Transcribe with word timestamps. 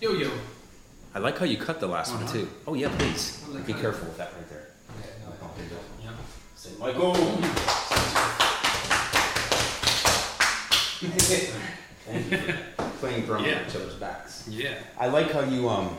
Yo 0.00 0.12
yo. 0.12 0.30
I 1.14 1.18
like 1.18 1.38
how 1.38 1.44
you 1.44 1.56
cut 1.58 1.80
the 1.80 1.86
last 1.86 2.12
one 2.14 2.22
Uh-huh. 2.22 2.32
too. 2.32 2.48
Oh 2.66 2.74
yeah, 2.74 2.88
please. 2.98 3.44
Like 3.50 3.66
Be 3.66 3.74
careful 3.74 4.08
with 4.08 4.16
that 4.18 4.32
right 4.34 4.48
there. 4.48 4.68
Yep. 6.02 6.14
Say 6.56 6.70
Michael. 6.78 7.14
Thank 11.00 12.30
you 12.30 12.38
for 12.76 12.84
playing 13.00 13.24
drum 13.24 13.44
Yeah. 13.44 13.58
on 13.60 13.66
each 13.68 13.76
other's 13.76 13.94
backs. 13.94 14.46
Yeah. 14.48 14.74
I 14.98 15.08
like 15.08 15.30
how 15.32 15.40
you 15.40 15.68
um 15.68 15.96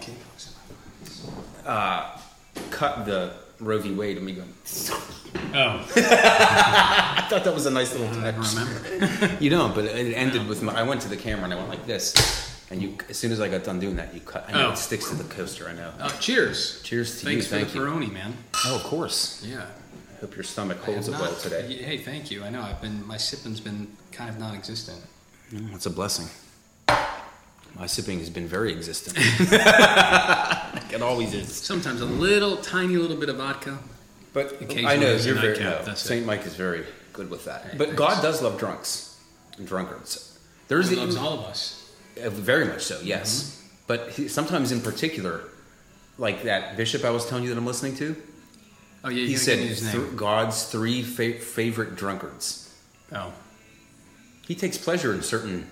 uh, 1.65 2.17
cut 2.69 3.05
the 3.05 3.33
Roe 3.59 3.79
v. 3.79 3.93
Wade 3.93 4.17
and 4.17 4.25
me 4.25 4.33
going. 4.33 4.53
Oh, 5.53 5.85
I 5.95 7.27
thought 7.29 7.43
that 7.43 7.53
was 7.53 7.65
a 7.67 7.71
nice 7.71 7.91
little 7.93 8.07
I 8.25 8.31
touch. 8.31 8.55
don't 8.55 8.83
remember. 9.09 9.37
You 9.43 9.49
don't, 9.49 9.75
but 9.75 9.85
it 9.85 10.13
ended 10.15 10.47
with 10.47 10.61
my. 10.63 10.73
I 10.73 10.83
went 10.83 11.01
to 11.01 11.09
the 11.09 11.17
camera 11.17 11.45
and 11.45 11.53
I 11.53 11.57
went 11.57 11.69
like 11.69 11.85
this, 11.85 12.13
and 12.71 12.81
you. 12.81 12.97
As 13.09 13.17
soon 13.17 13.31
as 13.31 13.39
I 13.39 13.47
got 13.49 13.63
done 13.63 13.79
doing 13.79 13.97
that, 13.97 14.13
you 14.13 14.21
cut. 14.21 14.45
I 14.47 14.53
know 14.53 14.69
Oh. 14.69 14.71
it 14.71 14.77
sticks 14.77 15.09
to 15.09 15.15
the 15.15 15.23
coaster. 15.25 15.67
I 15.69 15.73
know. 15.73 15.91
Uh, 15.99 16.09
cheers. 16.19 16.81
Cheers 16.83 17.19
to 17.19 17.25
Thanks 17.25 17.45
you. 17.45 17.49
for 17.49 17.55
Thank 17.65 17.73
the. 17.73 17.79
Peroni, 17.79 18.11
man. 18.11 18.33
Oh, 18.65 18.75
of 18.75 18.83
course. 18.83 19.43
Yeah. 19.45 19.65
I 20.17 20.21
hope 20.21 20.35
your 20.35 20.43
stomach 20.43 20.77
holds 20.83 21.07
it 21.07 21.11
have 21.13 21.21
well 21.21 21.35
today. 21.35 21.73
Hey, 21.73 21.97
thank 21.97 22.31
you. 22.31 22.43
I 22.43 22.49
know 22.49 22.61
I've 22.61 22.81
been 22.81 23.05
my 23.05 23.17
sipping's 23.17 23.59
been 23.59 23.87
kind 24.11 24.29
of 24.29 24.39
non-existent. 24.39 25.01
Mm, 25.51 25.73
It's 25.75 25.85
a 25.85 25.89
blessing. 25.89 26.27
My 27.75 27.87
sipping 27.87 28.19
has 28.19 28.29
been 28.29 28.47
very 28.47 28.71
existent. 28.71 29.17
it 30.93 31.01
always 31.01 31.33
is. 31.33 31.51
Sometimes 31.53 32.01
a 32.01 32.05
little, 32.05 32.57
tiny 32.57 32.97
little 32.97 33.17
bit 33.17 33.29
of 33.29 33.37
vodka. 33.37 33.79
But 34.33 34.61
I 34.85 34.95
know 34.97 35.15
you're 35.15 35.35
very. 35.35 35.57
No, 35.59 35.81
that's 35.83 36.03
it. 36.05 36.07
Saint 36.07 36.25
Mike 36.25 36.45
is 36.45 36.55
very 36.55 36.85
good 37.13 37.29
with 37.29 37.45
that. 37.45 37.63
Hey, 37.63 37.77
but 37.77 37.87
thanks. 37.87 37.97
God 37.99 38.21
does 38.21 38.41
love 38.41 38.57
drunks 38.59 39.17
and 39.57 39.67
drunkards. 39.67 40.37
There's 40.67 40.89
He 40.89 40.95
a- 40.95 40.99
loves 40.99 41.15
all 41.17 41.33
of 41.39 41.45
us. 41.45 41.80
Uh, 42.23 42.29
very 42.29 42.65
much 42.65 42.83
so, 42.83 42.99
yes. 43.03 43.29
Mm-hmm. 43.43 43.57
But 43.87 44.09
he, 44.11 44.27
sometimes, 44.27 44.71
in 44.71 44.81
particular, 44.81 45.41
like 46.17 46.43
that 46.43 46.77
bishop 46.77 47.03
I 47.03 47.09
was 47.09 47.25
telling 47.27 47.43
you 47.43 47.49
that 47.49 47.57
I'm 47.57 47.65
listening 47.65 47.95
to, 47.97 48.15
Oh 49.03 49.09
yeah, 49.09 49.25
he 49.27 49.35
said 49.35 49.57
th- 49.77 50.15
God's 50.15 50.65
three 50.65 51.01
fa- 51.03 51.39
favorite 51.39 51.95
drunkards. 51.95 52.73
oh. 53.13 53.33
He 54.47 54.55
takes 54.55 54.77
pleasure 54.77 55.13
in 55.13 55.21
certain 55.23 55.65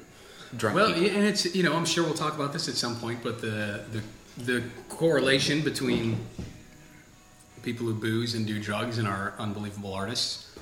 drunk 0.55 0.75
Well, 0.75 0.93
people. 0.93 1.17
and 1.17 1.25
it's 1.27 1.53
you 1.53 1.63
know 1.63 1.73
I'm 1.75 1.85
sure 1.85 2.03
we'll 2.05 2.13
talk 2.13 2.33
about 2.35 2.53
this 2.53 2.67
at 2.69 2.75
some 2.75 2.95
point, 2.95 3.21
but 3.21 3.41
the 3.41 3.83
the 3.91 4.01
the 4.43 4.63
correlation 4.87 5.61
between 5.61 6.17
people 7.61 7.85
who 7.87 7.93
booze 7.93 8.33
and 8.35 8.47
do 8.47 8.57
drugs 8.59 8.97
and 8.97 9.07
are 9.07 9.33
unbelievable 9.37 9.93
artists. 9.93 10.55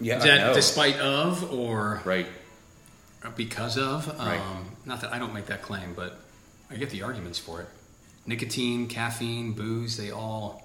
Yeah, 0.00 0.16
Is 0.18 0.24
I 0.24 0.36
know. 0.38 0.54
despite 0.54 0.96
of 0.98 1.52
or 1.52 2.00
right. 2.04 2.26
because 3.36 3.76
of? 3.76 4.08
Um, 4.18 4.26
Right. 4.26 4.40
Not 4.88 5.02
that 5.02 5.12
I 5.12 5.18
don't 5.18 5.34
make 5.34 5.46
that 5.46 5.60
claim, 5.60 5.92
but 5.94 6.18
I 6.70 6.76
get 6.76 6.88
the 6.90 7.02
arguments 7.02 7.38
for 7.38 7.60
it. 7.60 7.68
Nicotine, 8.26 8.88
caffeine, 8.88 9.52
booze, 9.52 9.96
they 9.98 10.10
all 10.10 10.64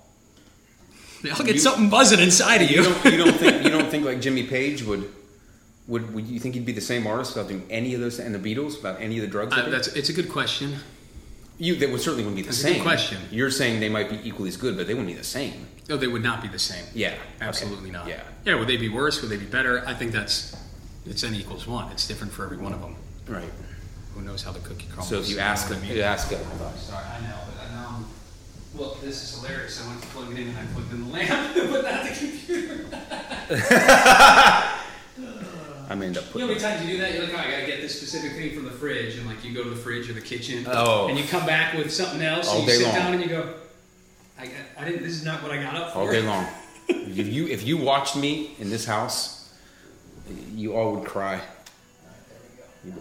they 1.21 1.29
all 1.29 1.37
get 1.43 1.55
You- 1.55 1.59
something 1.61 1.89
buzzing 1.89 2.19
inside 2.19 2.61
of 2.61 2.71
you. 2.71 2.77
You 2.77 2.83
don't, 2.83 3.05
you 3.05 3.17
don't 3.17 3.35
think 3.35 3.63
you 3.65 3.69
don't 3.69 3.89
think 3.91 4.05
like 4.05 4.21
Jimmy 4.21 4.43
Page 4.43 4.83
would 4.83 5.09
would 5.87 6.13
would 6.15 6.25
you 6.27 6.39
think 6.39 6.55
he'd 6.55 6.65
be 6.65 6.71
the 6.71 6.81
same 6.81 7.05
artist 7.05 7.35
without 7.35 7.49
doing 7.49 7.65
any 7.69 7.93
of 7.93 7.99
those 8.01 8.17
and 8.19 8.33
the 8.33 8.39
Beatles 8.39 8.77
without 8.77 9.01
any 9.01 9.17
of 9.17 9.21
the 9.21 9.27
drugs? 9.27 9.53
Uh, 9.53 9.69
that's 9.69 9.89
it's 9.89 10.07
a 10.09 10.13
good 10.13 10.29
question. 10.29 10.75
you 11.57 11.75
that 11.75 11.89
would 11.91 11.99
certainly 12.01 12.23
wouldn't 12.23 12.37
be 12.37 12.41
the 12.43 12.47
That's 12.47 12.59
a 12.59 12.61
same. 12.63 12.73
good 12.75 12.83
question. 12.83 13.19
You're 13.29 13.51
saying 13.51 13.81
they 13.81 13.89
might 13.89 14.09
be 14.09 14.19
equally 14.27 14.47
as 14.49 14.57
good, 14.57 14.77
but 14.77 14.87
they 14.87 14.93
wouldn't 14.93 15.09
be 15.09 15.13
the 15.13 15.23
same. 15.25 15.67
No, 15.89 15.97
they 15.97 16.07
would 16.07 16.23
not 16.23 16.41
be 16.41 16.47
the 16.47 16.59
same. 16.59 16.85
Yeah, 16.93 17.09
okay. 17.09 17.19
Absolutely 17.41 17.91
not. 17.91 18.07
Yeah. 18.07 18.21
Yeah. 18.45 18.55
Would 18.55 18.69
they 18.69 18.77
be 18.77 18.87
worse? 18.89 19.21
Would 19.21 19.29
they 19.29 19.37
be 19.37 19.45
better? 19.45 19.83
I 19.85 19.93
think 19.93 20.13
that's 20.13 20.55
it's 21.05 21.23
n 21.25 21.35
equals 21.35 21.67
one. 21.67 21.91
It's 21.91 22.07
different 22.07 22.31
for 22.31 22.45
every 22.45 22.57
one 22.57 22.71
of 22.73 22.79
them. 22.81 22.95
Right. 23.27 23.49
Who 24.15 24.21
knows 24.21 24.43
how 24.43 24.51
the 24.51 24.59
cookie 24.59 24.85
crumbles? 24.85 25.09
So 25.09 25.19
if 25.19 25.29
you 25.29 25.39
ask 25.39 25.67
them, 25.69 25.83
you 25.83 26.01
ask 26.01 26.29
them. 26.29 26.39
Sorry, 26.77 27.03
I 27.05 27.19
know, 27.21 27.35
but 27.47 27.65
I 27.67 27.73
know. 27.75 28.05
Well, 28.75 28.97
this 29.01 29.23
is 29.23 29.39
hilarious. 29.39 29.83
I 29.83 29.87
went 29.89 30.01
to 30.01 30.07
plug 30.09 30.31
it 30.31 30.39
in 30.39 30.47
and 30.49 30.57
I 30.57 30.65
plugged 30.73 30.91
in 30.93 31.03
the 31.05 31.11
lamp, 31.11 31.55
but 31.71 31.83
not 31.83 32.03
the 32.03 32.15
computer. 32.15 32.85
I 35.89 35.95
may 35.95 36.07
end 36.07 36.17
up 36.17 36.23
You 36.33 36.39
know 36.41 36.47
how 36.47 36.53
many 36.53 36.59
times 36.59 36.81
you 36.85 36.93
do 36.93 36.97
that? 37.01 37.13
You're 37.13 37.23
like, 37.25 37.33
oh, 37.33 37.37
I 37.37 37.51
gotta 37.51 37.65
get 37.65 37.81
this 37.81 37.95
specific 37.97 38.31
thing 38.33 38.55
from 38.55 38.65
the 38.65 38.71
fridge, 38.71 39.17
and 39.17 39.27
like 39.27 39.43
you 39.43 39.53
go 39.53 39.63
to 39.63 39.69
the 39.69 39.75
fridge 39.75 40.09
or 40.09 40.13
the 40.13 40.21
kitchen, 40.21 40.65
Oh. 40.67 41.07
and 41.07 41.17
you 41.17 41.25
come 41.25 41.45
back 41.45 41.75
with 41.75 41.91
something 41.93 42.21
else, 42.21 42.47
All 42.47 42.59
and 42.59 42.63
you 42.65 42.69
day 42.71 42.77
sit 42.77 42.85
long. 42.87 42.95
down 42.95 43.13
and 43.13 43.21
you 43.23 43.29
go, 43.29 43.53
I, 44.39 44.45
got- 44.45 44.53
I 44.79 44.85
didn't. 44.85 45.03
This 45.03 45.13
is 45.13 45.25
not 45.25 45.43
what 45.43 45.51
I 45.51 45.57
got 45.61 45.75
up 45.75 45.91
for. 45.93 45.99
all 45.99 46.07
day 46.11 46.21
long. 46.21 46.47
if 46.87 47.27
you 47.27 47.47
if 47.47 47.63
you 47.67 47.77
watched 47.77 48.15
me 48.15 48.55
in 48.59 48.69
this 48.69 48.85
house, 48.85 49.53
you 50.55 50.73
all 50.75 50.95
would 50.95 51.07
cry. 51.07 51.41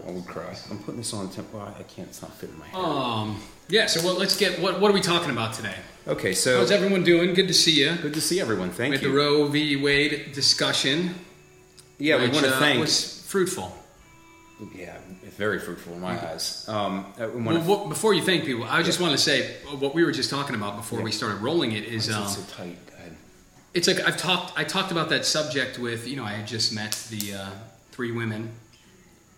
All 0.05 0.13
would 0.13 0.25
cry. 0.25 0.55
I'm 0.71 0.79
putting 0.79 0.97
this 0.97 1.13
on 1.13 1.29
temp. 1.29 1.53
Well, 1.53 1.73
I 1.77 1.83
can't. 1.83 2.07
It's 2.07 2.21
not 2.21 2.33
fitting 2.33 2.57
my 2.57 2.67
head. 2.67 2.79
Um. 2.79 3.41
Yeah. 3.69 3.87
So 3.87 4.05
what, 4.05 4.17
let's 4.17 4.37
get 4.37 4.59
what. 4.59 4.79
What 4.79 4.91
are 4.91 4.93
we 4.93 5.01
talking 5.01 5.29
about 5.29 5.53
today? 5.53 5.75
Okay, 6.07 6.33
so 6.33 6.59
How's 6.59 6.71
everyone 6.71 7.03
doing? 7.03 7.33
Good 7.33 7.47
to 7.47 7.53
see 7.53 7.83
you. 7.83 7.95
good 7.95 8.13
to 8.13 8.21
see 8.21 8.39
everyone. 8.39 8.69
Thank 8.69 8.87
you. 8.87 8.91
With 8.93 9.01
you. 9.03 9.09
the 9.09 9.15
Roe 9.15 9.47
v. 9.47 9.75
Wade 9.75 10.31
discussion. 10.33 11.15
yeah, 11.97 12.17
we 12.17 12.29
want 12.29 12.45
to 12.45 12.55
uh, 12.55 12.59
thank. 12.59 12.79
Was 12.79 13.23
fruitful. 13.27 13.75
yeah, 14.75 14.97
it's 15.23 15.35
very 15.35 15.59
fruitful 15.59 15.93
in 15.93 16.01
my 16.01 16.13
eyes. 16.29 16.65
Um, 16.69 17.05
uh, 17.19 17.27
we 17.29 17.41
Well, 17.41 17.59
what, 17.61 17.89
before 17.89 18.13
you 18.13 18.21
thank 18.21 18.45
people, 18.45 18.63
I 18.65 18.83
just 18.83 19.01
want 19.01 19.11
to 19.13 19.17
say 19.17 19.55
what 19.79 19.93
we 19.93 20.03
were 20.03 20.11
just 20.11 20.29
talking 20.29 20.55
about 20.55 20.77
before 20.77 21.01
we 21.01 21.11
started 21.11 21.41
rolling 21.41 21.71
it 21.73 21.85
is 21.85 22.09
um, 22.13 22.27
so 22.27 22.41
tight. 22.55 22.77
It's 23.73 23.87
like 23.87 23.99
I've 24.01 24.17
talked 24.17 24.57
I 24.57 24.63
talked 24.63 24.91
about 24.91 25.09
that 25.09 25.25
subject 25.25 25.79
with 25.79 26.07
you 26.07 26.15
know 26.15 26.23
I 26.23 26.33
had 26.33 26.47
just 26.47 26.73
met 26.73 26.91
the 27.09 27.33
uh, 27.33 27.49
three 27.91 28.11
women, 28.11 28.51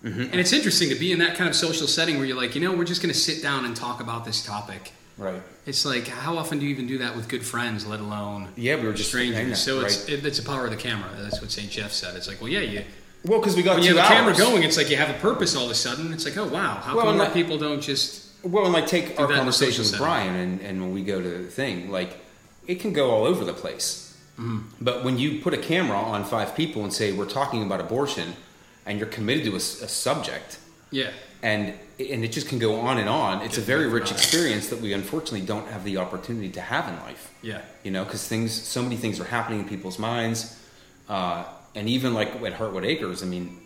Mm-hmm. 0.06 0.22
and 0.22 0.36
it's 0.36 0.54
interesting 0.54 0.90
to 0.90 0.96
be 0.96 1.12
in 1.12 1.18
that 1.20 1.36
kind 1.36 1.50
of 1.50 1.56
social 1.56 1.88
setting 1.88 2.18
where 2.18 2.26
you're 2.28 2.38
like 2.38 2.54
you 2.54 2.62
know 2.62 2.72
we're 2.74 2.86
just 2.86 3.02
going 3.02 3.12
to 3.14 3.20
sit 3.20 3.42
down 3.42 3.66
and 3.66 3.76
talk 3.76 4.00
about 4.02 4.24
this 4.24 4.46
topic. 4.46 4.92
Right. 5.18 5.42
It's 5.66 5.84
like 5.86 6.08
how 6.08 6.38
often 6.38 6.60
do 6.60 6.66
you 6.66 6.72
even 6.72 6.86
do 6.88 7.00
that 7.00 7.16
with 7.16 7.28
good 7.28 7.44
friends, 7.44 7.88
let 7.88 8.00
alone 8.00 8.50
Yeah, 8.56 8.76
we 8.76 8.86
were 8.86 8.94
just 8.94 9.10
strangers? 9.10 9.60
so 9.64 9.82
it's 9.82 10.02
right. 10.02 10.10
it, 10.20 10.26
it's 10.26 10.38
the 10.40 10.46
power 10.46 10.66
of 10.66 10.72
the 10.72 10.78
camera. 10.78 11.10
That's 11.18 11.42
what 11.42 11.50
St. 11.52 11.72
Jeff 11.72 11.92
said. 11.92 12.16
It's 12.16 12.28
like 12.28 12.40
well 12.40 12.50
yeah 12.52 12.60
you 12.60 12.84
well 13.24 13.40
because 13.40 13.56
we 13.56 13.64
got 13.64 13.76
when 13.78 13.84
you 13.84 13.98
have 13.98 14.12
a 14.12 14.14
camera 14.14 14.36
going, 14.36 14.62
it's 14.64 14.78
like 14.78 14.90
you 14.92 14.98
have 14.98 15.10
a 15.10 15.20
purpose 15.20 15.56
all 15.56 15.66
of 15.66 15.72
a 15.72 15.76
sudden. 15.76 16.14
It's 16.14 16.26
like 16.26 16.38
oh 16.38 16.48
wow 16.48 16.76
how 16.84 16.96
Well, 16.96 17.06
come 17.08 17.18
more 17.18 17.30
people 17.30 17.58
don't 17.58 17.82
just 17.82 18.30
Well, 18.44 18.66
and 18.66 18.74
like 18.74 18.86
take 18.88 19.20
our 19.20 19.28
conversation 19.28 19.80
with 19.80 19.88
setting. 19.88 20.06
Brian, 20.06 20.36
and, 20.36 20.62
and 20.62 20.82
when 20.82 20.94
we 20.94 21.04
go 21.04 21.20
to 21.22 21.30
the 21.30 21.50
thing, 21.50 21.90
like 21.90 22.20
it 22.68 22.76
can 22.76 22.94
go 22.94 23.10
all 23.10 23.26
over 23.26 23.44
the 23.44 23.54
place. 23.54 24.16
Mm-hmm. 24.40 24.60
But 24.82 25.04
when 25.04 25.18
you 25.18 25.40
put 25.42 25.54
a 25.54 25.58
camera 25.58 25.98
on 25.98 26.26
five 26.26 26.56
people 26.56 26.84
and 26.84 26.94
say 26.94 27.12
we're 27.12 27.26
talking 27.26 27.64
about 27.64 27.80
abortion, 27.80 28.36
and 28.86 29.00
you're 29.00 29.08
committed 29.10 29.44
to 29.46 29.56
a 29.56 29.60
subject, 29.60 30.60
yeah 30.92 31.12
and 31.44 31.74
and 32.00 32.24
it 32.26 32.32
just 32.32 32.48
can 32.50 32.60
go 32.60 32.80
on 32.82 32.98
and 32.98 33.08
on. 33.10 33.42
It's 33.42 33.58
a 33.58 33.62
very 33.62 33.88
rich 33.88 34.12
experience 34.12 34.68
that 34.70 34.82
we 34.82 34.94
unfortunately 34.94 35.46
don't 35.46 35.68
have 35.68 35.84
the 35.84 35.98
opportunity 35.98 36.50
to 36.52 36.62
have 36.62 36.88
in 36.90 36.96
life. 37.02 37.32
yeah 37.42 37.62
You 37.84 37.92
know, 37.92 38.04
because 38.04 38.28
things, 38.28 38.52
so 38.52 38.82
many 38.84 38.98
things 38.98 39.20
are 39.20 39.26
happening 39.38 39.60
in 39.62 39.68
people's 39.68 39.98
minds, 40.00 40.60
uh, 41.08 41.44
and 41.76 41.88
even 41.90 42.14
like 42.14 42.30
at 42.42 42.54
Heartwood 42.54 42.86
Acres, 42.86 43.22
I 43.24 43.26
mean, 43.28 43.58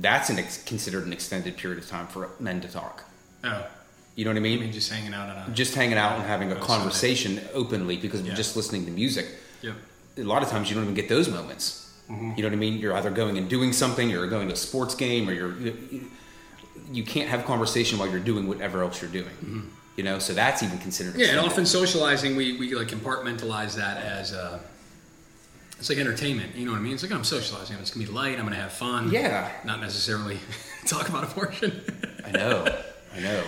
that's 0.00 0.28
an 0.30 0.38
ex- 0.38 0.62
considered 0.64 1.06
an 1.06 1.12
extended 1.12 1.56
period 1.56 1.78
of 1.82 1.88
time 1.88 2.06
for 2.06 2.30
men 2.40 2.60
to 2.60 2.68
talk. 2.68 3.04
oh 3.44 3.66
You 4.16 4.24
know 4.24 4.30
what 4.32 4.36
I 4.36 4.40
mean? 4.40 4.58
I 4.58 4.62
mean 4.64 4.72
just 4.72 4.90
hanging 4.92 5.14
out 5.14 5.28
on 5.30 5.36
a 5.50 5.54
just 5.54 5.74
hanging 5.74 5.98
out 5.98 6.12
and 6.18 6.24
having 6.24 6.52
a 6.52 6.56
a 6.56 6.60
conversation 6.60 7.40
openly 7.54 7.96
because 7.96 8.20
Yeah. 8.20 8.30
we're 8.30 8.36
just 8.36 8.56
listening 8.56 8.84
to 8.86 8.90
music. 8.90 9.26
yep 9.62 9.76
A 10.18 10.22
lot 10.22 10.42
of 10.42 10.48
times 10.50 10.68
you 10.68 10.74
don't 10.74 10.84
even 10.84 10.94
get 10.94 11.08
those 11.08 11.28
moments. 11.30 11.87
Mm-hmm. 12.10 12.32
You 12.36 12.42
know 12.42 12.48
what 12.48 12.52
I 12.52 12.56
mean? 12.56 12.78
You're 12.78 12.94
either 12.94 13.10
going 13.10 13.36
and 13.36 13.48
doing 13.48 13.72
something, 13.72 14.08
you're 14.08 14.26
going 14.28 14.48
to 14.48 14.54
a 14.54 14.56
sports 14.56 14.94
game, 14.94 15.28
or 15.28 15.32
you're 15.32 15.52
you, 15.58 16.10
you 16.90 17.04
can't 17.04 17.28
have 17.28 17.44
conversation 17.44 17.98
while 17.98 18.08
you're 18.08 18.20
doing 18.20 18.48
whatever 18.48 18.82
else 18.82 19.02
you're 19.02 19.10
doing. 19.10 19.70
You 19.96 20.04
know, 20.04 20.18
so 20.18 20.32
that's 20.32 20.62
even 20.62 20.78
considered. 20.78 21.10
Mm-hmm. 21.10 21.20
Yeah, 21.20 21.30
and 21.30 21.40
often 21.40 21.66
socializing, 21.66 22.36
we, 22.36 22.56
we 22.56 22.74
like 22.74 22.88
compartmentalize 22.88 23.74
that 23.76 23.98
as 23.98 24.32
uh, 24.32 24.58
it's 25.78 25.88
like 25.90 25.98
entertainment. 25.98 26.54
You 26.56 26.66
know 26.66 26.72
what 26.72 26.78
I 26.78 26.82
mean? 26.82 26.94
It's 26.94 27.02
like 27.02 27.12
I'm 27.12 27.24
socializing. 27.24 27.76
It's 27.78 27.90
gonna 27.90 28.06
be 28.06 28.12
light. 28.12 28.38
I'm 28.38 28.44
gonna 28.44 28.56
have 28.56 28.72
fun. 28.72 29.10
Yeah. 29.10 29.50
Not 29.64 29.80
necessarily 29.80 30.38
talk 30.86 31.08
about 31.08 31.24
abortion. 31.30 31.82
I 32.24 32.30
know, 32.30 32.78
I 33.14 33.20
know. 33.20 33.44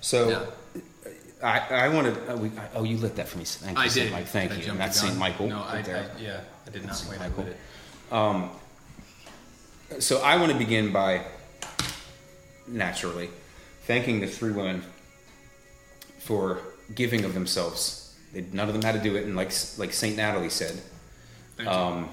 so. 0.00 0.28
yeah. 0.28 0.44
I, 1.42 1.58
I 1.84 1.88
want 1.88 2.14
to. 2.14 2.32
Uh, 2.32 2.68
oh, 2.74 2.84
you 2.84 2.96
lit 2.96 3.16
that 3.16 3.28
for 3.28 3.36
me. 3.36 3.44
Thank 3.44 3.76
you, 3.76 3.84
I 3.84 3.88
did. 3.88 4.10
Mike. 4.10 4.26
Thank 4.26 4.52
I 4.52 4.54
you. 4.56 4.70
And 4.70 4.80
that's? 4.80 4.98
Saint 4.98 5.18
Michael. 5.18 5.48
No, 5.48 5.58
I. 5.58 5.78
I 5.78 6.06
yeah, 6.18 6.40
I 6.66 6.70
did 6.70 6.84
not 6.84 7.06
wait. 7.08 7.20
I 7.20 7.28
with 7.28 7.48
it. 7.48 7.56
So 10.00 10.20
I 10.20 10.36
want 10.36 10.52
to 10.52 10.58
begin 10.58 10.92
by 10.92 11.24
naturally 12.66 13.30
thanking 13.84 14.20
the 14.20 14.26
three 14.26 14.50
women 14.50 14.82
for 16.18 16.60
giving 16.94 17.24
of 17.24 17.34
themselves. 17.34 18.14
They, 18.32 18.44
none 18.52 18.68
of 18.68 18.74
them 18.74 18.82
had 18.82 19.00
to 19.00 19.08
do 19.08 19.16
it, 19.16 19.24
and 19.24 19.36
like 19.36 19.52
like 19.78 19.92
Saint 19.92 20.16
Natalie 20.16 20.50
said, 20.50 20.80
um, 21.66 22.08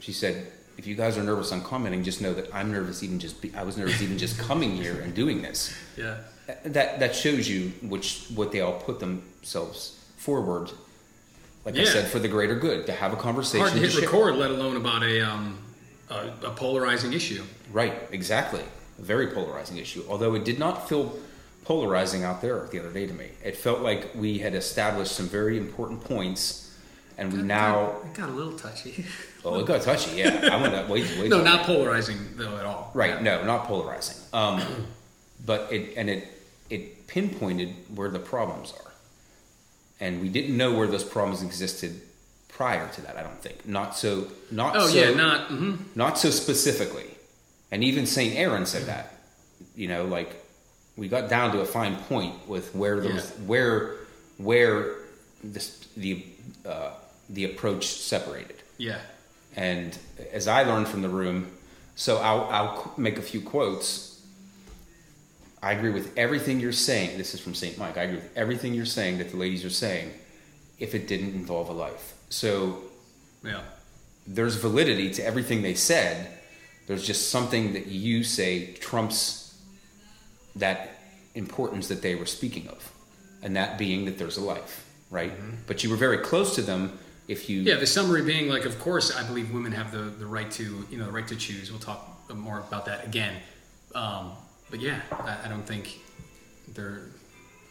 she 0.00 0.12
said, 0.12 0.50
"If 0.76 0.86
you 0.86 0.96
guys 0.96 1.16
are 1.16 1.22
nervous 1.22 1.52
on 1.52 1.62
commenting, 1.62 2.02
just 2.02 2.20
know 2.20 2.34
that 2.34 2.52
I'm 2.52 2.72
nervous. 2.72 3.02
Even 3.02 3.20
just 3.20 3.40
be, 3.40 3.54
I 3.54 3.62
was 3.62 3.76
nervous 3.76 4.02
even 4.02 4.18
just 4.18 4.38
coming 4.48 4.72
here 4.76 5.00
and 5.00 5.14
doing 5.14 5.42
this. 5.42 5.72
Yeah. 5.96 6.18
That 6.64 6.98
that 6.98 7.14
shows 7.14 7.48
you 7.48 7.72
which 7.82 8.26
what 8.34 8.50
they 8.50 8.60
all 8.60 8.80
put 8.80 8.98
themselves 8.98 9.98
forward." 10.16 10.70
Like 11.64 11.76
I 11.76 11.84
said, 11.84 12.08
for 12.08 12.18
the 12.18 12.28
greater 12.28 12.56
good, 12.56 12.86
to 12.86 12.92
have 12.92 13.12
a 13.12 13.16
conversation. 13.16 13.60
Hard 13.66 13.72
to 13.74 13.78
hit 13.80 13.92
share- 13.92 14.02
record, 14.02 14.34
let 14.36 14.50
alone 14.50 14.76
about 14.76 15.02
a 15.04 15.20
um 15.20 15.58
a, 16.10 16.28
a 16.44 16.50
polarizing 16.50 17.12
issue. 17.12 17.42
Right, 17.72 17.94
exactly. 18.10 18.62
A 18.98 19.02
very 19.02 19.28
polarizing 19.28 19.76
issue. 19.78 20.04
Although 20.08 20.34
it 20.34 20.44
did 20.44 20.58
not 20.58 20.88
feel 20.88 21.16
polarizing 21.64 22.24
out 22.24 22.42
there 22.42 22.66
the 22.72 22.80
other 22.80 22.90
day 22.90 23.06
to 23.06 23.12
me. 23.14 23.28
It 23.44 23.56
felt 23.56 23.80
like 23.80 24.10
we 24.16 24.38
had 24.38 24.54
established 24.54 25.12
some 25.12 25.26
very 25.28 25.56
important 25.56 26.02
points, 26.04 26.76
and 27.16 27.32
we 27.32 27.40
now. 27.42 27.92
it 28.04 28.14
got 28.14 28.28
a 28.28 28.32
little 28.32 28.58
touchy. 28.58 29.04
Oh, 29.44 29.58
it 29.58 29.66
got 29.66 29.82
touchy. 29.82 30.18
Yeah, 30.18 30.50
I 30.52 30.56
want 30.60 30.72
to 30.72 30.86
wait. 30.92 31.02
wait 31.18 31.28
no, 31.28 31.38
till- 31.38 31.44
not 31.44 31.66
polarizing 31.66 32.16
though 32.36 32.58
at 32.58 32.64
all. 32.64 32.92
Right. 32.94 33.20
No, 33.20 33.42
not 33.44 33.64
polarizing. 33.66 34.16
Um, 34.32 34.62
but 35.44 35.72
it 35.72 35.94
and 35.96 36.08
it 36.08 36.28
it 36.70 37.08
pinpointed 37.08 37.74
where 37.92 38.08
the 38.08 38.20
problems 38.20 38.72
are, 38.84 38.91
and 40.02 40.20
we 40.20 40.28
didn't 40.36 40.56
know 40.56 40.70
where 40.76 40.88
those 40.94 41.04
problems 41.04 41.42
existed 41.42 41.92
prior 42.48 42.86
to 42.96 43.00
that. 43.02 43.14
I 43.16 43.22
don't 43.22 43.40
think. 43.46 43.58
Not 43.66 43.96
so. 43.96 44.26
Not 44.50 44.76
Oh 44.76 44.88
so, 44.88 44.98
yeah, 44.98 45.10
not. 45.14 45.40
hmm 45.48 45.74
not 45.94 46.18
so 46.18 46.30
specifically. 46.30 47.08
And 47.70 47.82
even 47.84 48.06
Saint 48.06 48.34
Aaron 48.36 48.66
said 48.66 48.84
that. 48.92 49.06
You 49.76 49.88
know, 49.92 50.04
like 50.04 50.30
we 50.96 51.08
got 51.08 51.30
down 51.30 51.52
to 51.52 51.60
a 51.60 51.64
fine 51.78 51.96
point 52.10 52.34
with 52.48 52.74
where 52.74 53.00
there 53.00 53.14
was 53.14 53.30
Yeah. 53.30 53.46
where 53.46 53.96
where 54.38 54.74
this, 55.54 55.66
the 55.96 56.24
uh, 56.66 56.90
the 57.30 57.44
approach 57.44 57.84
separated. 57.86 58.56
Yeah. 58.78 58.98
And 59.56 59.96
as 60.32 60.48
I 60.48 60.62
learned 60.64 60.88
from 60.88 61.02
the 61.02 61.08
room, 61.08 61.38
so 61.94 62.16
I'll, 62.18 62.44
I'll 62.56 62.94
make 62.96 63.18
a 63.18 63.22
few 63.22 63.40
quotes. 63.40 64.11
I 65.62 65.72
agree 65.72 65.90
with 65.90 66.16
everything 66.18 66.58
you're 66.60 66.72
saying. 66.72 67.16
This 67.18 67.34
is 67.34 67.40
from 67.40 67.54
St. 67.54 67.78
Mike. 67.78 67.96
I 67.96 68.02
agree 68.02 68.16
with 68.16 68.36
everything 68.36 68.74
you're 68.74 68.84
saying 68.84 69.18
that 69.18 69.30
the 69.30 69.36
ladies 69.36 69.64
are 69.64 69.70
saying 69.70 70.10
if 70.78 70.94
it 70.94 71.06
didn't 71.06 71.34
involve 71.34 71.68
a 71.68 71.72
life. 71.72 72.14
So 72.30 72.82
Yeah. 73.44 73.60
there's 74.26 74.56
validity 74.56 75.12
to 75.14 75.24
everything 75.24 75.62
they 75.62 75.74
said. 75.74 76.28
There's 76.88 77.06
just 77.06 77.30
something 77.30 77.74
that 77.74 77.86
you 77.86 78.24
say 78.24 78.72
trumps 78.74 79.54
that 80.56 80.98
importance 81.34 81.88
that 81.88 82.02
they 82.02 82.14
were 82.14 82.26
speaking 82.26 82.66
of, 82.68 82.90
and 83.42 83.56
that 83.56 83.78
being 83.78 84.04
that 84.06 84.18
there's 84.18 84.36
a 84.36 84.40
life, 84.42 84.84
right? 85.10 85.32
But 85.66 85.82
you 85.84 85.90
were 85.90 85.96
very 85.96 86.18
close 86.18 86.54
to 86.56 86.62
them 86.62 86.98
if 87.28 87.48
you. 87.48 87.60
Yeah, 87.62 87.76
the 87.76 87.86
summary 87.86 88.22
being 88.22 88.48
like, 88.48 88.64
of 88.64 88.78
course, 88.80 89.14
I 89.14 89.22
believe 89.26 89.52
women 89.52 89.72
have 89.72 89.92
the, 89.92 89.98
the 90.02 90.26
right 90.26 90.50
to, 90.52 90.86
you 90.90 90.98
know, 90.98 91.06
the 91.06 91.12
right 91.12 91.26
to 91.28 91.36
choose. 91.36 91.70
We'll 91.70 91.80
talk 91.80 92.28
more 92.34 92.58
about 92.58 92.84
that 92.86 93.04
again. 93.06 93.36
Um, 93.94 94.32
but 94.72 94.80
yeah, 94.80 95.00
I, 95.12 95.36
I 95.44 95.48
don't 95.48 95.66
think 95.66 96.00
they're, 96.74 97.02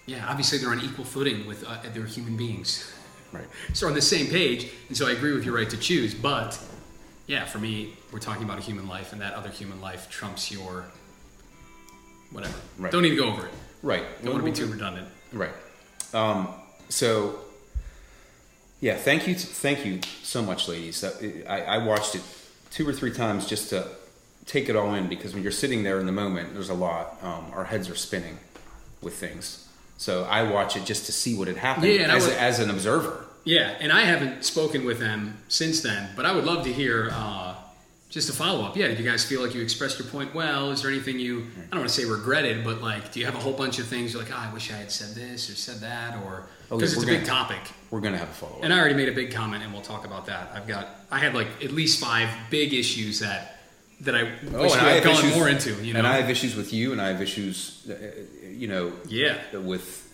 yeah, 0.05 0.25
obviously 0.29 0.59
they're 0.59 0.69
on 0.69 0.79
equal 0.81 1.03
footing 1.03 1.47
with, 1.47 1.65
uh, 1.67 1.79
they're 1.93 2.05
human 2.05 2.37
beings. 2.37 2.93
Right. 3.33 3.47
So 3.73 3.87
on 3.87 3.93
the 3.95 4.01
same 4.01 4.27
page, 4.27 4.69
and 4.87 4.95
so 4.95 5.07
I 5.07 5.11
agree 5.11 5.33
with 5.33 5.43
your 5.43 5.55
right 5.55 5.69
to 5.69 5.77
choose, 5.77 6.13
but 6.13 6.57
yeah, 7.27 7.45
for 7.45 7.57
me, 7.57 7.93
we're 8.11 8.19
talking 8.19 8.43
about 8.43 8.59
a 8.59 8.61
human 8.61 8.87
life, 8.87 9.13
and 9.13 9.21
that 9.21 9.33
other 9.33 9.49
human 9.49 9.81
life 9.81 10.09
trumps 10.09 10.51
your 10.51 10.85
whatever. 12.31 12.53
Right. 12.77 12.91
Don't 12.91 13.01
need 13.01 13.11
to 13.11 13.15
go 13.15 13.29
over 13.29 13.47
it. 13.47 13.53
Right. 13.81 14.03
Don't 14.23 14.33
want 14.33 14.45
to 14.45 14.51
be 14.51 14.55
too 14.55 14.71
redundant. 14.71 15.07
Right. 15.33 15.53
Um, 16.13 16.49
so, 16.89 17.39
yeah, 18.79 18.95
thank 18.95 19.27
you, 19.27 19.33
thank 19.33 19.85
you 19.85 20.01
so 20.23 20.43
much, 20.43 20.67
ladies. 20.67 21.03
I, 21.47 21.61
I 21.61 21.77
watched 21.79 22.15
it 22.15 22.21
two 22.69 22.87
or 22.87 22.93
three 22.93 23.11
times 23.11 23.47
just 23.47 23.69
to 23.69 23.87
take 24.51 24.67
it 24.69 24.75
all 24.75 24.93
in 24.95 25.07
because 25.07 25.33
when 25.33 25.43
you're 25.43 25.51
sitting 25.51 25.83
there 25.83 25.99
in 25.99 26.05
the 26.05 26.11
moment, 26.11 26.53
there's 26.53 26.69
a 26.69 26.73
lot. 26.73 27.17
Um, 27.23 27.45
our 27.53 27.63
heads 27.63 27.89
are 27.89 27.95
spinning 27.95 28.37
with 29.01 29.13
things. 29.15 29.67
So 29.97 30.23
I 30.25 30.43
watch 30.51 30.75
it 30.75 30.83
just 30.85 31.05
to 31.05 31.11
see 31.11 31.37
what 31.37 31.47
had 31.47 31.57
happened 31.57 31.87
Yeah, 31.87 32.13
as, 32.13 32.25
would- 32.27 32.35
as 32.35 32.59
an 32.59 32.69
observer. 32.69 33.25
Yeah, 33.43 33.75
and 33.79 33.91
I 33.91 34.01
haven't 34.01 34.43
spoken 34.45 34.85
with 34.85 34.99
them 34.99 35.37
since 35.47 35.81
then, 35.81 36.09
but 36.15 36.25
I 36.25 36.31
would 36.33 36.43
love 36.45 36.63
to 36.65 36.73
hear 36.73 37.09
uh, 37.11 37.55
just 38.09 38.29
a 38.29 38.33
follow 38.33 38.63
up. 38.65 38.75
Yeah, 38.77 38.87
did 38.89 38.99
you 38.99 39.05
guys 39.09 39.23
feel 39.25 39.41
like 39.41 39.55
you 39.55 39.61
expressed 39.63 39.97
your 39.97 40.07
point 40.09 40.35
well? 40.35 40.69
Is 40.71 40.81
there 40.83 40.91
anything 40.91 41.17
you, 41.19 41.47
I 41.57 41.71
don't 41.71 41.79
want 41.79 41.89
to 41.89 41.95
say 41.95 42.05
regretted, 42.05 42.63
but 42.63 42.81
like, 42.81 43.11
do 43.11 43.19
you 43.19 43.25
have 43.25 43.33
a 43.35 43.39
whole 43.39 43.53
bunch 43.53 43.79
of 43.79 43.87
things 43.87 44.13
you're 44.13 44.21
like, 44.21 44.31
oh, 44.31 44.37
I 44.37 44.53
wish 44.53 44.69
I 44.71 44.75
had 44.75 44.91
said 44.91 45.15
this 45.15 45.49
or 45.49 45.55
said 45.55 45.77
that, 45.77 46.17
or 46.25 46.43
Oh, 46.69 46.77
because 46.77 46.91
yeah, 46.93 46.99
it's 46.99 47.03
a 47.09 47.11
we're 47.13 47.17
big 47.19 47.25
topic. 47.25 47.59
We're 47.89 47.99
going 48.01 48.13
to 48.13 48.19
have 48.19 48.29
a 48.29 48.33
follow 48.33 48.57
up. 48.57 48.63
And 48.63 48.71
I 48.73 48.77
already 48.79 48.95
made 48.95 49.09
a 49.09 49.13
big 49.13 49.31
comment, 49.31 49.63
and 49.63 49.71
we'll 49.73 49.81
talk 49.81 50.05
about 50.05 50.25
that. 50.27 50.51
I've 50.53 50.67
got, 50.67 50.87
I 51.09 51.17
had 51.19 51.33
like 51.33 51.47
at 51.63 51.71
least 51.71 51.99
five 51.99 52.29
big 52.51 52.73
issues 52.73 53.19
that 53.19 53.60
that 54.01 54.15
I 54.15 54.23
wish 54.23 54.31
Oh, 54.53 54.63
and 54.63 54.87
I 54.87 54.91
had 54.93 55.03
gone 55.03 55.13
issues- 55.13 55.35
more 55.35 55.47
into. 55.49 55.71
You 55.83 55.93
know, 55.93 55.99
And 55.99 56.07
I 56.07 56.17
have 56.17 56.29
issues 56.29 56.55
with 56.55 56.73
you, 56.73 56.91
and 56.91 57.01
I 57.01 57.07
have 57.09 57.21
issues, 57.21 57.87
uh, 57.89 57.93
you 58.49 58.67
know, 58.67 58.93
yeah, 59.07 59.37
with 59.57 60.07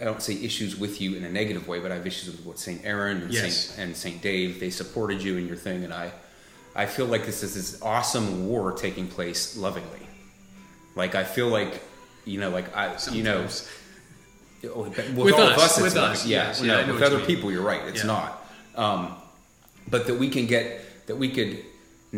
I 0.00 0.04
don't 0.04 0.20
say 0.22 0.34
issues 0.34 0.76
with 0.76 1.00
you 1.00 1.16
in 1.16 1.24
a 1.24 1.30
negative 1.30 1.66
way, 1.68 1.78
but 1.80 1.90
I 1.90 1.94
have 1.94 2.06
issues 2.06 2.30
with 2.30 2.44
what 2.44 2.58
Saint 2.58 2.82
Aaron 2.84 3.22
and 3.22 3.32
Yes. 3.32 3.56
Saint 3.70 3.78
and 3.80 3.96
Saint 3.96 4.20
Dave. 4.20 4.60
They 4.60 4.68
supported 4.68 5.22
you 5.22 5.38
in 5.38 5.46
your 5.48 5.56
thing, 5.56 5.84
and 5.84 5.92
I 5.94 6.12
I 6.74 6.84
feel 6.84 7.06
like 7.06 7.24
this 7.24 7.42
is 7.42 7.54
this 7.54 7.80
awesome 7.80 8.46
war 8.46 8.72
taking 8.72 9.06
place 9.08 9.56
lovingly. 9.56 10.06
Like 10.94 11.14
I 11.14 11.24
feel 11.24 11.48
like 11.48 11.80
you 12.26 12.38
know, 12.40 12.50
like 12.50 12.76
I 12.76 12.96
you 13.10 13.22
know. 13.22 13.46
Oh, 14.74 14.82
With, 14.82 15.14
With 15.14 15.34
all 15.34 15.40
us, 15.42 15.56
of 15.56 15.62
us, 15.62 15.72
it's 15.76 15.82
with 15.82 15.96
us, 15.96 16.26
yeah. 16.26 16.48
yes, 16.48 16.60
you 16.60 16.66
yeah, 16.68 16.84
know, 16.86 16.94
with 16.94 17.02
other 17.02 17.20
people, 17.20 17.52
you're 17.52 17.62
right. 17.62 17.82
It's 17.86 18.00
Yeah. 18.00 18.06
not. 18.06 18.48
Um, 18.74 19.14
but 19.88 20.06
that 20.08 20.14
we 20.18 20.28
can 20.28 20.46
get 20.46 21.06
that 21.06 21.16
we 21.16 21.28
could 21.30 21.62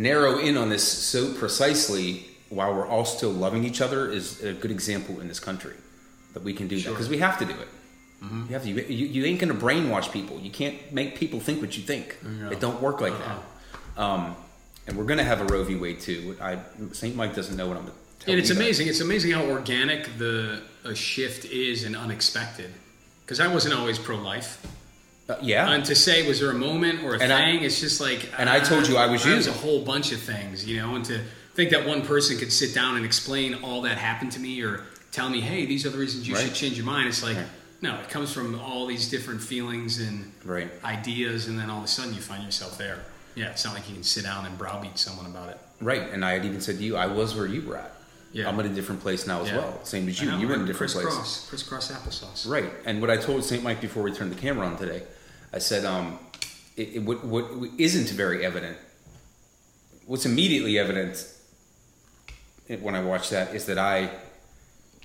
narrow 0.02 0.38
in 0.38 0.56
on 0.56 0.68
this 0.68 0.86
so 0.86 1.32
precisely 1.34 2.26
while 2.50 2.74
we're 2.74 2.86
all 2.86 3.04
still 3.04 3.30
loving 3.30 3.64
each 3.64 3.80
other 3.80 4.10
is 4.10 4.42
a 4.42 4.52
good 4.52 4.70
example 4.70 5.20
in 5.20 5.28
this 5.28 5.40
country 5.40 5.74
that 6.32 6.42
we 6.42 6.54
can 6.54 6.68
do 6.68 6.80
that 6.80 6.90
because 6.90 7.08
we 7.08 7.18
have 7.18 7.38
to 7.38 7.44
do 7.44 7.52
it. 7.52 7.68
You 8.20 8.54
have 8.54 8.64
to. 8.64 8.70
You, 8.70 9.06
you, 9.06 9.24
ain't 9.26 9.38
going 9.38 9.56
to 9.56 9.66
brainwash 9.66 10.10
people. 10.10 10.40
You 10.40 10.50
can't 10.50 10.92
make 10.92 11.16
people 11.16 11.38
think 11.38 11.60
what 11.60 11.76
you 11.76 11.84
think. 11.84 12.18
Yeah. 12.24 12.50
It 12.50 12.58
don't 12.58 12.82
work 12.82 13.00
like 13.00 13.12
Uh-uh. 13.12 13.38
that. 13.96 14.02
Um, 14.02 14.36
and 14.88 14.96
we're 14.96 15.04
going 15.04 15.18
to 15.18 15.24
have 15.24 15.40
a 15.40 15.44
Roe 15.44 15.62
v. 15.62 15.76
Wade 15.76 16.00
too. 16.00 16.36
I 16.40 16.58
Saint 16.92 17.14
Mike 17.14 17.36
doesn't 17.36 17.56
know 17.56 17.68
what 17.68 17.76
I'm. 17.76 17.86
and 18.26 18.38
it's 18.40 18.50
amazing. 18.50 18.88
It's 18.88 19.00
amazing 19.00 19.32
how 19.32 19.44
organic 19.44 20.18
the 20.18 20.62
a 20.84 20.96
shift 20.96 21.44
is 21.44 21.84
and 21.84 21.94
unexpected. 21.94 22.72
Because 23.24 23.38
I 23.38 23.46
wasn't 23.46 23.74
always 23.74 23.98
pro 23.98 24.16
life. 24.16 24.66
Uh, 25.28 25.36
yeah. 25.42 25.70
And 25.70 25.84
to 25.84 25.94
say, 25.94 26.26
was 26.26 26.40
there 26.40 26.50
a 26.50 26.54
moment 26.54 27.02
or 27.04 27.14
a 27.14 27.18
And 27.20 27.32
I- 27.32 27.52
thing? 27.52 27.62
it's 27.62 27.80
just 27.80 28.00
like. 28.00 28.30
and 28.38 28.48
I 28.48 28.60
told 28.60 28.88
you 28.88 28.96
I 28.96 29.06
was 29.06 29.24
you. 29.26 29.34
was 29.36 29.46
a 29.46 29.52
whole 29.52 29.82
bunch 29.84 30.12
of 30.12 30.20
things, 30.20 30.64
you 30.64 30.78
know, 30.78 30.94
and 30.96 31.04
to 31.06 31.20
think 31.54 31.70
that 31.70 31.86
one 31.86 32.02
person 32.02 32.38
could 32.38 32.52
sit 32.52 32.74
down 32.74 32.96
and 32.96 33.04
explain 33.04 33.54
all 33.56 33.82
that 33.82 33.98
happened 33.98 34.32
to 34.32 34.40
me 34.40 34.62
or 34.62 34.84
tell 35.12 35.28
me, 35.28 35.40
hey, 35.40 35.66
these 35.66 35.84
are 35.84 35.90
the 35.90 35.98
reasons 35.98 36.26
you 36.28 36.34
Right. 36.34 36.44
should 36.44 36.54
change 36.54 36.76
your 36.76 36.86
mind. 36.86 37.08
It's 37.08 37.22
like, 37.22 37.36
Right. 37.36 37.46
no, 37.82 37.96
it 38.00 38.08
comes 38.08 38.32
from 38.32 38.58
all 38.60 38.86
these 38.86 39.08
different 39.10 39.42
feelings 39.42 39.98
and 39.98 40.32
Right. 40.44 40.70
ideas, 40.84 41.46
and 41.46 41.58
then 41.58 41.68
all 41.68 41.78
of 41.78 41.84
a 41.84 41.88
sudden 41.88 42.14
you 42.14 42.20
find 42.20 42.42
yourself 42.44 42.78
there. 42.78 42.98
Yeah, 43.34 43.50
it's 43.50 43.64
not 43.64 43.74
like 43.74 43.86
you 43.88 43.94
can 43.94 44.04
sit 44.04 44.24
down 44.24 44.46
and 44.46 44.56
browbeat 44.56 44.98
someone 44.98 45.26
about 45.26 45.50
it. 45.50 45.58
Right, 45.80 46.10
and 46.12 46.24
I 46.24 46.32
had 46.32 46.44
even 46.46 46.60
said 46.60 46.78
to 46.78 46.82
you, 46.84 46.96
I 46.96 47.06
was 47.06 47.34
where 47.34 47.46
you 47.46 47.62
were 47.62 47.76
at. 47.76 47.92
Yeah. 48.32 48.48
I'm 48.48 48.58
in 48.60 48.66
a 48.66 48.74
different 48.74 49.00
place 49.02 49.26
now 49.26 49.42
as 49.42 49.48
Yeah. 49.48 49.58
well. 49.58 49.80
Same 49.84 50.08
as 50.08 50.20
you. 50.20 50.30
You 50.36 50.48
were 50.48 50.54
in 50.54 50.62
a 50.62 50.66
different 50.66 50.92
place. 50.92 51.04
crisscross, 51.04 51.46
crisscross 51.48 51.88
applesauce. 51.92 52.48
Right, 52.50 52.70
and 52.86 53.00
what 53.00 53.10
I 53.10 53.16
told 53.16 53.44
Saint 53.44 53.62
Mike 53.62 53.80
before 53.80 54.02
we 54.02 54.12
turned 54.12 54.30
the 54.32 54.40
camera 54.40 54.66
on 54.66 54.76
today, 54.78 55.02
I 55.52 55.58
said, 55.58 55.84
um, 55.84 56.18
it, 56.76 56.96
it, 56.96 56.98
what, 57.00 57.24
what 57.24 57.44
isn't 57.78 58.10
very 58.10 58.44
evident, 58.44 58.76
what's 60.06 60.26
immediately 60.26 60.78
evident 60.78 61.26
when 62.80 62.94
I 62.94 63.02
watched 63.02 63.30
that 63.30 63.54
is 63.54 63.66
that 63.66 63.78
I 63.78 64.10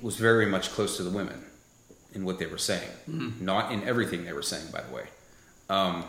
was 0.02 0.18
very 0.18 0.46
much 0.46 0.72
close 0.72 0.98
to 0.98 1.04
the 1.04 1.10
women 1.10 1.46
in 2.14 2.26
what 2.26 2.38
they 2.40 2.46
were 2.46 2.58
saying, 2.58 2.90
not 3.40 3.72
in 3.72 3.84
everything 3.84 4.26
they 4.26 4.34
were 4.34 4.42
saying, 4.42 4.68
by 4.72 4.82
the 4.82 4.94
way. 4.94 5.06
Um, 5.70 6.04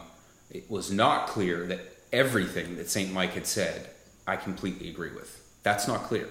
it 0.51 0.71
was 0.71 0.91
not 0.91 1.29
clear 1.29 1.67
that 1.67 1.81
everything 2.13 2.77
that 2.77 2.91
Saint 2.91 3.13
Mike 3.13 3.33
had 3.33 3.47
said, 3.47 3.89
I 4.27 4.37
completely 4.37 4.91
agree 4.91 5.13
with. 5.13 5.41
That's 5.63 5.89
not 5.89 6.03
clear. 6.03 6.29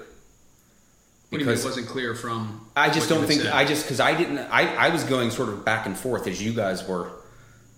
What 1.29 1.39
do 1.39 1.45
you 1.45 1.49
mean 1.49 1.57
it 1.57 1.65
wasn't 1.65 1.87
clear 1.87 2.13
from? 2.13 2.69
I 2.75 2.91
just 2.91 3.09
don't 3.09 3.25
think? 3.25 3.45
I 3.51 3.65
just 3.65 3.85
because 3.85 3.99
I 3.99 4.15
didn't 4.15 4.37
I, 4.37 4.75
I 4.75 4.89
was 4.89 5.03
going 5.03 5.31
sort 5.31 5.49
of 5.49 5.65
back 5.65 5.87
and 5.87 5.97
forth 5.97 6.27
as 6.27 6.43
you 6.43 6.53
guys 6.53 6.87
were 6.87 7.09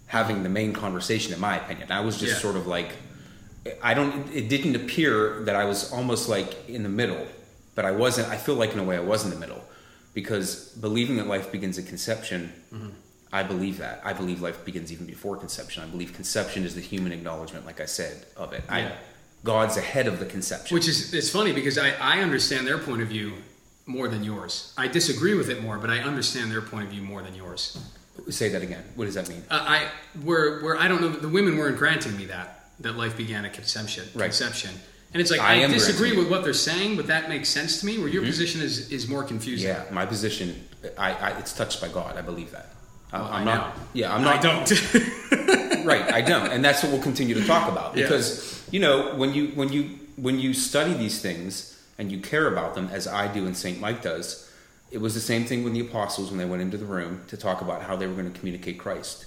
having 0.08 0.44
the 0.44 0.50
main 0.50 0.72
conversation 0.74 1.34
in 1.34 1.40
my 1.40 1.58
opinion. 1.58 1.92
I 1.92 2.02
was 2.02 2.18
just 2.18 2.34
Yeah. 2.34 2.40
sort 2.40 2.56
of 2.56 2.68
like 2.68 2.92
I 3.82 3.94
don't 3.96 4.32
it 4.34 4.48
didn't 4.50 4.76
appear 4.76 5.42
that 5.46 5.56
I 5.56 5.66
was 5.66 5.92
almost 5.92 6.30
like 6.30 6.70
in 6.70 6.84
the 6.84 6.90
middle, 6.90 7.26
but 7.74 7.86
I 7.86 7.92
wasn't 7.92 8.28
I 8.30 8.38
feel 8.38 8.56
like 8.56 8.74
in 8.74 8.80
a 8.80 8.84
way 8.84 8.96
I 8.98 9.02
was 9.02 9.24
in 9.24 9.32
the 9.32 9.36
middle 9.40 9.64
because 10.14 10.70
believing 10.80 11.18
that 11.18 11.28
life 11.28 11.52
begins 11.52 11.78
at 11.78 11.86
conception 11.88 12.52
Mm-hmm. 12.74 12.90
I 13.34 13.44
believe 13.44 13.80
that. 13.80 14.00
I 14.06 14.14
believe 14.14 14.42
life 14.42 14.64
begins 14.64 14.94
even 14.94 15.06
before 15.08 15.36
conception. 15.36 15.84
I 15.84 15.88
believe 15.88 16.14
conception 16.14 16.64
is 16.64 16.74
the 16.76 16.80
human 16.82 17.12
acknowledgement 17.12 17.66
like 17.66 17.82
I 17.82 17.86
said 17.86 18.26
of 18.38 18.54
it. 18.54 18.64
Yeah. 18.70 18.76
I 18.76 18.92
God's 19.44 19.76
ahead 19.78 20.08
of 20.08 20.20
the 20.20 20.26
conception. 20.26 20.74
Which 20.76 20.88
is 20.88 21.14
it's 21.14 21.30
funny 21.30 21.52
because 21.52 21.78
I, 21.78 21.90
I 22.00 22.22
understand 22.22 22.66
their 22.66 22.78
point 22.78 23.02
of 23.02 23.08
view 23.10 23.34
more 23.88 24.08
than 24.08 24.24
yours. 24.24 24.74
I 24.78 24.88
disagree 24.88 25.34
with 25.36 25.50
it 25.50 25.62
more, 25.62 25.78
but 25.78 25.90
I 25.90 26.00
understand 26.00 26.50
their 26.52 26.62
point 26.62 26.86
of 26.86 26.92
view 26.92 27.02
more 27.02 27.22
than 27.22 27.36
yours. 27.36 27.78
Say 28.30 28.50
that 28.50 28.62
again. 28.62 28.84
What 28.96 29.06
does 29.06 29.16
that 29.16 29.28
mean? 29.30 29.44
Uh, 29.50 29.64
I 29.68 29.88
where 30.24 30.62
where 30.62 30.78
I 30.78 30.88
don't 30.88 31.02
know 31.02 31.10
the 31.10 31.30
women 31.30 31.58
weren't 31.58 31.78
granting 31.78 32.16
me 32.18 32.26
that 32.26 32.70
that 32.80 32.96
life 32.96 33.16
began 33.18 33.46
at 33.46 33.54
conception. 33.54 34.06
Right. 34.16 34.26
Conception. 34.26 34.72
And 35.14 35.22
it's 35.22 35.32
like 35.32 35.40
I 35.40 35.64
I, 35.64 35.68
disagree 35.68 36.16
with 36.18 36.30
what 36.30 36.44
they're 36.44 36.54
saying, 36.54 36.98
but 36.98 37.08
that 37.08 37.30
makes 37.30 37.48
sense 37.50 37.80
to 37.80 37.86
me. 37.86 37.98
Where 37.98 38.08
your 38.10 38.24
position 38.24 38.62
is 38.62 38.92
is 38.92 39.08
more 39.08 39.24
confusing. 39.24 39.70
Yeah, 39.70 39.84
my 39.92 40.06
position, 40.06 40.68
I, 40.98 41.14
I 41.14 41.30
it's 41.40 41.54
touched 41.54 41.80
by 41.82 41.88
God. 41.88 42.18
I 42.18 42.22
believe 42.22 42.52
that. 42.52 42.68
I, 43.14 43.20
Well, 43.20 43.28
I'm 43.32 43.42
I 43.42 43.44
not. 43.56 43.78
know. 43.78 43.84
Yeah, 43.94 44.14
I'm 44.14 44.22
I 44.28 44.42
not. 44.42 44.42
don't. 44.42 44.72
right, 45.86 46.12
I 46.12 46.22
don't, 46.22 46.52
and 46.52 46.66
that's 46.66 46.84
what 46.84 46.92
we'll 46.92 47.02
continue 47.02 47.36
to 47.36 47.46
talk 47.46 47.72
about 47.72 47.96
Yeah. 47.96 48.04
because 48.04 48.62
you 48.72 48.80
know 48.80 49.16
when 49.16 49.34
you 49.34 49.48
when 49.56 49.72
you 49.72 50.00
when 50.18 50.40
you 50.40 50.54
study 50.54 50.94
these 50.94 51.22
things 51.22 51.82
and 51.98 52.12
you 52.12 52.20
care 52.20 52.48
about 52.48 52.76
them 52.76 52.90
as 52.92 53.08
I 53.08 53.32
do 53.32 53.46
and 53.46 53.56
Saint 53.56 53.80
Mike 53.80 54.02
does, 54.02 54.45
it 54.96 55.02
was 55.02 55.14
the 55.14 55.26
same 55.32 55.44
thing 55.50 55.60
with 55.66 55.74
the 55.74 55.82
apostles 55.90 56.30
when 56.32 56.38
they 56.42 56.50
went 56.54 56.62
into 56.62 56.78
the 56.78 56.90
room 56.98 57.14
to 57.28 57.36
talk 57.38 57.58
about 57.66 57.80
how 57.88 57.96
they 58.00 58.08
were 58.08 58.18
going 58.20 58.32
to 58.32 58.40
communicate 58.40 58.78
Christ. 58.86 59.26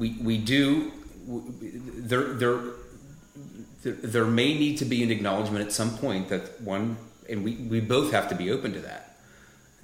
We 0.00 0.08
we 0.28 0.36
do 0.38 0.90
there 2.10 2.34
there 2.42 2.58
there 3.84 3.92
there 4.14 4.24
may 4.40 4.50
need 4.62 4.78
to 4.78 4.84
be 4.84 4.98
an 5.06 5.10
acknowledgement 5.16 5.64
at 5.66 5.72
some 5.72 5.90
point 6.04 6.28
that 6.32 6.60
one 6.60 6.96
and 7.30 7.44
we 7.44 7.52
we 7.72 7.78
both 7.80 8.10
have 8.12 8.28
to 8.30 8.34
be 8.34 8.50
open 8.50 8.72
to 8.72 8.80
that 8.80 9.02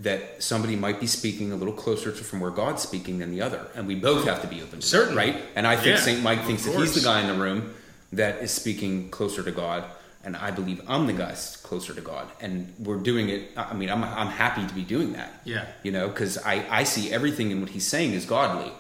that 0.01 0.43
somebody 0.43 0.77
might 0.77 0.99
be 1.01 1.07
speaking 1.09 1.51
a 1.53 1.57
little 1.57 1.75
closer 1.85 2.11
to 2.13 2.23
from 2.25 2.39
where 2.41 2.53
God's 2.53 2.83
speaking 2.83 3.19
than 3.19 3.31
the 3.33 3.43
other, 3.43 3.67
and 3.75 3.87
we 3.87 3.97
both 3.97 4.25
have 4.27 4.41
to 4.43 4.47
be 4.49 4.63
open 4.63 4.79
to 4.81 4.87
that, 4.87 5.15
right? 5.17 5.37
And 5.57 5.67
I 5.67 5.75
think 5.75 5.97
Yeah, 5.97 6.03
Saint 6.09 6.23
Mike 6.23 6.43
thinks 6.45 6.65
that 6.65 6.73
he's 6.81 6.95
the 6.95 7.01
guy 7.11 7.21
in 7.21 7.27
the 7.27 7.35
room 7.47 7.75
that 8.13 8.35
is 8.43 8.53
speaking 8.53 9.11
closer 9.11 9.43
to 9.43 9.51
God, 9.51 9.83
and 10.25 10.37
I 10.37 10.51
believe 10.51 10.83
I'm 10.89 11.07
the 11.07 11.13
guy 11.13 11.35
closer 11.63 11.95
to 11.95 12.01
God, 12.01 12.29
and 12.41 12.75
we're 12.79 12.97
doing 12.97 13.29
it. 13.29 13.51
I 13.57 13.75
mean, 13.75 13.91
I'm 13.91 14.03
I'm 14.05 14.29
happy 14.29 14.67
to 14.67 14.75
be 14.75 14.83
doing 14.83 15.13
that. 15.13 15.41
Yeah. 15.45 15.67
you 15.83 15.93
know, 15.93 16.09
because 16.09 16.39
I 16.39 16.65
I 16.71 16.85
see 16.85 17.13
everything 17.13 17.51
in 17.51 17.61
what 17.61 17.71
he's 17.71 17.87
saying 17.87 18.13
is 18.13 18.27
godly, 18.27 18.73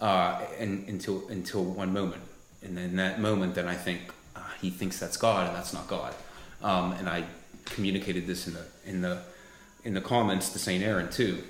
uh, 0.00 0.40
and 0.58 0.88
until 0.88 1.28
until 1.28 1.64
one 1.64 1.92
moment, 1.92 2.22
and 2.62 2.76
then 2.76 2.96
that 2.96 3.20
moment, 3.20 3.54
then 3.54 3.68
I 3.68 3.74
think 3.74 4.00
uh, 4.34 4.40
he 4.60 4.70
thinks 4.70 4.98
that's 4.98 5.16
God, 5.16 5.48
and 5.48 5.56
that's 5.56 5.72
not 5.72 5.86
God, 5.88 6.14
um, 6.62 6.92
and 6.92 7.08
I 7.08 7.24
communicated 7.66 8.26
this 8.26 8.46
in 8.46 8.54
the 8.54 8.66
in 8.84 9.02
the 9.02 9.22
in 9.84 9.94
the 9.94 10.00
comments 10.00 10.50
to 10.50 10.58
Saint 10.58 10.82
Aaron 10.82 11.10
too. 11.10 11.42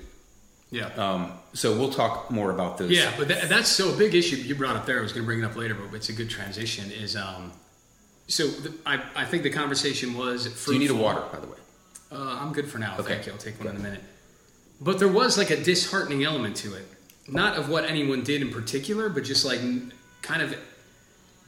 Yeah. 0.69 0.87
Um, 0.97 1.31
so 1.53 1.77
we'll 1.77 1.91
talk 1.91 2.29
more 2.29 2.51
about 2.51 2.77
those. 2.77 2.91
Yeah, 2.91 3.13
but 3.17 3.29
that, 3.29 3.47
that's 3.47 3.69
so 3.69 3.93
a 3.93 3.97
big 3.97 4.13
issue 4.13 4.35
you 4.35 4.53
brought 4.55 4.75
up 4.75 4.85
there. 4.85 4.99
I 4.99 5.01
was 5.01 5.13
going 5.13 5.23
to 5.23 5.25
bring 5.25 5.39
it 5.39 5.45
up 5.45 5.55
later, 5.55 5.73
but 5.73 5.95
it's 5.95 6.09
a 6.09 6.13
good 6.13 6.29
transition. 6.29 6.91
Is 6.91 7.15
um, 7.15 7.53
so 8.27 8.47
the, 8.47 8.73
I 8.85 9.01
I 9.15 9.25
think 9.25 9.43
the 9.43 9.49
conversation 9.49 10.13
was. 10.15 10.65
Do 10.65 10.73
you 10.73 10.79
need 10.79 10.89
a 10.89 10.95
water, 10.95 11.23
by 11.31 11.39
the 11.39 11.47
way? 11.47 11.57
Uh, 12.11 12.37
I'm 12.41 12.53
good 12.53 12.69
for 12.69 12.77
now. 12.79 12.95
Okay. 12.99 13.15
Thank 13.15 13.25
you. 13.25 13.31
I'll 13.33 13.37
take 13.37 13.59
one 13.59 13.67
in 13.69 13.75
a 13.75 13.79
minute. 13.79 14.01
But 14.79 14.99
there 14.99 15.07
was 15.07 15.37
like 15.37 15.49
a 15.49 15.61
disheartening 15.61 16.23
element 16.23 16.55
to 16.57 16.73
it, 16.75 16.85
not 17.27 17.57
of 17.57 17.67
what 17.69 17.83
anyone 17.85 18.23
did 18.23 18.41
in 18.41 18.49
particular, 18.51 19.09
but 19.09 19.23
just 19.23 19.43
like 19.45 19.59
kind 20.21 20.41
of 20.41 20.55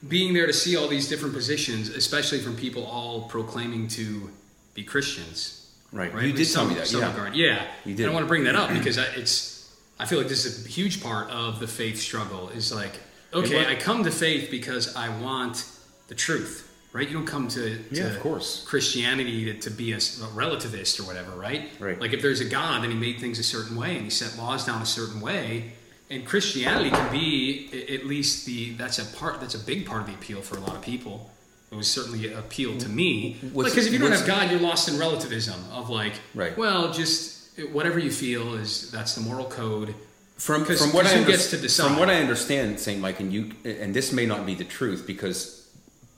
being 0.07 0.33
there 0.33 0.47
to 0.47 0.53
see 0.53 0.75
all 0.77 0.87
these 0.87 1.07
different 1.09 1.33
positions, 1.35 1.89
especially 1.89 2.39
from 2.39 2.55
people 2.55 2.85
all 2.85 3.23
proclaiming 3.23 3.87
to 3.89 4.31
be 4.73 4.83
Christians. 4.83 5.55
Right. 5.91 6.13
Right. 6.13 6.25
You 6.25 6.33
did 6.33 6.47
tell 6.51 6.65
me 6.65 6.75
that. 6.75 6.87
some 6.87 7.01
Yeah. 7.01 7.09
regard. 7.11 7.35
Yeah. 7.35 7.61
You 7.85 7.89
And 7.91 7.97
did. 7.97 8.07
I 8.07 8.11
want 8.13 8.23
to 8.23 8.27
bring 8.27 8.43
that 8.45 8.55
up 8.55 8.69
because 8.73 8.97
I, 8.97 9.05
it's. 9.15 9.57
I 9.99 10.05
feel 10.05 10.17
like 10.19 10.29
this 10.29 10.45
is 10.45 10.65
a 10.65 10.69
huge 10.69 11.03
part 11.03 11.29
of 11.29 11.59
the 11.59 11.67
faith 11.67 11.99
struggle. 11.99 12.49
Is 12.49 12.71
like, 12.73 12.93
okay, 13.33 13.65
I 13.65 13.75
come 13.75 14.03
to 14.05 14.11
faith 14.11 14.49
because 14.49 14.95
I 14.95 15.09
want 15.19 15.65
the 16.07 16.15
truth. 16.15 16.65
Right. 16.91 17.07
You 17.07 17.13
don't 17.13 17.25
come 17.27 17.47
to, 17.49 17.77
Yeah, 17.91 18.05
of 18.07 18.19
course. 18.21 18.63
Christianity 18.67 19.45
to, 19.45 19.53
to 19.61 19.69
be 19.69 19.91
a 19.93 19.97
relativist 19.97 20.99
or 20.99 21.03
whatever. 21.03 21.31
Right. 21.31 21.69
Right. 21.79 21.99
Like 21.99 22.13
if 22.13 22.21
there's 22.21 22.39
a 22.41 22.45
God, 22.45 22.83
then 22.83 22.89
He 22.91 22.97
made 22.97 23.19
things 23.19 23.37
a 23.39 23.43
certain 23.43 23.75
way 23.75 23.95
and 23.95 24.03
He 24.05 24.09
set 24.09 24.37
laws 24.37 24.65
down 24.65 24.81
a 24.81 24.85
certain 24.85 25.21
way. 25.21 25.73
And 26.09 26.25
Christianity 26.25 26.89
can 26.89 27.11
be 27.11 27.69
at 27.93 28.05
least 28.07 28.45
the 28.47 28.71
that's 28.73 28.97
a 28.97 29.05
part 29.17 29.39
that's 29.39 29.53
a 29.53 29.59
big 29.59 29.85
part 29.85 30.01
of 30.01 30.07
the 30.07 30.13
appeal 30.13 30.41
for 30.41 30.57
a 30.57 30.59
lot 30.61 30.75
of 30.75 30.81
people. 30.81 31.29
It 31.71 31.75
was 31.75 31.87
certainly 31.91 32.31
an 32.33 32.39
appeal 32.39 32.75
to 32.79 32.89
me 32.89 33.37
because 33.55 33.85
if 33.85 33.93
you 33.93 33.99
don't 33.99 34.11
have 34.11 34.25
God, 34.25 34.49
you're 34.49 34.59
lost 34.59 34.89
in 34.89 34.97
relativism 34.97 35.59
of 35.71 35.91
like, 35.91 36.13
Right. 36.33 36.57
well, 36.57 36.91
just 36.91 37.59
uh, 37.59 37.63
whatever 37.67 37.99
you 37.99 38.09
feel 38.09 38.55
is 38.55 38.89
that's 38.89 39.13
the 39.13 39.21
moral 39.21 39.45
code. 39.45 39.93
From, 40.37 40.65
from 40.65 40.91
what 40.93 41.05
I 41.05 41.17
under- 41.17 41.29
gets 41.29 41.51
to 41.51 41.57
decide? 41.57 41.87
from 41.89 41.97
what 41.99 42.09
I 42.09 42.15
understand, 42.15 42.79
Saint 42.79 42.99
Mike, 43.01 43.19
and 43.19 43.31
you, 43.31 43.51
and 43.65 43.93
this 43.93 44.11
may 44.11 44.25
not 44.25 44.45
be 44.47 44.55
the 44.55 44.63
truth 44.63 45.03
because 45.05 45.58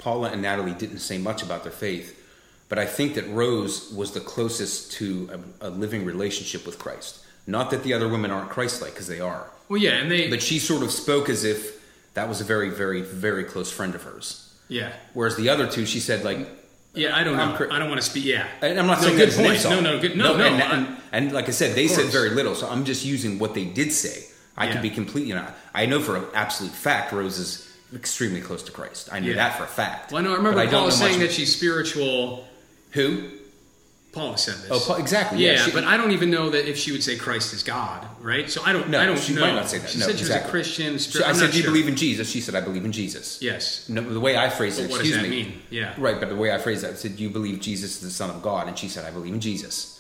Paula 0.02 0.30
and 0.32 0.42
Natalie 0.42 0.74
didn't 0.74 1.00
say 1.00 1.18
much 1.18 1.44
about 1.44 1.64
their 1.64 1.72
faith, 1.72 2.18
but 2.70 2.78
I 2.80 2.86
think 2.86 3.14
that 3.16 3.28
Rose 3.30 3.92
was 3.94 4.12
the 4.12 4.20
closest 4.20 4.92
to 4.94 5.30
a, 5.62 5.68
a 5.68 5.70
living 5.70 6.04
relationship 6.06 6.66
with 6.66 6.80
Christ. 6.80 7.20
Not 7.48 7.70
that 7.72 7.84
the 7.84 7.94
other 7.94 8.08
women 8.10 8.32
aren't 8.32 8.50
Christ-like, 8.50 8.92
because 8.94 9.08
they 9.08 9.20
are, 9.20 9.50
Well, 9.70 9.80
yeah, 9.82 9.92
and 9.94 10.12
they, 10.12 10.30
but 10.30 10.42
she 10.42 10.60
sort 10.60 10.84
of 10.84 10.92
spoke 10.92 11.30
as 11.30 11.44
if 11.44 11.80
that 12.14 12.28
was 12.28 12.42
a 12.42 12.44
very, 12.44 12.70
very, 12.70 13.02
very 13.02 13.44
close 13.44 13.72
friend 13.72 13.96
of 13.96 14.04
hers. 14.04 14.54
yeah, 14.68 14.94
Whereas 15.14 15.36
the 15.38 15.50
other 15.50 15.68
two, 15.68 15.86
she 15.86 16.00
said 16.00 16.24
like, 16.24 16.48
yeah. 16.94 17.16
I 17.16 17.24
don't 17.24 17.40
I'm 17.40 17.52
know. 17.52 17.56
cr- 17.58 17.72
I 17.72 17.80
don't 17.80 17.90
want 17.90 18.02
to 18.02 18.08
speak. 18.10 18.26
Yeah, 18.26 18.46
and 18.62 18.78
I'm 18.80 18.86
not 18.86 19.00
No, 19.02 19.06
saying 19.08 19.18
good 19.18 19.32
point. 19.34 19.54
insult. 19.54 19.76
No, 19.76 19.80
no, 19.82 20.00
good- 20.00 20.18
no, 20.18 20.36
no, 20.36 20.44
and, 20.46 20.62
and, 20.62 20.98
and 21.14 21.32
like 21.32 21.48
I 21.48 21.52
said, 21.52 21.74
they 21.76 21.88
said 21.88 22.08
very 22.12 22.32
little, 22.32 22.54
so 22.56 22.68
I'm 22.70 22.84
just 22.86 23.06
using 23.06 23.40
what 23.40 23.54
they 23.54 23.64
did 23.66 23.92
say. 23.94 24.26
I 24.58 24.66
Yeah. 24.66 24.74
could 24.74 24.82
be 24.82 24.90
completely, 24.90 25.30
you 25.30 25.36
know, 25.36 25.48
I 25.74 25.86
know 25.86 26.02
for 26.02 26.18
an 26.18 26.26
absolute 26.34 26.74
fact 26.74 27.14
Rose 27.14 27.38
is 27.40 27.71
extremely 27.96 28.42
close 28.42 28.64
to 28.64 28.72
Christ. 28.72 29.10
I 29.12 29.20
know 29.20 29.28
Yeah. 29.30 29.36
that 29.36 29.58
for 29.58 29.64
a 29.64 29.68
fact. 29.68 30.12
Well, 30.12 30.22
I 30.22 30.26
know. 30.26 30.34
I 30.34 30.38
remember 30.38 30.66
Paul 30.68 30.84
know 30.86 30.90
saying 30.90 31.20
that 31.20 31.32
she's 31.32 31.54
spiritual. 31.56 32.48
who? 32.92 33.24
Paul 34.14 34.36
said 34.36 34.56
this. 34.56 34.68
Oh, 34.70 34.80
Paul, 34.86 34.98
exactly. 34.98 35.40
Yeah, 35.40 35.54
Yeah, 35.54 35.66
she- 35.66 35.72
but 35.72 35.86
I 35.86 35.96
don't 35.96 36.12
even 36.12 36.30
know 36.30 36.50
that 36.50 36.70
if 36.70 36.78
she 36.78 36.92
would 36.92 37.02
say 37.02 37.16
Christ 37.16 37.54
is 37.54 37.64
God, 37.64 38.06
right? 38.20 38.52
So 38.52 38.62
I 38.66 38.74
don't. 38.74 38.90
No, 38.90 39.00
I 39.00 39.06
don't 39.06 39.18
she 39.18 39.34
know. 39.34 39.40
might 39.40 39.56
not 39.56 39.70
say 39.70 39.78
that. 39.78 39.90
She 39.90 40.00
No, 40.00 40.06
said 40.08 40.18
she 40.18 40.24
was 40.24 40.32
a 40.32 40.42
Christian. 40.42 40.98
she- 40.98 41.12
Spirit, 41.12 41.28
I 41.30 41.32
said, 41.32 41.52
"Do 41.52 41.58
you 41.58 41.64
sure. 41.64 41.72
believe 41.72 41.88
in 41.88 41.96
Jesus?" 41.96 42.30
She 42.30 42.42
said, 42.42 42.54
"I 42.54 42.60
believe 42.60 42.84
in 42.84 42.92
Jesus." 42.92 43.38
Yes. 43.40 43.86
No, 43.88 44.02
the 44.02 44.20
way 44.20 44.36
I 44.36 44.50
phrased 44.50 44.80
it, 44.80 44.84
But 44.84 44.92
what 44.92 44.98
does 45.00 45.08
excuse 45.12 45.24
that 45.24 45.30
me. 45.30 45.44
mean? 45.44 45.62
Yeah. 45.70 45.94
Right, 45.98 46.20
but 46.20 46.28
the 46.28 46.36
way 46.36 46.52
I 46.52 46.58
phrased 46.58 46.84
that, 46.84 46.92
I 46.92 46.96
said, 46.96 47.16
"Do 47.16 47.24
you 47.24 47.30
believe 47.30 47.62
Jesus 47.62 47.92
is 47.96 48.00
the 48.02 48.10
Son 48.12 48.30
of 48.30 48.42
God?" 48.42 48.68
And 48.68 48.78
she 48.78 48.90
said, 48.90 49.06
"I 49.06 49.12
believe 49.12 49.34
in 49.34 49.40
Jesus." 49.40 50.00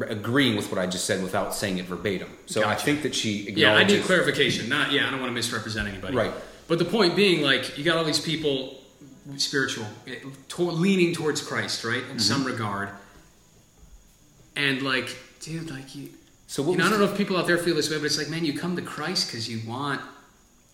Agreeing 0.00 0.56
with 0.56 0.70
what 0.72 0.80
I 0.80 0.86
just 0.86 1.04
said 1.04 1.22
without 1.22 1.54
saying 1.54 1.76
it 1.78 1.84
verbatim. 1.84 2.28
So 2.46 2.64
I 2.64 2.74
think 2.74 3.02
that 3.02 3.14
she. 3.14 3.52
Yeah, 3.54 3.74
I 3.74 3.84
need 3.84 4.02
clarification. 4.04 4.68
Not 4.68 4.90
yeah, 4.90 5.06
I 5.06 5.10
don't 5.10 5.20
want 5.20 5.30
to 5.30 5.34
misrepresent 5.34 5.86
anybody. 5.86 6.16
Right. 6.16 6.32
But 6.68 6.78
the 6.78 6.84
point 6.84 7.16
being, 7.16 7.42
like, 7.42 7.76
you 7.76 7.84
got 7.84 7.96
all 7.98 8.04
these 8.04 8.20
people, 8.20 8.78
spiritual, 9.36 9.86
eh, 10.06 10.16
to, 10.48 10.62
leaning 10.62 11.14
towards 11.14 11.40
Christ, 11.42 11.84
right, 11.84 12.02
Mm-hmm. 12.02 12.12
in 12.12 12.18
some 12.18 12.44
regard, 12.44 12.88
and 14.56 14.82
like, 14.82 15.16
dude, 15.40 15.70
like 15.70 15.94
you. 15.94 16.08
So 16.46 16.62
what 16.62 16.72
you 16.72 16.78
know, 16.78 16.86
I 16.86 16.90
don't 16.90 16.98
know 16.98 17.06
if 17.06 17.16
people 17.16 17.36
out 17.36 17.46
there 17.46 17.58
feel 17.58 17.74
this 17.74 17.90
way, 17.90 17.96
but 17.96 18.04
it's 18.04 18.18
like, 18.18 18.28
man, 18.28 18.44
you 18.44 18.58
come 18.58 18.76
to 18.76 18.82
Christ 18.82 19.28
because 19.28 19.48
you 19.48 19.66
want 19.68 20.00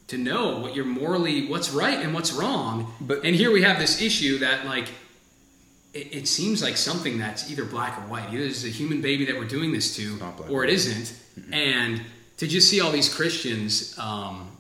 to 0.09 0.19
know 0.19 0.59
what 0.59 0.75
you're 0.75 0.85
morally, 0.85 1.47
what's 1.49 1.71
right 1.71 1.99
and 1.99 2.13
what's 2.15 2.33
wrong. 2.33 2.93
But- 3.01 3.25
and 3.25 3.35
here 3.37 3.53
we 3.53 3.63
have 3.63 3.79
this 3.79 4.01
issue 4.03 4.39
that, 4.39 4.67
like, 4.67 4.89
it, 5.95 6.15
it 6.15 6.29
seems 6.29 6.63
like 6.63 6.77
something 6.77 7.19
that's 7.19 7.51
either 7.51 7.65
black 7.65 7.97
or 7.99 8.03
white. 8.03 8.33
Either 8.33 8.45
it's 8.45 8.65
a 8.65 8.69
human 8.69 9.01
baby 9.01 9.25
that 9.27 9.37
we're 9.37 9.45
doing 9.49 9.73
this 9.73 9.95
to, 9.97 10.19
or 10.49 10.65
it 10.65 10.71
isn't. 10.71 11.15
And 11.53 12.03
to 12.39 12.47
just 12.49 12.69
see 12.69 12.81
all 12.81 12.91
these 12.91 13.13
Christians 13.13 13.97
um, 13.99 14.51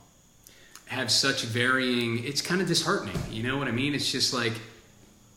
have 0.88 1.10
such 1.10 1.42
varying, 1.44 2.24
it's 2.24 2.42
kind 2.42 2.60
of 2.60 2.68
disheartening. 2.68 3.16
You 3.30 3.42
know 3.42 3.56
what 3.58 3.68
I 3.68 3.72
mean? 3.72 3.94
It's 3.94 4.10
just 4.10 4.32
like, 4.32 4.54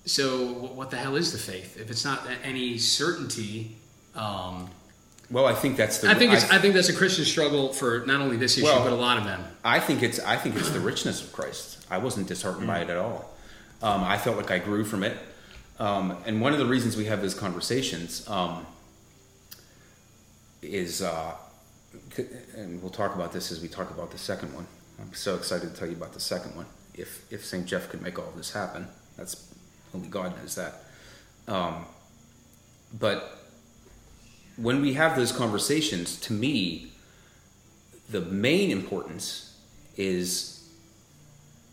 so 0.06 0.54
what 0.54 0.90
the 0.90 0.98
hell 0.98 1.16
is 1.16 1.32
the 1.32 1.38
faith 1.38 1.78
if 1.80 1.92
it's 1.92 2.04
not 2.04 2.26
any 2.44 2.78
certainty? 2.78 3.76
Um, 4.16 4.70
Well, 5.30 5.46
I 5.46 5.54
think 5.54 5.78
that's 5.78 6.00
the. 6.00 6.10
I 6.10 6.16
think 6.16 6.34
it's. 6.34 6.50
I 6.50 6.58
think 6.58 6.74
that's 6.74 6.90
a 6.90 6.94
Christian 6.96 7.24
struggle 7.26 7.72
for 7.72 8.04
not 8.06 8.20
only 8.22 8.38
this 8.38 8.58
issue 8.58 8.66
Well- 8.66 8.84
but 8.84 8.92
a 8.92 8.96
lot 8.96 9.18
of 9.18 9.24
them. 9.26 9.44
I 9.64 9.80
think 9.80 10.02
it's 10.04 10.20
I 10.20 10.36
think 10.38 10.56
it's 10.56 10.70
the 10.72 10.80
richness 10.80 11.22
of 11.24 11.32
Christ. 11.32 11.86
I 11.90 11.98
wasn't 12.00 12.28
disheartened 12.28 12.68
by 12.68 12.80
it 12.80 12.90
at 12.90 12.98
all. 12.98 13.30
Um, 13.82 14.04
I 14.04 14.18
felt 14.18 14.38
like 14.38 14.52
I 14.52 14.60
grew 14.60 14.84
from 14.84 15.04
it. 15.04 15.18
Um, 15.80 16.18
and 16.26 16.42
one 16.42 16.54
of 16.54 16.60
the 16.60 16.66
reasons 16.66 16.96
we 16.96 17.06
have 17.06 17.22
those 17.22 17.34
conversations 17.34 18.28
um, 18.30 18.66
is 20.62 21.02
uh, 21.02 21.34
and 22.56 22.82
we'll 22.82 22.92
talk 22.92 23.16
about 23.16 23.32
this 23.32 23.52
as 23.52 23.62
we 23.62 23.68
talk 23.68 23.90
about 23.92 24.12
the 24.12 24.18
second 24.18 24.54
one. 24.54 24.68
I'm 25.02 25.14
so 25.14 25.36
excited 25.36 25.74
to 25.74 25.80
tell 25.80 25.90
you 25.90 25.96
about 25.96 26.14
the 26.14 26.20
second 26.20 26.56
one. 26.56 26.68
If 26.94 27.32
if 27.32 27.44
St. 27.46 27.66
Jeff 27.66 27.90
could 27.90 28.02
make 28.02 28.20
all 28.20 28.28
of 28.28 28.36
this 28.36 28.54
happen, 28.54 28.88
that's 29.18 29.54
only 29.94 30.08
God 30.08 30.38
knows 30.38 30.56
that. 30.56 30.84
Um, 31.48 31.86
but 32.98 33.38
when 34.58 34.82
we 34.82 34.94
have 34.94 35.16
those 35.16 35.32
conversations, 35.32 36.20
to 36.22 36.34
me, 36.34 36.92
the 38.10 38.22
main 38.22 38.72
importance 38.72 39.58
is 39.98 40.70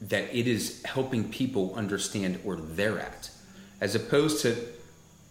that 0.00 0.35
it 0.35 0.47
is 0.47 0.82
helping 0.85 1.28
people 1.28 1.75
understand 1.75 2.37
where 2.44 2.56
they're 2.56 2.99
at, 2.99 3.30
as 3.80 3.94
opposed 3.94 4.42
to 4.42 4.56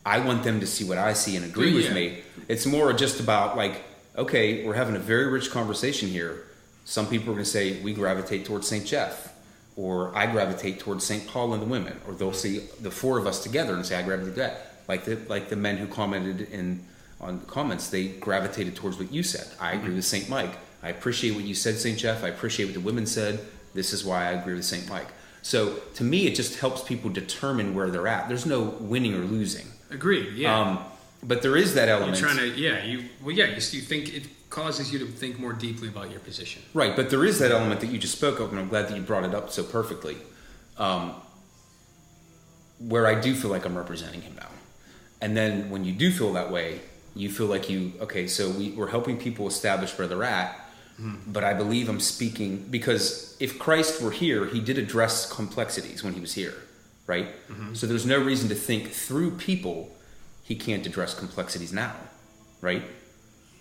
I 0.06 0.20
want 0.20 0.44
them 0.44 0.62
to 0.62 0.68
see 0.68 0.86
what 0.86 0.98
I 0.98 1.13
see 1.13 1.36
and 1.36 1.44
agree 1.44 1.74
with 1.74 1.94
me. 1.94 2.20
It's 2.48 2.66
more 2.66 2.94
just 2.94 3.20
about 3.20 3.58
like, 3.58 3.84
okay, 4.18 4.66
we're 4.66 4.75
having 4.75 4.96
a 4.96 5.00
very 5.00 5.27
rich 5.27 5.51
conversation 5.51 6.08
here. 6.08 6.47
Some 6.88 7.06
people 7.08 7.32
are 7.32 7.34
going 7.34 7.44
to 7.44 7.50
say 7.50 7.82
we 7.82 7.94
gravitate 7.94 8.46
towards 8.46 8.65
St. 8.65 8.86
Jeff, 8.86 9.34
or 9.75 10.17
I 10.17 10.25
gravitate 10.25 10.79
towards 10.79 11.03
St. 11.03 11.27
Paul 11.27 11.51
and 11.51 11.62
the 11.62 11.65
women, 11.67 12.00
or 12.08 12.13
they'll 12.13 12.32
see 12.32 12.60
the 12.79 12.89
four 12.89 13.17
of 13.17 13.27
us 13.27 13.44
together 13.44 13.74
and 13.75 13.86
say 13.86 13.98
I 13.98 14.03
gravitate 14.03 14.36
to 14.36 14.39
that. 14.39 14.72
Like 14.88 15.03
the 15.03 15.17
like 15.27 15.50
the 15.50 15.58
men 15.58 15.75
who 15.75 15.88
commented 15.88 16.50
in 16.50 16.86
on 17.20 17.39
the 17.39 17.46
comments, 17.46 17.89
they 17.89 18.08
gravitated 18.08 18.77
towards 18.77 18.98
what 18.98 19.12
you 19.12 19.22
said. 19.22 19.48
I 19.60 19.74
agree 19.74 19.96
with 19.96 20.06
St. 20.06 20.29
Mike. 20.29 20.53
I 20.82 20.88
appreciate 20.88 21.36
what 21.36 21.44
you 21.44 21.56
said, 21.56 21.75
St. 21.75 21.98
Jeff. 21.98 22.24
I 22.24 22.29
appreciate 22.29 22.67
what 22.67 22.75
the 22.75 22.79
women 22.79 23.06
said. 23.06 23.41
This 23.74 23.91
is 23.91 24.06
why 24.06 24.27
I 24.29 24.32
agree 24.32 24.53
with 24.53 24.63
St. 24.63 24.88
Mike. 24.88 25.08
So 25.41 25.79
to 25.96 26.06
me, 26.06 26.25
it 26.25 26.36
just 26.36 26.58
helps 26.58 26.84
people 26.84 27.10
determine 27.10 27.75
where 27.75 27.89
they're 27.91 28.08
at. 28.08 28.29
There's 28.29 28.46
no 28.46 28.62
winning 28.62 29.13
or 29.13 29.25
losing. 29.25 29.67
Agreed. 29.91 30.36
Yeah. 30.36 30.58
Um, 30.58 30.79
but 31.22 31.41
there 31.41 31.58
is 31.58 31.74
that 31.74 31.89
You're 31.89 31.98
element. 31.98 32.17
trying 32.17 32.38
to. 32.38 32.48
Yeah. 32.48 32.82
You. 32.86 33.10
Well. 33.22 33.36
Yeah. 33.36 33.48
You, 33.48 33.56
you 33.56 33.82
think 33.82 34.15
it 34.15 34.24
causes 34.50 34.92
you 34.92 35.00
to 35.00 35.06
think 35.06 35.39
more 35.39 35.54
deeply 35.54 35.88
about 35.88 36.10
your 36.10 36.20
position. 36.22 36.62
Right, 36.74 36.96
but 36.96 37.10
there 37.10 37.25
is 37.25 37.39
that 37.39 37.51
element 37.51 37.82
that 37.82 37.88
you 37.88 37.98
just 37.98 38.16
spoke 38.16 38.39
of, 38.39 38.51
and 38.51 38.60
I'm 38.60 38.70
glad 38.70 38.88
that 38.88 38.96
you 38.96 39.01
brought 39.01 39.25
it 39.25 39.36
up 39.36 39.50
so 39.50 39.63
perfectly. 39.63 40.18
Um, 40.77 41.13
where 42.80 43.08
I 43.08 43.20
do 43.20 43.34
feel 43.36 43.50
like 43.50 43.66
I'm 43.66 43.75
representing 43.75 44.22
him 44.22 44.36
now. 44.36 44.50
And 45.22 45.36
then 45.36 45.70
when 45.70 45.84
you 45.84 45.94
do 45.94 46.12
feel 46.12 46.34
that 46.34 46.51
way, 46.51 46.82
you 47.16 47.30
feel 47.30 47.48
like 47.48 47.70
you 47.70 47.94
okay. 48.01 48.27
So 48.27 48.50
we, 48.50 48.70
we're 48.72 48.89
helping 48.89 49.18
people 49.18 49.48
establish 49.48 49.98
where 49.98 50.08
they're 50.08 50.24
at. 50.24 50.60
But 51.27 51.44
I 51.44 51.54
believe 51.54 51.89
I'm 51.89 52.00
speaking 52.00 52.68
because 52.70 53.36
if 53.39 53.60
Christ 53.60 54.01
were 54.01 54.12
here, 54.12 54.46
he 54.46 54.60
did 54.60 54.77
address 54.77 55.32
complexities 55.32 56.04
when 56.04 56.13
he 56.13 56.20
was 56.20 56.34
here, 56.34 56.56
right? 57.08 57.27
So 57.75 57.88
there's 57.88 58.06
no 58.06 58.20
reason 58.20 58.50
to 58.50 58.56
think 58.56 58.89
through 58.89 59.38
people 59.38 59.96
he 60.44 60.56
can't 60.56 60.86
address 60.86 61.13
complexities 61.13 61.74
now, 61.74 61.96
right? 62.62 62.84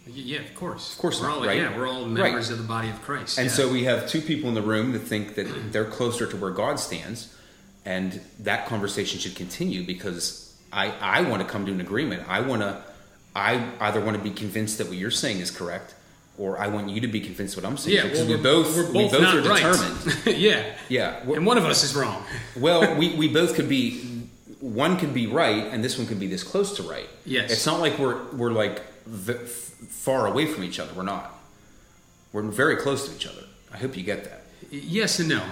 Yeah, 0.07 0.41
of 0.41 0.55
course. 0.55 0.93
Of 0.93 0.99
course 0.99 1.21
we're 1.21 1.29
not, 1.29 1.39
all 1.39 1.47
right? 1.47 1.59
yeah, 1.59 1.77
we're 1.77 1.89
all 1.89 2.07
members 2.07 2.51
of 2.51 2.59
the 2.59 2.65
body 2.65 2.89
of 2.89 3.03
Christ. 3.03 3.39
And 3.39 3.49
yeah. 3.49 3.53
so 3.53 3.69
we 3.71 3.85
have 3.85 4.09
two 4.09 4.21
people 4.21 4.49
in 4.49 4.55
the 4.55 4.63
room 4.63 4.93
that 4.93 5.01
think 5.01 5.35
that 5.35 5.73
they're 5.73 5.85
closer 5.85 6.27
to 6.27 6.37
where 6.37 6.51
God 6.53 6.79
stands, 6.79 7.35
and 7.85 8.21
that 8.41 8.67
conversation 8.67 9.19
should 9.19 9.35
continue 9.35 9.85
because 9.85 10.57
I, 10.73 10.93
I 11.01 11.23
want 11.23 11.43
to 11.43 11.49
come 11.49 11.67
to 11.67 11.73
an 11.73 11.81
agreement. 11.81 12.23
I 12.29 12.41
want 12.41 12.63
to, 12.63 12.83
I 13.35 13.69
either 13.81 14.01
want 14.01 14.17
to 14.17 14.23
be 14.23 14.31
convinced 14.31 14.79
that 14.79 14.89
what 14.89 14.97
you're 14.97 15.11
saying 15.11 15.41
is 15.41 15.51
correct, 15.51 15.95
or 16.39 16.59
I 16.59 16.69
want 16.69 16.91
you 16.91 17.01
to 17.01 17.09
be 17.09 17.21
convinced 17.21 17.57
what 17.57 17.65
I'm 17.65 17.77
saying. 17.77 17.97
yeah, 17.97 18.03
because 18.05 18.21
well, 18.21 18.29
we 18.29 18.37
we're 18.37 18.43
both 18.43 18.77
we're 18.77 18.87
we 18.93 19.03
both 19.09 19.13
both 19.13 19.23
not 19.23 19.37
are 19.37 19.49
right. 19.49 19.63
determined. 19.63 20.27
yeah, 20.41 20.75
Yeah. 20.89 21.25
we're- 21.25 21.37
and 21.39 21.47
one 21.47 21.59
of 21.59 21.65
us 21.65 21.83
is 21.83 21.97
wrong. 21.97 22.23
well, 22.57 22.95
we, 22.97 23.15
we 23.17 23.29
both 23.29 23.55
could 23.55 23.69
be 23.69 24.03
one 24.61 24.97
could 24.99 25.15
be 25.15 25.27
right, 25.27 25.65
and 25.67 25.83
this 25.83 25.99
one 25.99 26.07
could 26.07 26.21
be 26.21 26.27
this 26.27 26.43
close 26.43 26.77
to 26.77 26.83
right. 26.83 27.09
Yes. 27.25 27.51
It's 27.51 27.67
not 27.67 27.81
like 27.81 27.99
we're 27.99 28.23
we're 28.33 28.53
like 28.53 28.83
v- 29.07 29.33
far 29.35 30.27
away 30.27 30.47
from 30.47 30.65
each 30.65 30.79
other. 30.81 30.93
We're 30.95 31.03
not. 31.03 31.33
We're 32.33 32.43
very 32.43 32.77
close 32.77 33.09
to 33.09 33.15
each 33.15 33.27
other. 33.27 33.43
I 33.73 33.79
hope 33.79 33.97
you 33.97 34.03
get 34.03 34.25
that. 34.25 34.43
Yes 34.71 35.19
and 35.21 35.29
no. 35.29 35.43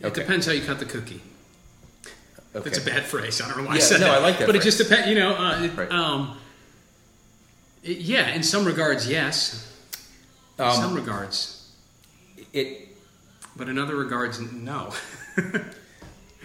It 0.00 0.06
Okay. 0.06 0.22
depends 0.22 0.46
how 0.46 0.52
you 0.52 0.62
cut 0.62 0.78
the 0.78 0.84
cookie. 0.86 1.20
Okay. 2.54 2.64
That's 2.68 2.78
a 2.78 2.84
bad 2.84 3.04
phrase. 3.04 3.40
I 3.40 3.48
don't 3.48 3.58
know 3.58 3.64
why 3.64 3.72
I 3.72 3.76
Yeah, 3.76 3.80
said 3.82 4.00
no, 4.00 4.06
that. 4.06 4.14
I 4.16 4.18
like 4.18 4.38
that 4.38 4.46
But 4.46 4.56
it 4.56 4.62
just 4.62 4.78
depends. 4.78 5.08
You 5.08 5.14
know, 5.14 5.34
uh, 5.34 5.62
it- 5.62 5.76
Right. 5.76 5.90
um, 5.90 6.38
it- 7.82 7.98
yeah. 7.98 8.28
In 8.34 8.42
some 8.42 8.64
regards, 8.64 9.06
yes. 9.08 9.66
In 10.58 10.64
Um, 10.64 10.76
some 10.76 10.94
regards, 10.94 11.58
It 12.52 12.88
but 13.56 13.68
in 13.68 13.78
other 13.78 13.96
regards, 13.96 14.38
no. 14.40 14.92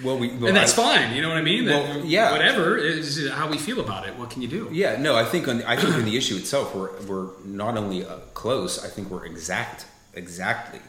well, 0.04 0.18
we 0.18 0.28
well, 0.30 0.48
and 0.48 0.56
that's 0.56 0.78
I- 0.78 0.84
fine. 0.98 1.16
You 1.16 1.22
know 1.22 1.30
what 1.30 1.38
I 1.38 1.42
mean? 1.42 1.66
That- 1.66 1.84
Well, 1.98 2.06
yeah. 2.06 2.32
Whatever 2.32 2.78
is 2.78 3.30
how 3.32 3.50
we 3.50 3.58
feel 3.58 3.80
about 3.80 4.08
it. 4.08 4.16
What 4.18 4.30
can 4.30 4.42
you 4.42 4.48
do? 4.48 4.70
Yeah, 4.72 4.98
no, 5.02 5.16
I 5.16 5.26
think 5.26 5.48
on 5.48 5.64
I 5.64 5.76
think 5.76 5.96
in 5.96 6.06
the 6.06 6.18
issue 6.18 6.36
itself, 6.36 6.76
we're 6.76 6.92
we're 7.04 7.30
not 7.46 7.78
only 7.78 8.06
uh, 8.06 8.18
close. 8.34 8.84
I 8.84 8.90
think 8.90 9.10
we're 9.10 9.26
exact, 9.26 9.86
exactly. 10.14 10.80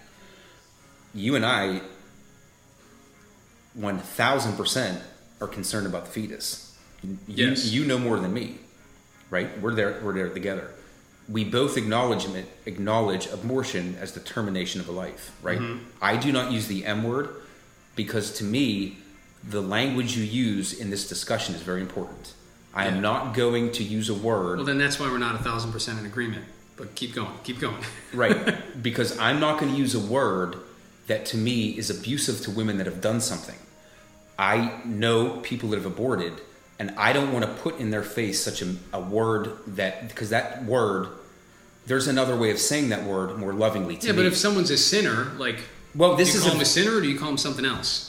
You 1.14 1.36
and 1.36 1.44
I, 1.46 1.80
one 3.74 3.98
thousand 3.98 4.56
percent, 4.56 5.02
are 5.40 5.46
concerned 5.48 5.86
about 5.86 6.04
the 6.06 6.10
fetus. 6.10 6.76
You, 7.02 7.16
Yes. 7.26 7.66
you 7.66 7.84
know 7.84 7.98
more 7.98 8.18
than 8.18 8.32
me, 8.34 8.58
right? 9.30 9.48
We're 9.60 9.74
there. 9.74 10.00
We're 10.02 10.14
there 10.14 10.28
together. 10.28 10.70
We 11.28 11.44
both 11.44 11.76
acknowledge 11.76 12.26
acknowledge 12.66 13.26
abortion 13.28 13.96
as 14.00 14.12
the 14.12 14.20
termination 14.20 14.80
of 14.80 14.88
a 14.88 14.92
life, 14.92 15.30
right? 15.42 15.58
Mm-hmm. 15.60 15.84
I 16.02 16.16
do 16.16 16.32
not 16.32 16.50
use 16.52 16.66
the 16.66 16.84
M 16.86 17.04
word 17.04 17.28
because 17.98 18.32
to 18.34 18.44
me, 18.44 18.96
the 19.42 19.60
language 19.60 20.16
you 20.16 20.22
use 20.22 20.72
in 20.72 20.88
this 20.88 21.08
discussion 21.08 21.56
is 21.56 21.62
very 21.62 21.80
important. 21.80 22.32
I 22.72 22.86
am 22.86 23.00
not 23.02 23.34
going 23.34 23.72
to 23.72 23.82
use 23.82 24.08
a 24.08 24.14
word 24.14 24.58
Well, 24.58 24.66
then 24.66 24.78
that's 24.78 25.00
why 25.00 25.10
we're 25.10 25.18
not 25.18 25.34
a 25.34 25.42
thousand 25.42 25.72
percent 25.72 25.98
in 25.98 26.06
agreement. 26.06 26.44
But 26.76 26.94
keep 26.94 27.12
going. 27.12 27.32
Keep 27.42 27.58
going. 27.58 27.82
right 28.14 28.80
because 28.80 29.18
I'm 29.18 29.40
not 29.40 29.58
going 29.58 29.72
to 29.72 29.78
use 29.78 29.96
a 29.96 30.00
word 30.00 30.56
that 31.08 31.26
to 31.26 31.36
me 31.36 31.76
is 31.76 31.90
abusive 31.90 32.40
to 32.42 32.52
women 32.52 32.78
that 32.78 32.86
have 32.86 33.00
done 33.00 33.20
something. 33.20 33.58
I 34.38 34.80
know 34.84 35.40
people 35.40 35.70
that 35.70 35.76
have 35.76 35.86
aborted, 35.86 36.34
and 36.78 36.94
I 36.96 37.12
don't 37.12 37.32
want 37.32 37.44
to 37.44 37.52
put 37.54 37.80
in 37.80 37.90
their 37.90 38.04
face 38.04 38.40
such 38.40 38.62
a, 38.62 38.76
a 38.92 39.00
word 39.00 39.50
that 39.66 40.06
because 40.06 40.30
that 40.30 40.64
word, 40.64 41.08
there's 41.86 42.06
another 42.06 42.36
way 42.36 42.52
of 42.52 42.60
saying 42.60 42.90
that 42.90 43.02
word 43.02 43.36
more 43.38 43.52
lovingly 43.52 43.96
to 43.96 44.06
yeah, 44.06 44.12
me. 44.12 44.18
but 44.18 44.26
if 44.26 44.36
someone's 44.36 44.70
a 44.70 44.78
sinner, 44.78 45.32
like, 45.36 45.58
well, 45.94 46.16
this 46.16 46.32
do 46.32 46.38
you 46.38 46.44
is 46.44 46.50
call 46.50 46.58
a- 46.58 46.62
a 46.62 46.66
sinner 46.66 46.96
or 46.96 47.00
do 47.00 47.08
you 47.08 47.18
call 47.18 47.30
him 47.30 47.38
something 47.38 47.64
else? 47.64 48.04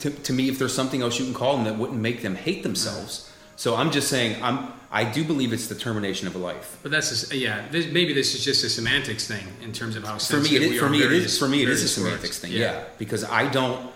to, 0.00 0.10
to 0.10 0.32
me, 0.32 0.48
if 0.48 0.58
there's 0.58 0.74
something 0.74 1.00
else 1.02 1.18
you 1.18 1.24
can 1.24 1.34
call 1.34 1.56
them 1.56 1.64
that 1.64 1.76
wouldn't 1.78 1.98
make 2.00 2.20
them 2.22 2.34
hate 2.34 2.62
themselves. 2.62 3.32
So 3.56 3.74
I'm 3.74 3.90
just 3.90 4.08
saying, 4.08 4.42
I'm 4.42 4.72
I 4.90 5.04
do 5.04 5.22
believe 5.24 5.52
it's 5.52 5.66
the 5.66 5.74
termination 5.74 6.26
of 6.28 6.34
a 6.34 6.38
life. 6.38 6.78
But 6.82 6.90
that's 6.92 7.10
just, 7.10 7.34
yeah. 7.34 7.66
This, 7.70 7.92
maybe 7.92 8.14
this 8.14 8.34
is 8.34 8.42
just 8.42 8.64
a 8.64 8.70
semantics 8.70 9.26
thing 9.26 9.46
in 9.62 9.72
terms 9.72 9.96
of 9.96 10.04
how 10.04 10.16
For 10.18 10.40
me, 10.40 10.56
it 10.56 10.62
is. 10.62 10.80
For 10.80 10.88
me, 10.88 11.02
it 11.02 11.12
is. 11.12 11.38
For 11.38 11.48
me, 11.48 11.62
it 11.62 11.68
is 11.68 11.82
a 11.82 11.88
semantics 11.88 12.22
words. 12.22 12.38
thing. 12.38 12.52
Yeah. 12.52 12.84
because 12.98 13.24
I 13.24 13.48
don't. 13.50 13.90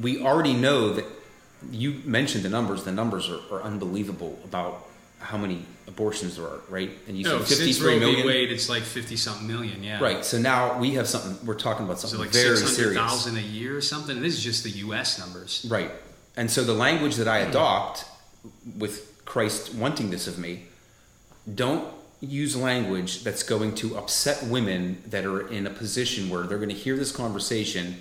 We 0.00 0.20
already 0.22 0.54
know 0.54 0.92
that 0.92 1.04
you 1.70 2.00
mentioned 2.04 2.44
the 2.44 2.48
numbers. 2.48 2.84
The 2.84 2.92
numbers 2.92 3.28
are, 3.28 3.40
are 3.52 3.62
unbelievable 3.62 4.38
about 4.44 4.86
how 5.18 5.36
many 5.38 5.64
abortions 5.86 6.38
are, 6.38 6.60
right? 6.68 6.90
And 7.08 7.16
you 7.16 7.24
No, 7.24 7.38
said 7.38 7.46
since 7.48 7.58
fifty-three 7.58 7.94
Roe 7.94 7.98
v. 8.00 8.06
million. 8.06 8.26
Wade, 8.26 8.50
it's 8.52 8.68
like 8.68 8.82
fifty 8.82 9.16
something 9.16 9.46
million. 9.46 9.82
Yeah. 9.82 10.00
Right. 10.02 10.24
So 10.24 10.38
now 10.38 10.78
we 10.78 10.92
have 10.94 11.06
something. 11.08 11.46
We're 11.46 11.54
talking 11.54 11.84
about 11.84 12.00
So 12.00 12.08
something 12.08 12.26
like 12.26 12.32
very 12.34 12.56
serious. 12.56 12.96
thousand 12.96 13.36
a 13.36 13.40
year 13.40 13.76
or 13.76 13.80
something. 13.80 14.20
This 14.22 14.34
is 14.34 14.42
just 14.42 14.64
the 14.64 14.70
U.S. 14.70 15.18
numbers. 15.18 15.66
Right. 15.68 15.90
And 16.36 16.50
so 16.50 16.64
the 16.64 16.74
language 16.74 17.16
that 17.16 17.28
I 17.28 17.38
adopt 17.38 18.04
with 18.78 19.22
Christ 19.24 19.74
wanting 19.74 20.10
this 20.10 20.26
of 20.26 20.38
me, 20.38 20.64
don't 21.54 21.86
use 22.20 22.56
language 22.56 23.22
that's 23.22 23.42
going 23.42 23.74
to 23.76 23.96
upset 23.96 24.42
women 24.44 25.02
that 25.06 25.24
are 25.26 25.46
in 25.48 25.66
a 25.66 25.70
position 25.70 26.30
where 26.30 26.42
they're 26.44 26.58
going 26.58 26.70
to 26.70 26.74
hear 26.74 26.96
this 26.96 27.12
conversation 27.12 28.00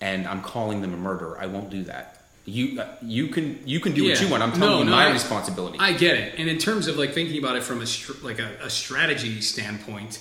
and 0.00 0.28
I'm 0.28 0.42
calling 0.42 0.80
them 0.80 0.94
a 0.94 0.96
murderer. 0.96 1.36
I 1.40 1.46
won't 1.46 1.70
do 1.70 1.82
that. 1.84 2.17
You 2.48 2.80
uh, 2.80 2.86
you 3.02 3.28
can 3.28 3.60
you 3.66 3.80
can 3.80 3.92
do 3.92 4.04
what 4.08 4.20
you 4.20 4.28
want. 4.28 4.42
I'm 4.42 4.52
telling 4.52 4.68
No, 4.70 4.78
you 4.80 4.84
no, 4.86 4.90
my 4.92 5.06
I- 5.08 5.12
responsibility. 5.12 5.78
I 5.80 5.92
get 5.92 6.16
it. 6.16 6.34
And 6.38 6.48
in 6.48 6.58
terms 6.58 6.86
of 6.88 6.96
like 6.96 7.12
thinking 7.12 7.38
about 7.38 7.56
it 7.56 7.62
from 7.62 7.80
a 7.82 7.86
str- 7.86 8.24
like 8.24 8.38
a, 8.38 8.48
a 8.62 8.70
strategy 8.70 9.40
standpoint, 9.40 10.20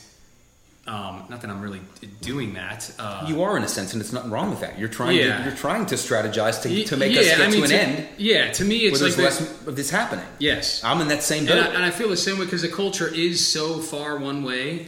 um, 0.88 1.24
not 1.30 1.42
that 1.42 1.50
I'm 1.50 1.62
really 1.62 1.82
doing 2.22 2.54
that. 2.54 2.90
Uh, 2.98 3.26
you 3.28 3.44
are 3.44 3.58
in 3.58 3.64
a 3.64 3.68
sense, 3.68 3.94
and 3.94 4.02
it's 4.02 4.14
nothing 4.14 4.32
wrong 4.32 4.50
with 4.50 4.62
that. 4.62 4.80
You're 4.80 4.88
trying 4.90 5.18
Yeah. 5.18 5.38
to 5.40 5.44
you're 5.50 5.56
trying 5.58 5.86
to 5.88 5.96
strategize 5.96 6.62
to, 6.64 6.84
to 6.86 6.98
make 6.98 7.14
yeah, 7.14 7.22
us 7.22 7.28
get 7.28 7.42
I 7.42 7.50
mean, 7.50 7.60
to 7.64 7.66
an 7.66 7.72
end 7.72 8.08
Yeah, 8.18 8.52
to 8.54 8.64
me, 8.66 8.78
it's 8.78 9.00
there's 9.00 9.18
like 9.18 9.26
less 9.26 9.40
this- 9.40 9.68
of 9.68 9.76
this 9.76 9.90
happening. 9.90 10.26
yes. 10.40 10.84
I'm 10.84 11.02
in 11.02 11.08
that 11.10 11.24
same 11.24 11.40
And 11.40 11.50
boat. 11.50 11.64
I, 11.72 11.76
and 11.76 11.84
I 11.84 11.92
feel 11.92 12.10
the 12.10 12.18
same 12.18 12.38
way 12.40 12.46
because 12.46 12.62
the 12.62 12.70
culture 12.84 13.08
is 13.14 13.46
so 13.46 13.80
far 13.80 14.18
one 14.18 14.44
way 14.44 14.88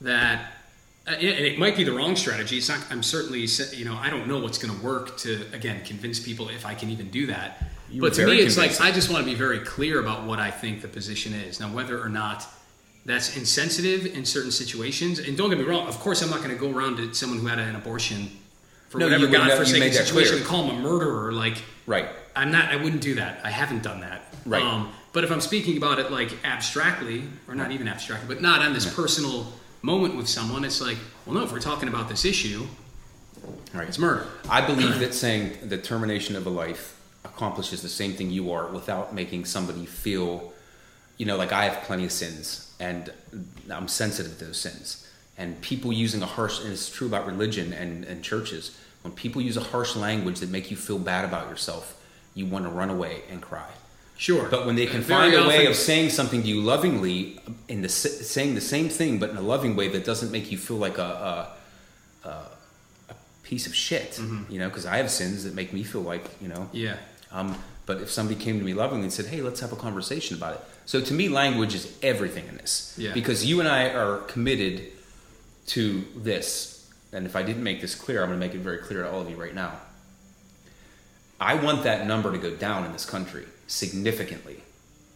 that, 0.00 0.52
uh, 1.08 1.16
yeah, 1.20 1.30
and 1.32 1.46
it 1.46 1.58
might 1.58 1.76
be 1.76 1.84
the 1.84 1.92
wrong 1.92 2.16
strategy. 2.16 2.58
It's 2.58 2.68
not. 2.68 2.80
I'm 2.90 3.02
certainly, 3.02 3.46
you 3.74 3.84
know, 3.84 3.96
I 3.96 4.10
don't 4.10 4.26
know 4.26 4.38
what's 4.38 4.58
going 4.58 4.76
to 4.76 4.84
work 4.84 5.16
to 5.18 5.46
again 5.52 5.84
convince 5.84 6.20
people 6.20 6.48
if 6.48 6.66
I 6.66 6.74
can 6.74 6.90
even 6.90 7.10
do 7.10 7.26
that. 7.28 7.62
You 7.90 8.00
but 8.00 8.14
to 8.14 8.26
me, 8.26 8.36
it's 8.38 8.58
like. 8.58 8.80
I 8.80 8.92
just 8.92 9.10
want 9.10 9.24
to 9.24 9.30
be 9.30 9.36
very 9.36 9.60
clear 9.60 10.00
about 10.00 10.24
what 10.24 10.38
I 10.38 10.50
think 10.50 10.82
the 10.82 10.88
position 10.88 11.32
is. 11.32 11.60
Now, 11.60 11.68
whether 11.72 12.00
or 12.02 12.08
not 12.08 12.46
that's 13.06 13.36
insensitive 13.36 14.04
in 14.06 14.24
certain 14.24 14.50
situations, 14.50 15.18
and 15.18 15.36
don't 15.36 15.48
get 15.48 15.58
me 15.58 15.64
wrong, 15.64 15.88
of 15.88 15.98
course, 15.98 16.22
I'm 16.22 16.30
not 16.30 16.38
going 16.38 16.50
to 16.50 16.56
go 16.56 16.70
around 16.70 16.96
to 16.98 17.14
someone 17.14 17.38
who 17.38 17.46
had 17.46 17.58
an 17.58 17.74
abortion 17.74 18.30
for 18.90 18.98
No, 18.98 19.06
whatever 19.06 19.24
you 19.24 19.30
would 19.30 19.38
not- 19.38 19.44
you 19.44 19.50
godforsaken 19.50 19.92
situation 19.92 20.36
and 20.36 20.44
call 20.44 20.64
him 20.64 20.76
a 20.76 20.80
murderer. 20.80 21.32
Like, 21.32 21.62
right. 21.86 22.08
I'm 22.36 22.50
not. 22.50 22.70
I 22.70 22.76
wouldn't 22.76 23.02
do 23.02 23.14
that. 23.14 23.40
I 23.44 23.50
haven't 23.50 23.82
done 23.82 24.00
that. 24.00 24.22
Right. 24.44 24.62
Um, 24.62 24.92
but 25.12 25.24
if 25.24 25.32
I'm 25.32 25.40
speaking 25.40 25.76
about 25.76 25.98
it 25.98 26.12
like 26.12 26.32
abstractly, 26.44 27.24
or 27.48 27.54
not 27.54 27.72
even 27.72 27.88
abstractly, 27.88 28.32
but 28.32 28.42
not 28.42 28.60
on 28.60 28.72
this 28.74 28.92
personal 28.94 29.52
moment 29.82 30.16
with 30.16 30.28
someone, 30.28 30.64
it's 30.64 30.80
like, 30.80 30.98
well, 31.26 31.34
no. 31.36 31.42
If 31.44 31.52
we're 31.52 31.60
talking 31.60 31.88
about 31.88 32.08
this 32.08 32.24
issue, 32.24 32.66
Right. 33.72 33.88
it's 33.88 33.98
murder. 33.98 34.26
I 34.48 34.66
believe 34.66 34.98
that 34.98 35.14
saying 35.14 35.68
the 35.68 35.78
termination 35.78 36.36
of 36.36 36.46
a 36.46 36.50
life 36.50 36.98
accomplishes 37.24 37.82
the 37.82 37.88
same 37.88 38.14
thing 38.14 38.30
you 38.30 38.50
are 38.52 38.66
without 38.68 39.14
making 39.14 39.44
somebody 39.44 39.86
feel, 39.86 40.52
you 41.18 41.26
know, 41.26 41.36
like 41.36 41.52
I 41.52 41.64
have 41.66 41.84
plenty 41.84 42.04
of 42.04 42.12
sins 42.12 42.72
and 42.80 43.12
I'm 43.70 43.88
sensitive 43.88 44.38
to 44.38 44.46
those 44.46 44.58
sins. 44.58 45.06
And 45.36 45.60
people 45.60 45.92
using 45.92 46.20
a 46.22 46.26
harsh, 46.26 46.60
and 46.60 46.72
it's 46.72 46.90
true 46.90 47.06
about 47.06 47.26
religion 47.26 47.72
and, 47.72 48.04
and 48.04 48.24
churches, 48.24 48.76
when 49.02 49.12
people 49.12 49.40
use 49.40 49.56
a 49.56 49.62
harsh 49.62 49.94
language 49.94 50.40
that 50.40 50.50
make 50.50 50.70
you 50.70 50.76
feel 50.76 50.98
bad 50.98 51.24
about 51.24 51.48
yourself, 51.48 52.00
you 52.34 52.46
want 52.46 52.64
to 52.64 52.70
run 52.70 52.90
away 52.90 53.22
and 53.30 53.40
cry. 53.40 53.68
Sure. 54.18 54.48
But 54.50 54.66
when 54.66 54.74
they 54.76 54.86
can 54.86 54.96
And 54.96 55.04
find 55.06 55.32
a 55.32 55.46
way 55.48 55.58
often- 55.60 55.66
of 55.68 55.76
saying 55.76 56.10
something 56.10 56.42
to 56.42 56.48
you 56.48 56.60
lovingly, 56.60 57.40
in 57.68 57.82
the 57.82 57.88
saying 57.88 58.54
the 58.56 58.60
same 58.60 58.88
thing 58.88 59.18
but 59.20 59.30
in 59.30 59.36
a 59.36 59.40
loving 59.54 59.76
way 59.76 59.88
that 59.88 60.04
doesn't 60.04 60.30
make 60.32 60.50
you 60.52 60.58
feel 60.58 60.76
like 60.76 60.98
a 60.98 61.10
a, 62.24 62.28
a, 62.28 62.32
a 63.10 63.14
piece 63.44 63.66
of 63.68 63.74
shit, 63.74 64.12
Mm-hmm. 64.20 64.52
you 64.52 64.58
know, 64.58 64.68
because 64.68 64.84
I 64.86 64.96
have 64.96 65.10
sins 65.10 65.44
that 65.44 65.54
make 65.54 65.72
me 65.72 65.82
feel 65.84 66.02
like 66.02 66.24
you 66.42 66.48
know. 66.48 66.68
yeah, 66.72 66.96
Um, 67.30 67.56
but 67.86 68.00
if 68.02 68.10
somebody 68.10 68.38
came 68.44 68.58
to 68.58 68.64
me 68.64 68.74
lovingly 68.74 69.04
and 69.04 69.12
said, 69.12 69.26
"Hey, 69.26 69.40
let's 69.40 69.60
have 69.60 69.72
a 69.72 69.76
conversation 69.76 70.36
about 70.36 70.54
it," 70.56 70.60
so 70.84 71.00
to 71.00 71.14
me, 71.14 71.28
language 71.28 71.74
is 71.76 71.86
everything 72.02 72.46
in 72.48 72.56
this. 72.56 72.94
Yeah. 72.98 73.14
Because 73.14 73.46
you 73.46 73.60
and 73.60 73.68
I 73.68 73.82
are 73.90 74.18
committed 74.34 74.82
to 75.68 76.04
this, 76.16 76.86
and 77.12 77.24
if 77.24 77.36
I 77.36 77.42
didn't 77.44 77.62
make 77.62 77.80
this 77.80 77.94
clear, 77.94 78.22
I'm 78.22 78.28
going 78.30 78.40
to 78.40 78.46
make 78.46 78.54
it 78.56 78.62
very 78.62 78.78
clear 78.78 79.02
to 79.04 79.10
all 79.12 79.20
of 79.20 79.30
you 79.30 79.36
right 79.36 79.54
now. 79.54 79.72
I 81.40 81.54
want 81.54 81.84
that 81.84 82.06
number 82.06 82.32
to 82.32 82.38
go 82.38 82.50
down 82.56 82.84
in 82.84 82.92
this 82.92 83.04
country 83.06 83.46
significantly. 83.68 84.60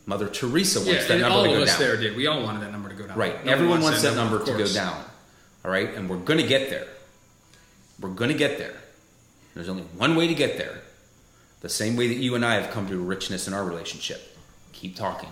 Mother 0.06 0.28
Teresa 0.28 0.78
wants 0.78 0.92
yeah. 0.92 1.08
that 1.08 1.18
number 1.18 1.38
all 1.38 1.44
to 1.44 1.54
of 1.56 1.62
us 1.62 1.70
down. 1.70 1.78
there 1.80 1.96
did. 1.96 2.16
We 2.16 2.28
all 2.28 2.42
wanted 2.42 2.62
that 2.62 2.70
number 2.70 2.88
to 2.88 2.94
go 2.94 3.06
down. 3.06 3.18
Right. 3.18 3.44
No 3.44 3.52
Everyone 3.52 3.80
wants 3.80 4.02
that 4.02 4.14
number 4.14 4.36
of 4.36 4.46
to 4.46 4.52
go 4.56 4.66
down. 4.66 5.04
All 5.64 5.70
right. 5.70 5.92
And 5.94 6.08
we're 6.08 6.16
going 6.18 6.38
to 6.38 6.46
get 6.46 6.70
there. 6.70 6.86
We're 8.00 8.10
going 8.10 8.30
to 8.30 8.36
get 8.36 8.58
there. 8.58 8.74
There's 9.54 9.68
only 9.68 9.82
one 9.96 10.16
way 10.16 10.26
to 10.28 10.34
get 10.34 10.58
there. 10.58 10.80
The 11.60 11.68
same 11.68 11.94
way 11.96 12.08
that 12.08 12.16
you 12.16 12.34
and 12.34 12.44
I 12.44 12.54
have 12.54 12.70
come 12.72 12.88
to 12.88 12.98
richness 12.98 13.46
in 13.46 13.54
our 13.54 13.64
relationship. 13.64 14.36
Keep 14.72 14.96
talking. 14.96 15.28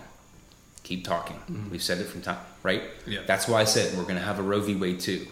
keep 0.85 1.05
talking. 1.05 1.37
Mm-hmm. 1.37 1.71
We've 1.71 1.83
said 1.83 1.99
it 1.99 2.05
from 2.05 2.23
time, 2.23 2.39
right? 2.63 2.83
Yeah. 3.07 3.21
That's 3.27 3.49
why 3.49 3.61
I 3.61 3.65
said 3.65 3.97
we're 3.97 4.05
going 4.05 4.17
to 4.17 4.23
have 4.23 4.39
a 4.39 4.43
Roe 4.43 4.61
v. 4.61 4.77
Wade 4.77 5.01
too, 5.01 5.27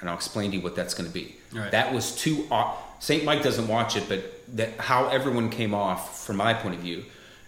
and 0.00 0.08
I'll 0.08 0.16
explain 0.16 0.50
to 0.52 0.56
you 0.58 0.62
what 0.62 0.76
that's 0.76 0.94
going 0.94 1.08
to 1.08 1.12
be. 1.12 1.36
Right. 1.52 1.70
That 1.72 1.92
was 1.92 2.14
too. 2.14 2.46
au- 2.52 2.76
Saint 3.00 3.24
Mike 3.24 3.42
doesn't 3.42 3.66
watch 3.66 3.96
it, 3.96 4.04
but 4.08 4.22
that 4.56 4.78
how 4.78 5.08
everyone 5.08 5.50
came 5.50 5.74
off 5.74 6.24
from 6.24 6.36
my 6.36 6.54
point 6.54 6.74
of 6.76 6.80
view, 6.80 7.04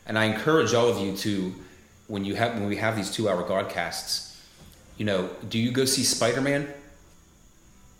and 0.07 0.19
I 0.19 0.25
encourage 0.25 0.75
all 0.75 0.88
of 0.88 0.99
you 0.99 1.16
to, 1.19 1.55
when 2.07 2.25
you 2.25 2.35
have 2.37 2.55
when 2.55 2.66
we 2.66 2.77
have 2.77 2.97
these 2.97 3.11
two 3.11 3.29
hour 3.29 3.42
godcasts, 3.42 4.38
you 4.97 5.05
know, 5.05 5.29
do 5.49 5.59
you 5.59 5.71
go 5.71 5.85
see 5.85 6.03
Spider 6.03 6.40
Man? 6.40 6.69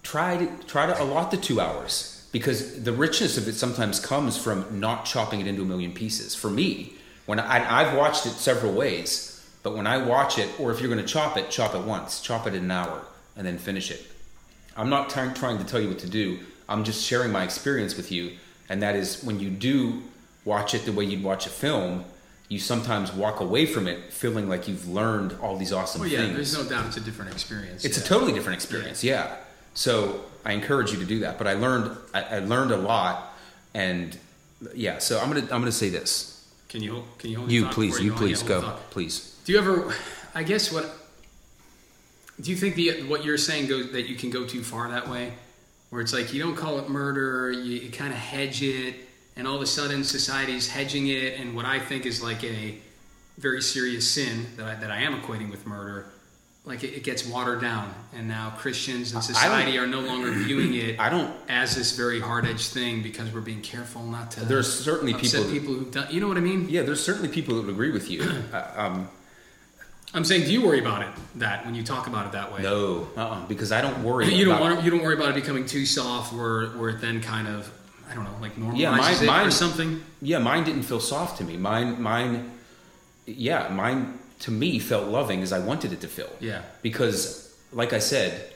Try 0.03 0.37
to 0.37 0.65
try 0.67 0.87
to 0.87 1.03
allot 1.03 1.31
the 1.31 1.37
two 1.37 1.61
hours 1.61 2.29
because 2.33 2.83
the 2.85 2.93
richness 2.93 3.37
of 3.37 3.49
it 3.49 3.55
sometimes 3.55 3.99
comes 3.99 4.37
from 4.37 4.81
not 4.81 5.05
chopping 5.05 5.41
it 5.41 5.47
into 5.47 5.63
a 5.63 5.65
million 5.65 5.93
pieces. 5.93 6.35
For 6.35 6.51
me, 6.51 6.93
when 7.27 7.41
I, 7.41 7.81
I've 7.81 7.97
watched 7.97 8.27
it 8.27 8.31
several 8.31 8.73
ways, 8.73 9.45
but 9.63 9.75
when 9.75 9.87
I 9.87 9.99
watch 9.99 10.39
it, 10.39 10.49
or 10.61 10.71
if 10.71 10.81
you're 10.81 10.93
going 10.93 11.05
to 11.05 11.13
chop 11.13 11.37
it, 11.37 11.51
chop 11.51 11.75
it 11.75 11.83
once, 11.83 12.21
chop 12.21 12.47
it 12.47 12.55
in 12.55 12.65
an 12.65 12.71
hour, 12.71 13.03
and 13.37 13.47
then 13.47 13.59
finish 13.59 13.91
it. 13.91 14.07
I'm 14.77 14.91
not 14.91 15.11
trying 15.11 15.35
trying 15.35 15.59
to 15.59 15.65
tell 15.65 15.81
you 15.81 15.89
what 15.89 15.99
to 16.01 16.09
do. 16.09 16.39
I'm 16.69 16.85
just 16.85 17.05
sharing 17.05 17.33
my 17.33 17.43
experience 17.43 17.97
with 17.97 18.13
you, 18.13 18.33
and 18.69 18.83
that 18.83 18.95
is 18.95 19.25
when 19.25 19.41
you 19.41 19.51
do 19.51 20.03
watch 20.47 20.73
it 20.75 20.87
the 20.87 20.93
way 20.93 21.05
you'd 21.05 21.23
watch 21.23 21.47
a 21.47 21.51
film, 21.51 22.07
you 22.49 22.59
sometimes 22.59 23.13
walk 23.13 23.41
away 23.41 23.67
from 23.67 23.87
it 23.87 24.13
feeling 24.13 24.49
like 24.49 24.69
you've 24.69 24.89
learned 24.89 25.37
all 25.43 25.59
these 25.59 25.73
awesome 25.73 26.01
oh, 26.01 26.05
things. 26.05 26.15
Well, 26.15 26.23
yeah, 26.23 26.35
things. 26.35 26.55
there's 26.55 26.65
no 26.65 26.77
doubt 26.77 26.87
it's 26.87 26.97
a 26.97 27.01
different 27.01 27.33
experience. 27.33 27.85
It's 27.85 27.99
yeah. 27.99 28.05
a 28.05 28.07
totally 28.07 28.33
different 28.33 28.55
experience, 28.55 29.05
yeah. 29.05 29.37
So 29.75 30.25
I 30.45 30.53
encourage 30.53 30.93
you 30.93 30.99
to 31.01 31.05
do 31.05 31.19
that. 31.21 31.37
But 31.37 31.49
I 31.49 31.55
learned 31.55 31.97
I, 32.15 32.23
I 32.23 32.39
learned 32.39 32.71
a 32.71 32.77
lot, 32.77 33.35
and 33.75 34.17
yeah. 34.75 34.99
So 34.99 35.21
I'm 35.21 35.29
gonna 35.29 35.43
I'm 35.43 35.61
gonna 35.61 35.73
say 35.73 35.91
this. 35.91 36.33
Can 36.69 36.83
you 36.83 36.95
hold, 36.95 37.19
can 37.19 37.31
you 37.31 37.39
hold 37.39 37.51
You 37.51 37.67
please, 37.67 37.99
before 37.99 38.05
you 38.05 38.13
please 38.13 38.43
Yeah, 38.43 38.49
go, 38.49 38.61
thought. 38.63 38.91
please. 38.91 39.39
Do 39.45 39.53
you 39.53 39.59
ever? 39.59 39.95
I 40.35 40.45
guess 40.45 40.73
what. 40.73 40.87
Do 42.41 42.51
you 42.51 42.57
think 42.57 42.75
the 42.77 43.03
what 43.03 43.25
you're 43.25 43.39
saying 43.39 43.67
goes 43.67 43.93
that 43.93 44.09
you 44.09 44.15
can 44.15 44.31
go 44.31 44.47
too 44.47 44.63
far 44.63 44.91
that 44.91 45.09
way, 45.09 45.33
where 45.91 46.01
it's 46.01 46.13
like 46.13 46.33
you 46.33 46.43
don't 46.43 46.57
call 46.57 46.79
it 46.79 46.89
murder, 46.89 47.51
you, 47.51 47.81
you 47.81 47.91
kind 47.91 48.13
of 48.13 48.19
hedge 48.19 48.63
it, 48.63 48.95
and 49.37 49.47
all 49.47 49.57
of 49.57 49.63
a 49.63 49.67
sudden 49.67 50.03
society's 50.05 50.69
hedging 50.69 51.09
it, 51.09 51.39
and 51.39 51.55
what 51.55 51.67
I 51.67 51.79
think 51.79 52.07
is 52.07 52.23
like 52.23 52.43
a 52.45 52.79
very 53.39 53.61
serious 53.61 54.11
sin 54.11 54.47
that 54.57 54.67
I, 54.67 54.75
that 54.77 54.91
I 54.91 55.03
am 55.03 55.21
equating 55.21 55.51
with 55.51 55.67
murder, 55.67 56.07
like 56.65 56.83
it, 56.83 56.95
it 56.95 57.05
gets 57.05 57.27
watered 57.27 57.61
down, 57.61 57.95
and 58.15 58.27
now 58.27 58.51
Christians 58.59 59.13
and 59.13 59.23
society 59.23 59.79
are 59.79 59.87
no 59.87 60.01
longer 60.01 60.33
viewing 60.33 60.75
it 60.75 60.99
I 60.99 61.11
don't. 61.11 61.35
as 61.49 61.77
this 61.77 61.97
very 61.97 62.21
hard 62.21 62.47
edged 62.47 62.73
thing 62.73 63.03
because 63.03 63.33
we're 63.33 63.41
being 63.41 63.61
careful 63.61 64.03
not 64.03 64.33
to. 64.33 64.45
There's 64.45 64.73
certainly 64.73 65.15
people. 65.15 65.45
people 65.45 65.75
who've 65.75 65.93
done. 65.93 66.09
You 66.11 66.21
know 66.21 66.29
what 66.29 66.39
I 66.39 66.41
mean? 66.41 66.69
yeah, 66.69 66.83
there's 66.83 67.03
certainly 67.03 67.29
people 67.29 67.57
that 67.57 67.67
would 67.67 67.73
agree 67.73 67.93
with 67.93 68.11
you. 68.11 68.23
uh, 68.53 68.73
um, 68.75 69.09
I'm 70.15 70.25
saying, 70.25 70.45
do 70.45 70.53
you 70.53 70.65
worry 70.65 70.81
about 70.81 71.03
it 71.03 71.09
that 71.37 71.67
when 71.67 71.75
you 71.75 71.83
talk 71.83 72.07
about 72.07 72.27
it 72.27 72.33
that 72.33 72.53
way? 72.53 72.63
no, 72.63 73.09
uh-uh, 73.17 73.47
because 73.47 73.71
I 73.71 73.83
don't 73.83 74.03
worry. 74.03 74.33
You 74.33 74.47
don't 74.47 74.57
about, 74.57 74.77
want 74.77 74.85
you 74.85 74.91
don't 74.91 75.03
worry 75.03 75.15
about 75.15 75.29
it 75.29 75.35
becoming 75.35 75.67
too 75.67 75.85
soft, 75.85 76.33
where 76.33 76.69
where 76.69 76.91
it 76.91 77.01
then 77.01 77.21
kind 77.21 77.47
of 77.47 77.71
I 78.09 78.15
don't 78.15 78.25
know, 78.25 78.37
like 78.41 78.55
normalizes 78.57 78.79
Yeah, 78.79 78.91
mine- 78.91 79.15
it 79.15 79.23
or 79.23 79.27
mine- 79.27 79.51
something. 79.51 80.03
Yeah, 80.23 80.39
mine 80.39 80.65
didn't 80.65 80.83
feel 80.85 81.01
soft 81.01 81.39
to 81.39 81.45
me. 81.45 81.57
Mine, 81.57 82.01
mine, 82.01 82.53
yeah, 83.27 83.69
mine 83.69 84.19
to 84.41 84.51
me 84.51 84.79
felt 84.79 85.09
loving 85.09 85.43
as 85.43 85.53
I 85.53 85.59
wanted 85.59 85.93
it 85.93 86.01
to 86.03 86.09
feel. 86.09 86.31
Yeah. 86.41 86.63
Because, 86.83 87.53
like 87.73 87.93
I 87.93 87.99
said, 87.99 88.53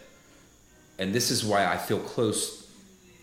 and 0.98 1.12
this 1.14 1.30
is 1.30 1.44
why 1.44 1.66
I 1.66 1.76
feel 1.78 1.98
close. 1.98 2.68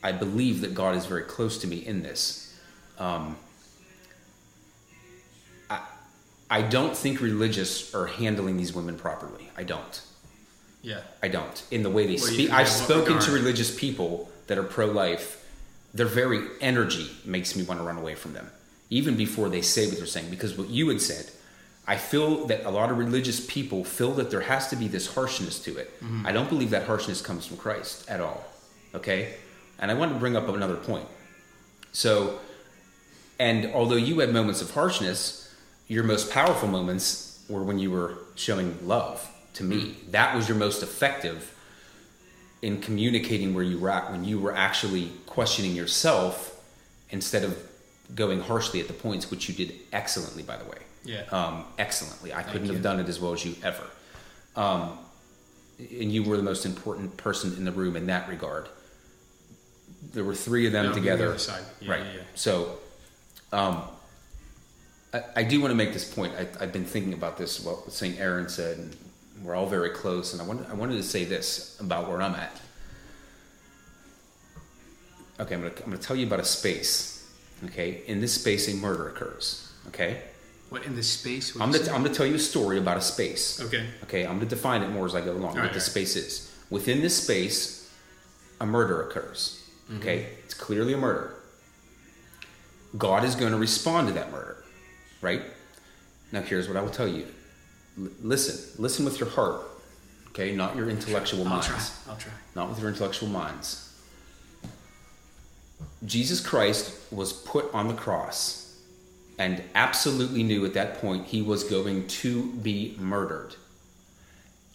I 0.04 0.12
believe 0.12 0.62
that 0.62 0.74
God 0.74 0.96
is 0.96 1.06
very 1.06 1.24
close 1.24 1.58
to 1.60 1.68
me 1.68 1.78
in 1.78 2.02
this. 2.04 2.56
Um, 3.00 3.38
I, 5.70 5.80
I 6.50 6.62
don't 6.62 6.96
think 6.96 7.22
religious 7.22 7.94
are 7.94 8.08
handling 8.08 8.58
these 8.58 8.74
women 8.74 8.98
properly. 8.98 9.50
I 9.58 9.63
don't. 9.63 10.02
Yeah, 10.82 11.02
I 11.22 11.28
don't. 11.28 11.63
In 11.72 11.84
the 11.84 11.90
way 11.90 12.06
they 12.08 12.16
Well, 12.16 12.32
speak, 12.32 12.52
I've 12.52 12.70
spoken 12.70 13.20
to 13.20 13.32
religious 13.32 13.78
people 13.78 14.30
that 14.48 14.58
are 14.58 14.63
pro-life. 14.63 15.44
Their 15.93 16.06
very 16.06 16.41
energy 16.62 17.10
makes 17.26 17.56
me 17.56 17.63
want 17.63 17.80
to 17.80 17.86
run 17.86 17.97
away 17.97 18.15
from 18.15 18.34
them, 18.34 18.50
even 18.89 19.15
before 19.15 19.50
they 19.50 19.62
say 19.62 19.88
what 19.88 19.97
they're 19.97 20.06
saying. 20.06 20.30
Because 20.30 20.58
what 20.58 20.69
you 20.69 20.89
had 20.89 21.02
said, 21.02 21.32
I 21.88 21.97
feel 21.97 22.45
that 22.47 22.65
a 22.65 22.69
lot 22.69 22.91
of 22.91 22.97
religious 22.97 23.45
people 23.45 23.84
feel 23.84 24.12
that 24.13 24.30
there 24.30 24.41
has 24.41 24.67
to 24.69 24.76
be 24.76 24.88
this 24.88 25.13
harshness 25.15 25.60
to 25.63 25.78
it. 25.78 25.93
Mm-hmm. 26.02 26.28
I 26.28 26.32
don't 26.32 26.50
believe 26.50 26.71
that 26.71 26.84
harshness 26.84 27.21
comes 27.21 27.45
from 27.45 27.58
Christ 27.58 28.10
at 28.10 28.19
all. 28.19 28.43
Okay, 28.93 29.36
and 29.80 29.89
I 29.89 29.93
want 29.93 30.13
to 30.13 30.19
bring 30.19 30.36
up 30.36 30.47
another 30.50 30.76
point. 30.76 31.08
So, 31.91 32.39
and 33.39 33.71
although 33.73 33.95
you 33.95 34.19
had 34.19 34.32
moments 34.32 34.62
of 34.62 34.71
harshness, 34.71 35.54
your 35.88 36.04
most 36.04 36.32
powerful 36.32 36.67
moments 36.67 37.43
were 37.50 37.63
when 37.63 37.80
you 37.80 37.91
were 37.91 38.17
showing 38.36 38.78
love 38.86 39.28
to 39.54 39.63
me. 39.63 39.95
That 40.12 40.36
was 40.36 40.47
your 40.47 40.58
most 40.58 40.84
effective 40.84 41.54
in 42.62 42.82
communicating 42.82 43.54
where 43.54 43.63
you 43.63 43.78
were 43.80 43.89
at 43.89 44.12
when 44.12 44.24
you 44.26 44.39
were 44.39 44.56
actually 44.56 45.12
questioning 45.26 45.76
yourself 45.76 46.60
instead 47.10 47.43
of 47.43 47.58
going 48.15 48.39
harshly 48.39 48.80
at 48.80 48.88
the 48.88 48.93
points, 48.93 49.30
which 49.30 49.48
you 49.50 49.56
did 49.56 49.76
excellently, 49.93 50.43
by 50.43 50.58
the 50.58 50.65
way. 50.65 50.78
Yeah. 51.04 51.24
Um, 51.32 51.65
excellently. 51.78 52.34
I 52.34 52.43
couldn't 52.43 52.67
you. 52.67 52.74
have 52.74 52.82
done 52.84 53.00
it 53.00 53.08
as 53.08 53.20
well 53.20 53.34
as 53.34 53.46
you 53.46 53.56
ever. 53.63 53.84
Um, 54.56 54.98
and 55.80 56.12
you 56.12 56.24
were 56.24 56.38
the 56.38 56.43
most 56.43 56.65
important 56.65 57.15
person 57.17 57.54
in 57.58 57.65
the 57.65 57.72
room 57.72 57.96
in 57.96 58.08
that 58.08 58.28
regard. 58.28 58.67
There 60.13 60.24
were 60.24 60.36
three 60.36 60.65
of 60.65 60.74
them 60.74 60.86
No, 60.86 60.89
the 60.93 61.00
together. 61.00 61.38
side. 61.38 61.63
Yeah, 61.80 61.91
right. 61.91 62.04
yeah. 62.15 62.22
So, 62.36 62.78
um, 63.54 63.84
I, 65.13 65.22
I 65.38 65.43
do 65.43 65.62
want 65.62 65.72
to 65.72 65.76
make 65.76 65.93
this 65.93 66.12
point. 66.12 66.34
I, 66.38 66.48
I've 66.63 66.74
been 66.74 66.86
thinking 66.86 67.13
about 67.13 67.38
this, 67.38 67.60
what 67.63 67.91
St. 67.91 68.20
Aaron 68.20 68.50
said, 68.50 68.78
and 68.78 68.98
we're 69.43 69.56
all 69.56 69.67
very 69.67 69.89
close. 69.91 70.34
And 70.34 70.41
I 70.41 70.45
wanted, 70.45 70.69
I 70.69 70.73
wanted 70.73 70.95
to 70.95 71.04
say 71.04 71.26
this 71.26 71.78
about 71.80 72.08
where 72.10 72.21
I'm 72.21 72.36
at. 72.36 72.60
Okay, 75.39 75.54
I'm 75.56 75.62
going 75.62 75.73
to 75.73 75.84
I'm 75.84 75.89
going 75.89 76.00
to 76.00 76.06
tell 76.08 76.15
you 76.15 76.26
about 76.26 76.39
a 76.39 76.45
space. 76.45 77.13
Okay, 77.65 78.02
in 78.08 78.21
this 78.21 78.34
space, 78.34 78.67
a 78.67 78.76
murder 78.76 79.10
occurs. 79.10 79.71
Okay, 79.88 80.21
What 80.69 80.84
in 80.86 80.95
this 80.95 81.10
space? 81.10 81.54
I'm 81.56 81.71
going 81.71 81.73
to 81.73 81.86
say? 81.86 81.91
I'm 81.91 82.04
to 82.04 82.10
tell 82.13 82.26
you 82.26 82.36
a 82.36 82.39
story 82.39 82.78
about 82.78 82.97
a 82.97 83.02
space. 83.02 83.62
Okay. 83.62 83.86
Okay, 84.04 84.23
I'm 84.26 84.38
going 84.38 84.47
to 84.50 84.56
define 84.56 84.82
it 84.84 84.89
more 84.89 85.06
as 85.06 85.15
I 85.15 85.21
go 85.21 85.32
along. 85.32 85.41
what 85.41 85.50
Alright, 85.56 85.73
the 85.73 85.80
alright. 85.80 85.82
space 85.82 86.15
is 86.15 86.56
within 86.69 87.02
this 87.02 87.23
space, 87.23 87.91
a 88.60 88.65
murder 88.65 89.02
occurs. 89.04 89.63
Mm-hmm. 89.89 90.02
Okay, 90.02 90.28
it's 90.43 90.54
clearly 90.54 90.93
a 90.93 90.97
murder. 90.97 91.34
God 92.97 93.23
is 93.23 93.36
going 93.36 93.52
to 93.52 93.58
respond 93.58 94.08
to 94.08 94.13
that 94.15 94.32
murder, 94.32 94.63
right? 95.21 95.43
Now, 96.32 96.41
here's 96.41 96.67
what 96.67 96.78
I 96.78 96.82
will 96.82 96.89
tell 96.89 97.08
you. 97.08 97.28
L- 97.99 98.10
listen, 98.21 98.81
listen 98.81 99.05
with 99.05 99.19
your 99.19 99.29
heart. 99.29 99.62
Okay, 100.29 100.55
not 100.55 100.75
your 100.75 100.89
intellectual 100.89 101.43
I'll 101.43 101.49
minds 101.49 101.67
try. 101.67 102.12
I'll 102.13 102.19
try. 102.19 102.31
not 102.55 102.69
with 102.69 102.79
your 102.79 102.89
intellectual 102.89 103.29
minds. 103.29 103.83
Jesus 106.05 106.39
Christ 106.39 106.95
was 107.12 107.33
put 107.33 107.73
on 107.73 107.88
the 107.88 107.93
cross 107.93 108.79
and 109.39 109.63
absolutely 109.75 110.43
knew 110.43 110.65
at 110.65 110.73
that 110.73 110.99
point 110.99 111.27
he 111.27 111.41
was 111.41 111.63
going 111.63 112.07
to 112.07 112.51
be 112.53 112.95
murdered. 112.99 113.55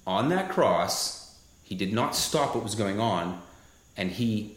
On 0.06 0.28
that 0.30 0.48
cross, 0.48 1.38
he 1.62 1.74
did 1.74 1.92
not 1.92 2.16
stop 2.16 2.54
what 2.54 2.64
was 2.64 2.74
going 2.74 2.98
on 3.00 3.40
and 3.96 4.10
he 4.10 4.56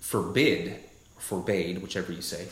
forbid, 0.00 0.76
forbade, 1.18 1.82
whichever 1.82 2.12
you 2.12 2.22
say, 2.22 2.46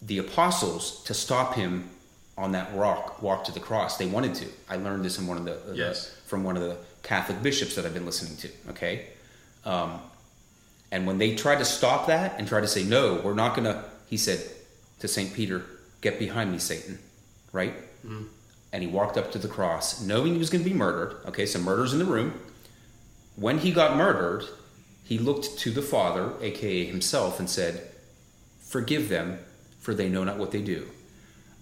the 0.00 0.18
apostles 0.18 1.02
to 1.04 1.14
stop 1.14 1.54
him 1.54 1.90
on 2.38 2.52
that 2.52 2.74
rock 2.74 3.20
walk 3.20 3.44
to 3.44 3.52
the 3.52 3.60
cross. 3.60 3.96
They 3.98 4.06
wanted 4.06 4.34
to. 4.36 4.46
I 4.70 4.76
learned 4.76 5.04
this 5.04 5.18
in 5.18 5.26
one 5.26 5.36
of 5.36 5.44
the, 5.44 5.58
the- 5.66 5.76
Yes. 5.76 6.14
from 6.26 6.44
one 6.44 6.56
of 6.56 6.62
the 6.62 6.76
Catholic 7.02 7.42
bishops 7.42 7.74
that 7.74 7.84
I've 7.84 7.94
been 7.94 8.06
listening 8.06 8.36
to. 8.38 8.48
Okay, 8.70 9.06
um, 9.64 10.00
and 10.92 11.06
when 11.06 11.18
they 11.18 11.34
tried 11.34 11.58
to 11.58 11.64
stop 11.64 12.06
that 12.06 12.38
and 12.38 12.46
tried 12.48 12.62
to 12.62 12.68
say 12.68 12.84
no, 12.84 13.20
we're 13.24 13.34
not 13.34 13.54
going 13.56 13.64
to, 13.64 13.84
he 14.08 14.16
said 14.16 14.40
to 15.00 15.08
Saint 15.08 15.34
Peter, 15.34 15.64
"Get 16.00 16.18
behind 16.18 16.52
me, 16.52 16.58
Satan!" 16.58 16.98
Right? 17.52 17.74
And 18.72 18.82
he 18.82 18.86
walked 18.88 19.16
up 19.18 19.32
to 19.32 19.38
the 19.38 19.48
cross, 19.48 20.00
knowing 20.02 20.32
he 20.34 20.38
was 20.38 20.50
going 20.50 20.62
to 20.64 20.68
be 20.70 20.76
murdered. 20.76 21.16
Okay, 21.26 21.44
so 21.46 21.58
murder's 21.58 21.92
in 21.92 21.98
the 21.98 22.04
room. 22.04 22.34
When 23.36 23.58
he 23.58 23.72
got 23.72 23.96
murdered, 23.96 24.44
he 25.04 25.18
looked 25.18 25.58
to 25.60 25.70
the 25.70 25.82
Father, 25.82 26.32
aka 26.40 26.84
himself, 26.84 27.38
and 27.40 27.48
said, 27.50 27.90
Forgive 28.60 29.08
them, 29.08 29.38
for 29.80 29.94
they 29.94 30.08
know 30.08 30.22
not 30.24 30.36
what 30.38 30.50
they 30.50 30.60
do. 30.60 30.86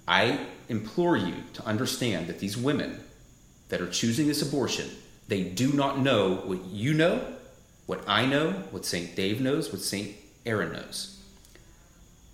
I 0.08 0.46
implore 0.68 1.16
you 1.16 1.34
to 1.54 1.64
understand 1.64 2.26
that 2.26 2.38
these 2.38 2.56
women 2.56 3.00
that 3.68 3.80
are 3.80 3.88
choosing 3.88 4.26
this 4.26 4.42
abortion, 4.42 4.88
they 5.28 5.42
do 5.42 5.72
not 5.72 5.98
know 5.98 6.36
what 6.44 6.64
you 6.66 6.94
know, 6.94 7.20
what 7.86 8.02
I 8.06 8.26
know, 8.26 8.52
what 8.70 8.84
St. 8.84 9.14
Dave 9.16 9.40
knows, 9.40 9.72
what 9.72 9.80
St. 9.80 10.16
Aaron 10.44 10.72
knows. 10.72 11.20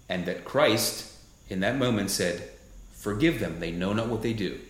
And 0.09 0.27
that 0.27 0.45
Christ, 0.45 1.13
in 1.49 1.61
that 1.61 1.77
moment, 1.79 2.11
said, 2.11 2.49
Forgive 2.93 3.41
them, 3.41 3.59
they 3.61 3.73
know 3.73 3.93
not 3.93 4.09
what 4.09 4.23
they 4.23 4.33
do. 4.33 4.61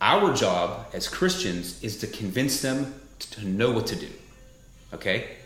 Our 0.00 0.34
job 0.34 0.86
as 0.92 1.08
Christians 1.08 1.82
is 1.82 1.98
to 1.98 2.06
convince 2.06 2.60
them 2.60 2.94
to 3.18 3.46
know 3.46 3.70
what 3.70 3.86
to 3.88 3.96
do. 3.96 4.08
Okay? 4.92 5.36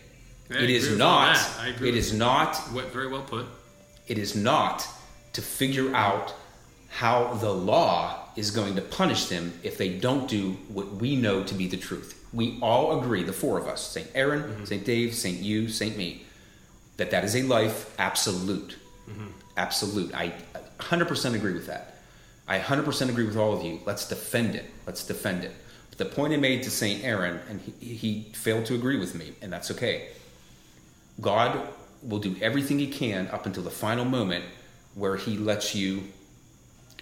I 0.49 0.55
it 0.63 0.69
is 0.69 0.97
not. 0.97 1.35
that. 1.35 1.57
I 1.59 1.67
agree 1.69 1.89
It 1.89 2.13
not 2.13 2.57
What, 2.73 2.91
very 2.91 3.07
well 3.07 3.21
put. 3.21 3.45
it 4.07 4.17
is 4.17 4.35
not 4.35 4.85
to 5.33 5.41
figure 5.41 5.93
out 5.95 6.33
how 6.91 7.33
the 7.35 7.51
law 7.51 8.19
is 8.35 8.51
going 8.51 8.75
to 8.75 8.81
punish 8.81 9.25
them 9.25 9.53
if 9.63 9.77
they 9.77 9.89
don't 9.89 10.27
do 10.27 10.51
what 10.67 10.93
we 10.95 11.15
know 11.15 11.41
to 11.43 11.53
be 11.53 11.65
the 11.65 11.77
truth. 11.77 12.17
We 12.33 12.59
all 12.61 12.99
agree, 12.99 13.23
the 13.23 13.33
four 13.33 13.57
of 13.57 13.67
us, 13.67 13.81
St. 13.81 14.07
Aaron, 14.13 14.43
mm-hmm. 14.43 14.65
St. 14.65 14.85
Dave, 14.85 15.15
St. 15.15 15.37
You, 15.39 15.69
St. 15.69 15.97
Me, 15.97 16.25
that 16.97 17.11
that 17.11 17.23
is 17.23 17.35
a 17.35 17.43
life 17.43 17.95
absolute. 17.97 18.77
Mm-hmm. 19.09 19.27
Absolute. 19.55 20.13
I 20.13 20.33
100% 20.79 21.33
agree 21.33 21.53
with 21.53 21.67
that. 21.67 21.95
I 22.47 22.59
100% 22.59 23.09
agree 23.09 23.25
with 23.25 23.37
all 23.37 23.53
of 23.53 23.63
you. 23.63 23.79
Let's 23.85 24.07
defend 24.07 24.55
it. 24.55 24.65
Let's 24.85 25.05
defend 25.05 25.45
it. 25.45 25.53
But 25.89 25.97
the 25.97 26.05
point 26.05 26.33
I 26.33 26.37
made 26.37 26.63
to 26.63 26.71
St. 26.71 27.03
Aaron, 27.05 27.39
and 27.49 27.61
he, 27.61 27.93
he 27.93 28.31
failed 28.33 28.65
to 28.65 28.75
agree 28.75 28.97
with 28.97 29.15
me, 29.15 29.33
and 29.41 29.51
that's 29.51 29.71
okay. 29.71 30.09
God 31.21 31.69
will 32.03 32.19
do 32.19 32.35
everything 32.41 32.79
he 32.79 32.87
can 32.87 33.27
up 33.29 33.45
until 33.45 33.63
the 33.63 33.71
final 33.71 34.03
moment 34.03 34.43
where 34.95 35.15
he 35.15 35.37
lets 35.37 35.73
you 35.73 36.03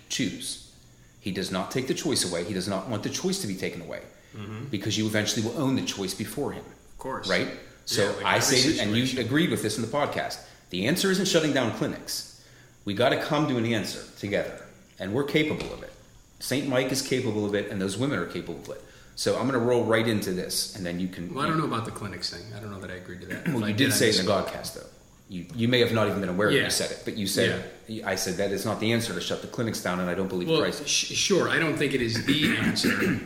choose. 0.10 0.72
He 1.19 1.32
does 1.32 1.52
not 1.52 1.72
take 1.72 1.88
the 1.88 1.93
choice 1.93 2.30
away. 2.30 2.43
He 2.43 2.54
does 2.54 2.67
not 2.67 2.88
want 2.88 3.04
the 3.04 3.10
choice 3.10 3.39
to 3.41 3.48
be 3.48 3.56
taken 3.56 3.82
away 3.82 4.02
mm-hmm. 4.36 4.65
because 4.65 4.98
you 4.98 5.06
eventually 5.06 5.45
will 5.45 5.58
own 5.62 5.76
the 5.76 5.82
choice 5.82 6.13
before 6.13 6.52
him. 6.52 6.63
Of 6.65 6.98
course. 6.98 7.30
Right? 7.30 7.50
So 7.86 8.04
Yeah, 8.04 8.15
like 8.17 8.26
I 8.26 8.39
say, 8.39 8.80
and 8.80 8.95
you 8.95 9.19
agreed 9.19 9.50
with 9.50 9.62
this 9.62 9.78
in 9.78 9.82
the 9.82 9.88
podcast. 9.88 10.39
The 10.69 10.86
answer 10.88 11.10
isn't 11.10 11.28
shutting 11.28 11.54
down 11.54 11.72
clinics. 11.78 12.43
We 12.86 12.93
got 12.93 13.10
to 13.10 13.22
come 13.22 13.48
to 13.48 13.58
an 13.58 13.65
answer 13.65 14.04
together, 14.19 14.63
and 15.00 15.13
we're 15.13 15.24
capable 15.24 15.74
of 15.74 15.84
it. 15.84 15.91
St. 16.39 16.67
Mike 16.67 16.91
is 16.91 17.02
capable 17.02 17.45
of 17.45 17.56
it, 17.56 17.72
and 17.72 17.82
those 17.82 17.98
women 17.98 18.19
are 18.19 18.26
capable 18.26 18.62
of 18.62 18.69
it. 18.69 18.84
So 19.15 19.36
I'm 19.38 19.48
going 19.50 19.60
to 19.60 19.65
roll 19.65 19.84
right 19.84 20.08
into 20.08 20.32
this, 20.32 20.76
and 20.76 20.86
then 20.86 21.00
you 21.00 21.08
can. 21.08 21.34
Well, 21.34 21.43
I 21.43 21.50
don't 21.50 21.58
know 21.58 21.65
about 21.65 21.86
the 21.86 21.91
clinics 21.91 22.30
thing. 22.30 22.54
I 22.56 22.60
don't 22.60 22.72
know 22.72 22.80
that 22.80 22.91
I 22.91 22.95
agreed 22.95 23.22
to 23.22 23.28
that. 23.28 23.48
Well, 23.50 23.65
I 23.65 23.69
you 23.69 23.74
did 23.74 23.91
say 23.91 24.10
it 24.10 24.19
in 24.19 24.26
the. 24.26 24.32
Godcast, 24.32 24.76
though. 24.76 24.86
You 25.30 25.46
you 25.56 25.68
may 25.68 25.80
have 25.80 25.94
not 25.94 26.08
even 26.08 26.20
been 26.22 26.30
aware 26.30 26.50
that 26.50 26.56
Yeah. 26.58 26.63
you 26.65 26.70
said 26.72 26.89
it, 26.92 27.02
but 27.06 27.15
you 27.15 27.28
said 27.28 27.63
I 28.04 28.15
said 28.15 28.38
that 28.38 28.52
is 28.52 28.65
not 28.65 28.80
the 28.80 28.92
answer 28.92 29.13
to 29.13 29.22
shut 29.22 29.42
the 29.42 29.48
clinics 29.48 29.82
down, 29.82 30.00
and 30.00 30.10
I 30.10 30.15
don't 30.15 30.28
believe 30.28 30.50
Well, 30.50 30.60
Christ. 30.62 30.88
sh- 30.88 31.13
sure. 31.15 31.48
I 31.50 31.60
don't 31.60 31.78
think 31.78 31.94
it 31.94 32.02
is 32.02 32.26
the 32.26 32.58
answer, 32.58 33.20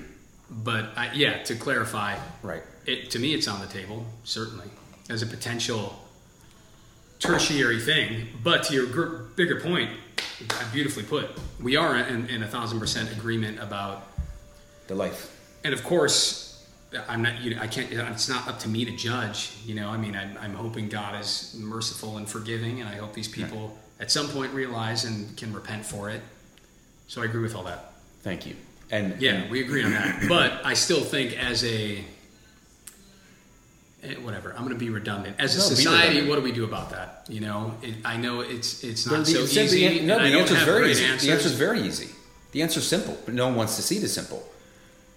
but 0.49 0.89
I, 0.97 1.11
yeah, 1.13 1.41
to 1.43 1.55
clarify, 1.55 2.17
Right. 2.41 2.63
it 2.85 3.09
to 3.11 3.19
me 3.19 3.33
it's 3.33 3.47
on 3.47 3.61
the 3.61 3.67
table 3.67 4.05
certainly 4.25 4.67
as 5.09 5.21
a 5.21 5.25
potential 5.25 5.97
tertiary 7.19 7.79
thing. 7.79 8.27
But 8.43 8.63
to 8.63 8.73
your 8.73 8.85
gr- 8.87 9.23
bigger 9.35 9.61
point, 9.61 9.89
beautifully 10.73 11.03
put, 11.03 11.29
we 11.61 11.77
are 11.77 11.97
in, 11.97 12.27
in 12.29 12.43
a 12.43 12.47
thousand 12.47 12.79
percent 12.81 13.11
agreement 13.13 13.59
about 13.59 14.07
The 14.87 14.95
life. 14.95 15.31
and 15.63 15.73
of 15.73 15.83
course 15.85 16.52
i'm 17.07 17.21
not 17.21 17.39
you 17.41 17.55
know 17.55 17.61
i 17.61 17.67
can't 17.67 17.91
it's 17.91 18.29
not 18.29 18.47
up 18.47 18.59
to 18.59 18.69
me 18.69 18.85
to 18.85 18.91
judge 18.95 19.51
you 19.65 19.75
know 19.75 19.89
i 19.89 19.97
mean 19.97 20.15
i'm, 20.15 20.37
I'm 20.41 20.53
hoping 20.53 20.89
god 20.89 21.19
is 21.19 21.55
merciful 21.59 22.17
and 22.17 22.27
forgiving 22.27 22.79
and 22.81 22.89
i 22.89 22.95
hope 22.95 23.13
these 23.13 23.27
people 23.27 23.77
at 23.99 24.11
some 24.11 24.27
point 24.27 24.53
realize 24.53 25.05
and 25.05 25.35
can 25.37 25.53
repent 25.53 25.85
for 25.85 26.09
it 26.09 26.21
so 27.07 27.21
i 27.21 27.25
agree 27.25 27.41
with 27.41 27.55
all 27.55 27.63
that 27.63 27.91
Thank 28.21 28.45
you. 28.45 28.55
And 28.91 29.21
yeah 29.21 29.33
and- 29.33 29.51
we 29.51 29.61
agree 29.61 29.83
on 29.83 29.91
that 29.91 30.25
but 30.29 30.65
i 30.65 30.73
still 30.73 31.01
think 31.01 31.37
as 31.37 31.63
a 31.63 32.03
eh, 34.03 34.13
whatever 34.21 34.51
i'm 34.51 34.59
going 34.63 34.69
to 34.73 34.75
be 34.79 34.89
redundant 34.89 35.35
as 35.39 35.55
a 35.55 35.59
No, 35.59 35.63
society 35.63 36.27
what 36.27 36.35
do 36.35 36.41
we 36.41 36.51
do 36.51 36.63
about 36.63 36.89
that 36.91 37.25
you 37.29 37.39
know 37.39 37.73
it, 37.81 37.95
i 38.05 38.17
know 38.17 38.41
it's 38.41 38.83
it's 38.83 39.05
not 39.05 39.19
the- 39.25 39.31
so 39.47 39.61
easy 39.61 39.99
the, 39.99 40.05
no, 40.05 40.19
the 40.19 40.25
answer 40.39 40.55
is 40.55 40.63
very 40.63 40.91
easy. 40.91 41.05
answers. 41.05 41.23
The 41.27 41.31
answer 41.33 41.47
is 41.47 41.53
very 41.53 41.81
easy. 41.81 42.09
The 42.51 42.61
answer 42.61 42.79
is 42.81 42.87
simple, 42.87 43.17
but 43.25 43.33
no 43.33 43.47
one 43.47 43.55
wants 43.55 43.77
to 43.77 43.81
see 43.81 43.97
the 43.97 44.07
simple. 44.07 44.47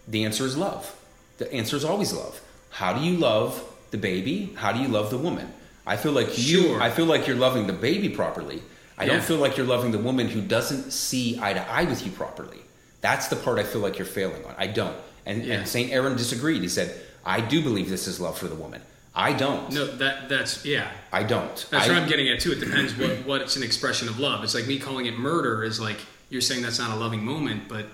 The 0.09 0.25
answer 0.25 0.47
is 0.47 0.57
love. 0.57 0.96
The 1.39 1.53
answer 1.53 1.77
is 1.77 1.85
always 1.85 2.13
love. 2.13 2.41
How 2.71 2.93
do 2.93 3.01
you 3.05 3.17
love 3.17 3.63
the 3.91 3.99
baby? 3.99 4.53
How 4.57 4.73
do 4.73 4.81
you 4.81 4.89
love 4.89 5.11
the 5.11 5.19
woman? 5.19 5.53
I 5.87 5.97
feel 5.97 6.13
like 6.13 6.37
you. 6.39 6.63
Sure. 6.63 6.83
I 6.83 6.91
feel 6.91 7.07
like 7.07 7.27
you're 7.27 7.37
loving 7.37 7.67
the 7.67 7.73
baby 7.73 8.09
properly. 8.09 8.63
I 8.99 9.05
Yeah. 9.05 9.13
don't 9.15 9.25
feel 9.25 9.37
like 9.37 9.57
you're 9.57 9.67
loving 9.67 9.93
the 9.93 9.99
woman 9.99 10.29
who 10.29 10.41
doesn't 10.41 10.91
see 10.93 11.39
eye 11.41 11.53
to 11.53 11.71
eye 11.71 11.85
with 11.85 12.05
you 12.05 12.11
properly. 12.13 12.61
That's 13.03 13.29
the 13.29 13.37
part 13.37 13.59
I 13.59 13.63
feel 13.63 13.81
like 13.83 13.99
you're 13.99 14.07
failing 14.07 14.45
on. 14.45 14.55
I 14.59 14.67
don't. 14.67 14.97
And, 15.27 15.45
Yeah. 15.45 15.55
and 15.55 15.69
Saint 15.69 15.93
Aaron 15.93 16.17
disagreed. 16.17 16.63
He 16.63 16.69
said, 16.69 16.99
"I 17.25 17.41
do 17.41 17.63
believe 17.63 17.89
this 17.91 18.07
is 18.09 18.19
love 18.21 18.39
for 18.39 18.49
the 18.49 18.55
woman. 18.55 18.81
I 19.15 19.33
don't. 19.33 19.71
no 19.73 19.87
that 19.87 20.29
that's 20.29 20.65
yeah 20.65 20.89
I 21.13 21.23
don't. 21.23 21.55
That's 21.71 21.87
I, 21.87 21.89
what 21.89 22.03
I'm 22.03 22.09
getting 22.09 22.29
at 22.29 22.41
too. 22.41 22.53
It 22.53 22.61
depends 22.61 22.95
what 22.97 23.25
what's 23.27 23.57
an 23.57 23.63
expression 23.63 24.09
of 24.09 24.19
love. 24.19 24.43
It's 24.45 24.55
like 24.55 24.67
me 24.67 24.79
calling 24.79 25.07
it 25.07 25.19
murder 25.19 25.63
is 25.65 25.79
like 25.81 25.99
you're 26.31 26.43
saying 26.43 26.63
that's 26.63 26.79
not 26.79 26.91
a 26.91 26.97
loving 26.97 27.25
moment, 27.25 27.69
but 27.69 27.87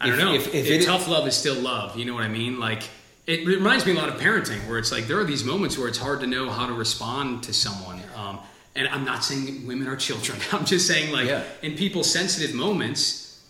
I 0.00 0.06
don't 0.06 0.18
If- 0.18 0.24
know. 0.24 0.34
if- 0.34 0.54
if 0.54 0.66
it- 0.66 0.84
tough 0.84 1.08
love 1.08 1.26
is 1.26 1.34
still 1.36 1.54
love. 1.56 1.96
You 1.98 2.04
know 2.04 2.14
what 2.14 2.24
I 2.24 2.28
mean? 2.28 2.58
Like 2.60 2.82
it 3.26 3.46
reminds 3.46 3.84
me 3.86 3.92
a 3.92 3.94
lot 3.96 4.08
of 4.08 4.20
parenting, 4.20 4.66
where 4.68 4.78
it's 4.78 4.92
like 4.92 5.08
there 5.08 5.18
are 5.18 5.24
these 5.24 5.42
moments 5.42 5.76
where 5.76 5.88
it's 5.88 5.98
hard 5.98 6.20
to 6.20 6.26
know 6.26 6.48
how 6.50 6.66
to 6.66 6.72
respond 6.72 7.42
to 7.44 7.52
someone. 7.52 8.00
Um, 8.16 8.38
and 8.76 8.86
I'm 8.88 9.04
not 9.04 9.24
saying 9.24 9.66
women 9.66 9.88
are 9.88 9.96
children. 9.96 10.38
I'm 10.52 10.64
just 10.64 10.86
saying 10.86 11.12
like 11.12 11.26
Yeah. 11.26 11.42
in 11.62 11.74
people's 11.76 12.10
sensitive 12.10 12.54
moments, 12.54 13.40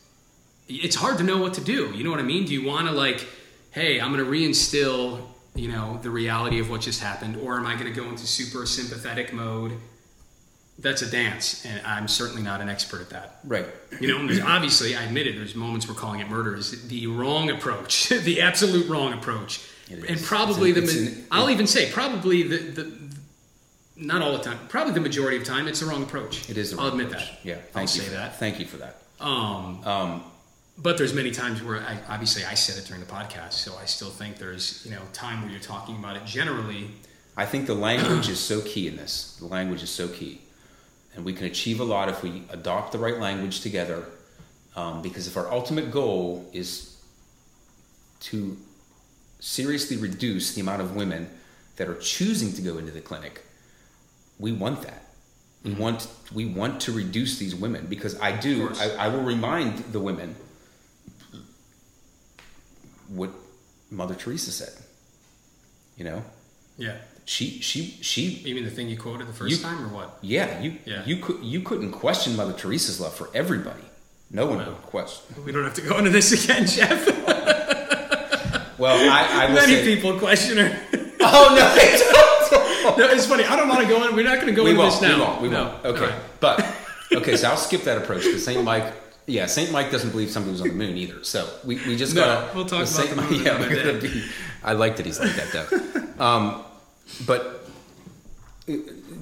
it's 0.69 0.97
hard 0.97 1.19
to 1.19 1.25
know 1.25 1.37
what 1.39 1.55
to 1.55 1.61
do. 1.61 1.93
You 1.95 2.05
know 2.05 2.11
what 2.11 2.21
I 2.21 2.25
mean? 2.25 2.45
Do 2.47 2.53
you 2.55 2.63
want 2.63 2.87
to 2.89 2.93
like, 2.93 3.27
hey, 3.73 4.01
I'm 4.01 4.13
going 4.13 4.25
to 4.25 4.31
reinstill, 4.31 5.21
you 5.55 5.69
know, 5.69 6.01
the 6.03 6.11
reality 6.11 6.59
of 6.59 6.71
what 6.71 6.81
just 6.81 7.01
happened, 7.03 7.37
or 7.37 7.57
am 7.59 7.67
I 7.67 7.75
going 7.75 7.93
to 7.93 8.01
go 8.01 8.09
into 8.09 8.27
super 8.27 8.65
sympathetic 8.67 9.33
mode? 9.33 9.73
That's 10.79 11.01
a 11.01 11.11
dance, 11.11 11.65
and 11.65 11.81
I'm 11.87 12.07
certainly 12.07 12.43
not 12.43 12.61
an 12.61 12.69
expert 12.69 13.01
at 13.01 13.11
that. 13.11 13.39
right. 13.45 13.67
You 14.01 14.09
know, 14.09 14.27
there's- 14.27 14.43
obviously, 14.47 14.95
I 14.95 15.05
admit 15.05 15.27
it. 15.27 15.35
There's 15.37 15.55
moments 15.55 15.89
we're 15.89 15.95
calling 15.95 16.21
it 16.21 16.29
murder 16.29 16.55
is 16.55 16.87
the 16.89 17.07
wrong 17.07 17.49
approach, 17.51 18.09
the 18.11 18.43
absolute 18.43 18.87
wrong 18.89 19.15
approach, 19.15 19.61
and 19.91 20.21
probably 20.23 20.71
It's 20.73 20.93
the. 20.93 20.99
an- 20.99 21.05
ma- 21.05 21.11
it's 21.11 21.19
an- 21.21 21.27
I'll 21.31 21.51
even 21.51 21.67
say 21.67 21.91
probably 21.91 22.43
the, 22.43 22.57
the 22.59 22.93
not 23.97 24.21
all 24.21 24.33
the 24.37 24.43
time, 24.45 24.59
probably 24.69 24.93
the 24.93 25.01
majority 25.01 25.39
of 25.39 25.45
time, 25.45 25.67
it's 25.67 25.81
the 25.81 25.87
wrong 25.87 26.03
approach. 26.03 26.51
It 26.51 26.59
is. 26.59 26.73
the 26.73 26.81
I'll 26.81 26.89
admit 26.89 27.07
approach. 27.07 27.31
that. 27.31 27.39
Yeah. 27.45 27.55
I'll 27.55 27.61
Thank 27.73 27.97
you 27.97 28.03
say 28.03 28.09
that. 28.11 28.39
Thank 28.39 28.61
you 28.61 28.67
for 28.67 28.77
that. 28.77 28.99
Um, 29.19 29.83
Um, 29.85 30.23
but 30.77 30.99
there's 30.99 31.15
many 31.15 31.31
times 31.31 31.63
where 31.63 31.81
I 31.81 31.99
obviously 32.11 32.45
I 32.45 32.53
said 32.53 32.77
it 32.77 32.87
during 32.87 33.01
the 33.03 33.11
podcast, 33.11 33.53
so 33.55 33.75
I 33.81 33.87
still 33.87 34.11
think 34.11 34.37
there's 34.37 34.83
you 34.85 34.91
know 34.91 35.01
time 35.15 35.41
where 35.41 35.51
you're 35.51 35.59
talking 35.61 35.97
about 35.97 36.17
it. 36.17 36.27
Generally, 36.27 36.91
I 37.35 37.47
think 37.47 37.67
the 37.67 37.75
language 37.75 38.29
is 38.29 38.39
so 38.39 38.61
key 38.61 38.87
in 38.89 38.97
this. 38.97 39.37
The 39.41 39.47
language 39.47 39.83
is 39.83 39.89
so 39.89 40.07
key. 40.09 40.43
And 41.17 41.25
we 41.25 41.33
can 41.33 41.47
achieve 41.47 41.81
a 41.81 41.85
lot 41.85 42.09
if 42.09 42.23
we 42.23 42.43
adopt 42.51 42.93
the 42.93 42.99
right 42.99 43.19
language 43.19 43.61
together. 43.61 44.05
Um, 44.77 45.01
because 45.01 45.27
if 45.27 45.37
our 45.37 45.51
ultimate 45.51 45.91
goal 45.91 46.49
is 46.53 47.01
to 48.21 48.57
seriously 49.41 49.97
reduce 49.97 50.55
the 50.55 50.61
amount 50.61 50.83
of 50.83 50.95
women 50.95 51.31
that 51.77 51.89
are 51.89 51.95
choosing 51.95 52.53
to 52.53 52.63
go 52.63 52.77
into 52.77 52.93
the 52.93 53.01
clinic, 53.01 53.43
we 54.39 54.53
want 54.53 54.83
that. 54.83 55.03
We 55.65 55.73
want 55.73 56.07
we 56.33 56.47
want 56.47 56.83
to 56.83 56.93
reduce 56.93 57.39
these 57.39 57.55
women 57.55 57.87
because 57.87 58.21
I 58.21 58.37
do. 58.37 58.71
I, 58.79 58.91
I 58.91 59.09
will 59.09 59.23
remind 59.23 59.79
the 59.93 59.99
women 59.99 60.37
what 63.09 63.31
Mother 63.91 64.15
Teresa 64.15 64.53
said. 64.53 64.73
You 65.97 66.05
know, 66.05 66.23
yeah. 66.79 66.99
She 67.27 67.61
she 67.61 67.99
she 68.01 68.23
You 68.23 68.55
mean 68.55 68.65
the 68.65 68.71
thing 68.71 68.89
you 68.89 68.97
quoted 68.97 69.27
the 69.29 69.33
first 69.35 69.51
You- 69.57 69.63
time, 69.63 69.85
or 69.85 69.89
what? 69.89 70.19
yeah, 70.23 70.61
you 70.61 70.77
Yeah. 70.87 71.03
you 71.05 71.17
could 71.19 71.43
you 71.45 71.61
couldn't 71.61 71.93
question 71.93 72.35
Mother 72.37 72.53
Teresa's 72.55 72.99
love 73.01 73.15
for 73.15 73.29
everybody. 73.35 73.83
No 74.31 74.47
one 74.47 74.59
would 74.59 74.83
question. 74.83 75.25
We 75.45 75.53
don't 75.53 75.65
have 75.65 75.75
to 75.75 75.83
go 75.83 75.99
into 75.99 76.11
this 76.11 76.33
again, 76.33 76.67
Jeff. 76.77 77.07
Well, 78.79 79.11
I, 79.11 79.47
I 79.47 79.53
Many 79.55 79.75
say. 79.77 79.95
people 79.95 80.19
question 80.19 80.59
her. 80.59 80.79
Oh 81.29 81.55
no! 81.57 81.75
they 81.75 81.99
don't. 81.99 82.99
no, 82.99 83.07
it's 83.13 83.27
funny. 83.27 83.43
I 83.45 83.57
don't 83.57 83.69
want 83.69 83.81
to 83.81 83.89
go 83.89 84.07
in. 84.07 84.15
We're 84.15 84.23
not 84.23 84.37
going 84.37 84.47
to 84.47 84.53
go 84.53 84.63
we 84.63 84.71
into 84.71 84.83
won't. 84.83 84.93
this 84.93 85.03
now. 85.03 85.17
We 85.17 85.23
won't. 85.23 85.43
We 85.43 85.49
No. 85.49 85.65
won't. 85.65 85.85
Okay, 85.87 86.01
right. 86.07 86.15
but 86.39 86.77
okay. 87.13 87.37
So 87.37 87.49
I'll 87.51 87.57
skip 87.57 87.83
that 87.83 87.99
approach 87.99 88.23
because 88.23 88.45
Saint 88.45 88.63
Mike. 88.63 88.93
Yeah, 89.27 89.47
Saint 89.47 89.73
Mike 89.73 89.91
doesn't 89.91 90.11
believe 90.11 90.31
somebody 90.31 90.53
was 90.53 90.61
on 90.61 90.69
the 90.69 90.75
moon 90.75 90.97
either. 90.97 91.25
So 91.25 91.49
we, 91.65 91.77
we 91.89 91.97
just 91.97 92.15
No, 92.15 92.21
gotta. 92.25 92.55
we'll 92.55 92.65
talk 92.65 92.79
about 92.83 92.89
Saint 92.89 93.11
the 93.11 93.17
moon 93.23 93.43
Yeah, 93.45 93.59
we're 93.59 93.75
gonna 93.75 93.99
be. 93.99 94.25
I 94.63 94.75
like 94.75 94.97
that 94.99 95.07
he's 95.07 95.19
like 95.19 95.35
that 95.35 95.51
though. 96.19 96.25
um, 96.25 96.63
but 97.27 97.69
uh, 98.69 98.73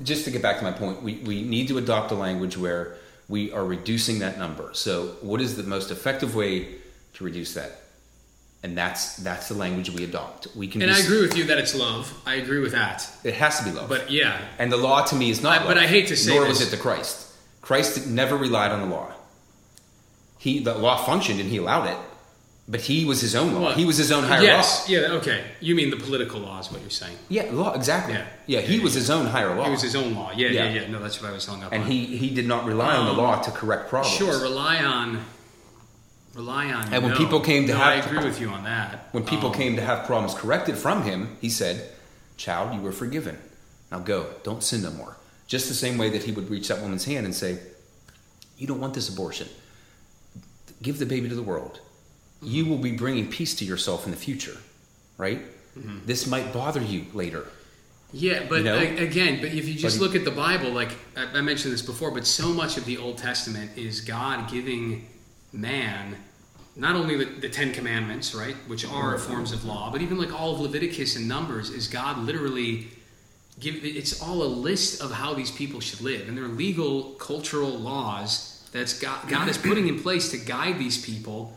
just 0.03 0.25
to 0.25 0.31
get 0.31 0.43
back 0.43 0.59
to 0.59 0.65
my 0.65 0.73
point, 0.73 1.03
we, 1.03 1.15
we 1.17 1.43
need 1.43 1.69
to 1.69 1.79
adopt 1.79 2.11
a 2.13 2.15
language 2.15 2.57
where 2.57 2.97
we 3.29 3.53
are 3.53 3.65
reducing 3.65 4.19
that 4.21 4.39
number. 4.39 4.71
So, 4.75 5.17
what 5.23 5.41
is 5.41 5.57
the 5.57 5.63
most 5.63 5.91
effective 5.91 6.35
way 6.35 6.69
to 7.15 7.25
reduce 7.25 7.55
that? 7.55 7.81
And 8.63 8.79
that's 8.79 9.17
that's 9.17 9.49
the 9.49 9.55
language 9.55 9.91
we 9.91 10.05
adopt. 10.05 10.49
We 10.57 10.67
can. 10.69 10.81
And 10.81 10.91
I 10.91 10.99
agree 10.99 11.21
with 11.21 11.37
you 11.37 11.45
that 11.45 11.59
it's 11.59 11.75
love. 11.75 12.11
I 12.25 12.37
agree 12.37 12.61
with 12.61 12.73
that. 12.73 13.07
It 13.23 13.35
has 13.35 13.59
to 13.59 13.65
be 13.67 13.71
love. 13.73 13.91
But 13.91 14.11
yeah, 14.11 14.41
and 14.59 14.73
the 14.73 14.79
law 14.79 15.05
to 15.05 15.15
me 15.15 15.29
is 15.29 15.43
not. 15.43 15.63
I- 15.63 15.67
but 15.67 15.77
I 15.77 15.87
hate 15.87 16.09
to 16.09 16.17
say 16.17 16.35
Nor 16.35 16.45
this. 16.49 16.61
was 16.61 16.69
it 16.69 16.77
the 16.77 16.83
Christ. 16.83 17.31
Christ 17.61 18.07
never 18.07 18.37
relied 18.39 18.71
on 18.73 18.89
the 18.89 18.95
law. 18.95 19.13
He 20.39 20.61
the 20.61 20.75
law 20.75 20.97
functioned 21.05 21.41
and 21.41 21.51
he 21.51 21.59
allowed 21.59 21.89
it, 21.89 21.99
but 22.67 22.81
he 22.81 23.05
was 23.05 23.21
his 23.21 23.35
own 23.35 23.53
law. 23.55 23.73
He 23.75 23.85
was 23.85 23.97
his 23.99 24.11
own 24.11 24.25
higher 24.25 24.43
yes, 24.43 24.89
law. 24.89 24.95
yeah, 24.97 25.09
okay. 25.19 25.45
You 25.61 25.75
mean 25.75 25.91
the 25.91 25.97
political 25.97 26.41
law 26.41 26.59
is 26.61 26.71
what 26.73 26.81
you're 26.81 26.91
saying? 26.91 27.17
Yeah, 27.29 27.51
law 27.53 27.75
exactly. 27.75 28.15
Yeah. 28.15 28.27
Yeah, 28.47 28.61
he 28.63 28.77
Yeah, 28.79 28.83
was 28.85 28.95
yeah. 28.95 29.01
his 29.01 29.11
own 29.11 29.27
higher 29.27 29.55
law. 29.55 29.67
It 29.67 29.71
was 29.71 29.83
his 29.83 29.95
own 29.95 30.15
law. 30.15 30.31
Yeah, 30.35 30.49
yeah, 30.49 30.65
Yeah. 30.65 30.81
yeah. 30.83 30.89
No, 30.91 30.99
that's 31.01 31.21
what 31.21 31.31
I 31.31 31.35
was 31.35 31.45
hung 31.47 31.63
up 31.63 31.73
and 31.73 31.83
on. 31.85 31.91
he 31.91 32.17
he 32.17 32.31
did 32.31 32.47
not 32.47 32.65
rely 32.65 32.95
on 32.97 33.05
the 33.07 33.13
Um, 33.13 33.19
law 33.19 33.41
to 33.43 33.51
correct 33.51 33.89
problems. 33.91 34.17
Sure, 34.17 34.41
rely 34.41 34.83
on, 34.83 35.25
rely 36.35 36.73
on. 36.73 36.93
And 36.93 37.03
when 37.03 37.13
no. 37.13 37.19
people 37.19 37.41
came 37.41 37.67
to 37.67 37.73
no, 37.75 37.79
have- 37.79 37.87
I 37.87 37.95
agree 38.07 38.25
with 38.25 38.41
you 38.41 38.49
on 38.49 38.65
that. 38.65 39.09
When 39.13 39.25
people 39.25 39.51
Um, 39.51 39.55
came 39.55 39.77
to 39.77 39.83
have 39.83 40.07
problems 40.07 40.35
corrected 40.35 40.77
from 40.79 41.03
him, 41.03 41.37
he 41.41 41.51
said, 41.51 41.91
"Child, 42.39 42.75
you 42.75 42.81
were 42.81 42.93
forgiven. 42.93 43.37
Now 43.93 43.99
go. 43.99 44.27
Don't 44.43 44.63
sin 44.63 44.83
no 44.83 44.91
more." 44.91 45.17
Just 45.47 45.69
the 45.69 45.75
same 45.75 45.99
way 45.99 46.09
that 46.09 46.23
he 46.25 46.33
would 46.33 46.49
reach 46.51 46.69
that 46.69 46.81
woman's 46.81 47.05
hand 47.05 47.27
and 47.27 47.35
say, 47.35 47.59
"You 48.57 48.67
don't 48.67 48.81
want 48.81 48.95
this 48.95 49.09
abortion. 49.11 49.49
give 50.83 50.99
the 50.99 51.07
baby 51.07 51.29
to 51.31 51.35
the 51.35 51.43
world. 51.43 51.81
You 52.45 52.67
will 52.67 52.79
be 52.79 52.93
bringing 52.93 53.29
peace 53.31 53.55
to 53.57 53.65
yourself 53.65 54.05
in 54.05 54.11
the 54.11 54.17
future, 54.17 54.57
right? 55.19 55.41
Mm-hmm. 55.79 55.99
This 56.07 56.27
might 56.27 56.53
bother 56.53 56.81
you 56.83 57.07
later. 57.13 57.47
Yeah, 58.13 58.45
but 58.49 58.59
You 58.59 58.65
know? 58.65 58.77
a- 58.79 58.99
again, 59.05 59.41
but 59.41 59.51
if 59.53 59.67
you 59.67 59.75
just 59.75 59.99
But- 59.99 60.05
look 60.07 60.15
at 60.15 60.25
the 60.25 60.31
Bible, 60.31 60.71
like 60.71 60.93
I, 61.17 61.39
I 61.39 61.41
mentioned 61.41 61.75
this 61.75 61.83
before, 61.83 62.11
but 62.13 62.27
so 62.27 62.49
much 62.53 62.77
of 62.77 62.85
the 62.85 62.97
Old 62.99 63.19
Testament 63.19 63.73
is 63.77 64.01
God 64.01 64.49
giving 64.51 65.07
man 65.53 66.17
not 66.77 66.97
only 66.97 67.17
the, 67.17 67.25
the 67.41 67.49
Ten 67.49 67.73
Commandments, 67.73 68.35
right, 68.35 68.57
which 68.67 68.85
are 68.85 69.17
forms 69.19 69.53
of 69.53 69.65
law, 69.65 69.91
but 69.93 70.01
even 70.03 70.19
like 70.19 70.33
all 70.33 70.55
of 70.55 70.61
Leviticus 70.61 71.15
and 71.17 71.29
Numbers 71.29 71.71
is 71.71 71.87
God 71.87 72.19
literally 72.19 72.89
give. 73.61 73.85
It's 73.85 74.21
all 74.21 74.43
a 74.43 74.51
list 74.69 75.01
of 75.01 75.13
how 75.13 75.35
these 75.35 75.53
people 75.53 75.79
should 75.81 76.01
live, 76.01 76.27
and 76.29 76.37
they're 76.37 76.49
legal, 76.49 77.13
cultural 77.15 77.71
laws 77.71 78.69
that's 78.73 78.99
God, 78.99 79.29
God 79.29 79.49
is 79.49 79.57
putting 79.57 79.87
in 79.87 80.03
place 80.03 80.31
to 80.33 80.37
guide 80.37 80.79
these 80.81 80.99
people. 81.05 81.57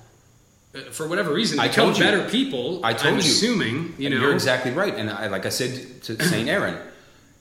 Uh, 0.75 0.79
For 0.91 1.07
whatever 1.07 1.33
reason, 1.33 1.59
I 1.59 1.67
told 1.67 1.97
you. 1.97 2.03
better 2.03 2.27
people. 2.29 2.85
I 2.85 2.93
told 2.93 3.13
I'm 3.15 3.19
you. 3.19 3.19
assuming, 3.19 3.93
you 3.97 4.09
know, 4.09 4.17
You're 4.19 4.33
exactly 4.33 4.71
right. 4.71 4.93
And 4.95 5.09
I, 5.09 5.27
like 5.27 5.45
I 5.45 5.49
said 5.49 6.01
to 6.03 6.21
St. 6.33 6.47
Aaron, 6.49 6.77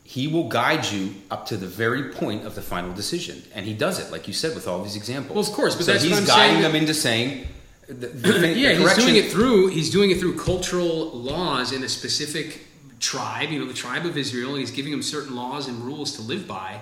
he 0.05 0.29
will 0.29 0.49
guide 0.49 0.85
you 0.87 1.15
up 1.31 1.47
to 1.47 1.57
the 1.57 1.67
very 1.67 2.11
point 2.13 2.47
of 2.47 2.55
the 2.55 2.63
final 2.63 2.93
decision. 2.93 3.43
And 3.55 3.67
he 3.67 3.75
does 3.75 3.99
it, 3.99 4.13
like 4.13 4.29
you 4.29 4.35
said, 4.35 4.55
with 4.55 4.69
all 4.69 4.83
these 4.83 4.97
examples. 4.97 5.35
Well, 5.35 5.45
of 5.47 5.53
course, 5.53 5.75
but 5.75 5.85
so 5.85 5.93
that's 5.93 6.05
he's 6.05 6.27
guiding 6.27 6.63
them 6.63 6.75
into 6.77 6.95
saying, 6.95 7.47
the, 7.89 7.95
the 8.09 8.33
thing- 8.41 8.59
yeah, 8.59 8.75
the 8.75 8.81
he's 8.81 8.95
doing 8.97 9.17
it 9.17 9.31
through 9.31 9.69
he's 9.69 9.91
doing 9.91 10.11
it 10.11 10.19
through 10.19 10.37
cultural 10.39 11.11
laws 11.13 11.73
in 11.73 11.83
a 11.83 11.89
specific 11.89 12.61
tribe, 13.01 13.51
you 13.51 13.59
know, 13.59 13.67
the 13.67 13.75
tribe 13.75 14.07
of 14.07 14.17
Israel, 14.17 14.51
and 14.51 14.61
he's 14.61 14.71
giving 14.71 14.91
them 14.93 15.03
certain 15.03 15.35
laws 15.37 15.69
and 15.69 15.79
rules 15.85 16.13
to 16.17 16.23
live 16.23 16.47
by. 16.49 16.81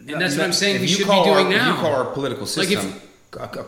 And 0.00 0.20
that's 0.20 0.36
what 0.36 0.44
I'm 0.44 0.52
saying 0.52 0.76
If 0.76 0.80
we 0.82 0.88
should 0.88 1.06
be 1.06 1.22
doing 1.24 1.46
our, 1.46 1.52
if 1.52 1.56
now. 1.56 1.74
you 1.74 1.80
call 1.80 1.94
our 1.94 2.12
political 2.12 2.42
Like 2.44 2.70
if- 2.70 2.80
system 2.80 2.92
a, 2.92 2.96
a 2.96 3.03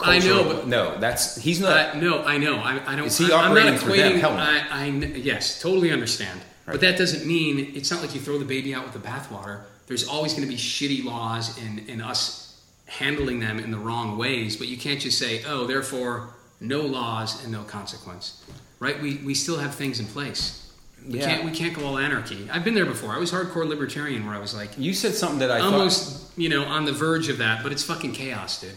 I 0.02 0.18
know, 0.20 0.44
but- 0.44 0.66
no, 0.66 0.98
that's 0.98 1.36
he's 1.36 1.60
not. 1.60 1.96
Uh, 1.96 2.00
no, 2.00 2.22
I 2.24 2.38
know. 2.38 2.56
I, 2.58 2.80
I 2.92 2.96
don't. 2.96 3.06
Is 3.06 3.18
he 3.18 3.32
I, 3.32 3.42
I'm 3.48 3.54
not 3.54 3.62
operating 3.66 3.78
for 3.78 3.96
them? 3.96 4.12
equating. 4.20 4.38
I, 4.70 4.84
I 4.84 4.86
yes, 4.86 5.60
totally 5.60 5.92
understand. 5.92 6.40
Right. 6.66 6.72
But 6.74 6.80
that 6.82 6.98
doesn't 6.98 7.26
mean 7.26 7.72
it's 7.74 7.90
not 7.90 8.00
like 8.02 8.14
you 8.14 8.20
throw 8.20 8.38
the 8.38 8.44
baby 8.44 8.74
out 8.74 8.84
with 8.84 8.92
the 9.00 9.08
bathwater. 9.08 9.60
There's 9.86 10.06
always 10.08 10.32
going 10.32 10.42
to 10.42 10.48
be 10.48 10.56
shitty 10.58 11.04
laws 11.04 11.56
and, 11.62 11.88
and 11.88 12.02
us 12.02 12.60
handling 12.86 13.38
them 13.40 13.58
in 13.60 13.70
the 13.70 13.78
wrong 13.78 14.18
ways. 14.18 14.56
But 14.56 14.66
you 14.68 14.76
can't 14.76 15.00
just 15.00 15.16
say, 15.18 15.42
oh, 15.46 15.66
therefore, 15.66 16.30
no 16.60 16.80
laws 16.80 17.42
and 17.44 17.52
no 17.52 17.62
consequence. 17.62 18.44
Right? 18.80 19.00
We, 19.00 19.16
we 19.18 19.34
still 19.34 19.58
have 19.58 19.74
things 19.76 20.00
in 20.00 20.06
place. 20.06 20.62
We 21.06 21.20
Yeah. 21.20 21.26
can't 21.26 21.44
we 21.44 21.52
can't 21.52 21.72
go 21.72 21.86
all 21.86 21.98
anarchy. 21.98 22.48
I've 22.50 22.64
been 22.64 22.74
there 22.74 22.84
before. 22.84 23.12
I 23.12 23.18
was 23.18 23.30
hardcore 23.30 23.66
libertarian 23.68 24.26
where 24.26 24.34
I 24.34 24.40
was 24.40 24.54
like 24.54 24.70
you 24.76 24.92
said 24.92 25.14
something 25.14 25.38
that 25.38 25.52
I 25.52 25.60
thought. 25.60 25.72
almost 25.74 26.36
you 26.36 26.48
know 26.48 26.64
on 26.64 26.84
the 26.84 26.92
verge 26.92 27.28
of 27.28 27.38
that, 27.38 27.62
but 27.62 27.70
it's 27.70 27.84
fucking 27.84 28.12
chaos, 28.12 28.60
dude. 28.60 28.72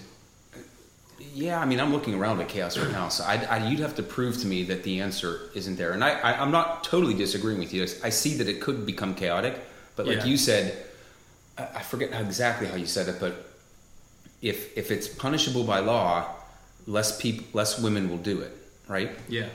Yeah, 1.34 1.60
I 1.60 1.66
mean, 1.66 1.80
I'm 1.80 1.92
looking 1.94 2.16
around 2.16 2.42
at 2.42 2.50
chaos 2.50 2.78
right 2.78 2.92
now, 2.92 3.10
so 3.10 3.24
I, 3.24 3.36
I, 3.46 3.68
you'd 3.70 3.80
have 3.80 3.96
to 3.96 4.04
prove 4.04 4.38
to 4.40 4.48
me 4.48 4.64
that 4.64 4.84
the 4.84 5.00
answer 5.02 5.50
isn't 5.56 5.76
there. 5.78 5.92
And 5.94 6.04
I, 6.04 6.12
I, 6.20 6.42
I'm 6.42 6.52
not 6.52 6.84
totally 6.84 7.14
disagreeing 7.14 7.60
with 7.60 7.74
you. 7.74 7.84
I 8.04 8.10
see 8.10 8.36
that 8.38 8.48
it 8.48 8.62
could 8.62 8.86
become 8.86 9.16
chaotic, 9.16 9.60
but 9.96 10.08
like 10.08 10.18
Yeah. 10.18 10.26
you 10.26 10.38
said, 10.38 10.78
I, 11.58 11.64
I 11.76 11.82
forget 11.82 12.12
how, 12.12 12.22
exactly 12.22 12.68
how 12.68 12.76
you 12.76 12.86
said 12.86 13.08
it, 13.08 13.18
but 13.20 13.46
if 14.42 14.78
if 14.78 14.90
it's 14.92 15.08
punishable 15.08 15.64
by 15.66 15.80
law, 15.80 16.26
less 16.88 17.20
people, 17.22 17.46
less 17.54 17.80
women 17.80 18.10
will 18.10 18.18
do 18.18 18.40
it, 18.42 18.52
right? 18.88 19.12
Yeah. 19.28 19.48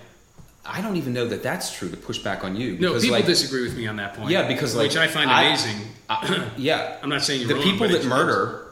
I 0.66 0.80
don't 0.80 0.96
even 0.96 1.12
know 1.12 1.26
that 1.28 1.42
that's 1.42 1.76
true. 1.76 1.90
To 1.90 1.96
push 1.96 2.18
back 2.18 2.42
on 2.44 2.56
you, 2.56 2.78
No, 2.78 2.94
people 2.94 3.10
like, 3.16 3.26
disagree 3.26 3.62
with 3.62 3.76
me 3.76 3.86
on 3.86 3.96
that 3.96 4.14
point. 4.14 4.30
Yeah, 4.30 4.48
because, 4.48 4.74
like, 4.74 4.88
which 4.88 4.96
I 4.96 5.08
find 5.08 5.30
amazing. 5.30 5.76
I- 6.08 6.50
yeah, 6.56 6.96
I'm 7.02 7.10
not 7.10 7.22
saying 7.22 7.40
you're 7.40 7.48
the 7.48 7.54
wrong, 7.56 7.64
people 7.64 7.88
that 7.88 8.04
murder 8.06 8.63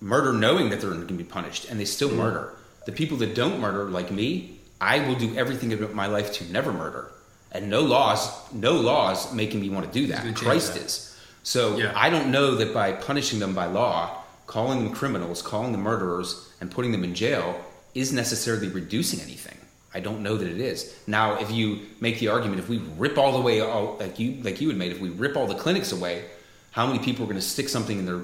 murder 0.00 0.32
knowing 0.32 0.70
that 0.70 0.80
they're 0.80 0.90
going 0.90 1.06
to 1.06 1.14
be 1.14 1.24
punished 1.24 1.68
and 1.70 1.78
they 1.78 1.84
still 1.84 2.10
Mm. 2.10 2.16
murder 2.16 2.54
the 2.86 2.92
people 2.92 3.16
that 3.18 3.34
don't 3.34 3.60
murder 3.60 3.84
like 3.84 4.10
me 4.10 4.58
i 4.80 4.98
will 5.06 5.14
do 5.14 5.36
everything 5.36 5.70
in 5.72 5.94
my 5.94 6.06
life 6.06 6.32
to 6.32 6.44
never 6.52 6.72
murder 6.72 7.10
and 7.52 7.68
no 7.68 7.80
laws 7.82 8.30
no 8.52 8.72
laws 8.72 9.32
making 9.34 9.60
me 9.60 9.68
want 9.68 9.84
to 9.86 9.92
do 10.00 10.06
that 10.06 10.34
christ 10.34 10.74
that. 10.74 10.84
is 10.84 11.16
so 11.42 11.76
Yeah. 11.76 11.92
i 11.94 12.08
don't 12.08 12.30
know 12.30 12.54
that 12.56 12.72
by 12.72 12.92
punishing 12.92 13.38
them 13.40 13.54
by 13.54 13.66
law 13.66 14.16
calling 14.46 14.82
them 14.84 14.92
criminals 14.94 15.42
calling 15.42 15.72
them 15.72 15.82
murderers 15.82 16.48
and 16.60 16.70
putting 16.70 16.92
them 16.92 17.04
in 17.04 17.14
jail 17.14 17.60
is 17.94 18.12
necessarily 18.12 18.68
reducing 18.68 19.20
anything 19.20 19.58
i 19.94 20.00
don't 20.00 20.22
know 20.22 20.36
that 20.38 20.48
it 20.48 20.60
is 20.60 20.94
now 21.06 21.38
if 21.38 21.50
you 21.50 21.80
make 22.00 22.18
the 22.20 22.28
argument 22.28 22.58
if 22.58 22.68
we 22.70 22.78
rip 22.96 23.18
all 23.18 23.32
the 23.32 23.40
way 23.48 23.60
all, 23.60 23.96
like 24.00 24.18
you 24.18 24.42
like 24.42 24.60
you 24.62 24.68
had 24.68 24.78
made 24.78 24.92
if 24.92 25.00
we 25.00 25.10
rip 25.10 25.36
all 25.36 25.46
the 25.46 25.54
clinics 25.64 25.92
away 25.92 26.24
how 26.70 26.86
many 26.86 26.98
people 27.00 27.24
are 27.24 27.30
going 27.32 27.36
to 27.44 27.50
stick 27.54 27.68
something 27.68 27.98
in 27.98 28.06
their 28.06 28.20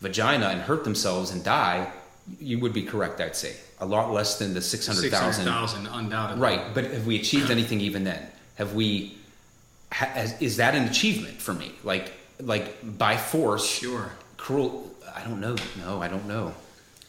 vagina 0.00 0.46
and 0.48 0.60
hurt 0.60 0.84
themselves 0.84 1.30
and 1.30 1.42
die 1.44 1.90
you 2.40 2.58
would 2.58 2.72
be 2.72 2.82
correct 2.82 3.20
i'd 3.20 3.36
say. 3.36 3.56
A 3.78 3.86
lot 3.86 4.10
less 4.10 4.38
than 4.38 4.54
the 4.54 4.60
600000 4.62 5.10
600,000, 5.10 5.86
undoubtedly. 5.86 6.42
right 6.42 6.74
but 6.74 6.84
have 6.84 7.06
we 7.06 7.16
achieved 7.16 7.50
anything 7.50 7.80
even 7.80 8.04
then? 8.04 8.26
Have 8.56 8.74
we 8.74 9.16
has, 9.92 10.40
is 10.40 10.56
that 10.56 10.74
an 10.74 10.84
achievement 10.84 11.40
for 11.40 11.54
me? 11.54 11.72
Like 11.84 12.12
like 12.40 12.98
by 12.98 13.16
force? 13.16 13.66
Sure. 13.66 14.10
cruel 14.36 14.90
i 15.14 15.22
don't 15.22 15.40
know. 15.40 15.56
No 15.78 16.02
i 16.02 16.08
don't 16.08 16.26
know. 16.26 16.54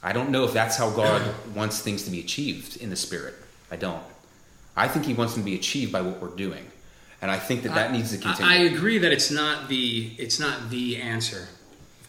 I 0.04 0.14
don't 0.14 0.30
know 0.30 0.44
if 0.44 0.54
that's 0.54 0.78
how 0.78 0.90
god 0.92 1.22
wants 1.56 1.80
things 1.80 2.04
to 2.04 2.12
be 2.12 2.20
achieved 2.20 2.78
in 2.78 2.90
the 2.90 2.96
spirit. 2.96 3.36
I 3.72 3.76
don't. 3.76 4.04
I 4.76 4.88
think 4.88 5.06
he 5.06 5.14
wants 5.14 5.34
them 5.34 5.44
to 5.44 5.46
be 5.46 5.56
achieved 5.56 5.92
by 5.92 6.02
what 6.02 6.22
we're 6.22 6.36
doing 6.36 6.66
and 7.22 7.32
i 7.32 7.38
think 7.38 7.64
that 7.64 7.74
that 7.74 7.92
needs 7.92 8.12
to 8.12 8.18
continue 8.18 8.52
I, 8.52 8.56
I 8.56 8.60
agree 8.60 9.00
that 9.00 9.12
it's 9.12 9.32
not 9.32 9.70
the 9.70 10.12
it's 10.18 10.40
not 10.40 10.70
the 10.70 10.98
answer. 10.98 11.48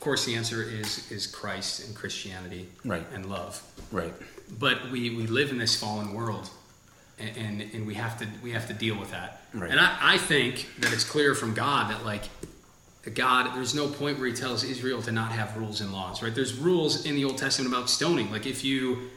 Of 0.09 0.13
course, 0.13 0.25
the 0.25 0.37
answer 0.37 0.63
is 0.63 1.13
is 1.13 1.27
Christ 1.27 1.87
and 1.87 1.95
Christianity, 1.95 2.67
Right. 2.83 3.05
and 3.13 3.27
love. 3.27 3.63
right 3.93 4.11
But 4.59 4.91
we, 4.91 5.11
we 5.11 5.27
live 5.27 5.51
in 5.51 5.59
this 5.59 5.79
fallen 5.79 6.15
world, 6.15 6.49
and, 7.19 7.37
and 7.37 7.75
and 7.75 7.87
we 7.87 7.93
have 7.93 8.19
to 8.21 8.27
we 8.43 8.53
have 8.53 8.67
to 8.69 8.73
deal 8.73 8.99
with 8.99 9.11
that. 9.11 9.43
Right. 9.53 9.71
And 9.71 9.79
I, 9.79 10.15
I 10.15 10.17
think 10.17 10.67
that 10.79 10.95
it's 10.95 11.05
clear 11.05 11.35
from 11.35 11.53
God 11.53 11.91
that 11.91 12.07
like 12.07 12.23
God, 13.13 13.55
there's 13.55 13.75
no 13.75 13.87
point 13.87 14.19
where 14.19 14.29
He 14.29 14.33
tells 14.33 14.65
Israel 14.65 15.03
to 15.03 15.13
not 15.13 15.31
have 15.33 15.55
rules 15.59 15.83
and 15.83 15.93
laws. 15.93 16.23
Right? 16.23 16.35
There's 16.35 16.55
rules 16.55 17.05
in 17.05 17.15
the 17.15 17.25
Old 17.27 17.37
Testament 17.37 17.71
about 17.71 17.91
stoning. 17.91 18.31
Like 18.31 18.47
if 18.47 18.65
you 18.65 19.11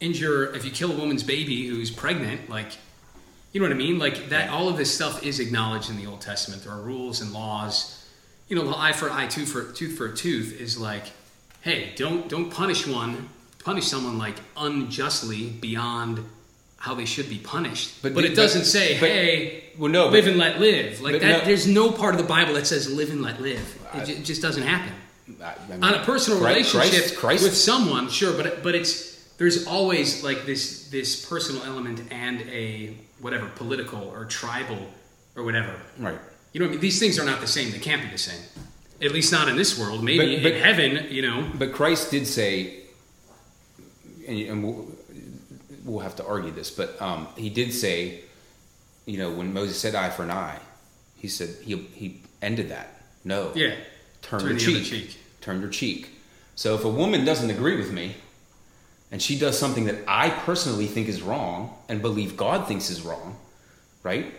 injure, 0.00 0.54
if 0.54 0.62
you 0.66 0.70
kill 0.70 0.92
a 0.92 0.96
woman's 0.96 1.22
baby 1.22 1.68
who's 1.68 1.90
pregnant, 1.90 2.50
like 2.50 2.72
you 3.54 3.60
know 3.62 3.66
what 3.66 3.74
I 3.74 3.78
mean? 3.78 3.98
Like 3.98 4.28
that, 4.28 4.50
all 4.50 4.68
of 4.68 4.76
this 4.76 4.94
stuff 4.94 5.24
is 5.24 5.40
acknowledged 5.40 5.88
in 5.88 5.96
the 5.96 6.06
Old 6.06 6.20
Testament. 6.20 6.64
There 6.64 6.72
are 6.74 6.82
rules 6.82 7.22
and 7.22 7.32
laws. 7.32 8.03
You 8.48 8.56
know, 8.56 8.68
the 8.70 8.76
eye 8.76 8.92
for 8.92 9.10
eye, 9.10 9.26
tooth 9.26 9.50
for 9.50 9.72
tooth 9.72 9.96
for 9.96 10.06
a 10.06 10.14
tooth 10.14 10.60
is 10.60 10.78
like, 10.78 11.04
hey, 11.62 11.92
don't 11.96 12.28
don't 12.28 12.50
punish 12.50 12.86
one, 12.86 13.28
punish 13.64 13.86
someone 13.86 14.18
like 14.18 14.36
unjustly 14.56 15.48
beyond 15.50 16.20
how 16.76 16.94
they 16.94 17.06
should 17.06 17.28
be 17.30 17.38
punished. 17.38 18.02
But 18.02 18.14
But, 18.14 18.24
it 18.26 18.34
doesn't 18.36 18.60
but- 18.62 18.66
say, 18.66 19.00
but- 19.00 19.08
hey, 19.08 19.64
well, 19.78 19.90
no, 19.90 20.08
live 20.08 20.26
and 20.26 20.36
let 20.36 20.60
live. 20.60 21.00
Like 21.00 21.20
that. 21.20 21.38
no- 21.40 21.44
there's 21.44 21.66
no 21.66 21.90
part 21.90 22.14
of 22.14 22.20
the 22.20 22.26
Bible 22.26 22.52
that 22.54 22.66
says 22.66 22.90
live 22.92 23.10
and 23.10 23.22
let 23.22 23.40
live. 23.40 23.66
It, 23.94 23.96
I- 24.08 24.12
it 24.12 24.24
just 24.24 24.42
doesn't 24.42 24.62
happen 24.62 24.92
I- 25.42 25.54
I 25.54 25.54
mean, 25.70 25.82
on 25.82 25.94
a 25.94 26.04
personal 26.04 26.38
Christ- 26.40 26.74
relationship 26.74 27.00
Christ, 27.04 27.16
Christ, 27.16 27.44
with 27.44 27.56
someone, 27.56 28.10
sure, 28.10 28.34
but 28.34 28.62
but 28.62 28.74
it's 28.74 29.14
there's 29.38 29.66
always 29.66 30.22
like 30.22 30.44
this 30.44 30.88
this 30.90 31.24
personal 31.24 31.62
element 31.64 32.02
and 32.12 32.42
a 32.42 32.94
whatever 33.20 33.46
political 33.56 34.02
or 34.14 34.26
tribal 34.26 34.92
or 35.34 35.42
whatever. 35.44 35.74
right 35.98 36.18
You 36.54 36.60
know, 36.60 36.66
what 36.66 36.70
I 36.70 36.72
mean? 36.74 36.80
these 36.80 36.98
things 37.00 37.18
are 37.18 37.24
not 37.24 37.40
the 37.42 37.46
same. 37.46 37.70
They 37.72 37.78
can't 37.80 38.00
be 38.02 38.08
the 38.08 38.16
same. 38.16 38.40
At 39.02 39.10
least 39.10 39.32
not 39.32 39.48
in 39.48 39.56
this 39.56 39.76
world. 39.78 40.02
Maybe 40.02 40.36
But- 40.36 40.44
but- 40.44 40.52
in 40.52 40.62
heaven, 40.62 41.06
you 41.10 41.20
know. 41.20 41.50
But 41.58 41.72
Christ 41.72 42.10
did 42.12 42.26
say, 42.26 42.84
and, 44.26 44.62
we'll, 44.64 44.86
we'll 45.84 45.98
have 46.00 46.16
to 46.16 46.24
argue 46.26 46.52
this, 46.52 46.70
but 46.70 47.00
um, 47.02 47.26
he 47.36 47.50
did 47.50 47.74
say, 47.74 48.20
you 49.04 49.18
know, 49.18 49.30
when 49.32 49.52
Moses 49.52 49.78
said 49.78 49.94
eye 49.94 50.08
for 50.10 50.22
an 50.22 50.30
eye, 50.30 50.58
he 51.18 51.28
said 51.28 51.50
he 51.62 51.76
he 51.76 52.22
ended 52.40 52.70
that. 52.70 53.02
No, 53.24 53.52
Yeah. 53.54 53.74
turn, 54.22 54.40
Turn 54.40 54.48
your 54.50 54.58
cheek. 54.58 54.84
cheek. 54.84 55.16
Turn 55.40 55.60
your 55.60 55.70
cheek. 55.70 56.10
So 56.54 56.74
if 56.74 56.84
a 56.84 56.88
woman 56.88 57.24
doesn't 57.24 57.50
agree 57.50 57.76
with 57.76 57.92
me, 57.92 58.14
and 59.10 59.20
she 59.20 59.38
does 59.38 59.58
something 59.58 59.84
that 59.86 59.96
I 60.08 60.30
personally 60.30 60.86
think 60.86 61.08
is 61.08 61.20
wrong 61.20 61.74
and 61.88 62.00
believe 62.00 62.36
God 62.36 62.66
thinks 62.68 62.88
is 62.90 63.02
wrong, 63.02 63.36
right? 64.02 64.32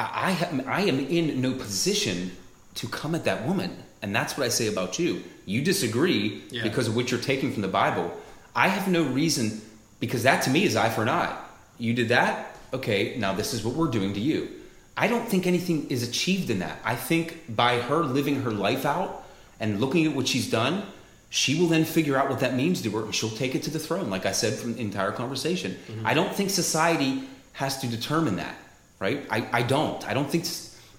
I, 0.00 0.28
I, 0.28 0.32
ha- 0.32 0.50
I 0.66 0.80
am 0.82 0.98
in 0.98 1.40
no 1.40 1.52
position 1.52 2.32
to 2.76 2.88
come 2.88 3.14
at 3.14 3.24
that 3.24 3.46
woman. 3.46 3.70
And 4.02 4.14
that's 4.16 4.36
what 4.38 4.44
I 4.46 4.48
say 4.48 4.66
about 4.68 4.98
you. 4.98 5.22
You 5.46 5.62
disagree 5.62 6.42
Yeah. 6.50 6.62
because 6.62 6.88
of 6.88 6.96
what 6.96 7.10
you're 7.10 7.20
taking 7.20 7.52
from 7.52 7.62
the 7.62 7.68
Bible. 7.68 8.06
I 8.54 8.68
have 8.68 8.88
no 8.88 9.02
reason, 9.04 9.60
because 10.00 10.22
that 10.22 10.42
to 10.44 10.50
me 10.50 10.64
is 10.64 10.74
eye 10.76 10.88
for 10.88 11.02
an 11.02 11.08
eye. 11.08 11.36
You 11.78 11.92
did 11.94 12.08
that? 12.08 12.56
Okay, 12.72 13.16
now 13.18 13.32
this 13.34 13.52
is 13.54 13.64
what 13.64 13.74
we're 13.74 13.90
doing 13.90 14.14
to 14.14 14.20
you. 14.20 14.48
I 14.96 15.06
don't 15.08 15.26
think 15.28 15.46
anything 15.46 15.88
is 15.90 16.02
achieved 16.08 16.50
in 16.50 16.58
that. 16.60 16.78
I 16.84 16.94
think 16.94 17.54
by 17.54 17.80
her 17.80 17.98
living 18.04 18.42
her 18.42 18.50
life 18.50 18.84
out 18.86 19.24
and 19.58 19.80
looking 19.80 20.06
at 20.06 20.14
what 20.14 20.28
she's 20.28 20.50
done, 20.50 20.82
she 21.30 21.58
will 21.60 21.68
then 21.68 21.84
figure 21.84 22.16
out 22.16 22.28
what 22.30 22.40
that 22.40 22.54
means 22.54 22.82
to 22.82 22.90
her 22.90 23.04
and 23.04 23.14
she'll 23.14 23.30
take 23.30 23.54
it 23.54 23.62
to 23.64 23.70
the 23.70 23.78
throne, 23.78 24.10
like 24.10 24.26
I 24.26 24.32
said 24.32 24.54
from 24.54 24.74
the 24.74 24.80
entire 24.80 25.12
conversation. 25.12 25.72
Mm-hmm. 25.88 26.06
I 26.06 26.14
don't 26.14 26.34
think 26.34 26.50
society 26.50 27.24
has 27.52 27.78
to 27.82 27.86
determine 27.86 28.36
that, 28.36 28.54
right? 29.00 29.26
I, 29.30 29.48
I 29.52 29.62
don't. 29.62 30.06
I 30.08 30.14
don't 30.14 30.30
think 30.30 30.44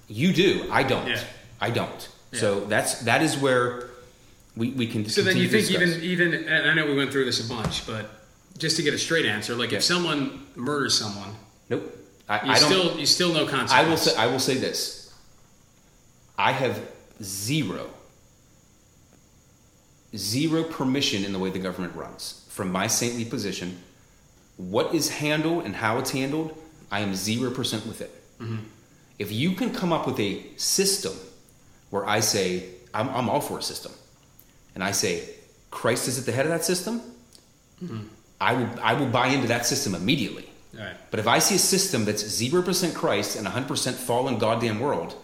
you 0.10 0.34
do. 0.34 0.68
I 0.70 0.84
don't. 0.84 1.08
Yeah. 1.08 1.24
I 1.62 1.70
don't. 1.70 2.10
Yeah. 2.34 2.40
So 2.40 2.60
that's 2.66 3.02
that 3.04 3.22
is 3.22 3.38
where 3.38 3.90
we, 4.58 4.72
we 4.72 4.88
can. 4.88 5.08
So 5.08 5.22
then 5.22 5.38
you 5.38 5.48
think 5.48 5.72
even 5.72 6.02
even 6.02 6.34
and 6.34 6.70
I 6.72 6.74
know 6.74 6.86
we 6.88 6.96
went 6.96 7.12
through 7.12 7.26
this 7.26 7.46
a 7.46 7.48
bunch, 7.48 7.88
but 7.88 8.10
just 8.58 8.76
to 8.78 8.84
get 8.84 8.94
a 8.94 8.98
straight 8.98 9.26
answer, 9.26 9.56
like 9.56 9.72
Yeah. 9.72 9.78
if 9.78 9.84
someone 9.84 10.46
murders 10.56 10.98
someone, 10.98 11.30
Nope. 11.70 11.98
I, 12.28 12.46
you 12.46 12.52
I 12.52 12.60
don't. 12.60 12.70
still 12.70 13.00
you 13.00 13.06
still 13.06 13.34
no 13.34 13.46
consequence. 13.46 13.72
I 13.72 13.88
will 13.88 13.98
say. 13.98 14.16
I 14.18 14.28
will 14.28 14.40
say 14.40 14.56
this. 14.56 15.14
I 16.38 16.54
have 16.54 16.82
zero, 17.22 17.88
zero 20.16 20.64
permission 20.64 21.24
in 21.24 21.34
the 21.34 21.40
way 21.40 21.50
the 21.52 21.60
government 21.60 21.96
runs. 21.96 22.46
From 22.50 22.72
my 22.72 22.88
saintly 22.88 23.26
position, 23.26 23.78
what 24.58 24.94
is 24.96 25.10
handled 25.10 25.66
and 25.66 25.76
how 25.76 26.00
it's 26.00 26.12
handled, 26.12 26.58
I 26.92 27.00
am 27.00 27.16
zero 27.16 27.52
percent 27.52 27.86
with 27.88 28.02
it. 28.02 28.12
Mm-hmm. 28.40 28.58
If 29.18 29.32
you 29.32 29.54
can 29.54 29.74
come 29.74 29.94
up 29.94 30.06
with 30.06 30.20
a 30.20 30.44
system 30.58 31.14
where 31.90 32.06
I 32.06 32.20
say 32.20 32.66
I'm, 32.94 33.10
I'm 33.10 33.30
all 33.30 33.42
for 33.42 33.58
a 33.60 33.62
system, 33.62 33.92
and 34.76 34.84
I 34.84 34.92
say 34.92 35.30
Christ 35.70 36.08
is 36.08 36.20
at 36.20 36.26
the 36.26 36.32
head 36.32 36.46
of 36.46 36.52
that 36.52 36.66
system, 36.66 37.02
mm-hmm. 37.84 38.08
I 38.40 38.54
will 38.54 38.70
I 38.82 38.94
will 38.94 39.08
buy 39.08 39.28
into 39.28 39.48
that 39.48 39.66
system 39.66 39.96
immediately. 39.96 40.48
All 40.78 40.86
right. 40.86 40.96
But 41.12 41.20
if 41.20 41.28
I 41.28 41.40
see 41.40 41.56
a 41.56 41.60
system 41.60 42.06
that's 42.06 42.24
0% 42.24 42.96
Christ 42.96 43.36
and 43.36 43.46
100% 43.46 43.94
fallen 43.94 44.38
goddamn 44.38 44.80
world, 44.80 45.16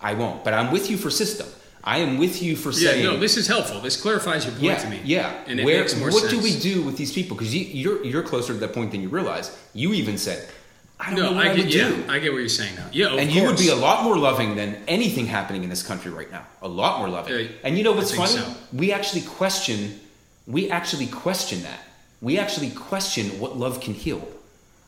I 0.00 0.14
won't. 0.14 0.44
But 0.44 0.54
I'm 0.54 0.70
with 0.70 0.88
you 0.88 0.96
for 0.96 1.10
system. 1.10 1.48
I 1.82 1.98
am 1.98 2.16
with 2.18 2.42
you 2.42 2.56
for 2.56 2.72
system. 2.72 2.86
Yeah, 2.86 2.92
saying, 2.92 3.14
no, 3.14 3.20
this 3.20 3.36
is 3.36 3.46
helpful. 3.46 3.80
This 3.80 4.00
clarifies 4.00 4.46
your 4.46 4.52
point 4.52 4.64
yeah, 4.64 4.78
to 4.78 4.88
me. 4.88 5.00
yeah. 5.04 5.44
and 5.46 5.60
it 5.60 5.66
Where, 5.66 5.80
makes 5.80 5.96
more 5.96 6.10
what 6.10 6.22
sense. 6.22 6.32
do 6.32 6.40
we 6.40 6.58
do 6.58 6.82
with 6.82 6.96
these 6.96 7.12
people? 7.12 7.36
Because 7.36 7.54
you, 7.54 7.64
you're 7.64 8.04
you're 8.04 8.22
closer 8.22 8.54
to 8.54 8.58
that 8.60 8.72
point 8.72 8.92
than 8.92 9.02
you 9.02 9.08
realize. 9.08 9.54
You 9.74 9.92
even 9.92 10.16
said, 10.16 10.48
I 11.00 11.06
don't 11.10 11.16
know 11.16 11.30
No, 11.30 11.36
what 11.36 11.46
I, 11.46 11.50
I 11.50 11.56
get. 11.56 11.64
would 11.64 11.74
yeah, 11.74 11.88
do. 11.88 12.04
I 12.08 12.18
get 12.20 12.32
what 12.32 12.38
you're 12.38 12.48
saying 12.48 12.76
now. 12.76 12.86
Yeah, 12.92 13.08
and 13.16 13.30
you 13.30 13.44
would 13.44 13.58
be 13.58 13.68
a 13.68 13.74
lot 13.76 14.04
more 14.04 14.16
loving 14.16 14.54
than 14.56 14.76
anything 14.86 15.26
happening 15.26 15.64
in 15.64 15.68
this 15.70 15.82
country 15.82 16.10
right 16.10 16.30
now. 16.30 16.46
A 16.62 16.68
lot 16.68 16.98
more 17.00 17.08
loving. 17.08 17.34
Yeah, 17.34 17.48
and 17.64 17.76
you 17.76 17.82
know 17.84 17.92
what's 17.92 18.14
funny? 18.14 18.30
so. 18.32 18.54
We 18.72 18.92
actually 18.92 19.22
question. 19.22 19.98
We 20.46 20.70
actually 20.70 21.06
question 21.08 21.62
that. 21.62 21.80
We 22.20 22.38
actually 22.38 22.70
question 22.70 23.38
what 23.40 23.56
love 23.56 23.80
can 23.80 23.92
heal. 23.94 24.26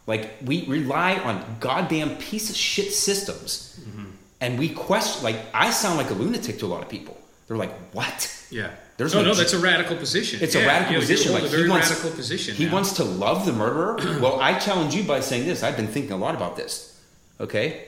Like 0.06 0.36
we 0.44 0.64
rely 0.66 1.16
on 1.16 1.44
goddamn 1.60 2.16
piece 2.16 2.50
of 2.50 2.56
shit 2.56 2.92
systems, 2.92 3.78
Mm-hmm. 3.80 4.04
and 4.40 4.58
we 4.58 4.68
question. 4.70 5.24
Like 5.24 5.38
I 5.52 5.70
sound 5.70 5.98
like 5.98 6.10
a 6.10 6.14
lunatic 6.14 6.58
to 6.60 6.66
a 6.66 6.68
lot 6.74 6.82
of 6.82 6.88
people. 6.88 7.18
They're 7.48 7.56
like, 7.56 7.74
"What?" 7.92 8.46
Yeah. 8.50 8.70
There's 8.96 9.12
no, 9.14 9.20
no 9.22 9.28
no, 9.28 9.34
that's 9.34 9.52
a 9.52 9.58
radical 9.58 9.96
position. 9.96 10.40
It's 10.42 10.54
Yeah, 10.54 10.62
a 10.62 10.66
radical 10.66 10.94
position. 11.00 11.32
Like 11.32 11.42
a 11.42 11.48
very 11.48 11.64
he 11.64 11.68
wants, 11.68 11.90
radical 11.90 12.10
position. 12.12 12.54
He 12.54 12.64
man. 12.64 12.72
wants 12.72 12.92
to 12.94 13.04
love 13.04 13.44
the 13.44 13.52
murderer. 13.52 13.96
well, 14.20 14.40
I 14.40 14.58
challenge 14.58 14.94
you 14.94 15.04
by 15.04 15.20
saying 15.20 15.44
this. 15.46 15.62
I've 15.62 15.76
been 15.76 15.86
thinking 15.88 16.12
a 16.12 16.16
lot 16.16 16.34
about 16.34 16.56
this. 16.56 16.98
Okay, 17.38 17.84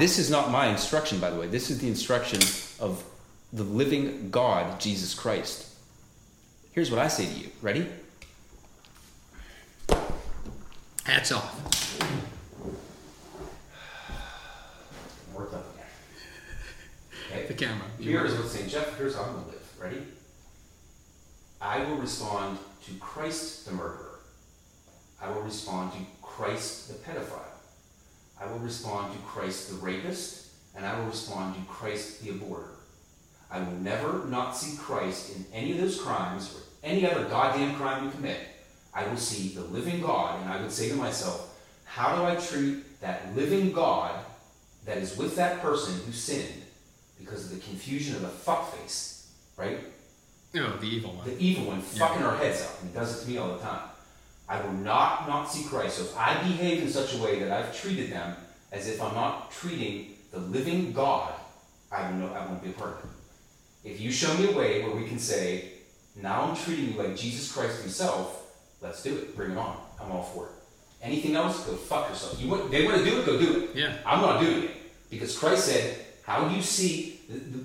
this 0.00 0.18
is 0.18 0.28
not 0.30 0.50
my 0.50 0.66
instruction, 0.66 1.20
by 1.20 1.30
the 1.30 1.38
way. 1.38 1.46
This 1.46 1.70
is 1.70 1.78
the 1.78 1.86
instruction 1.86 2.40
of 2.80 3.04
the 3.52 3.62
living 3.62 4.30
God, 4.30 4.80
Jesus 4.80 5.14
Christ. 5.14 5.68
Here's 6.72 6.90
what 6.90 6.98
I 6.98 7.06
say 7.06 7.26
to 7.26 7.32
you. 7.32 7.48
Ready? 7.62 7.86
Hats 11.04 11.30
off. 11.32 11.56
Up 15.36 15.52
again. 15.52 17.46
The 17.46 17.54
Okay. 17.54 17.54
camera. 17.54 17.86
Here 17.98 18.24
is 18.24 18.34
what's 18.34 18.50
saying, 18.52 18.68
Jeff. 18.68 18.96
Here's 18.98 19.14
how 19.14 19.22
I'm 19.22 19.34
gonna 19.34 19.46
live. 19.46 19.68
Ready? 19.78 20.02
I 21.60 21.84
will 21.84 21.96
respond 21.96 22.58
to 22.86 22.94
Christ 22.94 23.66
the 23.66 23.72
murderer. 23.72 24.20
I 25.20 25.30
will 25.30 25.42
respond 25.42 25.92
to 25.92 25.98
Christ 26.22 26.88
the 26.88 26.94
pedophile. 26.94 27.44
I 28.40 28.50
will 28.50 28.60
respond 28.60 29.12
to 29.12 29.18
Christ 29.20 29.68
the 29.68 29.76
rapist, 29.76 30.46
and 30.74 30.86
I 30.86 30.98
will 30.98 31.06
respond 31.06 31.54
to 31.56 31.60
Christ 31.70 32.22
the 32.22 32.30
aborter. 32.30 32.76
I 33.50 33.58
will 33.58 33.72
never 33.72 34.24
not 34.26 34.56
see 34.56 34.78
Christ 34.78 35.36
in 35.36 35.44
any 35.52 35.72
of 35.72 35.78
those 35.78 36.00
crimes 36.00 36.54
or 36.54 36.60
any 36.82 37.06
other 37.06 37.24
goddamn 37.24 37.74
crime 37.74 38.04
you 38.04 38.10
commit. 38.10 38.38
I 38.94 39.06
will 39.06 39.18
see 39.18 39.48
the 39.54 39.62
living 39.62 40.00
God, 40.00 40.40
and 40.40 40.50
I 40.50 40.60
would 40.62 40.72
say 40.72 40.88
to 40.88 40.94
myself, 40.94 41.58
how 41.84 42.16
do 42.16 42.24
I 42.24 42.36
treat 42.36 43.00
that 43.00 43.36
living 43.36 43.72
God 43.72 44.14
that 44.86 44.96
is 44.96 45.16
with 45.16 45.36
that 45.36 45.60
person 45.60 46.00
who 46.06 46.12
sinned 46.12 46.62
because 47.18 47.44
of 47.44 47.50
the 47.50 47.66
confusion 47.66 48.16
of 48.16 48.22
the 48.22 48.28
fuckface, 48.28 49.26
right? 49.56 49.78
No, 50.52 50.76
the 50.76 50.86
evil 50.86 51.12
one. 51.12 51.26
The 51.28 51.38
evil 51.38 51.64
one 51.66 51.82
Yeah. 51.94 52.06
fucking 52.06 52.22
our 52.22 52.36
heads 52.36 52.62
up, 52.62 52.80
and 52.80 52.90
he 52.90 52.94
does 52.94 53.16
it 53.20 53.24
to 53.24 53.30
me 53.30 53.38
all 53.38 53.52
the 53.56 53.58
time. 53.62 53.82
I 54.48 54.60
will 54.60 54.72
not 54.72 55.28
not 55.28 55.50
see 55.52 55.64
Christ. 55.64 55.98
So 55.98 56.02
if 56.04 56.16
I 56.16 56.34
behave 56.42 56.82
in 56.82 56.90
such 56.92 57.14
a 57.14 57.18
way 57.18 57.38
that 57.38 57.52
I've 57.52 57.78
treated 57.80 58.10
them 58.12 58.34
as 58.72 58.88
if 58.88 59.00
I'm 59.00 59.14
not 59.14 59.52
treating 59.52 60.14
the 60.32 60.38
living 60.40 60.92
God, 60.92 61.32
I 61.92 62.10
will 62.10 62.18
know 62.18 62.32
I 62.34 62.44
won't 62.46 62.62
be 62.62 62.70
a 62.70 62.72
part 62.72 62.98
of 62.98 63.04
it. 63.04 63.90
If 63.92 64.00
you 64.00 64.10
show 64.10 64.32
me 64.34 64.52
a 64.52 64.56
way 64.56 64.82
where 64.82 64.94
we 64.94 65.06
can 65.06 65.18
say, 65.18 65.72
now 66.16 66.42
I'm 66.42 66.56
treating 66.56 66.92
you 66.92 66.98
like 66.98 67.16
Jesus 67.16 67.50
Christ 67.52 67.80
Himself, 67.82 68.42
let's 68.80 69.02
do 69.02 69.16
it. 69.16 69.36
Bring 69.36 69.52
it 69.52 69.58
on. 69.58 69.76
I'm 70.00 70.10
all 70.10 70.24
for 70.24 70.46
it. 70.46 70.52
Anything 71.02 71.36
else, 71.36 71.64
go 71.64 71.74
fuck 71.76 72.08
yourself. 72.10 72.40
You 72.40 72.50
want, 72.50 72.70
they 72.70 72.84
want 72.84 72.98
to 72.98 73.04
do 73.04 73.20
it, 73.20 73.26
go 73.26 73.38
do 73.38 73.60
it. 73.62 73.70
Yeah. 73.76 73.96
I'm 74.04 74.20
not 74.20 74.40
doing 74.40 74.64
it 74.64 74.70
because 75.08 75.38
Christ 75.38 75.66
said, 75.66 75.96
"How 76.24 76.48
you 76.48 76.60
see, 76.60 77.20
the, 77.28 77.38
the, 77.38 77.64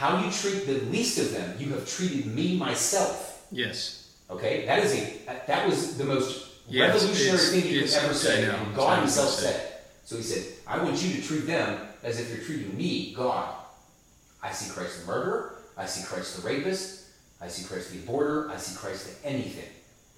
how 0.00 0.10
you 0.24 0.30
treat 0.32 0.60
the 0.66 0.78
least 0.96 1.18
of 1.18 1.28
them, 1.36 1.48
you 1.60 1.68
have 1.74 1.84
treated 1.96 2.24
me 2.38 2.56
myself." 2.56 3.16
Yes. 3.52 4.04
Okay, 4.30 4.64
that 4.66 4.78
is 4.84 4.92
a 4.94 5.04
that 5.46 5.68
was 5.68 5.96
the 6.00 6.04
most 6.04 6.30
Yes, 6.68 6.94
revolutionary 6.94 7.34
it's- 7.34 7.50
thing 7.50 7.62
he 7.62 7.80
could 7.80 7.92
ever 8.02 8.14
say, 8.14 8.34
I 8.44 8.52
know, 8.52 8.58
and 8.64 8.74
God 8.76 8.98
Himself 9.00 9.30
said. 9.42 9.58
So 10.06 10.16
He 10.16 10.22
said, 10.22 10.44
"I 10.66 10.78
want 10.82 10.96
you 11.02 11.10
to 11.16 11.22
treat 11.28 11.46
them 11.46 11.68
as 12.02 12.18
if 12.20 12.28
you're 12.30 12.44
treating 12.48 12.76
me, 12.76 13.12
God." 13.14 13.48
I 14.42 14.50
see 14.52 14.70
Christ 14.70 15.00
the 15.00 15.06
murderer. 15.06 15.40
I 15.76 15.86
see 15.86 16.02
Christ 16.10 16.36
the 16.36 16.42
rapist. 16.48 16.86
I 17.40 17.48
see 17.48 17.64
Christ 17.64 17.90
the 17.90 17.98
aborter. 17.98 18.50
I 18.50 18.56
see 18.56 18.74
Christ 18.76 19.06
the 19.06 19.28
anything, 19.28 19.68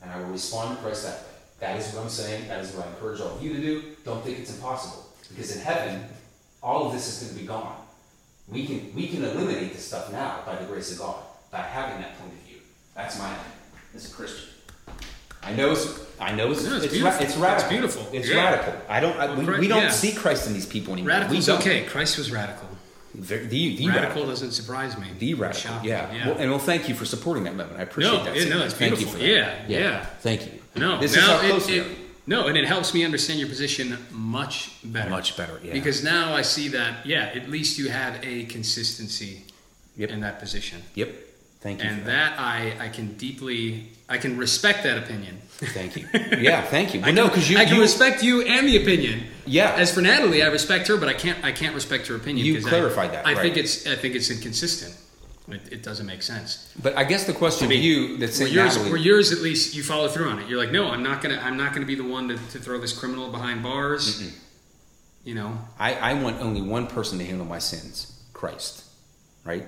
and 0.01 0.11
I 0.13 0.17
will 0.21 0.27
respond 0.41 0.77
to 0.77 0.83
Christ 0.83 1.03
that 1.05 1.19
way. 1.25 1.35
That 1.61 1.75
is 1.81 1.93
what 1.93 2.03
I'm 2.05 2.11
saying. 2.11 2.49
That 2.49 2.61
is 2.65 2.71
what 2.73 2.87
I 2.87 2.91
encourage 2.91 3.21
all 3.21 3.35
of 3.37 3.43
you 3.43 3.53
to 3.55 3.61
do. 3.61 3.75
Don't 4.05 4.23
think 4.25 4.39
it's 4.41 4.51
impossible, 4.51 5.07
because 5.29 5.51
in 5.57 5.61
heaven, 5.63 6.05
all 6.63 6.87
of 6.87 6.93
this 6.93 7.05
is 7.09 7.15
going 7.23 7.35
to 7.35 7.41
be 7.41 7.47
gone. 7.47 7.77
We 8.49 8.67
can 8.67 8.95
we 8.95 9.09
can 9.09 9.25
eliminate 9.25 9.73
this 9.73 9.87
stuff 9.87 10.11
now 10.13 10.41
by 10.45 10.57
the 10.57 10.65
grace 10.67 10.93
of 10.93 10.99
God 10.99 11.17
by 11.51 11.59
having 11.61 12.01
that 12.03 12.19
point 12.19 12.33
of 12.33 12.39
view. 12.41 12.59
That's 12.95 13.19
my 13.19 13.35
as 13.95 14.11
a 14.11 14.15
Christian. 14.15 14.49
I 15.43 15.53
know 15.55 15.73
it's 15.73 15.87
I 16.21 16.33
know 16.35 16.51
it's 16.53 16.65
No, 16.65 16.77
it's 16.77 16.85
it's, 16.87 16.95
ra- 17.01 17.11
beautiful. 17.19 17.27
it's 17.27 17.37
radical. 17.37 17.63
It's 17.63 17.69
beautiful. 17.69 18.09
It's 18.13 18.29
Yeah. 18.29 18.45
radical. 18.51 18.75
I 18.89 19.01
don't. 19.01 19.17
I, 19.19 19.27
Well, 19.27 19.37
we, 19.47 19.59
we 19.61 19.69
don't 19.69 19.83
yeah. 19.85 19.91
see 19.91 20.13
Christ 20.13 20.47
in 20.47 20.53
these 20.53 20.67
people 20.67 20.93
anymore. 20.93 21.11
Radical's 21.11 21.49
we 21.49 21.55
okay. 21.55 21.85
Christ 21.85 22.19
was 22.19 22.31
radical. 22.31 22.69
The, 23.15 23.39
the, 23.39 23.77
the 23.77 23.89
radical, 23.89 23.89
radical. 24.09 24.27
doesn't 24.27 24.53
surprise 24.53 24.97
me. 24.97 25.07
The 25.19 25.35
radical. 25.35 25.61
shocking. 25.73 25.89
Yeah. 25.91 26.13
Yeah. 26.13 26.29
Well, 26.29 26.37
and 26.39 26.51
well, 26.51 26.59
thank 26.61 26.89
you 26.89 26.95
for 26.95 27.05
supporting 27.05 27.45
that 27.45 27.55
movement. 27.57 27.79
I 27.79 27.83
appreciate 27.83 28.11
No, 28.13 28.25
that. 28.25 28.37
yeah, 28.37 28.45
no, 28.49 28.63
it's 28.63 28.73
that's 28.73 28.75
Thank 28.75 28.91
you 28.93 28.97
beautiful. 29.07 29.21
for 29.21 29.27
that. 29.27 29.69
Yeah, 29.71 29.79
yeah. 29.81 30.05
Thank 30.21 30.47
you. 30.47 30.53
no, 30.77 30.99
This 31.01 31.15
now 31.17 31.21
is 31.23 31.27
how 31.29 31.47
it- 31.47 31.51
close 31.51 31.67
we 31.69 31.79
it- 31.81 31.87
are. 31.87 31.91
No, 32.27 32.47
and 32.47 32.57
it 32.57 32.65
helps 32.67 32.95
me 32.95 33.05
understand 33.05 33.41
your 33.41 33.49
position 33.49 33.99
much 34.13 34.71
better. 34.85 35.11
Much 35.11 35.37
better, 35.37 35.61
yeah. 35.63 35.73
Because 35.73 36.05
now 36.05 36.35
I 36.35 36.43
see 36.43 36.69
that, 36.69 37.05
yeah, 37.05 37.33
at 37.35 37.49
least 37.51 37.79
you 37.79 37.89
have 37.89 38.25
a 38.25 38.45
consistency 38.45 39.43
Yep. 39.97 40.11
in 40.11 40.21
that 40.21 40.39
position. 40.39 40.83
Yep. 40.95 41.13
Thank 41.61 41.83
you. 41.83 41.89
And 41.91 42.01
for 42.01 42.07
that 42.07 42.39
I, 42.39 42.75
I 42.81 42.89
can 42.89 43.15
deeply, 43.15 43.89
I 44.09 44.19
can 44.19 44.37
respect 44.39 44.83
that 44.85 44.99
opinion. 44.99 45.39
Thank 45.59 45.97
you. 45.97 46.09
Yeah. 46.39 46.63
Thank 46.63 46.95
you. 46.95 47.01
Well, 47.01 47.11
I 47.11 47.13
no, 47.13 47.29
because 47.29 47.49
you. 47.51 47.59
I 47.59 47.65
can 47.67 47.77
you, 47.77 47.83
respect 47.83 48.23
you 48.23 48.43
and 48.43 48.67
the 48.67 48.83
opinion. 48.83 49.25
Yeah. 49.47 49.73
As 49.77 49.95
for 49.95 50.01
Natalie, 50.01 50.43
I 50.43 50.47
respect 50.49 50.89
her, 50.89 50.97
but 50.97 51.09
I 51.09 51.15
can't. 51.15 51.45
I 51.45 51.53
can't 51.53 51.75
respect 51.75 52.07
her 52.09 52.17
opinion. 52.17 52.47
You 52.47 52.55
'cause 52.57 52.67
I- 52.67 52.71
clarified 52.71 53.13
that, 53.13 53.27
I 53.27 53.35
right. 53.35 53.43
think 53.43 53.57
it's. 53.59 53.87
I 53.87 53.95
think 53.95 54.15
it's 54.17 54.29
inconsistent. 54.31 54.97
It, 55.49 55.73
it 55.73 55.83
doesn't 55.83 56.07
make 56.07 56.23
sense. 56.23 56.73
But 56.81 56.97
I 56.97 57.05
guess 57.05 57.25
the 57.27 57.33
question 57.33 57.69
to 57.69 57.75
you 57.75 58.17
that's 58.17 58.39
in 58.41 58.47
yours, 58.53 58.77
Natalie. 58.77 58.91
where 58.91 58.99
yours, 59.01 59.33
at 59.33 59.41
least, 59.41 59.75
you 59.75 59.83
follow 59.83 60.09
through 60.09 60.29
on 60.29 60.39
it. 60.39 60.49
You're 60.49 60.59
like, 60.59 60.71
no, 60.71 60.89
I'm 60.89 61.03
not 61.03 61.21
gonna. 61.21 61.41
I'm 61.43 61.57
not 61.57 61.73
gonna 61.75 61.87
be 61.87 61.97
the 61.97 62.05
one 62.05 62.29
to, 62.29 62.37
to 62.37 62.59
throw 62.59 62.79
this 62.79 62.97
criminal 62.97 63.29
behind 63.31 63.63
bars. 63.63 64.33
You 65.25 65.35
know. 65.35 65.59
I, 65.79 65.95
I 65.95 66.15
want 66.15 66.41
only 66.41 66.63
one 66.63 66.87
person 66.87 67.19
to 67.19 67.25
handle 67.25 67.47
my 67.47 67.59
sins 67.59 68.23
Christ. 68.33 68.85
Right? 69.45 69.67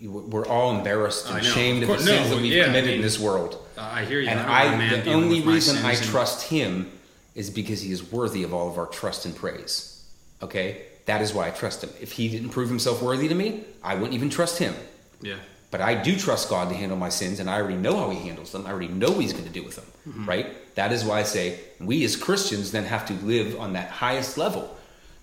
You- 0.00 0.10
We're 0.10 0.46
all 0.46 0.76
embarrassed 0.76 1.26
Mm-hmm. 1.26 1.36
And 1.36 1.46
ashamed 1.46 1.82
Of 1.84 1.90
of, 1.90 1.98
the 1.98 2.04
sins 2.04 2.28
no, 2.30 2.36
that 2.36 2.42
we've 2.42 2.52
yeah, 2.52 2.62
I 2.62 2.66
committed 2.66 2.86
mean- 2.90 2.96
in 2.96 3.02
this 3.02 3.18
world. 3.18 3.64
Uh, 3.76 3.82
I 3.82 4.04
hear 4.04 4.20
you. 4.20 4.28
And 4.28 4.40
I, 4.40 4.64
don't 4.64 4.78
want 4.78 4.92
a 4.92 4.98
I, 4.98 5.00
the 5.02 5.12
only 5.12 5.40
reason 5.42 5.84
I 5.84 5.92
and- 5.92 6.02
trust 6.02 6.48
him 6.48 6.90
is 7.36 7.50
because 7.50 7.80
he 7.82 7.92
is 7.92 8.10
worthy 8.12 8.42
of 8.42 8.52
all 8.52 8.68
of 8.68 8.78
our 8.78 8.86
trust 8.86 9.24
and 9.26 9.34
praise. 9.36 10.04
Okay? 10.42 10.82
That 11.08 11.20
is 11.22 11.32
why 11.34 11.48
I 11.48 11.50
trust 11.50 11.82
him. 11.82 11.90
If 12.00 12.12
he 12.12 12.28
didn't 12.28 12.50
prove 12.50 12.68
himself 12.68 13.02
worthy 13.02 13.28
to 13.28 13.34
me, 13.34 13.64
I 13.82 13.94
wouldn't 13.96 14.14
even 14.14 14.30
trust 14.30 14.58
him. 14.58 14.74
Yeah. 15.20 15.36
But 15.70 15.80
I 15.80 15.92
do 16.08 16.16
trust 16.16 16.48
God 16.48 16.68
to 16.70 16.74
handle 16.74 16.96
my 16.96 17.08
sins, 17.10 17.40
and 17.40 17.48
I 17.50 17.56
already 17.60 17.76
know 17.76 17.94
how 17.96 18.08
He 18.10 18.20
handles 18.26 18.52
them. 18.52 18.66
I 18.66 18.70
already 18.70 18.88
know 18.88 19.10
what 19.10 19.20
He's 19.20 19.34
going 19.38 19.44
to 19.52 19.56
do 19.60 19.62
with 19.62 19.76
them, 19.76 19.84
Mm-hmm. 20.08 20.24
right? 20.28 20.46
That 20.76 20.92
is 20.92 21.04
why 21.04 21.18
I 21.20 21.24
say 21.24 21.44
we 21.80 22.04
as 22.04 22.16
Christians 22.16 22.70
then 22.72 22.84
have 22.84 23.04
to 23.08 23.12
live 23.26 23.58
on 23.60 23.74
that 23.74 23.90
highest 23.90 24.38
level, 24.38 24.74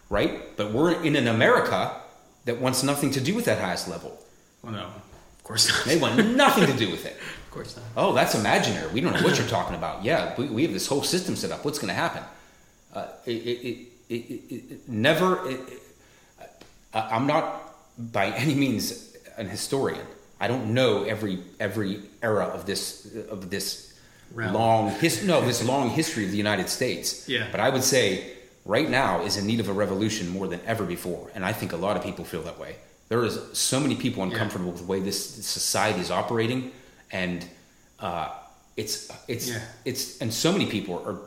right? 0.10 0.56
But 0.58 0.72
we're 0.72 1.02
in 1.02 1.16
an 1.16 1.28
America 1.28 1.96
that 2.46 2.60
wants 2.62 2.84
nothing 2.84 3.10
to 3.12 3.22
do 3.22 3.34
with 3.34 3.46
that 3.46 3.60
highest 3.60 3.88
level. 3.88 4.12
Well, 4.62 4.74
no, 4.74 4.84
of 5.38 5.44
course 5.44 5.68
not. 5.70 5.86
They 5.86 5.98
want 5.98 6.16
nothing 6.36 6.68
to 6.68 6.78
do 6.78 6.92
with 6.92 7.06
it. 7.08 7.14
of 7.46 7.52
course 7.52 7.76
not. 7.76 7.86
Oh, 7.98 8.14
that's 8.14 8.36
imaginary. 8.36 8.92
We 8.94 9.02
don't 9.02 9.14
know 9.14 9.24
what 9.24 9.40
you're 9.40 9.48
talking 9.48 9.76
about. 9.76 10.04
Yeah, 10.04 10.36
we, 10.38 10.46
we 10.48 10.62
have 10.64 10.74
this 10.74 10.86
whole 10.88 11.04
system 11.04 11.36
set 11.36 11.52
up. 11.52 11.66
What's 11.66 11.80
going 11.80 11.90
to 11.96 12.00
happen? 12.06 12.24
Uh, 12.94 13.08
it, 13.26 13.32
it, 13.32 13.68
it, 13.68 13.88
it, 14.10 14.14
it, 14.54 14.90
never. 14.90 15.48
It, 15.50 15.60
it, 15.70 15.82
I- 16.94 17.10
I'm 17.16 17.28
not 17.28 17.62
by 17.98 18.28
any 18.32 18.54
means 18.56 19.16
an 19.38 19.48
historian, 19.50 20.06
I 20.40 20.48
don't 20.48 20.74
know 20.74 21.04
every 21.04 21.40
every 21.60 22.02
era 22.22 22.46
of 22.46 22.66
this 22.66 23.06
of 23.30 23.50
this 23.50 23.94
Realm. 24.34 24.54
long 24.54 24.90
his, 25.00 25.24
no 25.24 25.42
this 25.42 25.64
long 25.64 25.90
history 25.90 26.26
of 26.26 26.32
the 26.32 26.38
United 26.38 26.68
States. 26.70 27.28
Yeah. 27.30 27.48
But 27.52 27.60
I 27.60 27.70
would 27.70 27.84
say 27.84 28.34
right 28.66 28.90
now 28.90 29.22
is 29.24 29.38
in 29.38 29.46
need 29.46 29.60
of 29.60 29.70
a 29.70 29.74
revolution 29.74 30.30
more 30.30 30.48
than 30.48 30.60
ever 30.66 30.84
before, 30.86 31.30
and 31.36 31.46
I 31.46 31.54
think 31.54 31.72
a 31.74 31.78
lot 31.78 31.96
of 31.98 32.04
people 32.04 32.26
feel 32.26 32.42
that 32.44 32.58
way. 32.60 32.76
There 33.08 33.24
is 33.24 33.40
so 33.54 33.80
many 33.80 33.96
people 33.96 34.24
uncomfortable 34.24 34.72
with 34.72 34.80
the 34.82 34.88
way 34.88 35.00
this 35.00 35.20
society 35.46 36.00
is 36.02 36.10
operating, 36.12 36.72
and 37.12 37.46
uh, 38.00 38.30
it's 38.76 39.12
it's 39.28 39.48
Yeah. 39.50 39.62
it's 39.86 40.20
and 40.22 40.34
so 40.34 40.52
many 40.52 40.66
people 40.66 40.96
are 41.06 41.20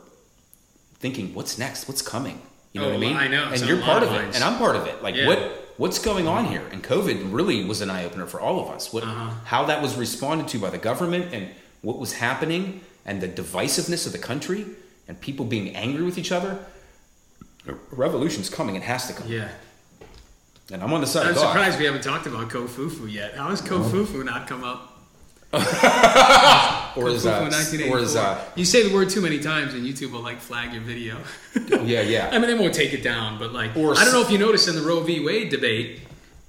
thinking, 0.99 1.33
"What's 1.33 1.57
next? 1.57 1.87
What's 1.87 2.01
coming?" 2.01 2.41
You 2.79 2.85
know 2.85 2.91
Oh, 2.91 2.97
what 2.97 3.05
I 3.05 3.07
mean? 3.07 3.17
I 3.17 3.27
know. 3.27 3.49
And 3.51 3.61
you're 3.61 3.81
part 3.81 4.03
of 4.03 4.09
of 4.09 4.15
it, 4.15 4.35
and 4.35 4.43
I'm 4.43 4.57
part 4.57 4.75
of 4.75 4.85
it. 4.87 5.01
Like 5.03 5.15
Yeah. 5.15 5.27
what 5.27 5.39
what's 5.77 5.99
going 5.99 6.27
on 6.27 6.45
here? 6.45 6.63
And 6.71 6.83
COVID 6.83 7.31
really 7.33 7.63
was 7.65 7.81
an 7.81 7.89
eye 7.89 8.03
opener 8.05 8.25
for 8.25 8.39
all 8.41 8.59
of 8.59 8.69
us. 8.69 8.91
What 8.93 9.03
Uh-huh. 9.03 9.29
how 9.45 9.65
that 9.65 9.81
was 9.81 9.95
responded 9.95 10.47
to 10.49 10.59
by 10.59 10.69
the 10.69 10.77
government 10.77 11.33
and 11.33 11.49
what 11.81 11.97
was 11.99 12.13
happening 12.13 12.81
and 13.05 13.21
the 13.21 13.27
divisiveness 13.27 14.05
of 14.05 14.11
the 14.11 14.17
country 14.19 14.65
and 15.07 15.19
people 15.21 15.45
being 15.45 15.75
angry 15.75 16.03
with 16.03 16.17
each 16.17 16.31
other. 16.31 16.59
A 17.67 17.73
revolution's 17.91 18.49
coming. 18.49 18.75
It 18.75 18.83
has 18.83 19.07
to 19.07 19.13
come. 19.13 19.27
Yeah. 19.27 19.47
And 20.71 20.83
I'm 20.83 20.93
on 20.93 21.01
the 21.01 21.07
side 21.07 21.27
I'm 21.27 21.35
surprised 21.35 21.79
we 21.79 21.85
haven't 21.85 22.03
talked 22.03 22.27
about 22.27 22.49
Kofufu 22.49 23.11
yet. 23.11 23.35
How 23.35 23.49
has 23.49 23.61
Kofufu 23.61 24.23
not 24.23 24.47
come 24.47 24.63
up? 24.63 24.98
Or 26.95 27.07
is, 27.09 27.25
uh, 27.25 27.47
1984. 27.47 27.95
or 27.97 27.99
is 28.01 28.15
uh, 28.15 28.43
you 28.55 28.65
say 28.65 28.85
the 28.87 28.93
word 28.93 29.09
too 29.09 29.21
many 29.21 29.39
times 29.39 29.73
and 29.73 29.85
YouTube 29.85 30.11
will 30.11 30.21
like 30.21 30.39
flag 30.41 30.73
your 30.73 30.81
video. 30.81 31.17
yeah, 31.83 32.01
yeah. 32.01 32.29
I 32.33 32.39
mean, 32.39 32.49
they 32.49 32.55
won't 32.55 32.73
take 32.73 32.93
it 32.93 33.03
down, 33.03 33.37
but 33.39 33.53
like, 33.53 33.77
Or 33.77 33.95
I 33.97 34.03
don't 34.03 34.13
know 34.13 34.21
if 34.21 34.31
you 34.31 34.37
noticed 34.37 34.67
in 34.67 34.75
the 34.75 34.81
Roe 34.81 34.99
v. 35.01 35.23
Wade 35.23 35.49
debate, 35.49 36.01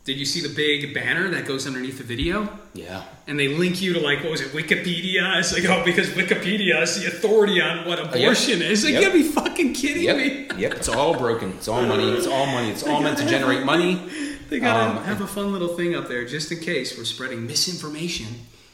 did 0.04 0.16
you 0.16 0.24
see 0.24 0.40
the 0.40 0.48
big 0.52 0.92
banner 0.94 1.28
that 1.28 1.44
goes 1.46 1.66
underneath 1.66 1.98
the 1.98 2.04
video? 2.04 2.48
yeah. 2.74 3.04
And 3.28 3.38
they 3.38 3.46
link 3.48 3.80
you 3.80 3.92
to 3.92 4.00
like, 4.00 4.22
what 4.24 4.32
was 4.32 4.40
it, 4.40 4.48
Wikipedia? 4.48 5.38
It's 5.38 5.52
like, 5.52 5.64
oh, 5.66 5.84
because 5.84 6.08
Wikipedia 6.08 6.82
is 6.82 6.98
the 7.00 7.06
authority 7.06 7.60
on 7.60 7.86
what 7.86 8.00
abortion 8.00 8.60
is. 8.62 8.82
Like, 8.82 8.94
Yep. 8.94 9.02
you 9.02 9.08
gotta 9.08 9.18
be 9.22 9.28
fucking 9.28 9.74
kidding 9.74 10.16
me. 10.16 10.46
Yep. 10.48 10.58
Yep. 10.58 10.74
It's 10.74 10.88
all 10.88 11.16
broken. 11.16 11.50
It's 11.50 11.68
all 11.68 11.82
money. 11.82 12.10
It's 12.10 12.26
all 12.26 12.46
money. 12.46 12.70
It's 12.70 12.82
all 12.88 13.00
meant 13.00 13.18
to 13.18 13.26
generate 13.26 13.64
money. 13.64 14.02
They 14.48 14.58
gotta 14.58 14.98
Um, 14.98 15.04
have 15.04 15.20
a 15.20 15.28
fun 15.28 15.52
little 15.52 15.68
thing 15.76 15.94
up 15.94 16.08
there 16.08 16.24
just 16.24 16.50
in 16.50 16.58
case 16.58 16.96
we're 16.98 17.04
spreading 17.04 17.46
misinformation. 17.46 18.26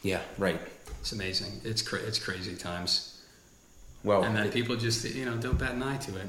Yeah, 0.06 0.20
right. 0.38 0.60
It's 1.00 1.12
amazing. 1.12 1.60
It's 1.64 1.82
cra- 1.82 1.98
it's 2.00 2.18
crazy 2.18 2.54
times, 2.54 3.20
Well, 4.04 4.22
and 4.24 4.36
then 4.36 4.46
it- 4.46 4.52
people 4.52 4.76
just 4.76 5.04
you 5.04 5.24
know 5.24 5.36
don't 5.36 5.58
bat 5.58 5.72
an 5.72 5.82
eye 5.82 5.96
to 5.98 6.16
it. 6.16 6.28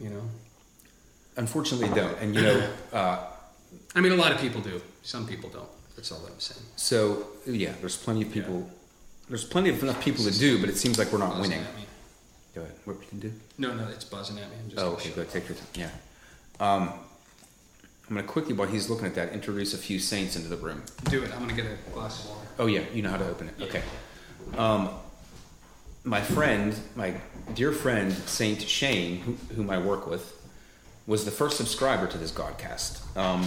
You 0.00 0.10
know, 0.10 0.22
unfortunately, 1.36 1.88
don't. 1.94 2.16
And 2.20 2.34
you 2.34 2.42
know, 2.42 2.70
uh, 2.92 3.18
I 3.94 4.00
mean, 4.00 4.12
a 4.12 4.16
lot 4.16 4.32
of 4.32 4.38
people 4.40 4.60
do. 4.60 4.80
Some 5.02 5.26
people 5.26 5.50
don't. 5.50 5.68
That's 5.96 6.12
all 6.12 6.24
I'm 6.26 6.38
saying. 6.38 6.64
so 6.76 7.26
yeah, 7.46 7.72
there's 7.80 7.96
plenty 7.96 8.22
of 8.22 8.30
people. 8.30 8.70
There's 9.28 9.44
plenty 9.44 9.70
of 9.70 9.82
enough 9.82 10.00
people 10.02 10.24
to 10.24 10.30
do, 10.38 10.60
but 10.60 10.68
it 10.70 10.76
seems 10.76 10.96
like 10.98 11.12
we're 11.12 11.18
not 11.18 11.40
winning. 11.40 11.62
Go 12.54 12.62
ahead. 12.62 12.74
What 12.84 12.98
we 13.00 13.06
can 13.06 13.18
do? 13.20 13.32
No, 13.58 13.74
no, 13.74 13.86
it's 13.88 14.04
buzzing 14.04 14.38
at 14.38 14.48
me. 14.50 14.56
I'm 14.64 14.70
just 14.70 14.82
Oh, 14.82 14.92
okay. 14.92 15.10
Go 15.10 15.24
take 15.24 15.48
your 15.48 15.58
time. 15.58 15.66
Yeah. 15.74 15.90
Um, 16.60 16.82
I'm 18.08 18.14
going 18.14 18.22
to 18.26 18.32
quickly, 18.32 18.54
while 18.54 18.66
he's 18.68 18.88
looking 18.88 19.04
at 19.06 19.14
that, 19.16 19.32
introduce 19.34 19.74
a 19.74 19.78
few 19.78 19.98
saints 19.98 20.34
into 20.34 20.48
the 20.48 20.56
room. 20.56 20.82
Do 21.10 21.22
it. 21.22 21.30
I'm 21.34 21.40
gonna 21.40 21.52
get 21.52 21.66
a 21.66 21.90
glass 21.92 22.24
of 22.24 22.30
water. 22.30 22.47
Oh 22.58 22.66
yeah, 22.66 22.82
you 22.92 23.02
know 23.02 23.10
how 23.10 23.18
to 23.18 23.28
open 23.28 23.48
it. 23.48 23.62
Okay. 23.62 23.82
Um, 24.56 24.90
my 26.04 26.20
friend, 26.20 26.74
my 26.96 27.14
dear 27.54 27.70
friend 27.70 28.12
Saint 28.12 28.62
Shane, 28.62 29.20
who, 29.20 29.32
whom 29.54 29.70
I 29.70 29.78
work 29.78 30.06
with, 30.06 30.34
was 31.06 31.24
the 31.24 31.30
first 31.30 31.56
subscriber 31.56 32.06
to 32.08 32.18
this 32.18 32.32
Godcast. 32.32 33.16
Um, 33.16 33.46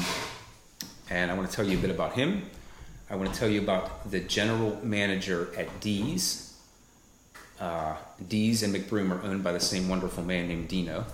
and 1.09 1.30
I 1.30 1.34
want 1.34 1.49
to 1.49 1.55
tell 1.55 1.68
you 1.68 1.78
a 1.78 1.82
bit 1.82 1.89
about 1.89 2.14
him. 2.14 2.43
I 3.09 3.16
want 3.16 3.34
to 3.34 3.38
tell 3.38 3.49
you 3.49 3.62
about 3.62 4.09
the 4.09 4.22
general 4.22 4.80
manager 4.84 5.49
at 5.57 5.82
D's. 5.82 6.57
Uh, 7.59 7.95
D's 8.30 8.64
and 8.64 8.74
McBroom 8.74 9.12
are 9.12 9.22
owned 9.24 9.43
by 9.43 9.51
the 9.51 9.59
same 9.59 9.89
wonderful 9.89 10.24
man 10.24 10.47
named 10.47 10.70
Dino. 10.70 11.05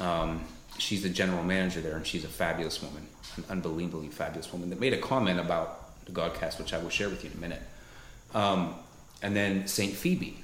Um, 0.00 0.42
she's 0.78 1.02
the 1.02 1.10
general 1.10 1.44
manager 1.44 1.80
there, 1.82 1.96
and 1.96 2.06
she's 2.06 2.24
a 2.24 2.28
fabulous 2.28 2.82
woman, 2.82 3.06
an 3.36 3.44
unbelievably 3.50 4.08
fabulous 4.08 4.50
woman 4.52 4.70
that 4.70 4.80
made 4.80 4.94
a 4.94 4.98
comment 4.98 5.38
about 5.38 5.79
the 6.12 6.20
Godcast, 6.20 6.58
which 6.58 6.72
I 6.72 6.78
will 6.78 6.90
share 6.90 7.08
with 7.08 7.24
you 7.24 7.30
in 7.30 7.36
a 7.36 7.40
minute. 7.40 7.62
Um, 8.34 8.74
and 9.22 9.36
then 9.36 9.66
Saint 9.66 9.94
Phoebe, 9.94 10.38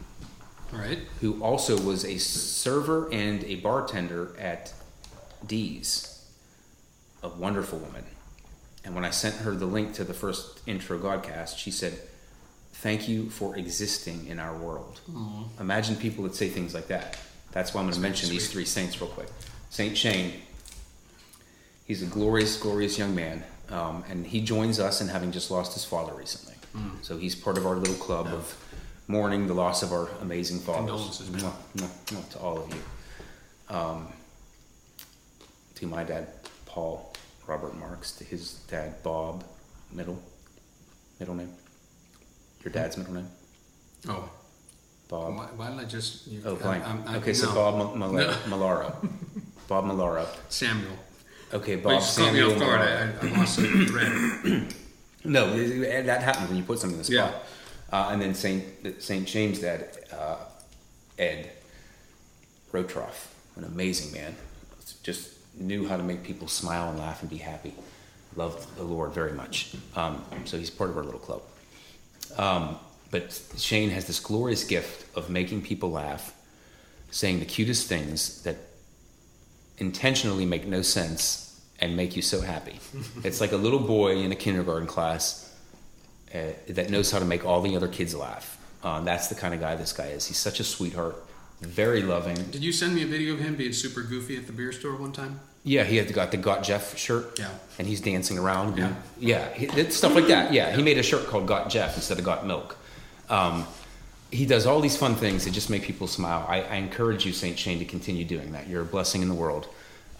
right. 0.73 0.99
who 1.21 1.43
also 1.43 1.81
was 1.81 2.05
a 2.05 2.19
server 2.19 3.13
and 3.13 3.45
a 3.45 3.57
bartender 3.57 4.35
at 4.39 4.73
D's, 5.47 6.25
a 7.23 7.29
wonderful 7.29 7.79
woman. 7.79 8.05
And 8.85 8.95
when 8.95 9.05
I 9.05 9.11
sent 9.11 9.37
her 9.37 9.53
the 9.53 9.67
link 9.67 9.95
to 9.95 10.05
the 10.05 10.15
first 10.15 10.61
intro 10.67 10.99
Godcast, 10.99 11.59
she 11.59 11.71
said, 11.71 11.99
Thank 12.73 13.09
you 13.09 13.31
for 13.31 13.57
existing 13.57 14.27
in 14.27 14.39
our 14.39 14.55
world. 14.55 15.01
Imagine 15.59 15.97
people 15.97 16.25
that 16.25 16.35
say 16.35 16.49
things 16.49 16.75
like 16.75 16.89
that. 16.89 17.19
That's 17.51 17.73
why 17.73 17.81
I'm 17.81 17.87
going 17.87 17.95
to 17.95 18.01
mention 18.01 18.29
these 18.29 18.51
three 18.53 18.67
saints 18.67 19.01
real 19.01 19.09
quick. 19.11 19.29
Saint 19.71 19.97
Shane, 19.97 20.35
he's 21.87 22.03
a 22.03 22.07
glorious, 22.07 22.59
glorious 22.59 22.99
young 22.99 23.15
man. 23.15 23.43
Um, 23.71 24.05
and 24.09 24.27
he 24.27 24.41
joins 24.41 24.79
us 24.79 25.01
in 25.01 25.09
having 25.09 25.33
just 25.33 25.51
lost 25.51 25.75
his 25.75 25.85
father 25.85 26.15
recently. 26.15 26.55
So 27.01 27.17
he's 27.17 27.35
part 27.35 27.57
of 27.57 27.65
our 27.67 27.75
little 27.77 27.95
club 27.95 28.27
of 28.27 28.55
mourning 29.09 29.47
the 29.47 29.55
loss 29.55 29.83
of 29.83 29.93
our 29.93 30.09
amazing 30.21 30.59
fathers. 30.61 30.81
Condolences, 31.21 31.43
to 32.33 32.39
all 32.39 32.59
of 32.59 32.69
you. 32.75 33.75
Um, 33.75 34.09
to 35.77 35.87
my 35.87 36.05
dad, 36.05 36.29
Paul 36.67 37.15
Robert 37.47 37.75
Marks, 37.79 38.13
to 38.13 38.25
his 38.25 38.55
dad, 38.69 39.03
Bob, 39.03 39.43
middle, 39.91 40.23
middle 41.19 41.35
name. 41.35 41.53
Your 42.63 42.73
dad's 42.73 42.97
middle 42.99 43.15
name, 43.15 43.29
Oh, 44.09 44.29
Bob. 45.09 45.35
why, 45.37 45.47
why 45.57 45.71
did 45.71 45.79
I 45.81 45.85
just? 45.85 46.27
You, 46.27 46.43
Oh, 46.45 46.57
blank. 46.57 46.85
I'm- 46.87 47.05
I'm- 47.07 47.17
okay, 47.23 47.33
so. 47.33 47.55
Bob 47.55 47.77
Mal- 47.79 47.95
Mal- 47.97 48.13
No. 48.13 48.33
Malaro. 48.49 49.09
Bob 49.69 49.85
Malaro. 49.85 50.27
Samuel. 50.51 50.93
Okay, 51.53 51.77
Bob 51.77 52.01
just 52.01 52.19
caught 52.19 52.33
me 52.33 52.43
off 52.43 52.59
guard. 52.59 52.81
I, 52.81 53.13
I 53.23 53.31
lost 53.39 53.57
the 53.59 53.87
thread. 53.87 54.75
No, 55.25 55.57
that 55.57 56.23
happens 56.23 56.47
when 56.49 56.57
you 56.57 56.63
put 56.63 56.79
something 56.79 56.95
in 56.95 56.99
the 56.99 57.05
spot. 57.05 57.35
Yeah. 57.93 57.99
Uh, 57.99 58.11
and 58.13 58.23
then 58.23 58.33
Saint 58.33 59.03
Saint 59.03 59.27
James' 59.27 59.61
that. 59.61 59.97
uh, 60.13 60.37
Ed 61.19 61.51
Rotroff, 62.73 63.29
an 63.57 63.65
amazing 63.65 64.13
man, 64.13 64.35
just 65.03 65.31
knew 65.59 65.89
how 65.89 65.97
to 65.97 66.03
make 66.03 66.23
people 66.23 66.49
smile 66.49 66.91
and 66.91 66.99
laugh 66.99 67.23
and 67.23 67.31
be 67.31 67.39
happy. 67.39 67.75
Loved 68.35 68.77
the 68.77 68.83
Lord 68.83 69.13
very 69.13 69.33
much. 69.33 69.75
Um, 69.95 70.23
so 70.45 70.59
he's 70.59 70.69
part 70.71 70.91
of 70.91 70.97
our 70.99 71.05
little 71.05 71.21
club. 71.21 71.43
Um, 72.37 72.79
but 73.11 73.41
Shane 73.57 73.91
has 73.91 74.07
this 74.07 74.21
glorious 74.21 74.65
gift 74.65 75.07
of 75.17 75.31
making 75.31 75.63
people 75.63 75.91
laugh, 75.91 76.35
saying 77.11 77.39
the 77.39 77.47
cutest 77.47 77.89
things 77.89 78.43
that 78.43 78.57
intentionally 79.79 80.47
make 80.47 80.67
no 80.67 80.83
sense 80.83 81.61
and 81.79 81.97
make 81.97 82.17
you 82.17 82.23
so 82.23 82.41
happy. 82.41 82.79
it's 83.25 83.41
like 83.41 83.53
a 83.53 83.57
little 83.57 83.79
boy 83.79 84.17
in 84.17 84.33
a 84.33 84.37
kindergarten 84.37 84.87
class 84.87 85.55
uh, 86.35 86.53
that 86.69 86.91
knows 86.91 87.11
how 87.11 87.19
to 87.19 87.25
make 87.25 87.45
all 87.45 87.61
the 87.61 87.77
other 87.77 87.89
kids 87.89 88.15
laugh. 88.15 88.59
Um, 88.83 89.05
that's 89.05 89.29
the 89.29 89.35
kind 89.35 89.55
of 89.55 89.61
guy 89.61 89.75
this 89.75 89.93
guy 89.93 90.07
is. 90.07 90.27
He's 90.27 90.37
such 90.37 90.61
a 90.61 90.65
sweetheart, 90.65 91.17
very 91.61 92.03
loving. 92.03 92.37
Did 92.51 92.63
you 92.63 92.73
send 92.73 92.95
me 92.95 93.03
a 93.03 93.07
video 93.07 93.35
of 93.35 93.41
him 93.41 93.57
being 93.57 93.73
super 93.73 94.03
goofy 94.03 94.37
at 94.37 94.47
the 94.47 94.53
beer 94.53 94.73
store 94.73 94.97
one 94.97 95.13
time? 95.13 95.41
Yeah, 95.65 95.83
he 95.83 95.97
had 95.97 96.13
got 96.13 96.31
the 96.31 96.37
Got 96.37 96.63
Jeff 96.63 96.97
shirt. 96.97 97.39
Yeah. 97.41 97.51
And 97.79 97.89
he's 97.89 98.01
dancing 98.01 98.39
around. 98.39 98.79
Yeah. 98.79 98.95
Yeah, 99.19 99.53
he, 99.53 99.91
stuff 99.91 100.15
like 100.15 100.29
that. 100.29 100.53
Yeah, 100.53 100.75
he 100.75 100.83
made 100.83 100.97
a 100.97 101.03
shirt 101.03 101.27
called 101.27 101.49
Got 101.49 101.71
Jeff 101.71 101.97
instead 101.97 102.19
of 102.21 102.25
Got 102.25 102.47
Milk. 102.47 102.77
Um, 103.29 103.67
he 104.33 104.47
does 104.47 104.67
all 104.67 104.81
these 104.81 104.97
fun 104.97 105.15
things 105.15 105.45
that 105.45 105.53
just 105.53 105.71
make 105.71 105.83
people 105.83 106.07
smile. 106.07 106.45
I, 106.49 106.63
I 106.63 106.75
encourage 106.77 107.25
you, 107.25 107.33
St. 107.33 107.59
Shane, 107.59 107.79
to 107.79 107.85
continue 107.85 108.25
doing 108.25 108.53
that. 108.53 108.69
You're 108.69 108.83
a 108.83 108.87
blessing 108.87 109.23
in 109.23 109.29
the 109.29 109.35
world. 109.35 109.69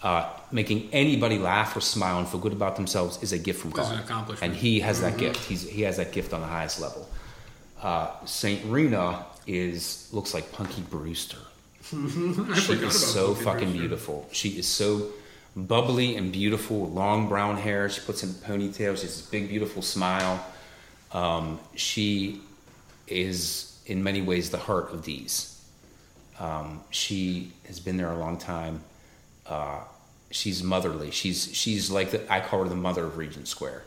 Uh, 0.01 0.29
making 0.51 0.89
anybody 0.93 1.37
laugh 1.39 1.75
or 1.75 1.81
smile 1.81 2.19
and 2.19 2.27
feel 2.27 2.39
good 2.39 2.53
about 2.53 2.75
themselves 2.75 3.21
is 3.23 3.33
a 3.33 3.37
gift 3.37 3.59
from 3.61 3.71
God. 3.71 3.91
an 3.93 3.99
accomplishment. 3.99 4.51
And 4.53 4.59
he 4.61 4.79
has 4.81 5.01
that 5.01 5.17
gift. 5.17 5.43
He's, 5.45 5.67
he 5.67 5.81
has 5.81 5.97
that 5.97 6.11
gift 6.11 6.33
on 6.33 6.41
the 6.41 6.47
highest 6.47 6.79
level. 6.79 7.07
Uh, 7.81 8.11
Saint 8.25 8.63
Rena 8.65 9.25
is 9.45 10.09
looks 10.13 10.33
like 10.33 10.51
Punky 10.51 10.81
Brewster. 10.89 11.37
She 11.91 12.73
is 12.73 13.11
so 13.13 13.29
Cookie 13.33 13.43
fucking 13.45 13.59
Brewster. 13.69 13.79
beautiful. 13.79 14.29
She 14.31 14.49
is 14.59 14.67
so 14.67 15.09
bubbly 15.55 16.15
and 16.15 16.31
beautiful, 16.31 16.89
long 16.89 17.27
brown 17.27 17.57
hair. 17.57 17.89
She 17.89 18.01
puts 18.01 18.23
in 18.23 18.29
ponytails. 18.29 18.75
She 18.75 18.85
has 18.85 19.01
this 19.01 19.21
big, 19.21 19.49
beautiful 19.49 19.81
smile. 19.81 20.43
Um, 21.11 21.59
she 21.75 22.41
is, 23.07 23.66
in 23.87 24.03
many 24.03 24.21
ways, 24.21 24.49
the 24.51 24.57
heart 24.57 24.91
of 24.91 25.03
these. 25.03 25.53
Um, 26.39 26.81
she 26.91 27.53
has 27.65 27.79
been 27.79 27.97
there 27.97 28.11
a 28.11 28.17
long 28.17 28.37
time. 28.37 28.83
Uh, 29.47 29.79
she's 30.29 30.61
motherly. 30.61 31.09
She's 31.09 31.55
she's 31.55 31.89
like 31.89 32.11
the, 32.11 32.31
I 32.31 32.41
call 32.41 32.63
her 32.63 32.69
the 32.69 32.75
mother 32.75 33.05
of 33.05 33.17
Regent 33.17 33.47
Square. 33.47 33.83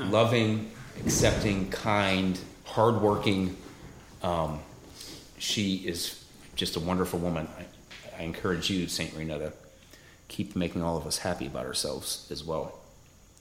Loving, 0.00 0.72
accepting, 1.04 1.70
kind, 1.70 2.38
hardworking. 2.64 3.56
Um, 4.22 4.58
she 5.38 5.76
is 5.76 6.24
just 6.56 6.74
a 6.74 6.80
wonderful 6.80 7.20
woman. 7.20 7.46
I, 7.56 8.20
I 8.20 8.24
encourage 8.24 8.68
you, 8.70 8.88
Saint 8.88 9.14
Rena, 9.14 9.38
to 9.38 9.52
keep 10.28 10.56
making 10.56 10.82
all 10.82 10.96
of 10.96 11.06
us 11.06 11.18
happy 11.18 11.46
about 11.46 11.66
ourselves 11.66 12.26
as 12.32 12.42
well. 12.42 12.80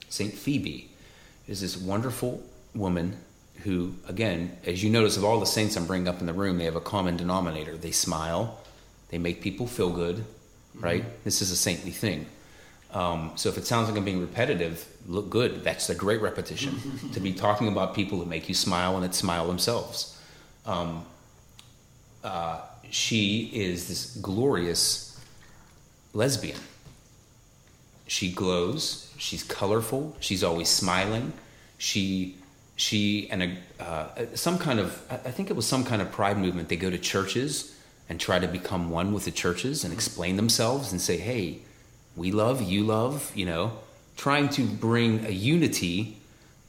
Saint 0.09 0.33
Phoebe 0.33 0.91
is 1.47 1.61
this 1.61 1.77
wonderful 1.77 2.43
woman 2.75 3.17
who, 3.63 3.95
again, 4.07 4.57
as 4.65 4.83
you 4.83 4.89
notice, 4.89 5.17
of 5.17 5.23
all 5.23 5.39
the 5.39 5.45
saints 5.45 5.75
I'm 5.75 5.87
bringing 5.87 6.07
up 6.07 6.19
in 6.19 6.27
the 6.27 6.33
room, 6.33 6.57
they 6.57 6.65
have 6.65 6.75
a 6.75 6.81
common 6.81 7.17
denominator. 7.17 7.77
They 7.77 7.91
smile, 7.91 8.59
they 9.09 9.17
make 9.17 9.41
people 9.41 9.67
feel 9.67 9.91
good, 9.91 10.23
right? 10.75 11.03
This 11.23 11.41
is 11.41 11.51
a 11.51 11.55
saintly 11.55 11.91
thing. 11.91 12.27
Um, 12.93 13.31
so 13.35 13.49
if 13.49 13.57
it 13.57 13.65
sounds 13.65 13.89
like 13.89 13.97
I'm 13.97 14.05
being 14.05 14.21
repetitive, 14.21 14.87
look 15.07 15.29
good. 15.29 15.63
That's 15.63 15.89
a 15.89 15.95
great 15.95 16.21
repetition 16.21 16.79
to 17.13 17.19
be 17.19 17.33
talking 17.33 17.67
about 17.67 17.93
people 17.93 18.19
who 18.19 18.25
make 18.25 18.47
you 18.47 18.55
smile 18.55 18.95
and 18.95 19.03
that 19.03 19.13
smile 19.13 19.47
themselves. 19.47 20.19
Um, 20.65 21.05
uh, 22.23 22.61
she 22.89 23.51
is 23.53 23.87
this 23.87 24.15
glorious 24.17 25.19
lesbian. 26.13 26.59
She 28.07 28.31
glows. 28.31 29.13
She's 29.17 29.43
colorful. 29.43 30.15
She's 30.19 30.43
always 30.43 30.69
smiling. 30.69 31.33
She 31.77 32.37
she 32.75 33.29
and 33.31 33.43
a, 33.43 33.83
uh, 33.83 34.07
some 34.35 34.57
kind 34.57 34.79
of 34.79 35.01
I 35.09 35.31
think 35.31 35.49
it 35.49 35.55
was 35.55 35.65
some 35.65 35.83
kind 35.83 36.01
of 36.01 36.11
pride 36.11 36.37
movement. 36.37 36.69
They 36.69 36.75
go 36.77 36.89
to 36.89 36.97
churches 36.97 37.75
and 38.09 38.19
try 38.19 38.39
to 38.39 38.47
become 38.47 38.89
one 38.89 39.13
with 39.13 39.25
the 39.25 39.31
churches 39.31 39.83
and 39.83 39.93
explain 39.93 40.35
themselves 40.35 40.91
and 40.91 40.99
say, 41.01 41.17
"Hey, 41.17 41.59
we 42.15 42.31
love, 42.31 42.61
you 42.61 42.83
love," 42.83 43.31
you 43.35 43.45
know, 43.45 43.73
trying 44.17 44.49
to 44.49 44.63
bring 44.65 45.25
a 45.25 45.29
unity 45.31 46.17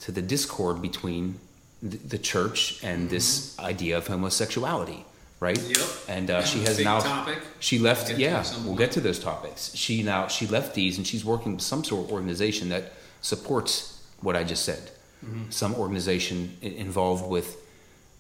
to 0.00 0.12
the 0.12 0.22
discord 0.22 0.80
between 0.80 1.38
the, 1.82 1.96
the 1.96 2.18
church 2.18 2.82
and 2.84 3.11
this 3.11 3.59
idea 3.59 3.96
of 3.98 4.07
homosexuality, 4.07 5.04
right? 5.40 5.59
Yep. 5.61 5.78
And 6.09 6.30
uh, 6.30 6.42
she 6.44 6.61
has 6.61 6.78
now 6.82 7.00
topic. 7.00 7.38
she 7.59 7.78
We'll 7.78 7.84
left. 7.86 8.16
yeah, 8.16 8.44
we'll 8.59 8.66
point. 8.66 8.78
get 8.78 8.92
to 8.92 9.00
those 9.00 9.18
topics. 9.18 9.74
She 9.74 10.02
now 10.04 10.28
she 10.28 10.46
left 10.46 10.74
these, 10.74 10.98
and 10.98 11.07
she's 11.07 11.24
working 11.24 11.52
with 11.54 11.62
some 11.62 11.82
sort 11.84 12.07
of 12.07 12.12
organization 12.12 12.68
that 12.68 12.92
supports 13.22 14.00
what 14.20 14.36
I 14.36 14.44
just 14.44 14.64
said. 14.64 14.90
Mm-hmm. 15.25 15.51
Some 15.51 15.75
organization 15.75 16.57
involved 16.61 17.27
with 17.29 17.62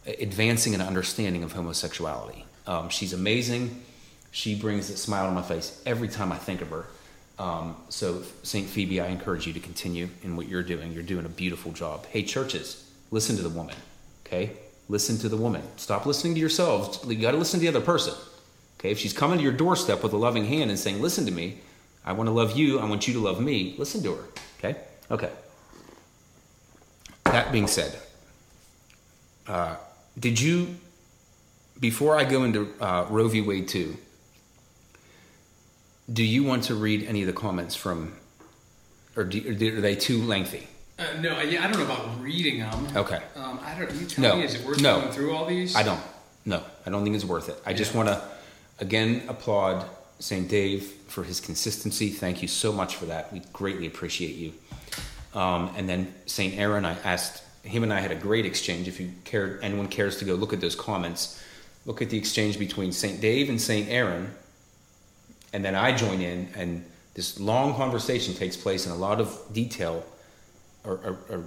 advancing 0.06 0.74
an 0.74 0.80
understanding 0.80 1.42
of 1.42 1.52
homosexuality. 1.52 2.44
Um, 2.66 2.88
she's 2.88 3.12
amazing. 3.12 3.82
She 4.30 4.54
brings 4.54 4.90
a 4.90 4.96
smile 4.96 5.26
on 5.26 5.34
my 5.34 5.42
face 5.42 5.80
every 5.86 6.08
time 6.08 6.32
I 6.32 6.36
think 6.36 6.62
of 6.62 6.68
her. 6.70 6.86
Um, 7.38 7.76
so, 7.90 8.22
St. 8.42 8.66
Phoebe, 8.66 9.00
I 9.00 9.08
encourage 9.08 9.46
you 9.46 9.52
to 9.52 9.60
continue 9.60 10.08
in 10.22 10.36
what 10.36 10.48
you're 10.48 10.62
doing. 10.62 10.92
You're 10.92 11.02
doing 11.02 11.26
a 11.26 11.30
beautiful 11.30 11.72
job. 11.72 12.06
Hey, 12.06 12.22
churches, 12.22 12.90
listen 13.10 13.36
to 13.36 13.42
the 13.42 13.50
woman, 13.50 13.76
okay? 14.26 14.52
Listen 14.88 15.18
to 15.18 15.28
the 15.28 15.36
woman. 15.36 15.62
Stop 15.76 16.06
listening 16.06 16.34
to 16.34 16.40
yourselves. 16.40 17.04
You 17.06 17.16
got 17.16 17.32
to 17.32 17.36
listen 17.36 17.60
to 17.60 17.62
the 17.62 17.68
other 17.68 17.84
person, 17.84 18.14
okay? 18.78 18.90
If 18.90 18.98
she's 18.98 19.12
coming 19.12 19.38
to 19.38 19.42
your 19.42 19.52
doorstep 19.52 20.02
with 20.02 20.12
a 20.12 20.16
loving 20.16 20.46
hand 20.46 20.70
and 20.70 20.78
saying, 20.78 21.02
Listen 21.02 21.26
to 21.26 21.32
me, 21.32 21.58
I 22.04 22.12
want 22.12 22.28
to 22.28 22.32
love 22.32 22.56
you, 22.56 22.78
I 22.78 22.86
want 22.86 23.06
you 23.06 23.14
to 23.14 23.20
love 23.20 23.40
me, 23.40 23.74
listen 23.78 24.02
to 24.04 24.14
her, 24.14 24.24
okay? 24.58 24.80
Okay. 25.10 25.30
That 27.36 27.52
being 27.52 27.66
said, 27.66 27.94
uh, 29.46 29.76
did 30.18 30.40
you, 30.40 30.76
before 31.78 32.16
I 32.16 32.24
go 32.24 32.44
into 32.44 32.72
uh, 32.80 33.04
Roe 33.10 33.28
v. 33.28 33.42
Wade 33.42 33.68
2, 33.68 33.94
do 36.10 36.24
you 36.24 36.44
want 36.44 36.64
to 36.64 36.74
read 36.74 37.02
any 37.06 37.20
of 37.20 37.26
the 37.26 37.34
comments 37.34 37.74
from, 37.76 38.14
or, 39.16 39.24
do, 39.24 39.46
or 39.50 39.52
are 39.52 39.80
they 39.82 39.94
too 39.96 40.22
lengthy? 40.22 40.66
Uh, 40.98 41.04
no, 41.20 41.38
yeah, 41.42 41.62
I 41.62 41.70
don't 41.70 41.78
know 41.78 41.84
about 41.84 42.18
reading 42.22 42.60
them. 42.60 42.86
Okay. 42.96 43.20
Um, 43.34 43.60
I 43.62 43.78
don't. 43.78 43.92
You 43.92 44.06
tell 44.06 44.22
No, 44.30 44.36
me, 44.36 44.44
is 44.44 44.54
it 44.54 44.64
worth 44.64 44.80
no. 44.80 45.00
going 45.02 45.12
through 45.12 45.36
all 45.36 45.44
these? 45.44 45.76
I 45.76 45.82
don't. 45.82 46.00
No, 46.46 46.62
I 46.86 46.90
don't 46.90 47.04
think 47.04 47.16
it's 47.16 47.24
worth 47.26 47.50
it. 47.50 47.60
I 47.66 47.74
just 47.74 47.94
want 47.94 48.08
to, 48.08 48.22
again, 48.78 49.24
applaud 49.28 49.84
St. 50.20 50.48
Dave 50.48 50.84
for 51.08 51.22
his 51.22 51.40
consistency. 51.40 52.08
Thank 52.08 52.40
you 52.40 52.48
so 52.48 52.72
much 52.72 52.96
for 52.96 53.04
that. 53.04 53.30
We 53.30 53.42
greatly 53.52 53.86
appreciate 53.86 54.36
you. 54.36 54.54
Um, 55.36 55.70
and 55.76 55.86
then 55.86 56.12
St. 56.24 56.58
Aaron, 56.58 56.86
I 56.86 56.98
asked 57.04 57.42
him 57.62 57.82
and 57.82 57.92
I 57.92 58.00
had 58.00 58.10
a 58.10 58.16
great 58.16 58.46
exchange. 58.46 58.88
If 58.88 58.98
you 58.98 59.12
care, 59.24 59.60
anyone 59.62 59.88
cares 59.88 60.16
to 60.18 60.24
go 60.24 60.34
look 60.34 60.54
at 60.54 60.62
those 60.62 60.74
comments, 60.74 61.42
look 61.84 62.00
at 62.00 62.08
the 62.08 62.16
exchange 62.16 62.58
between 62.58 62.90
St. 62.90 63.20
Dave 63.20 63.50
and 63.50 63.60
St. 63.60 63.88
Aaron, 63.90 64.34
and 65.52 65.62
then 65.62 65.74
I 65.74 65.94
join 65.94 66.22
in, 66.22 66.48
and 66.56 66.84
this 67.14 67.38
long 67.38 67.74
conversation 67.74 68.34
takes 68.34 68.56
place, 68.56 68.86
and 68.86 68.94
a 68.94 68.98
lot 68.98 69.20
of 69.20 69.38
detail 69.52 70.04
or, 70.84 70.92
or, 70.92 71.18
or, 71.28 71.44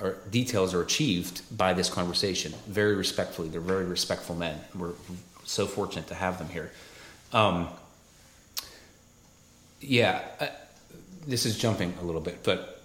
or 0.00 0.16
details 0.30 0.72
are 0.72 0.82
achieved 0.82 1.42
by 1.56 1.72
this 1.72 1.88
conversation 1.88 2.52
very 2.68 2.94
respectfully. 2.94 3.48
They're 3.48 3.60
very 3.60 3.86
respectful 3.86 4.36
men. 4.36 4.60
We're 4.74 4.92
so 5.44 5.66
fortunate 5.66 6.06
to 6.08 6.14
have 6.14 6.38
them 6.38 6.48
here. 6.48 6.70
Um, 7.32 7.68
yeah, 9.80 10.22
uh, 10.38 10.46
this 11.26 11.44
is 11.46 11.58
jumping 11.58 11.94
a 12.00 12.04
little 12.04 12.20
bit, 12.20 12.44
but 12.44 12.81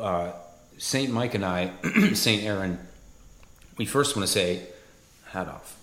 uh, 0.00 0.32
Saint 0.78 1.12
Mike 1.12 1.34
and 1.34 1.44
I, 1.44 1.70
Saint 2.14 2.42
Aaron, 2.44 2.78
we 3.78 3.84
first 3.86 4.16
want 4.16 4.26
to 4.26 4.32
say, 4.32 4.62
hat 5.26 5.48
off, 5.48 5.76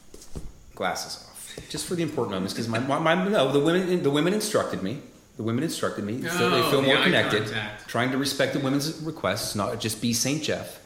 glasses 0.75 1.27
off, 1.29 1.59
just 1.69 1.85
for 1.85 1.95
the 1.95 2.03
important 2.03 2.33
moments, 2.33 2.53
because 2.53 2.67
my, 2.67 2.79
my, 2.79 2.99
my 2.99 3.27
no, 3.27 3.51
the 3.51 3.59
women 3.59 4.01
the 4.03 4.09
women 4.11 4.33
instructed 4.33 4.81
me. 4.83 4.99
The 5.37 5.43
women 5.43 5.63
instructed 5.63 6.03
me. 6.05 6.21
so 6.21 6.49
they 6.51 6.57
Oh, 6.61 6.69
feel 6.69 6.81
the 6.81 6.87
more 6.87 6.97
connected, 7.03 7.45
contact. 7.45 7.87
trying 7.87 8.11
to 8.11 8.19
respect 8.19 8.53
the 8.53 8.59
women's 8.59 9.01
requests, 9.01 9.55
not 9.55 9.79
just 9.79 9.99
be 9.99 10.13
Saint 10.13 10.43
Jeff. 10.43 10.79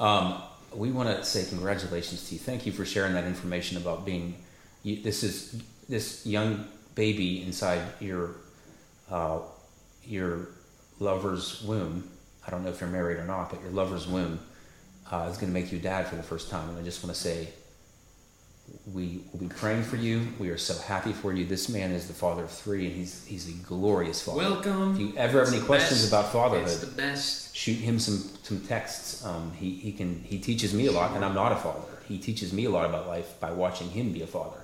Um, 0.00 0.40
we 0.74 0.90
want 0.92 1.10
to 1.10 1.24
say 1.24 1.44
congratulations 1.46 2.26
to 2.28 2.34
you. 2.34 2.40
Thank 2.40 2.64
you 2.64 2.72
for 2.72 2.86
sharing 2.86 3.12
that 3.14 3.24
information 3.24 3.76
about 3.76 4.04
being. 4.06 4.34
You, 4.82 5.02
this 5.02 5.22
is 5.22 5.62
this 5.90 6.24
young 6.26 6.66
baby 6.94 7.42
inside 7.42 7.82
your 8.00 8.36
uh, 9.10 9.40
your 10.06 10.48
lover's 10.98 11.62
womb. 11.62 12.08
I 12.46 12.50
don't 12.50 12.62
know 12.64 12.70
if 12.70 12.80
you're 12.80 12.90
married 12.90 13.18
or 13.18 13.24
not, 13.24 13.50
but 13.50 13.60
your 13.62 13.70
lover's 13.70 14.06
womb 14.06 14.38
uh, 15.10 15.28
is 15.30 15.36
going 15.38 15.52
to 15.52 15.58
make 15.58 15.72
you 15.72 15.78
dad 15.78 16.06
for 16.06 16.16
the 16.16 16.22
first 16.22 16.50
time. 16.50 16.68
And 16.68 16.78
I 16.78 16.82
just 16.82 17.02
want 17.02 17.14
to 17.14 17.20
say, 17.20 17.48
we 18.92 19.20
will 19.32 19.38
be 19.40 19.48
praying 19.48 19.84
for 19.84 19.96
you. 19.96 20.26
We 20.38 20.50
are 20.50 20.58
so 20.58 20.76
happy 20.82 21.12
for 21.12 21.32
you. 21.32 21.44
This 21.46 21.68
man 21.68 21.92
is 21.92 22.08
the 22.08 22.14
father 22.14 22.42
of 22.44 22.50
three, 22.50 22.86
and 22.86 22.96
he's 22.96 23.24
he's 23.24 23.48
a 23.48 23.52
glorious 23.64 24.22
father. 24.22 24.38
Welcome. 24.38 24.94
If 24.94 25.00
you 25.00 25.12
ever 25.16 25.38
have 25.38 25.48
It's 25.48 25.56
any 25.56 25.64
questions 25.64 26.00
best. 26.02 26.12
about 26.12 26.32
fatherhood, 26.32 26.66
It's 26.68 26.80
the 26.80 26.86
best. 26.88 27.54
shoot 27.56 27.76
him 27.78 27.98
some 28.00 28.18
some 28.42 28.60
texts. 28.62 29.24
Um, 29.24 29.52
he 29.56 29.70
he 29.74 29.92
can 29.92 30.20
he 30.24 30.38
teaches 30.40 30.74
me 30.74 30.86
a 30.86 30.92
lot, 30.92 31.14
and 31.14 31.24
I'm 31.24 31.34
not 31.34 31.52
a 31.52 31.56
father. 31.56 31.80
He 32.08 32.18
teaches 32.18 32.52
me 32.52 32.64
a 32.64 32.70
lot 32.70 32.86
about 32.86 33.06
life 33.06 33.38
by 33.40 33.52
watching 33.52 33.88
him 33.90 34.12
be 34.12 34.22
a 34.22 34.26
father. 34.26 34.58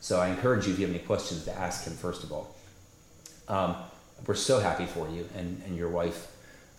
So 0.00 0.20
I 0.20 0.28
encourage 0.28 0.66
you 0.66 0.74
if 0.74 0.78
you 0.78 0.86
have 0.86 0.94
any 0.94 1.04
questions 1.04 1.44
to 1.44 1.52
ask 1.52 1.84
him 1.86 1.94
first 1.94 2.24
of 2.24 2.32
all. 2.32 2.54
Um, 3.48 3.76
we're 4.26 4.34
so 4.34 4.60
happy 4.60 4.86
for 4.86 5.08
you 5.08 5.28
and, 5.36 5.62
and 5.66 5.76
your 5.76 5.88
wife 5.88 6.28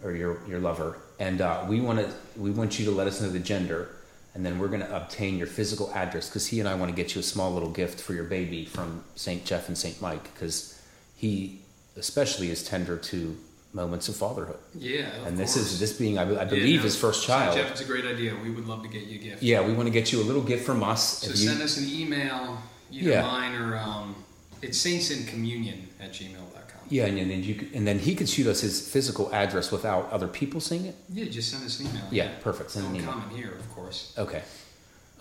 or 0.03 0.11
your 0.13 0.39
your 0.47 0.59
lover, 0.59 0.97
and 1.19 1.41
uh, 1.41 1.65
we 1.67 1.81
want 1.81 1.99
to 1.99 2.13
we 2.39 2.51
want 2.51 2.79
you 2.79 2.85
to 2.85 2.91
let 2.91 3.07
us 3.07 3.21
know 3.21 3.29
the 3.29 3.39
gender, 3.39 3.89
and 4.35 4.45
then 4.45 4.59
we're 4.59 4.67
going 4.67 4.81
to 4.81 4.95
obtain 4.95 5.37
your 5.37 5.47
physical 5.47 5.91
address 5.93 6.29
because 6.29 6.47
he 6.47 6.59
and 6.59 6.67
I 6.69 6.75
want 6.75 6.89
to 6.91 6.95
get 6.95 7.15
you 7.15 7.19
a 7.21 7.23
small 7.23 7.51
little 7.53 7.71
gift 7.71 7.99
for 7.99 8.13
your 8.13 8.25
baby 8.25 8.65
from 8.65 9.03
Saint 9.15 9.45
Jeff 9.45 9.67
and 9.67 9.77
Saint 9.77 10.01
Mike 10.01 10.23
because 10.33 10.81
he 11.15 11.59
especially 11.95 12.51
is 12.51 12.63
tender 12.63 12.95
to 12.97 13.35
moments 13.73 14.07
of 14.07 14.15
fatherhood. 14.15 14.57
Yeah. 14.75 15.07
Of 15.21 15.27
And 15.27 15.37
this 15.37 15.55
course. 15.55 15.71
is 15.73 15.79
this 15.79 15.93
being, 15.93 16.17
I, 16.17 16.21
I 16.23 16.25
Yeah, 16.25 16.43
believe, 16.45 16.77
no, 16.79 16.83
his 16.83 16.95
first 16.95 17.25
child. 17.25 17.55
Jeff, 17.55 17.69
it's 17.71 17.81
a 17.81 17.85
great 17.85 18.05
idea. 18.05 18.33
We 18.41 18.49
would 18.51 18.65
love 18.67 18.81
to 18.83 18.87
get 18.87 19.03
you 19.03 19.19
a 19.19 19.23
gift. 19.23 19.43
Yeah, 19.43 19.65
we 19.65 19.73
want 19.73 19.87
to 19.87 19.91
get 19.91 20.11
you 20.11 20.21
a 20.21 20.23
little 20.25 20.41
gift 20.43 20.63
from 20.65 20.83
us. 20.83 21.19
So 21.19 21.31
If 21.31 21.39
you- 21.39 21.49
send 21.49 21.61
us 21.61 21.77
an 21.77 21.87
email, 21.89 22.59
either 22.91 23.09
Yeah. 23.09 23.21
mine 23.23 23.55
or 23.55 23.77
um, 23.77 24.15
it's 24.61 24.77
saintsinCommunion 24.83 25.79
at 25.99 26.13
gmail.com. 26.13 26.46
yeah, 26.89 27.05
and 27.05 27.17
then 27.31 27.43
you 27.43 27.55
could, 27.55 27.73
and 27.73 27.85
then 27.87 27.99
he 27.99 28.15
could 28.15 28.29
shoot 28.29 28.47
us 28.47 28.61
his 28.61 28.87
physical 28.87 29.33
address 29.33 29.71
without 29.71 30.09
other 30.11 30.27
people 30.27 30.59
seeing 30.61 30.85
it. 30.85 30.95
Yeah, 31.09 31.25
just 31.25 31.51
send 31.51 31.65
us 31.65 31.79
an 31.79 31.87
email. 31.87 32.03
Yeah, 32.11 32.31
perfect. 32.41 32.71
Send 32.71 32.85
an 32.85 32.93
Don't 32.93 33.01
email. 33.01 33.13
comment 33.13 33.33
here, 33.37 33.51
of 33.53 33.69
course. 33.75 34.13
Okay, 34.17 34.43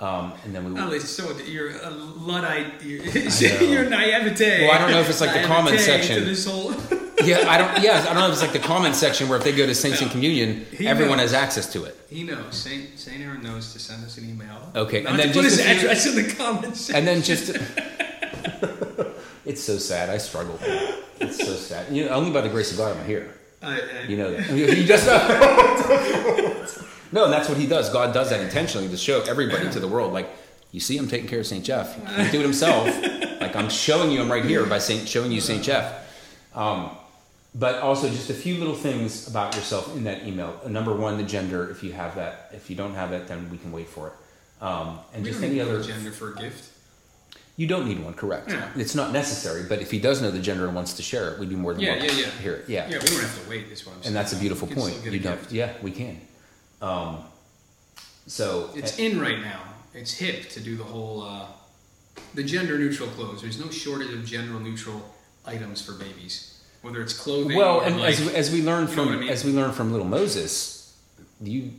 um, 0.01 0.33
and 0.45 0.55
then 0.55 0.73
we. 0.75 0.81
Oh, 0.81 0.91
it's 0.93 1.09
so 1.09 1.37
you're 1.39 1.71
a 1.83 1.91
luddite. 1.91 2.83
You're, 2.83 3.05
you're 3.63 3.89
naivete. 3.89 4.63
Well, 4.63 4.73
I 4.73 4.79
don't 4.79 4.91
know 4.91 5.01
if 5.01 5.09
it's 5.11 5.21
like 5.21 5.33
the 5.41 5.47
comment 5.55 5.81
section. 5.81 6.25
This 6.25 6.47
whole. 6.47 6.73
yeah, 7.25 7.45
I 7.49 7.59
don't. 7.59 7.83
Yeah, 7.83 8.01
I 8.09 8.13
don't 8.13 8.17
know 8.17 8.27
if 8.27 8.33
it's 8.33 8.43
like 8.43 8.53
the 8.53 8.59
comment 8.61 8.95
section 8.95 9.29
where 9.29 9.39
if 9.39 9.45
they 9.45 9.53
go 9.53 9.67
to 9.67 9.75
Saints 9.75 10.01
and 10.03 10.11
Communion, 10.11 10.67
He 10.73 10.87
everyone 10.87 11.19
knows. 11.19 11.33
has 11.33 11.43
access 11.43 11.73
to 11.73 11.85
it. 11.85 11.97
he 12.11 12.23
knows. 12.23 12.55
Saint 12.57 12.99
Saint 12.99 13.21
Aaron 13.23 13.43
knows 13.43 13.73
to 13.73 13.79
send 13.79 14.05
us 14.05 14.19
an 14.19 14.29
email. 14.29 14.71
Okay, 14.77 15.03
Not 15.03 15.11
and 15.13 15.19
then 15.21 15.33
put 15.33 15.43
just 15.45 15.59
his 15.61 15.67
address 15.67 16.07
in 16.07 16.15
the 16.23 16.35
comments. 16.35 16.91
And 16.91 17.07
then 17.07 17.23
just. 17.23 17.57
It's 19.47 19.63
so 19.63 19.79
sad. 19.79 20.11
I 20.11 20.19
struggle. 20.19 20.59
It's 21.21 21.39
so 21.39 21.55
sad. 21.55 21.95
You 21.95 22.05
know, 22.05 22.11
only 22.11 22.31
by 22.31 22.41
the 22.43 22.49
grace 22.49 22.73
of 22.73 22.79
God 22.79 22.97
am 22.97 23.03
I 23.03 23.07
here. 23.07 23.33
I, 23.63 23.81
I, 23.81 24.03
You 24.09 24.17
know 24.17 24.33
that. 24.33 24.43
He 24.77 24.85
just 24.85 25.07
No, 27.13 27.25
and 27.25 27.33
that's 27.33 27.49
what 27.49 27.57
he 27.57 27.67
does. 27.67 27.89
God 27.91 28.13
does 28.13 28.31
that 28.31 28.41
intentionally 28.41 28.89
to 28.89 28.97
show 28.97 29.23
everybody 29.23 29.71
to 29.71 29.81
the 29.81 29.89
world. 29.89 30.13
Like, 30.13 30.29
you 30.73 30.81
see 30.81 30.97
him 30.97 31.09
taking 31.09 31.29
care 31.29 31.41
of 31.41 31.47
St. 31.47 31.65
Jeff. 31.65 31.95
He 31.95 32.03
can't 32.03 32.33
do 32.33 32.41
it 32.41 32.43
himself. 32.43 32.87
like, 33.41 33.55
I'm 33.55 33.71
showing 33.71 34.11
you 34.11 34.21
him 34.21 34.31
right 34.31 34.45
here 34.45 34.67
by 34.67 34.79
Saint, 34.79 35.09
showing 35.09 35.31
you 35.31 35.41
St. 35.41 35.63
Jeff. 35.63 36.05
Um, 36.55 36.91
but 37.55 37.77
also, 37.77 38.09
just 38.09 38.29
a 38.29 38.35
few 38.35 38.57
little 38.57 38.75
things 38.75 39.29
about 39.29 39.55
yourself 39.55 39.97
in 39.97 40.05
that 40.05 40.27
email. 40.27 40.61
Number 40.69 40.95
one, 40.95 41.17
the 41.17 41.23
gender, 41.23 41.71
if 41.71 41.83
you 41.83 41.93
have 41.93 42.17
that. 42.17 42.51
If 42.53 42.69
you 42.69 42.77
don't 42.77 42.95
have 42.95 43.13
it, 43.13 43.29
then 43.29 43.49
we 43.51 43.57
can 43.57 43.73
wait 43.73 43.89
for 43.89 44.09
it. 44.09 44.63
Um, 44.63 44.99
and 45.15 45.23
we 45.23 45.31
just 45.31 45.43
any 45.43 45.61
other. 45.61 45.83
gender 45.83 46.11
for 46.11 46.33
a 46.33 46.37
gift. 46.37 46.71
You 47.59 47.67
don't 47.67 47.89
need 47.89 47.99
one, 48.05 48.13
correct? 48.15 48.51
Yeah. 48.51 48.69
It's 48.77 48.95
not 48.95 49.13
necessary, 49.13 49.65
but 49.67 49.81
if 49.81 49.91
he 49.91 49.99
does 49.99 50.21
know 50.21 50.31
the 50.31 50.41
gender 50.41 50.67
and 50.67 50.75
wants 50.75 50.93
to 50.95 51.03
share 51.03 51.33
it, 51.33 51.39
we'd 51.39 51.49
be 51.49 51.55
more 51.57 51.73
than 51.73 51.83
Yeah, 51.83 51.97
welcome 51.97 52.09
yeah, 52.19 52.25
yeah. 52.25 52.31
to 52.31 52.37
hear 52.39 52.53
it. 52.55 52.69
Yeah. 52.69 52.89
Yeah, 52.89 52.99
we 53.03 53.09
don't 53.09 53.21
have 53.23 53.43
to 53.45 53.49
wait. 53.49 53.67
Is 53.69 53.87
what 53.87 53.97
I'm 53.97 54.03
saying. 54.03 54.07
and 54.09 54.17
that's 54.17 54.33
a 54.35 54.37
beautiful 54.37 54.69
point. 54.69 55.03
You 55.03 55.11
a 55.13 55.19
don't. 55.19 55.37
gift. 55.39 55.53
Yeah, 55.53 55.73
we 55.83 55.91
can. 55.91 56.21
Um, 56.83 57.19
So 58.27 58.71
It's 58.75 58.99
in 58.99 59.21
right 59.21 59.41
now. 59.41 59.63
It's 59.95 60.13
hip 60.13 60.51
to 60.51 60.61
do 60.61 60.77
the 60.77 60.85
whole 60.85 61.23
uh, 61.23 61.47
the 62.35 62.43
gender 62.43 62.77
neutral 62.79 63.09
clothes. 63.11 63.41
There's 63.41 63.59
no 63.59 63.71
shortage 63.71 64.13
of 64.13 64.25
gender 64.27 64.59
neutral 64.61 65.01
items 65.47 65.81
for 65.81 65.93
babies, 65.93 66.61
whether 66.83 67.01
it's 67.01 67.15
clothing. 67.15 67.57
well, 67.57 67.79
or 67.81 67.85
and 67.85 67.99
like, 68.01 68.11
as, 68.21 68.29
as 68.35 68.51
we 68.53 68.63
learn 68.63 68.87
from 68.89 69.09
I 69.09 69.17
mean? 69.17 69.29
as 69.31 69.45
we 69.45 69.53
learn 69.53 69.73
from 69.73 69.93
little 69.93 70.07
Moses, 70.07 70.95
you 71.41 71.71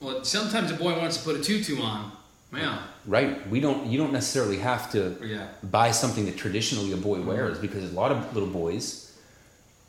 well, 0.00 0.22
sometimes 0.24 0.70
a 0.70 0.74
boy 0.74 0.98
wants 0.98 1.16
to 1.16 1.22
put 1.24 1.36
a 1.36 1.42
tutu 1.42 1.80
on. 1.80 2.12
Yeah, 2.56 2.78
right 3.06 3.48
we 3.48 3.60
don't 3.60 3.86
you 3.86 3.98
don't 3.98 4.12
necessarily 4.12 4.58
have 4.58 4.90
to 4.92 5.16
yeah, 5.22 5.48
buy 5.62 5.90
something 5.90 6.24
that 6.26 6.36
traditionally 6.36 6.92
a 6.92 6.96
boy 6.96 7.20
wears 7.20 7.58
because 7.58 7.90
a 7.90 7.94
lot 7.94 8.12
of 8.12 8.34
little 8.34 8.48
boys 8.48 9.16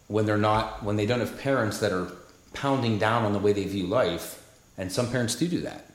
when 0.07 0.25
they're 0.25 0.37
not 0.37 0.83
when 0.83 0.95
they 0.95 1.05
don't 1.05 1.19
have 1.19 1.37
parents 1.39 1.79
that 1.79 1.91
are 1.91 2.11
pounding 2.53 2.97
down 2.97 3.25
on 3.25 3.33
the 3.33 3.39
way 3.39 3.53
they 3.53 3.65
view 3.65 3.85
life 3.87 4.41
and 4.77 4.91
some 4.91 5.09
parents 5.11 5.35
do 5.35 5.47
do 5.47 5.61
that 5.61 5.85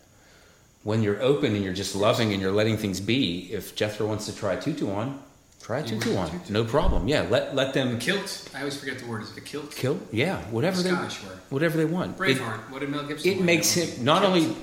when 0.83 1.03
you're 1.03 1.21
open 1.23 1.55
and 1.55 1.63
you're 1.65 1.75
just 1.75 1.95
loving 1.95 2.33
and 2.33 2.41
you're 2.41 2.53
letting 2.53 2.77
things 2.77 3.01
be 3.01 3.53
if 3.53 3.75
jethro 3.75 4.07
wants 4.07 4.27
to 4.27 4.35
try 4.35 4.55
a 4.55 4.61
tutu 4.61 4.91
on 4.91 5.21
try 5.63 5.79
a 5.81 5.83
tutu 5.83 6.17
on 6.17 6.31
tutu. 6.31 6.53
no 6.53 6.65
problem 6.65 7.07
yeah 7.09 7.23
let 7.31 7.55
let 7.55 7.75
them 7.75 7.99
kilt. 7.99 8.49
I 8.55 8.61
always 8.61 8.79
forget 8.79 8.99
the 8.99 9.07
word. 9.07 9.23
Is 9.23 9.33
it 9.33 9.39
a 9.39 9.41
kilt? 9.43 9.71
Kilt. 9.75 10.01
yeah 10.13 10.41
whatever 10.51 10.83
they 10.83 10.93
word. 10.93 11.13
whatever 11.51 11.77
they 11.77 11.85
want 11.85 12.13
it, 12.13 12.19
Braveheart. 12.19 12.71
what 12.71 12.81
did 12.81 12.89
Mel 12.91 13.05
Gibson? 13.07 13.31
it 13.31 13.41
makes 13.41 13.73
him 13.73 14.05
not 14.05 14.23
Kilt. 14.23 14.35
only 14.35 14.57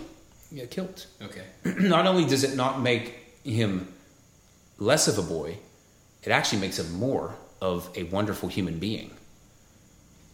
yeah 0.52 0.66
kilt 0.66 1.08
Okay. 1.22 1.44
not 1.88 2.06
only 2.08 2.26
does 2.26 2.44
it 2.44 2.56
not 2.56 2.82
make 2.82 3.16
him 3.44 3.88
less 4.80 5.08
of 5.08 5.18
a 5.18 5.22
boy, 5.24 5.58
it 6.24 6.30
actually 6.32 6.60
makes 6.62 6.78
him 6.80 6.92
more 6.94 7.36
of 7.62 7.90
a 7.96 8.04
wonderful 8.04 8.48
human 8.50 8.78
being. 8.80 9.10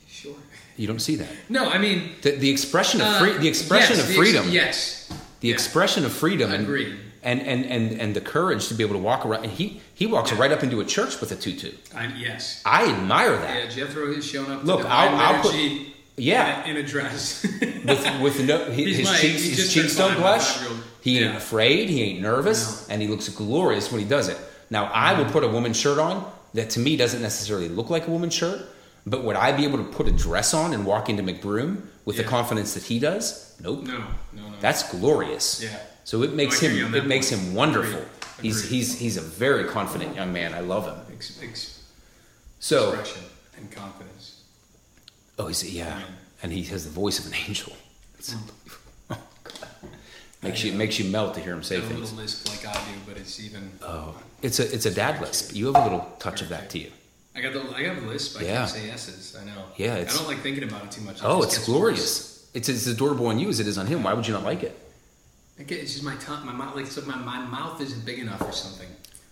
Sure. 0.08 0.36
You 0.78 0.88
don't 0.88 1.00
see 1.00 1.16
that. 1.18 1.30
No, 1.50 1.70
I 1.70 1.78
mean 1.78 2.12
The, 2.22 2.32
the 2.32 2.50
expression 2.50 3.02
of 3.02 3.08
uh, 3.08 3.20
free, 3.20 3.34
the 3.38 3.48
expression 3.48 3.96
yes, 3.98 4.02
of 4.02 4.08
the 4.08 4.14
ex- 4.14 4.18
freedom, 4.32 4.50
yes. 4.50 5.10
the 5.42 5.48
Yeah. 5.50 5.54
expression 5.54 6.06
of 6.06 6.12
freedom, 6.12 6.52
and, 6.52 6.68
and 7.24 7.42
and 7.42 7.66
and 7.66 8.02
and 8.02 8.16
the 8.16 8.22
courage 8.22 8.68
to 8.68 8.74
be 8.74 8.84
able 8.84 8.96
to 8.96 9.02
walk 9.02 9.26
around. 9.26 9.44
And 9.46 9.54
he 9.54 9.82
he 9.94 10.06
walks 10.08 10.32
Yeah. 10.32 10.40
right 10.42 10.52
up 10.52 10.64
into 10.64 10.82
a 10.82 10.86
church 10.86 11.20
with 11.22 11.32
a 11.32 11.36
tutu. 11.36 11.72
I, 11.96 12.08
yes. 12.18 12.62
I 12.66 12.86
admire 12.92 13.38
that. 13.38 13.56
Yeah, 13.64 13.70
Jethro 13.70 14.14
has 14.14 14.26
shown 14.26 14.52
up. 14.52 14.64
Look, 14.64 14.86
I'll- 14.86 15.16
I'll 15.16 15.42
put- 15.42 15.54
yeah. 16.18 16.64
in 16.66 16.76
a, 16.76 16.80
in 16.80 16.86
a 16.86 16.88
dress. 16.88 17.44
with 17.86 18.22
with 18.22 18.46
no 18.46 18.72
he, 18.72 18.94
his 18.94 19.10
my- 19.10 19.18
cheeks 19.18 19.44
his 19.44 19.74
cheeks 19.74 19.96
don't 19.96 20.16
blush. 20.18 20.60
He 21.02 21.18
ain't 21.20 21.32
Yeah. 21.32 21.38
afraid. 21.38 21.90
He 21.90 22.02
ain't 22.04 22.22
nervous, 22.22 22.88
No. 22.88 22.94
and 22.94 23.02
he 23.02 23.08
looks 23.08 23.28
glorious 23.30 23.92
when 23.92 24.00
he 24.02 24.08
does 24.08 24.30
it. 24.30 24.38
Now 24.70 24.86
I 24.86 25.14
would 25.14 25.26
mm-hmm. 25.26 25.34
put 25.34 25.44
a 25.44 25.48
woman's 25.50 25.78
shirt 25.78 26.00
on 26.00 26.26
that 26.54 26.70
to 26.72 26.80
me 26.80 26.96
doesn't 26.98 27.22
necessarily 27.22 27.68
look 27.68 27.90
like 27.90 28.08
a 28.08 28.12
woman's 28.12 28.34
shirt, 28.34 28.62
but 29.06 29.24
would 29.24 29.36
I 29.36 29.52
be 29.52 29.64
able 29.66 29.80
to 29.80 29.84
put 29.84 30.08
a 30.08 30.12
dress 30.12 30.54
on 30.54 30.74
and 30.74 30.86
walk 30.86 31.10
into 31.10 31.24
McBroom 31.24 31.82
with 32.06 32.18
the 32.18 32.24
confidence 32.24 32.74
that 32.76 32.84
he 32.84 33.00
does? 33.00 33.56
Nope. 33.62 33.84
no, 33.84 33.98
no, 34.34 34.50
no. 34.50 34.54
That's 34.62 34.90
glorious. 34.92 35.62
Yeah. 35.64 35.78
So 36.06 36.22
it 36.24 36.34
makes 36.34 36.60
him 36.60 36.78
it 36.78 36.92
that 36.92 37.06
makes 37.08 37.30
him 37.30 37.54
wonderful. 37.54 38.00
Agreed. 38.00 38.10
He's 38.42 38.64
Agreed. 38.66 38.76
he's 38.78 39.00
he's 39.00 39.18
a 39.18 39.22
very 39.22 39.66
confident 39.66 40.16
young 40.16 40.32
man. 40.34 40.54
I 40.54 40.60
love 40.62 40.86
him. 40.86 40.98
Ex- 41.14 41.40
ex- 41.42 41.82
So 42.60 42.94
expression 42.94 43.24
and 43.58 43.72
confidence. 43.72 44.43
Oh, 45.40 45.48
he's 45.48 45.64
yeah, 45.74 45.98
Yeah. 46.00 46.06
and 46.42 46.52
he 46.52 46.64
has 46.64 46.84
the 46.86 46.92
voice 46.92 47.20
of 47.20 47.28
an 47.28 47.34
angel. 47.48 47.74
It's, 48.18 48.34
hmm. 48.34 48.40
oh 49.12 49.18
God, 49.44 49.58
makes 50.42 50.64
you 50.64 50.74
makes 50.74 51.00
you 51.00 51.06
melt 51.12 51.34
to 51.36 51.42
hear 51.42 51.54
him 51.54 51.64
say 51.64 51.78
Got 51.78 51.86
a 51.86 51.88
things. 51.90 52.00
little 52.12 52.18
lisp 52.18 52.50
like 52.50 52.66
I 52.66 52.74
do, 52.74 52.98
but 53.08 53.18
it's 53.18 53.40
even. 53.40 53.72
Oh, 53.82 54.16
it's 54.42 54.60
a 54.60 54.74
it's 54.74 54.86
a 54.86 54.92
dad 54.94 55.22
lisp. 55.22 55.56
You 55.56 55.68
have 55.68 55.76
a 55.76 55.84
little 55.84 56.12
touch 56.20 56.42
of 56.42 56.50
that 56.50 56.70
to 56.72 56.80
you. 56.80 56.92
I 57.36 57.42
got 57.42 57.54
the 57.54 57.62
I 57.76 57.84
got 57.84 57.96
the 57.96 58.08
lisp. 58.08 58.40
I 58.40 58.44
Yeah. 58.44 58.56
can't 58.58 58.70
say 58.70 58.90
s's. 58.90 59.36
I 59.42 59.46
know. 59.46 59.64
Yeah, 59.78 59.96
I 59.96 60.04
don't 60.04 60.28
like 60.28 60.40
thinking 60.40 60.64
about 60.64 60.84
it 60.86 60.92
too 60.92 61.02
much. 61.02 61.20
Oh, 61.24 61.42
it's 61.44 61.64
glorious. 61.66 62.50
It's 62.54 62.70
as 62.70 62.86
adorable 62.88 63.28
on 63.28 63.40
you 63.40 63.50
as 63.50 63.60
it 63.60 63.68
is 63.68 63.78
on 63.80 63.88
him. 63.88 64.04
Why 64.04 64.14
would 64.14 64.28
you 64.28 64.34
not 64.34 64.44
like 64.44 64.62
it? 64.64 64.78
I 65.60 65.64
get, 65.64 65.80
it's 65.80 65.94
just 65.94 66.04
my 66.04 66.16
tongue, 66.18 66.46
my 66.46 66.52
mouth, 66.52 66.76
like 66.76 66.88
so 66.88 67.02
my, 67.04 67.16
my 67.16 67.40
mouth 67.46 67.80
isn't 67.82 68.06
big 68.06 68.20
enough 68.20 68.42
or 68.42 68.52
something, 68.52 68.88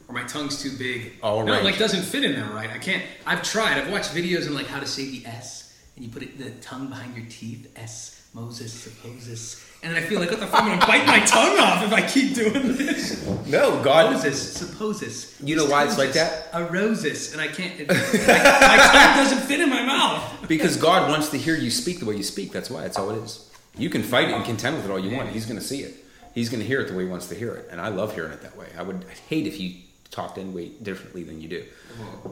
or 0.08 0.14
my 0.16 0.24
tongue's 0.24 0.62
too 0.62 0.72
big. 0.78 1.14
All 1.24 1.44
no, 1.44 1.52
right. 1.52 1.62
it 1.62 1.66
like 1.66 1.78
doesn't 1.78 2.04
fit 2.04 2.24
in 2.24 2.34
there 2.34 2.46
right. 2.50 2.70
I 2.72 2.78
can't. 2.80 3.04
I've 3.26 3.44
tried. 3.44 3.78
I've 3.80 3.92
watched 3.92 4.12
videos 4.12 4.48
on 4.48 4.54
like 4.56 4.68
how 4.68 4.80
to 4.80 4.86
say 4.88 5.06
the 5.10 5.26
s, 5.28 5.61
and 5.96 6.06
you 6.06 6.12
put 6.12 6.24
it 6.24 6.38
the 6.38 6.52
tongue 6.62 6.88
behind 6.88 7.16
your 7.16 7.26
teeth. 7.30 7.72
S 7.76 8.18
Moses 8.34 8.72
supposes, 8.72 9.62
and 9.84 9.94
I 9.94 10.00
feel 10.00 10.22
like 10.22 10.32
what 10.32 10.40
the 10.40 10.48
fuck? 10.48 10.64
I'm 10.64 10.70
gonna 10.70 10.88
bite 10.88 11.06
my 11.06 11.20
tongue 11.26 11.60
off 11.60 11.84
if 11.84 11.92
I 11.92 12.02
keep 12.08 12.34
doing 12.34 12.78
this. 12.78 13.28
No, 13.46 13.84
God. 13.84 14.14
Moses 14.14 14.54
supposes. 14.54 15.38
You 15.44 15.58
know 15.58 15.66
why 15.66 15.84
it's 15.84 15.98
like 15.98 16.14
that? 16.14 16.48
A 16.54 16.64
roses, 16.64 17.34
and 17.34 17.42
I 17.42 17.50
can't. 17.50 17.78
It, 17.78 17.90
my, 17.90 17.96
my 17.96 18.78
tongue 18.94 19.18
doesn't 19.18 19.42
fit 19.48 19.60
in 19.60 19.70
my 19.70 19.86
mouth. 19.86 20.48
Because 20.48 20.78
God 20.78 21.10
wants 21.10 21.28
to 21.30 21.38
hear 21.38 21.56
you 21.56 21.70
speak 21.70 22.00
the 22.00 22.06
way 22.06 22.16
you 22.16 22.24
speak. 22.24 22.54
That's 22.54 22.70
why. 22.70 22.84
That's 22.84 22.98
all 22.98 23.10
it 23.10 23.22
is. 23.22 23.50
You 23.78 23.90
can 23.90 24.04
fight 24.04 24.30
it 24.30 24.34
and 24.34 24.46
contend 24.46 24.78
with 24.78 24.86
it 24.86 24.92
all 24.92 25.00
you 25.00 25.16
want. 25.16 25.30
He's 25.30 25.46
going 25.46 25.60
to 25.60 25.66
see 25.66 25.82
it. 25.82 25.96
He's 26.34 26.50
going 26.50 26.62
to 26.62 26.68
hear 26.68 26.80
it 26.82 26.88
the 26.88 26.96
way 26.96 27.04
he 27.04 27.10
wants 27.10 27.28
to 27.28 27.36
hear 27.36 27.54
it. 27.56 27.68
And 27.72 27.82
I 27.82 27.90
love 27.90 28.14
hearing 28.14 28.32
it 28.32 28.42
that 28.42 28.56
way. 28.56 28.68
I 28.78 28.84
would 28.84 29.06
I'd 29.10 29.18
hate 29.28 29.48
if 29.48 29.60
you 29.60 29.76
talked 30.10 30.38
any 30.38 30.50
way 30.50 30.70
differently 30.82 31.24
than 31.24 31.42
you 31.42 31.50
do. 31.50 31.66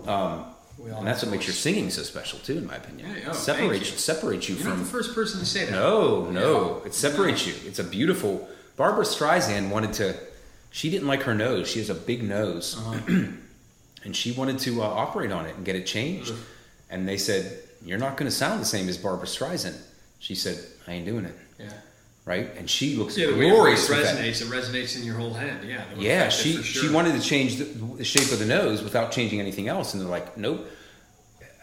Um, 0.09 0.45
and 0.85 1.07
that's 1.07 1.21
what 1.23 1.31
makes 1.31 1.45
your 1.47 1.53
singing 1.53 1.89
so 1.89 2.03
special 2.03 2.39
too, 2.39 2.57
in 2.57 2.65
my 2.67 2.75
opinion. 2.75 3.09
Yeah, 3.15 3.29
oh, 3.29 3.33
separates 3.33 3.91
you. 3.91 3.97
separates 3.97 4.49
you 4.49 4.55
You're 4.55 4.63
from 4.65 4.79
the 4.79 4.85
first 4.85 5.13
person 5.15 5.39
to 5.39 5.45
say 5.45 5.65
that. 5.65 5.71
No, 5.71 6.29
no. 6.29 6.81
It 6.85 6.93
separates 6.93 7.45
you. 7.45 7.53
It's 7.65 7.79
a 7.79 7.83
beautiful. 7.83 8.47
Barbra 8.77 9.03
Streisand 9.05 9.69
wanted 9.69 9.93
to. 9.93 10.15
She 10.71 10.89
didn't 10.89 11.07
like 11.07 11.23
her 11.23 11.35
nose. 11.35 11.67
She 11.69 11.79
has 11.79 11.89
a 11.89 11.95
big 11.95 12.23
nose, 12.23 12.77
Uh-huh. 12.77 12.99
and 14.03 14.15
she 14.15 14.31
wanted 14.31 14.59
to 14.59 14.81
uh, 14.81 14.85
operate 14.85 15.31
on 15.31 15.45
it 15.45 15.55
and 15.55 15.65
get 15.65 15.75
it 15.75 15.85
changed. 15.85 16.31
Ugh. 16.31 16.37
And 16.89 17.07
they 17.07 17.17
said, 17.17 17.59
"You're 17.83 17.97
not 17.99 18.17
going 18.17 18.29
to 18.29 18.35
sound 18.35 18.61
the 18.61 18.65
same 18.65 18.87
as 18.89 18.97
Barbra 18.97 19.27
Streisand." 19.27 19.77
She 20.19 20.35
said, 20.35 20.57
"I 20.87 20.93
ain't 20.93 21.05
doing 21.05 21.25
it." 21.25 21.35
Yeah. 21.59 21.71
Right? 22.25 22.51
And 22.57 22.69
she 22.69 22.95
looks 22.95 23.17
Yeah, 23.17 23.27
the 23.27 23.37
way 23.37 23.49
glorious 23.49 23.87
voice 23.87 23.97
with 23.97 24.05
that. 24.05 24.17
resonates, 24.23 24.41
it 24.41 24.47
resonates 24.49 24.95
in 24.97 25.03
your 25.03 25.15
whole 25.15 25.33
head. 25.33 25.63
Yeah. 25.63 25.83
Yeah, 25.97 26.29
she 26.29 26.57
for 26.57 26.63
she 26.63 26.89
wanted 26.89 27.19
to 27.19 27.27
change 27.27 27.55
the, 27.57 27.63
the 27.63 28.03
shape 28.03 28.31
of 28.31 28.37
the 28.39 28.45
nose 28.45 28.83
without 28.83 29.11
changing 29.11 29.39
anything 29.39 29.67
else, 29.67 29.93
and 29.93 30.01
they're 30.01 30.09
like, 30.09 30.37
"Nope." 30.37 30.67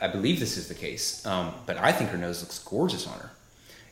I 0.01 0.09
believe 0.09 0.41
this 0.41 0.57
is 0.57 0.69
the 0.69 0.75
case, 0.75 1.25
um, 1.25 1.55
but 1.67 1.77
I 1.79 1.93
think 1.93 2.11
her 2.11 2.19
nose 2.19 2.43
looks 2.43 2.59
gorgeous 2.59 3.07
on 3.07 3.19
her. 3.19 3.31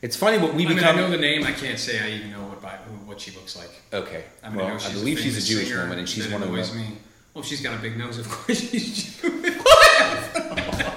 It's 0.02 0.16
funny 0.16 0.36
what 0.36 0.52
we 0.54 0.64
I 0.66 0.68
mean, 0.68 0.76
become. 0.76 0.96
I 0.96 1.00
know 1.00 1.10
the 1.10 1.16
name. 1.16 1.44
I 1.44 1.52
can't 1.52 1.78
say 1.78 1.98
I 2.00 2.10
even 2.16 2.30
know 2.30 2.42
what 2.46 2.60
by, 2.60 2.72
what 3.06 3.20
she 3.20 3.30
looks 3.30 3.56
like. 3.56 3.70
Okay. 3.92 4.24
I 4.42 4.48
mean, 4.48 4.58
well, 4.58 4.66
I, 4.66 4.86
I 4.86 4.92
believe 4.92 5.18
she's 5.18 5.38
a 5.38 5.46
Jewish 5.46 5.74
woman, 5.74 5.98
and 5.98 6.08
she's 6.08 6.28
one 6.28 6.42
of 6.42 6.50
the. 6.50 6.74
me. 6.76 6.98
Well, 7.32 7.42
she's 7.42 7.62
got 7.62 7.74
a 7.78 7.82
big 7.82 7.96
nose, 7.96 8.18
of 8.18 8.28
course 8.28 8.58
she's 8.60 9.20
Jewish. 9.20 9.54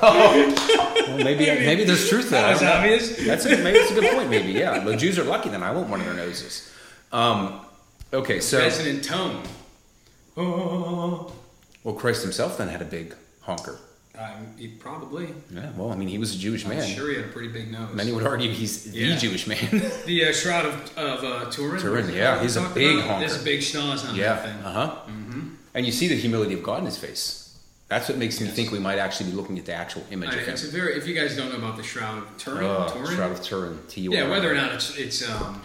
Well, 0.00 1.24
maybe 1.24 1.46
maybe 1.46 1.84
there's 1.84 2.08
truth 2.08 2.30
there. 2.30 2.44
I 2.44 2.52
That's 2.52 2.62
obvious. 2.62 3.26
That's 3.26 3.44
a, 3.46 3.56
maybe 3.56 3.78
that's 3.78 3.90
a 3.90 3.94
good 3.94 4.14
point. 4.14 4.30
Maybe 4.30 4.52
yeah. 4.52 4.78
The 4.80 4.96
Jews 4.96 5.18
are 5.18 5.24
lucky. 5.24 5.48
Then 5.48 5.62
I 5.62 5.70
want 5.72 5.88
one 5.88 6.00
of 6.00 6.06
their 6.06 6.14
noses. 6.14 6.70
Um, 7.12 7.60
okay, 8.12 8.40
so 8.40 8.58
Resonant 8.58 9.04
tone. 9.04 9.42
Oh. 10.36 11.32
well, 11.82 11.94
Christ 11.94 12.22
himself 12.22 12.58
then 12.58 12.68
had 12.68 12.82
a 12.82 12.84
big 12.84 13.14
honker. 13.40 13.78
Um, 14.18 14.48
he 14.58 14.68
probably. 14.68 15.32
Yeah. 15.50 15.70
Well, 15.76 15.92
I 15.92 15.96
mean, 15.96 16.08
he 16.08 16.18
was 16.18 16.34
a 16.34 16.38
Jewish 16.38 16.64
I'm 16.64 16.70
man. 16.76 16.86
sure 16.88 17.08
he 17.10 17.16
had 17.16 17.26
a 17.26 17.28
pretty 17.28 17.48
big 17.48 17.70
nose. 17.70 17.94
Many 17.94 18.12
would 18.12 18.26
argue 18.26 18.50
he's 18.50 18.92
Yeah. 18.94 19.14
the 19.14 19.20
Jewish 19.20 19.46
man. 19.46 19.58
The 20.06 20.24
uh, 20.26 20.32
shroud 20.32 20.66
of, 20.66 20.98
of 20.98 21.24
uh, 21.24 21.50
Turin. 21.50 21.80
Turin, 21.80 22.12
yeah, 22.12 22.40
he's 22.42 22.56
a 22.56 22.68
big 22.70 22.98
about? 22.98 23.22
Honker. 23.22 23.40
a 23.40 23.44
big 23.44 23.60
schnoz 23.60 24.08
on 24.08 24.16
yeah. 24.16 24.34
that 24.34 24.44
thing. 24.44 24.64
Uh 24.64 24.72
huh. 24.72 24.96
Mm-hmm. 25.06 25.48
And 25.74 25.86
you 25.86 25.92
see 25.92 26.08
the 26.08 26.16
humility 26.16 26.54
of 26.54 26.62
God 26.62 26.80
in 26.80 26.86
his 26.86 26.98
face. 26.98 27.47
That's 27.88 28.08
what 28.08 28.18
makes 28.18 28.38
me 28.40 28.48
think 28.48 28.70
we 28.70 28.78
might 28.78 28.98
actually 28.98 29.30
be 29.30 29.36
looking 29.36 29.58
at 29.58 29.64
the 29.64 29.72
actual 29.72 30.04
image 30.10 30.28
I, 30.30 30.34
of 30.34 30.40
him. 30.46 30.52
it's 30.54 30.64
a 30.64 30.68
very. 30.70 30.96
If 30.96 31.06
you 31.06 31.14
guys 31.14 31.36
don't 31.36 31.50
know 31.50 31.56
about 31.58 31.76
the 31.78 31.82
shroud 31.82 32.18
of 32.18 32.36
Turin, 32.36 32.64
Oh, 32.64 32.88
Turin, 32.92 33.16
Shroud 33.16 33.32
of 33.32 33.42
Turin. 33.42 33.78
T-U-R-I. 33.88 34.20
yeah, 34.22 34.28
whether 34.30 34.50
or 34.50 34.54
not 34.54 34.72
it's 34.74 34.96
it's 34.98 35.28
um, 35.28 35.62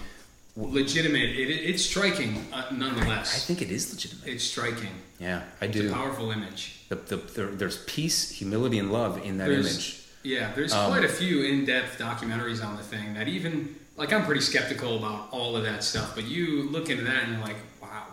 legitimate, 0.55 1.21
it, 1.24 1.49
it, 1.49 1.69
it's 1.69 1.84
striking 1.84 2.45
uh, 2.53 2.63
I 2.71 2.74
nonetheless. 2.74 3.45
think 3.45 3.61
it 3.61 3.71
is 3.71 3.91
legitimate. 3.93 4.28
It's 4.28 4.43
striking. 4.43 4.89
Yeah, 5.19 5.43
I 5.61 5.65
It's 5.65 5.76
do. 5.78 5.89
a 5.89 5.93
powerful 5.93 6.32
image. 6.32 6.80
The, 6.89 6.95
the, 6.95 7.15
there, 7.17 7.47
there's 7.47 7.84
peace, 7.86 8.30
humility, 8.32 8.78
and 8.80 8.91
love 8.91 9.24
in 9.26 9.38
that 9.39 9.47
There's- 9.49 9.65
image. 9.74 9.99
Yeah, 10.26 10.53
there's 10.53 10.71
Um, 10.71 10.89
quite 10.89 11.03
a 11.03 11.09
few 11.09 11.43
in-depth 11.43 11.99
documentaries 11.99 12.63
on 12.65 12.78
the 12.78 12.84
thing 12.84 13.13
that 13.15 13.28
even 13.28 13.76
like 13.97 14.13
I'm 14.13 14.24
pretty 14.26 14.39
skeptical 14.39 14.95
about 14.97 15.28
all 15.32 15.57
of 15.57 15.63
that 15.65 15.84
stuff, 15.84 16.15
but 16.15 16.24
you 16.24 16.69
look 16.69 16.89
into 16.89 17.03
that 17.03 17.24
and 17.24 17.34
you're 17.34 17.41
like, 17.41 17.57
wow, 17.82 18.05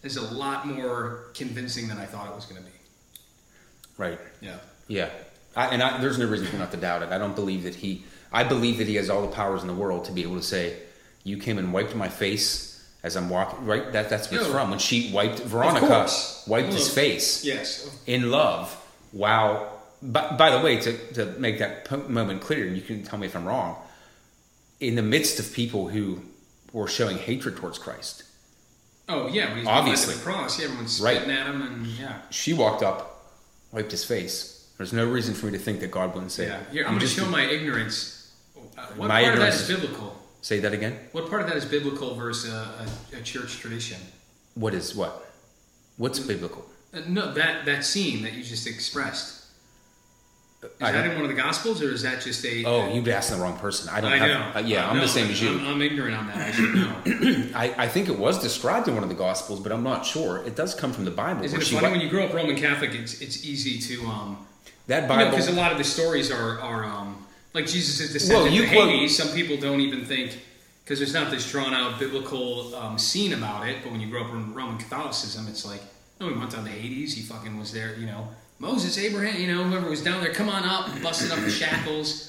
there's 0.00 0.16
a 0.16 0.22
lot 0.32 0.68
more 0.68 1.24
convincing 1.34 1.88
than 1.88 1.98
I 1.98 2.04
thought 2.04 2.28
it 2.28 2.34
was 2.36 2.44
going 2.46 2.62
to 2.62 2.70
be. 2.70 2.76
Right. 4.00 4.18
Yeah. 4.40 4.56
Yeah. 4.88 5.10
I, 5.54 5.66
and 5.66 5.82
I, 5.82 6.00
there's 6.00 6.18
no 6.18 6.26
reason 6.26 6.46
for 6.46 6.56
not 6.56 6.70
to 6.70 6.76
doubt 6.76 7.02
it. 7.02 7.10
I 7.10 7.18
don't 7.18 7.34
believe 7.36 7.64
that 7.64 7.74
he. 7.74 8.04
I 8.32 8.44
believe 8.44 8.78
that 8.78 8.86
he 8.86 8.94
has 8.94 9.10
all 9.10 9.22
the 9.22 9.34
powers 9.34 9.60
in 9.62 9.68
the 9.68 9.74
world 9.74 10.04
to 10.06 10.12
be 10.12 10.22
able 10.22 10.36
to 10.36 10.42
say, 10.42 10.76
"You 11.24 11.36
came 11.36 11.58
and 11.58 11.72
wiped 11.72 11.94
my 11.94 12.08
face 12.08 12.82
as 13.02 13.16
I'm 13.16 13.28
walking." 13.28 13.66
Right. 13.66 13.92
That 13.92 14.08
that's 14.08 14.30
what 14.30 14.38
it's 14.40 14.46
Yeah. 14.48 14.52
from. 14.54 14.70
When 14.70 14.78
she 14.78 15.12
wiped 15.12 15.40
Veronica, 15.40 16.08
wiped 16.46 16.72
his 16.72 16.88
face 16.92 17.44
Yes. 17.44 17.90
in 18.06 18.30
love. 18.30 18.74
Wow. 19.12 19.66
By, 20.02 20.34
by 20.36 20.50
the 20.56 20.60
way, 20.64 20.80
to, 20.80 20.92
to 21.14 21.26
make 21.38 21.58
that 21.58 22.08
moment 22.08 22.40
clear, 22.40 22.66
and 22.66 22.74
you 22.74 22.82
can 22.82 23.02
tell 23.02 23.18
me 23.18 23.26
if 23.26 23.36
I'm 23.36 23.44
wrong. 23.44 23.76
In 24.78 24.94
the 24.94 25.02
midst 25.02 25.38
of 25.38 25.52
people 25.52 25.88
who 25.88 26.22
were 26.72 26.88
showing 26.88 27.18
hatred 27.18 27.56
towards 27.56 27.78
Christ, 27.78 28.22
Oh 29.10 29.26
yeah, 29.28 29.46
Obviously. 29.48 29.66
Obviously. 29.72 30.14
the 30.14 30.20
cross, 30.22 30.58
yeah, 30.58 30.66
everyone's 30.66 31.00
Right. 31.02 31.16
spitting 31.16 31.34
at 31.36 31.46
him, 31.48 31.60
and 31.62 31.86
yeah. 31.86 32.20
she 32.30 32.54
walked 32.54 32.82
up, 32.82 33.19
wiped 33.72 33.90
his 33.90 34.04
face. 34.04 34.68
There's 34.76 34.92
no 34.92 35.08
reason 35.08 35.34
for 35.34 35.46
me 35.46 35.52
to 35.52 35.58
think 35.58 35.80
that 35.80 35.90
God 35.90 36.14
wouldn't 36.14 36.32
say, 36.32 36.46
Yeah. 36.46 36.60
I'm 36.68 36.74
"You 36.74 36.84
going 36.84 36.94
to 36.94 37.00
just 37.00 37.16
show 37.16 37.26
my 37.26 37.42
ignorance. 37.44 38.32
Uh, 38.56 38.86
what 38.96 39.08
My 39.08 39.22
part 39.22 39.34
ignorance 39.34 39.60
of 39.60 39.66
that 39.68 39.74
is 39.74 39.80
biblical? 39.80 40.16
Say 40.42 40.60
that 40.60 40.72
again. 40.72 40.98
What 41.12 41.28
part 41.28 41.42
of 41.42 41.48
that 41.48 41.56
is 41.56 41.66
biblical 41.66 42.14
versus 42.14 42.50
a, 42.50 42.86
a, 43.14 43.18
a 43.18 43.22
church 43.22 43.58
tradition? 43.58 43.98
What 44.54 44.72
is 44.72 44.94
what? 44.94 45.30
What's 45.98 46.18
biblical? 46.18 46.64
Uh, 46.94 47.00
no, 47.06 47.32
that 47.34 47.66
that 47.66 47.84
scene 47.84 48.22
that 48.22 48.32
you 48.32 48.42
just 48.42 48.66
expressed. 48.66 49.39
Is 50.62 50.70
I 50.82 50.92
that 50.92 51.06
in 51.06 51.12
one 51.14 51.22
of 51.22 51.28
the 51.34 51.40
Gospels, 51.42 51.80
or 51.82 51.90
is 51.90 52.02
that 52.02 52.20
just 52.20 52.44
a? 52.44 52.64
Oh, 52.66 52.92
you've 52.92 53.08
asked 53.08 53.30
the 53.30 53.36
wrong 53.36 53.56
person. 53.58 53.88
I 53.88 54.02
don't 54.02 54.12
I 54.12 54.16
have. 54.18 54.28
know. 54.54 54.60
uh, 54.60 54.62
yeah, 54.62 54.86
I 54.86 54.90
I'm 54.90 54.98
the 55.00 55.08
same 55.08 55.30
as 55.30 55.40
you. 55.40 55.50
I'm, 55.58 55.66
I'm 55.66 55.80
ignorant 55.82 56.14
on 56.14 56.26
that. 56.26 56.36
I 56.36 56.50
should 56.52 56.74
know. 56.74 57.46
I, 57.54 57.74
I 57.78 57.88
think 57.88 58.08
it 58.10 58.18
was 58.18 58.38
described 58.42 58.86
in 58.86 58.92
one 58.94 59.02
of 59.02 59.08
the 59.08 59.14
Gospels, 59.14 59.60
but 59.60 59.72
I'm 59.72 59.82
not 59.82 60.04
sure. 60.04 60.44
It 60.46 60.56
does 60.56 60.74
come 60.74 60.92
from 60.92 61.06
the 61.06 61.10
Bible. 61.10 61.44
Isn't 61.44 61.60
it 61.62 61.64
funny 61.64 61.80
went- 61.82 61.92
when 61.92 62.00
you 62.02 62.10
grow 62.10 62.24
up 62.26 62.34
Roman 62.34 62.56
Catholic? 62.56 62.94
It's 62.94 63.22
it's 63.22 63.42
easy 63.46 63.78
to 63.96 64.06
um, 64.06 64.46
that 64.86 65.02
you 65.04 65.08
know, 65.08 65.14
Bible. 65.14 65.30
because 65.30 65.48
a 65.48 65.52
lot 65.52 65.72
of 65.72 65.78
the 65.78 65.84
stories 65.84 66.30
are 66.30 66.60
are 66.60 66.84
um, 66.84 67.24
like 67.54 67.66
Jesus 67.66 67.98
is 68.00 68.12
descended 68.12 68.42
Well, 68.44 68.52
you 68.52 68.66
to 68.66 68.68
quote- 68.74 68.90
Hades. 68.90 69.16
Some 69.16 69.28
people 69.34 69.56
don't 69.56 69.80
even 69.80 70.04
think 70.04 70.38
because 70.84 70.98
there's 70.98 71.14
not 71.14 71.30
this 71.30 71.50
drawn 71.50 71.72
out 71.72 71.98
biblical 71.98 72.74
um, 72.76 72.98
scene 72.98 73.32
about 73.32 73.66
it. 73.66 73.78
But 73.82 73.92
when 73.92 74.00
you 74.02 74.08
grow 74.10 74.24
up 74.24 74.32
in 74.34 74.52
Roman 74.52 74.76
Catholicism, 74.76 75.46
it's 75.48 75.64
like, 75.64 75.80
no, 76.20 76.28
he 76.28 76.38
went 76.38 76.50
down 76.50 76.64
to 76.66 76.70
Hades. 76.70 77.14
He 77.14 77.22
fucking 77.22 77.58
was 77.58 77.72
there. 77.72 77.96
You 77.98 78.04
know, 78.06 78.28
Moses, 78.60 78.96
Abraham. 78.98 79.40
You 79.40 79.52
know, 79.52 79.64
whoever 79.64 79.88
was 79.90 80.02
down 80.04 80.22
there, 80.22 80.32
come 80.32 80.48
on 80.48 80.62
up, 80.64 81.02
busted 81.02 81.32
up 81.32 81.40
the 81.40 81.50
shackles. 81.50 82.28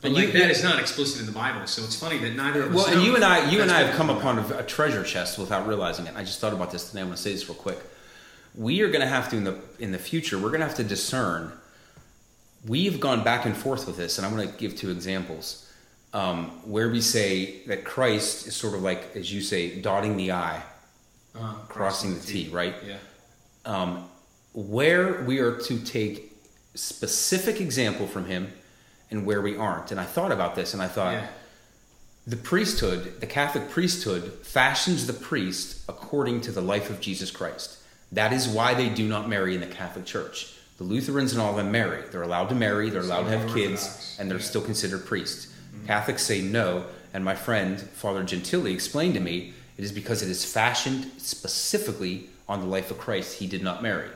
But 0.00 0.08
And 0.08 0.14
like 0.14 0.26
you- 0.32 0.38
that 0.40 0.50
is 0.50 0.62
not 0.62 0.78
explicit 0.78 1.20
in 1.20 1.26
the 1.26 1.32
Bible. 1.32 1.66
So 1.66 1.82
it's 1.82 1.96
funny 1.96 2.18
that 2.18 2.34
neither 2.36 2.62
of 2.62 2.70
us. 2.70 2.76
well, 2.76 2.86
and 2.86 3.02
you 3.02 3.16
and 3.16 3.24
I, 3.24 3.50
you 3.50 3.60
and 3.62 3.70
I 3.70 3.80
have 3.80 3.96
come 3.96 4.08
upon 4.10 4.38
a, 4.38 4.58
a 4.58 4.62
treasure 4.62 5.02
chest 5.02 5.38
without 5.38 5.66
realizing 5.66 6.06
it. 6.06 6.14
I 6.16 6.22
just 6.22 6.38
thought 6.40 6.52
about 6.52 6.70
this 6.70 6.88
today. 6.88 7.00
I'm 7.00 7.06
going 7.08 7.16
to 7.16 7.22
say 7.22 7.32
this 7.32 7.48
real 7.48 7.56
quick. 7.58 7.78
We 8.54 8.80
are 8.82 8.88
going 8.88 9.00
to 9.02 9.06
have 9.06 9.28
to 9.30 9.36
in 9.36 9.44
the 9.44 9.58
in 9.78 9.92
the 9.92 9.98
future. 9.98 10.38
We're 10.38 10.48
going 10.48 10.60
to 10.60 10.66
have 10.66 10.76
to 10.76 10.84
discern. 10.84 11.52
We've 12.66 13.00
gone 13.00 13.24
back 13.24 13.46
and 13.46 13.56
forth 13.56 13.86
with 13.86 13.96
this, 13.96 14.18
and 14.18 14.26
I'm 14.26 14.36
going 14.36 14.46
to 14.50 14.54
give 14.58 14.76
two 14.76 14.90
examples 14.90 15.66
um, 16.12 16.50
where 16.70 16.90
we 16.90 17.00
say 17.00 17.62
that 17.68 17.84
Christ 17.84 18.46
is 18.46 18.54
sort 18.56 18.74
of 18.74 18.82
like, 18.82 19.14
as 19.16 19.32
you 19.32 19.40
say, 19.40 19.80
dotting 19.80 20.16
the 20.18 20.32
I, 20.32 20.62
Uh, 21.34 21.54
crossing 21.68 22.14
the 22.14 22.20
T, 22.20 22.48
right? 22.52 22.74
Yeah. 22.86 22.96
um, 23.64 24.09
where 24.52 25.22
we 25.24 25.38
are 25.38 25.56
to 25.56 25.78
take 25.78 26.36
specific 26.74 27.60
example 27.60 28.06
from 28.06 28.26
him 28.26 28.52
and 29.10 29.26
where 29.26 29.40
we 29.42 29.56
aren't. 29.56 29.90
And 29.90 30.00
I 30.00 30.04
thought 30.04 30.32
about 30.32 30.54
this 30.54 30.72
and 30.74 30.82
I 30.82 30.88
thought 30.88 31.14
Yeah. 31.14 31.26
the 32.26 32.36
priesthood, 32.36 33.20
the 33.20 33.26
Catholic 33.26 33.70
priesthood, 33.70 34.38
fashions 34.42 35.06
the 35.06 35.12
priest 35.12 35.78
according 35.88 36.40
to 36.42 36.52
the 36.52 36.60
life 36.60 36.90
of 36.90 37.00
Jesus 37.00 37.30
Christ. 37.30 37.76
That 38.12 38.32
is 38.32 38.48
why 38.48 38.74
they 38.74 38.88
do 38.88 39.06
not 39.08 39.28
marry 39.28 39.54
in 39.54 39.60
the 39.60 39.66
Catholic 39.66 40.04
Church. 40.04 40.52
The 40.78 40.84
Lutherans 40.84 41.32
and 41.32 41.40
all 41.42 41.50
of 41.50 41.56
them 41.56 41.70
marry. 41.70 42.02
They're 42.10 42.22
allowed 42.22 42.48
to 42.48 42.54
marry, 42.54 42.88
they're 42.90 43.02
allowed 43.02 43.24
to 43.24 43.38
have 43.38 43.54
kids, 43.54 43.82
Orthodox. 43.84 44.16
and 44.18 44.30
they're 44.30 44.38
Yeah. 44.38 44.44
still 44.44 44.62
considered 44.62 45.04
priests. 45.06 45.48
Catholics 45.86 46.22
say 46.24 46.40
no, 46.40 46.86
and 47.12 47.24
my 47.24 47.34
friend, 47.34 47.80
Father 47.94 48.22
Gentili, 48.24 48.72
explained 48.72 49.14
to 49.14 49.20
me 49.20 49.54
it 49.76 49.84
is 49.84 49.92
because 49.92 50.22
it 50.22 50.28
is 50.28 50.44
fashioned 50.44 51.10
specifically 51.18 52.28
on 52.48 52.60
the 52.60 52.66
life 52.66 52.90
of 52.90 52.98
Christ. 52.98 53.34
He 53.38 53.46
did 53.46 53.62
not 53.62 53.82
marry, 53.82 54.08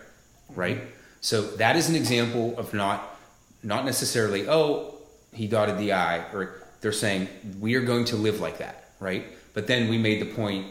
right? 0.55 0.81
So 1.21 1.43
that 1.57 1.77
is 1.77 1.89
an 1.89 1.97
example 1.97 2.55
of 2.59 2.75
not 2.75 3.11
not 3.63 3.85
necessarily, 3.87 4.47
oh, 4.49 4.95
he 5.33 5.47
dotted 5.47 5.79
the 5.79 5.93
I, 5.93 6.19
or 6.33 6.63
they're 6.83 6.93
saying 6.93 7.29
we 7.61 7.77
are 7.77 7.81
going 7.81 8.05
to 8.07 8.17
live 8.17 8.41
like 8.41 8.59
that, 8.59 8.91
right? 9.01 9.25
But 9.55 9.67
then 9.67 9.89
we 9.89 9.97
made 9.97 10.21
the 10.21 10.27
point, 10.35 10.67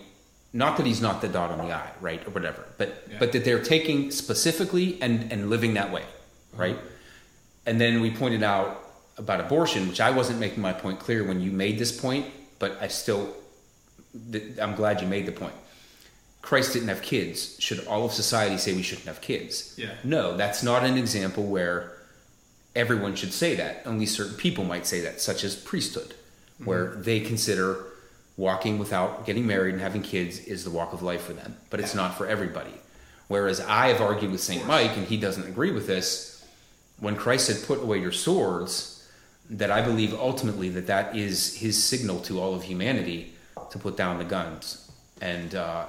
not 0.53 0.77
that 0.77 0.85
he's 0.85 1.01
not 1.01 1.19
the 1.21 1.27
dot 1.27 1.49
on 1.49 1.57
the 1.57 1.73
I, 1.73 1.89
right, 2.01 2.25
or 2.27 2.29
whatever, 2.31 2.63
but 2.77 2.89
Yeah. 3.09 3.17
but 3.19 3.31
that 3.31 3.43
they're 3.45 3.63
taking 3.63 4.11
specifically 4.11 5.01
and 5.01 5.31
and 5.31 5.49
living 5.49 5.73
that 5.73 5.91
way, 5.91 6.03
mm-hmm. 6.03 6.61
right? 6.61 6.77
And 7.65 7.79
then 7.81 8.01
we 8.01 8.11
pointed 8.11 8.43
out 8.43 8.79
about 9.17 9.39
abortion, 9.39 9.87
which 9.87 10.01
I 10.01 10.11
wasn't 10.11 10.39
making 10.39 10.61
my 10.61 10.73
point 10.73 10.99
clear 10.99 11.23
when 11.23 11.39
you 11.39 11.51
made 11.51 11.79
this 11.79 11.91
point, 11.91 12.25
but 12.59 12.77
I 12.81 12.87
still, 12.89 13.33
th- 14.31 14.59
I'm 14.59 14.75
glad 14.75 15.01
you 15.01 15.07
made 15.07 15.25
the 15.25 15.31
point. 15.31 15.53
Christ 16.43 16.73
didn't 16.73 16.89
have 16.89 17.01
kids. 17.01 17.55
Should 17.59 17.87
all 17.87 18.05
of 18.05 18.11
society 18.11 18.57
say 18.57 18.73
we 18.73 18.83
shouldn't 18.83 19.07
have 19.07 19.21
kids? 19.21 19.73
Yeah. 19.77 19.93
No, 20.03 20.35
that's 20.35 20.61
not 20.61 20.83
an 20.83 20.97
example 20.97 21.45
where 21.45 21.93
everyone 22.75 23.15
should 23.15 23.33
say 23.33 23.55
that. 23.55 23.81
Only 23.85 24.05
certain 24.05 24.35
people 24.35 24.65
might 24.65 24.85
say 24.85 24.99
that, 25.01 25.21
such 25.21 25.45
as 25.45 25.55
priesthood, 25.55 26.13
where 26.63 26.95
they 26.95 27.21
consider 27.21 27.85
walking 28.35 28.77
without 28.77 29.25
getting 29.25 29.47
married 29.47 29.73
and 29.73 29.81
having 29.81 30.01
kids 30.01 30.39
is 30.39 30.65
the 30.65 30.69
walk 30.69 30.91
of 30.91 31.01
life 31.01 31.21
for 31.21 31.33
them, 31.33 31.55
but 31.69 31.79
it's 31.79 31.95
not 31.95 32.17
for 32.17 32.27
everybody. 32.27 32.73
Whereas 33.29 33.61
I 33.61 33.87
have 33.87 34.01
argued 34.01 34.31
with 34.31 34.41
St. 34.41 34.67
Mike, 34.67 34.97
and 34.97 35.07
he 35.07 35.15
doesn't 35.15 35.47
agree 35.47 35.71
with 35.71 35.87
this, 35.87 36.45
when 36.99 37.15
Christ 37.15 37.47
said, 37.47 37.65
Put 37.65 37.81
away 37.81 37.99
your 37.99 38.11
swords, 38.11 39.09
that 39.49 39.71
I 39.71 39.81
believe 39.81 40.13
ultimately 40.13 40.67
that 40.69 40.87
that 40.87 41.15
is 41.15 41.55
his 41.55 41.81
signal 41.81 42.19
to 42.21 42.41
all 42.41 42.53
of 42.53 42.63
humanity 42.63 43.33
to 43.69 43.79
put 43.79 43.95
down 43.95 44.17
the 44.17 44.25
guns. 44.25 44.91
And, 45.21 45.55
uh, 45.55 45.85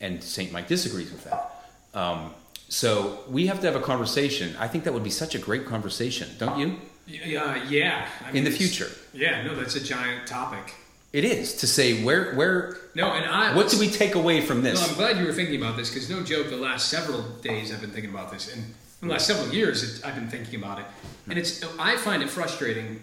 and 0.00 0.22
St. 0.22 0.52
Mike 0.52 0.68
disagrees 0.68 1.12
with 1.12 1.24
that. 1.24 1.64
Um, 1.94 2.34
so 2.68 3.20
we 3.28 3.46
have 3.46 3.60
to 3.60 3.66
have 3.66 3.76
a 3.76 3.84
conversation. 3.84 4.54
I 4.58 4.68
think 4.68 4.84
that 4.84 4.92
would 4.94 5.04
be 5.04 5.10
such 5.10 5.34
a 5.34 5.38
great 5.38 5.66
conversation, 5.66 6.28
don't 6.38 6.58
you? 6.58 6.76
Yeah, 7.06 7.62
yeah. 7.68 8.06
I 8.24 8.30
In 8.30 8.44
the 8.44 8.50
future. 8.50 8.88
Yeah, 9.12 9.42
no, 9.42 9.54
that's 9.56 9.74
a 9.74 9.80
giant 9.82 10.26
topic. 10.26 10.74
It 11.12 11.24
is 11.24 11.56
to 11.56 11.66
say 11.66 12.04
where 12.04 12.34
where 12.34 12.76
No, 12.94 13.10
and 13.12 13.26
I. 13.26 13.56
what 13.56 13.68
do 13.68 13.80
we 13.80 13.88
take 13.90 14.14
away 14.14 14.40
from 14.40 14.62
this? 14.62 14.80
No, 14.80 14.86
I'm 14.86 14.94
glad 14.94 15.18
you 15.18 15.26
were 15.26 15.32
thinking 15.32 15.60
about 15.60 15.76
this 15.76 15.90
because 15.90 16.08
no 16.08 16.22
joke. 16.22 16.50
The 16.50 16.56
last 16.56 16.88
several 16.88 17.22
days 17.42 17.74
I've 17.74 17.80
been 17.80 17.90
thinking 17.90 18.12
about 18.12 18.30
this, 18.30 18.52
and 18.54 18.62
in 19.02 19.08
the 19.08 19.14
last 19.14 19.26
several 19.26 19.52
years 19.52 19.82
it, 19.82 20.06
I've 20.06 20.14
been 20.14 20.28
thinking 20.28 20.54
about 20.62 20.78
it, 20.78 20.84
and 21.28 21.36
it's. 21.36 21.64
I 21.80 21.96
find 21.96 22.22
it 22.22 22.30
frustrating, 22.30 23.02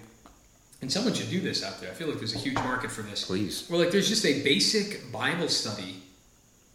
and 0.82 0.89
someone 0.89 1.14
should 1.14 1.30
do 1.30 1.41
this 1.41 1.66
out 1.66 1.82
there. 1.82 1.91
I 1.91 1.93
feel 1.93 2.08
like 2.08 2.18
there's 2.20 2.34
a 2.34 2.38
huge 2.38 2.56
market 2.56 2.91
for 2.91 3.02
this. 3.02 3.26
Please. 3.26 3.68
Well, 3.70 3.82
like 3.82 3.91
there's 3.91 4.08
just 4.08 4.26
a 4.26 4.41
basic 4.41 5.12
Bible 5.12 5.50
study, 5.50 5.98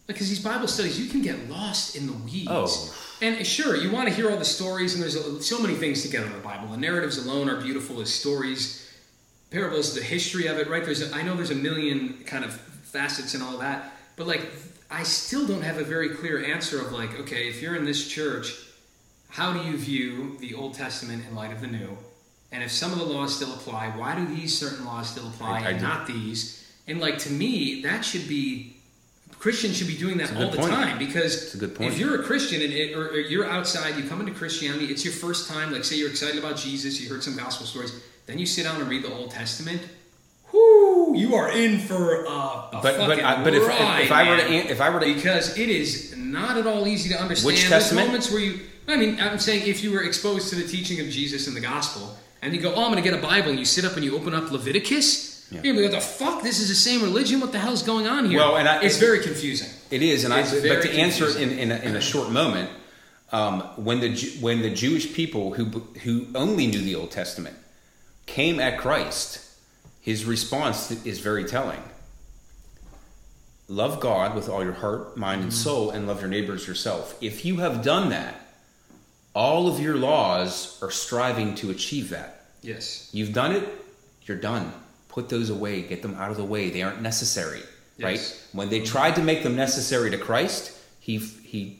because 0.07 0.29
these 0.29 0.43
Bible 0.43 0.67
studies 0.67 0.99
you 0.99 1.09
can 1.09 1.21
get 1.21 1.49
lost 1.49 1.95
in 1.95 2.07
the 2.07 2.13
weeds. 2.13 2.47
Oh. 2.49 2.95
And 3.21 3.45
sure, 3.45 3.75
you 3.75 3.91
want 3.91 4.09
to 4.09 4.13
hear 4.13 4.29
all 4.29 4.37
the 4.37 4.45
stories, 4.45 4.93
and 4.93 5.01
there's 5.01 5.15
a, 5.15 5.41
so 5.41 5.59
many 5.59 5.75
things 5.75 6.01
to 6.01 6.07
together 6.07 6.27
in 6.27 6.33
the 6.33 6.39
Bible. 6.39 6.67
The 6.67 6.77
narratives 6.77 7.25
alone 7.25 7.49
are 7.49 7.61
beautiful 7.61 8.01
as 8.01 8.13
stories, 8.13 8.91
parables, 9.49 9.95
the 9.95 10.01
history 10.01 10.47
of 10.47 10.57
it. 10.57 10.67
Right? 10.67 10.83
There's, 10.83 11.01
a, 11.01 11.15
I 11.15 11.21
know 11.21 11.35
there's 11.35 11.51
a 11.51 11.55
million 11.55 12.23
kind 12.25 12.43
of 12.43 12.53
facets 12.53 13.33
and 13.33 13.41
all 13.41 13.57
that, 13.59 13.93
but 14.15 14.27
like, 14.27 14.41
I 14.91 15.03
still 15.03 15.47
don't 15.47 15.63
have 15.63 15.77
a 15.77 15.83
very 15.83 16.09
clear 16.09 16.43
answer 16.43 16.79
of 16.79 16.91
like, 16.91 17.19
okay, 17.21 17.47
if 17.47 17.61
you're 17.61 17.75
in 17.75 17.85
this 17.85 18.07
church, 18.07 18.53
how 19.29 19.53
do 19.53 19.67
you 19.67 19.77
view 19.77 20.37
the 20.39 20.53
Old 20.53 20.75
Testament 20.75 21.23
in 21.27 21.33
light 21.33 21.51
of 21.51 21.61
the 21.61 21.67
New? 21.67 21.97
And 22.51 22.61
if 22.63 22.71
some 22.71 22.91
of 22.91 22.99
the 22.99 23.05
laws 23.05 23.35
still 23.35 23.51
apply, 23.53 23.87
why 23.97 24.15
do 24.15 24.27
these 24.27 24.55
certain 24.55 24.85
laws 24.85 25.09
still 25.09 25.27
apply 25.27 25.61
I- 25.61 25.65
I 25.65 25.69
and 25.69 25.79
do. 25.79 25.85
not 25.85 26.05
these? 26.05 26.71
And 26.87 26.99
like 26.99 27.17
to 27.19 27.31
me, 27.31 27.81
that 27.81 28.05
should 28.05 28.27
be 28.27 28.72
Christians 29.43 29.75
should 29.77 29.87
be 29.87 29.97
doing 29.97 30.17
that 30.19 30.33
all 30.37 30.49
the 30.49 30.57
point. 30.57 30.71
time 30.71 30.97
because 30.97 31.61
a 31.61 31.83
if 31.83 31.99
you're 31.99 32.21
a 32.21 32.23
Christian 32.23 32.61
and 32.61 32.71
it, 32.71 32.95
or, 32.95 33.09
or 33.09 33.19
you're 33.19 33.45
outside, 33.45 33.97
you 33.97 34.07
come 34.07 34.21
into 34.21 34.31
Christianity, 34.31 34.85
it's 34.85 35.03
your 35.03 35.13
first 35.13 35.49
time. 35.49 35.73
Like 35.73 35.83
say 35.83 35.97
you're 35.97 36.09
excited 36.09 36.39
about 36.39 36.55
Jesus, 36.55 37.01
you 37.01 37.09
heard 37.09 37.21
some 37.21 37.35
gospel 37.35 37.65
stories, 37.65 38.01
then 38.25 38.39
you 38.39 38.45
sit 38.45 38.63
down 38.63 38.79
and 38.79 38.89
read 38.89 39.03
the 39.03 39.13
Old 39.13 39.31
Testament. 39.31 39.81
Whoo! 40.53 41.17
You 41.17 41.35
are 41.35 41.51
in 41.51 41.79
for 41.79 42.25
uh, 42.25 42.31
a 42.31 42.69
but 42.71 42.83
but 42.83 42.95
fucking 42.95 43.25
I, 43.25 43.43
but 43.43 43.53
if, 43.53 43.67
ride, 43.67 43.99
if, 43.99 44.05
if 44.05 44.11
I 44.13 44.29
were 44.29 44.37
to 44.37 44.53
if 44.53 44.79
I 44.79 44.89
were 44.89 44.99
to 45.01 45.13
because 45.13 45.57
it 45.57 45.67
is 45.67 46.15
not 46.15 46.57
at 46.57 46.65
all 46.65 46.87
easy 46.87 47.09
to 47.09 47.21
understand. 47.21 47.45
Which 47.45 47.67
There's 47.67 47.83
testament? 47.83 48.07
moments 48.07 48.31
where 48.31 48.39
you, 48.39 48.61
I 48.87 48.95
mean, 48.95 49.19
I'm 49.19 49.39
saying 49.39 49.67
if 49.67 49.83
you 49.83 49.91
were 49.91 50.03
exposed 50.03 50.47
to 50.51 50.55
the 50.55 50.65
teaching 50.65 51.01
of 51.01 51.09
Jesus 51.09 51.49
in 51.49 51.53
the 51.53 51.59
gospel, 51.59 52.15
and 52.41 52.55
you 52.55 52.61
go, 52.61 52.73
oh, 52.73 52.85
I'm 52.85 52.93
going 52.93 53.03
to 53.03 53.09
get 53.09 53.19
a 53.19 53.21
Bible, 53.21 53.49
and 53.49 53.59
you 53.59 53.65
sit 53.65 53.83
up 53.83 53.97
and 53.97 54.05
you 54.05 54.15
open 54.15 54.33
up 54.33 54.51
Leviticus, 54.51 55.32
Yeah. 55.53 55.61
you're 55.63 55.73
going 55.73 55.85
to 55.85 55.89
be 55.89 55.93
like, 55.95 56.01
the 56.03 56.07
fuck, 56.07 56.41
this 56.43 56.59
is 56.59 56.67
the 56.69 56.75
same 56.75 57.01
religion. 57.01 57.39
What 57.39 57.51
the 57.51 57.59
hell's 57.59 57.83
going 57.83 58.07
on 58.07 58.25
here? 58.29 58.39
Well, 58.39 58.57
and 58.57 58.67
I- 58.67 58.81
it's 58.83 58.97
very 58.97 59.19
confusing. 59.21 59.69
It 59.91 60.01
is, 60.01 60.23
and 60.25 60.33
I. 60.33 60.41
But 60.43 60.81
to 60.81 60.91
answer 60.91 61.37
in, 61.37 61.51
in, 61.51 61.71
a, 61.71 61.75
in 61.77 61.95
a 61.95 62.01
short 62.01 62.31
moment, 62.31 62.69
um, 63.31 63.61
when 63.77 63.99
the 63.99 64.15
when 64.41 64.61
the 64.61 64.69
Jewish 64.71 65.13
people 65.13 65.53
who 65.53 65.65
who 66.03 66.25
only 66.33 66.67
knew 66.67 66.79
the 66.81 66.95
Old 66.95 67.11
Testament 67.11 67.55
came 68.25 68.59
at 68.59 68.77
Christ, 68.79 69.39
his 70.01 70.25
response 70.25 70.89
is 71.05 71.19
very 71.19 71.43
telling. 71.45 71.81
Love 73.67 73.99
God 73.99 74.35
with 74.35 74.49
all 74.49 74.63
your 74.63 74.73
heart, 74.73 75.15
mind, 75.17 75.39
Mm-hmm. 75.39 75.43
and 75.49 75.53
soul, 75.53 75.89
and 75.91 76.07
love 76.07 76.19
your 76.21 76.29
neighbors 76.29 76.67
yourself. 76.67 77.15
If 77.21 77.45
you 77.45 77.57
have 77.57 77.81
done 77.81 78.09
that, 78.09 78.35
all 79.33 79.67
of 79.67 79.79
your 79.79 79.95
laws 79.95 80.77
are 80.81 80.91
striving 80.91 81.55
to 81.55 81.69
achieve 81.71 82.09
that. 82.09 82.45
Yes. 82.61 83.09
You've 83.13 83.33
done 83.33 83.51
it, 83.53 83.67
you're 84.25 84.37
done. 84.37 84.71
Put 85.13 85.29
those 85.29 85.49
away, 85.49 85.81
get 85.83 86.01
them 86.01 86.15
out 86.15 86.31
of 86.31 86.37
the 86.37 86.43
way. 86.43 86.69
They 86.71 86.81
aren't 86.81 87.01
necessary, 87.01 87.61
right? 88.01 88.19
When 88.51 88.69
they 88.69 88.81
tried 88.81 89.15
to 89.15 89.21
make 89.21 89.43
them 89.43 89.55
necessary 89.55 90.09
to 90.11 90.17
Christ, 90.17 90.71
he 90.99 91.17
he 91.17 91.79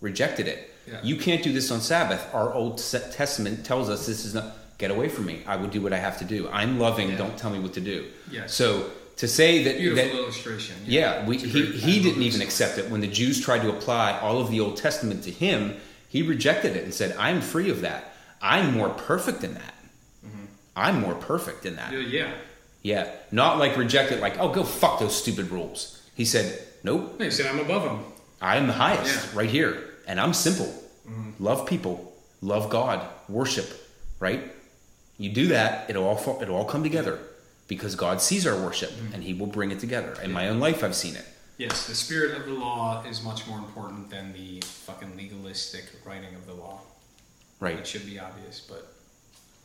rejected 0.00 0.46
it. 0.48 0.70
Yeah. 0.90 1.00
You 1.02 1.16
can't 1.16 1.42
do 1.42 1.52
this 1.52 1.70
on 1.70 1.80
Sabbath. 1.80 2.22
Our 2.34 2.52
Old 2.52 2.78
Testament 2.78 3.64
tells 3.64 3.88
us 3.88 4.06
this 4.06 4.24
is 4.24 4.34
not 4.34 4.46
get 4.78 4.90
away 4.90 5.08
from 5.08 5.26
me. 5.26 5.42
I 5.46 5.56
will 5.56 5.68
do 5.68 5.80
what 5.80 5.92
I 5.92 5.98
have 5.98 6.18
to 6.18 6.24
do. 6.24 6.48
I'm 6.52 6.78
loving, 6.78 7.08
Yeah. 7.10 7.16
don't 7.16 7.36
tell 7.38 7.50
me 7.50 7.58
what 7.60 7.72
to 7.74 7.80
do. 7.80 8.06
Yes. 8.30 8.52
So 8.54 8.90
to 9.16 9.26
say 9.26 9.62
that, 9.64 9.78
Beautiful 9.78 10.04
that 10.04 10.14
illustration. 10.22 10.76
yeah, 10.86 11.24
we, 11.26 11.38
he, 11.38 11.66
he 11.66 12.02
didn't 12.02 12.22
even 12.22 12.40
accept 12.42 12.78
it. 12.78 12.90
When 12.90 13.00
the 13.00 13.06
Jews 13.20 13.40
tried 13.40 13.62
to 13.62 13.70
apply 13.70 14.18
all 14.18 14.38
of 14.40 14.50
the 14.50 14.60
Old 14.60 14.76
Testament 14.76 15.24
to 15.24 15.30
him, 15.30 15.76
he 16.08 16.22
rejected 16.22 16.76
it 16.76 16.84
and 16.84 16.92
said, 16.92 17.16
I'm 17.18 17.40
free 17.40 17.70
of 17.70 17.80
that. 17.80 18.12
I'm 18.42 18.74
more 18.74 18.90
perfect 18.90 19.40
than 19.40 19.54
that. 19.54 19.74
I'm 20.76 21.00
more 21.00 21.14
perfect 21.14 21.62
than 21.62 21.76
that. 21.76 21.90
Yeah, 21.92 22.30
yeah. 22.86 23.10
Not 23.32 23.58
like 23.58 23.76
reject 23.76 24.12
it, 24.12 24.20
like 24.20 24.38
oh 24.38 24.48
go 24.52 24.62
fuck 24.62 25.00
those 25.00 25.16
stupid 25.22 25.50
rules. 25.50 25.78
He 26.14 26.24
said, 26.24 26.46
nope, 26.84 27.20
He 27.20 27.30
said 27.30 27.46
I'm 27.46 27.58
above 27.58 27.82
them. 27.82 28.04
I 28.40 28.56
am 28.56 28.66
the 28.68 28.72
highest 28.74 29.14
Yeah. 29.26 29.38
right 29.38 29.50
here, 29.50 29.72
and 30.06 30.20
I'm 30.20 30.32
simple. 30.32 30.66
Mm-hmm. 31.08 31.42
Love 31.44 31.66
people, 31.66 32.12
love 32.40 32.70
God, 32.70 33.06
worship, 33.28 33.68
right? 34.20 34.42
You 35.18 35.30
do 35.30 35.48
that, 35.48 35.90
it'll 35.90 36.06
all 36.06 36.16
fall, 36.16 36.40
it'll 36.42 36.56
all 36.56 36.64
come 36.64 36.82
together 36.82 37.18
because 37.68 37.96
God 37.96 38.20
sees 38.20 38.46
our 38.46 38.56
worship 38.56 38.90
mm-hmm. 38.90 39.14
and 39.14 39.24
He 39.24 39.34
will 39.34 39.46
bring 39.58 39.70
it 39.72 39.80
together. 39.80 40.14
In 40.22 40.32
my 40.32 40.48
own 40.48 40.60
life, 40.60 40.84
I've 40.84 40.94
seen 40.94 41.16
it. 41.16 41.24
Yes, 41.58 41.86
the 41.86 41.94
spirit 41.94 42.36
of 42.36 42.44
the 42.44 42.52
law 42.52 43.02
is 43.08 43.22
much 43.24 43.46
more 43.48 43.58
important 43.58 44.10
than 44.10 44.32
the 44.32 44.60
fucking 44.86 45.16
legalistic 45.16 45.84
writing 46.04 46.34
of 46.34 46.46
the 46.46 46.52
law. 46.54 46.80
Right. 47.58 47.78
It 47.78 47.86
should 47.86 48.04
be 48.06 48.20
obvious, 48.20 48.60
but 48.60 48.86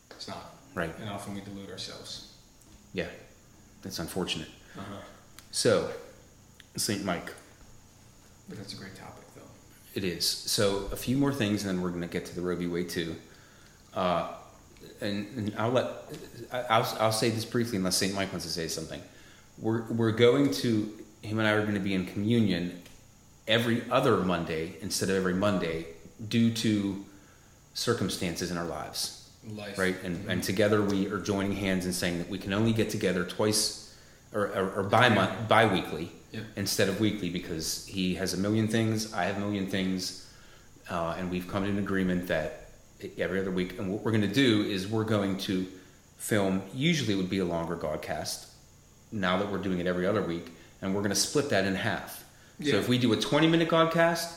it's 0.09 0.27
not. 0.27 0.55
right, 0.73 0.93
And 1.01 1.09
often 1.09 1.35
we 1.35 1.41
delude 1.41 1.69
ourselves. 1.69 2.30
Yeah. 2.93 3.07
That's 3.83 3.99
unfortunate. 3.99 4.49
Uh-huh. 4.77 4.95
So, 5.51 5.89
Saint 6.75 7.03
Mike, 7.03 7.31
But 8.47 8.57
that's 8.57 8.73
a 8.73 8.77
great 8.77 8.95
topic, 8.95 9.23
though. 9.35 9.41
it 9.95 10.03
is. 10.03 10.25
So, 10.27 10.87
a 10.91 10.95
few 10.95 11.17
more 11.17 11.33
things, 11.33 11.63
and 11.65 11.69
then 11.69 11.81
we're 11.83 11.89
going 11.89 12.01
to 12.01 12.07
get 12.07 12.25
to 12.27 12.35
the 12.35 12.41
Roe 12.41 12.55
v. 12.55 12.67
Wade 12.67 12.89
two. 12.89 13.15
Uh, 13.93 14.29
and, 15.01 15.27
and 15.37 15.53
I'll 15.57 15.71
let 15.71 15.87
I- 16.51 16.61
I'll, 16.69 16.97
I'll 16.99 17.11
say 17.11 17.29
this 17.29 17.45
briefly, 17.45 17.77
unless 17.77 17.97
Saint 17.97 18.13
Mike 18.13 18.31
wants 18.31 18.45
to 18.45 18.51
say 18.51 18.67
something. 18.67 19.01
We're 19.59 19.83
we're 19.91 20.11
going 20.11 20.51
to 20.55 20.91
him 21.21 21.37
and 21.39 21.47
I 21.47 21.51
are 21.51 21.61
going 21.61 21.75
to 21.75 21.79
be 21.79 21.93
in 21.93 22.05
communion 22.05 22.81
every 23.47 23.83
other 23.91 24.17
Monday 24.17 24.75
instead 24.81 25.09
of 25.09 25.15
every 25.17 25.33
Monday 25.35 25.87
due 26.29 26.51
to 26.53 27.05
circumstances 27.73 28.49
in 28.51 28.57
our 28.57 28.65
lives, 28.65 29.20
Life. 29.49 29.77
right? 29.77 29.95
And 30.03 30.29
and 30.29 30.43
together 30.43 30.81
we 30.81 31.07
are 31.07 31.19
joining 31.19 31.53
hands 31.53 31.85
and 31.85 31.93
saying 31.95 32.19
that 32.19 32.29
we 32.29 32.37
can 32.37 32.53
only 32.53 32.73
get 32.73 32.89
together 32.89 33.23
twice 33.25 33.95
or 34.33 34.47
or, 34.47 34.71
or 34.77 34.83
bi 34.83 35.09
month 35.09 35.47
bi-weekly 35.47 36.11
Yep. 36.31 36.43
instead 36.55 36.87
of 36.87 37.01
weekly 37.01 37.29
because 37.29 37.85
he 37.87 38.15
has 38.15 38.33
a 38.33 38.37
million 38.37 38.69
things, 38.69 39.13
I 39.13 39.25
have 39.25 39.35
a 39.35 39.39
million 39.41 39.67
things, 39.67 40.25
uh, 40.89 41.15
and 41.17 41.29
we've 41.29 41.45
come 41.45 41.65
to 41.65 41.69
an 41.69 41.77
agreement 41.77 42.27
that 42.27 42.69
every 43.17 43.39
other 43.41 43.51
week. 43.51 43.77
And 43.77 43.91
what 43.91 44.01
we're 44.03 44.11
going 44.11 44.21
to 44.21 44.33
do 44.33 44.61
is 44.61 44.87
we're 44.87 45.03
going 45.03 45.37
to 45.39 45.67
film. 46.17 46.61
Usually, 46.73 47.15
it 47.15 47.17
would 47.17 47.29
be 47.29 47.39
a 47.39 47.45
longer 47.45 47.75
godcast. 47.75 48.47
Now 49.11 49.37
that 49.39 49.51
we're 49.51 49.57
doing 49.57 49.79
it 49.79 49.87
every 49.87 50.07
other 50.07 50.21
week, 50.21 50.51
and 50.81 50.95
we're 50.95 51.01
going 51.01 51.09
to 51.11 51.19
split 51.19 51.49
that 51.49 51.65
in 51.65 51.75
half. 51.75 52.23
Yeah. 52.59 52.73
So 52.73 52.77
if 52.79 52.87
we 52.87 52.97
do 52.97 53.11
a 53.11 53.17
20 53.17 53.47
minute 53.47 53.67
godcast, 53.67 54.31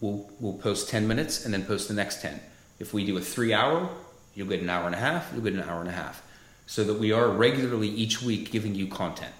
we'll 0.00 0.28
we'll 0.40 0.54
post 0.58 0.88
10 0.88 1.06
minutes 1.06 1.44
and 1.44 1.54
then 1.54 1.64
post 1.64 1.86
the 1.86 1.94
next 1.94 2.22
10. 2.22 2.40
If 2.80 2.92
we 2.92 3.04
do 3.04 3.16
a 3.18 3.20
three 3.20 3.52
hour, 3.52 3.88
you'll 4.34 4.48
get 4.48 4.60
an 4.60 4.70
hour 4.70 4.86
and 4.86 4.94
a 4.94 4.98
half. 4.98 5.30
You'll 5.32 5.42
get 5.42 5.54
an 5.54 5.62
hour 5.62 5.80
and 5.80 5.88
a 5.88 5.92
half. 5.92 6.22
So 6.66 6.84
that 6.84 6.94
we 6.98 7.12
are 7.12 7.28
regularly 7.28 7.88
each 7.88 8.22
week 8.22 8.50
giving 8.52 8.74
you 8.74 8.86
content. 8.86 9.32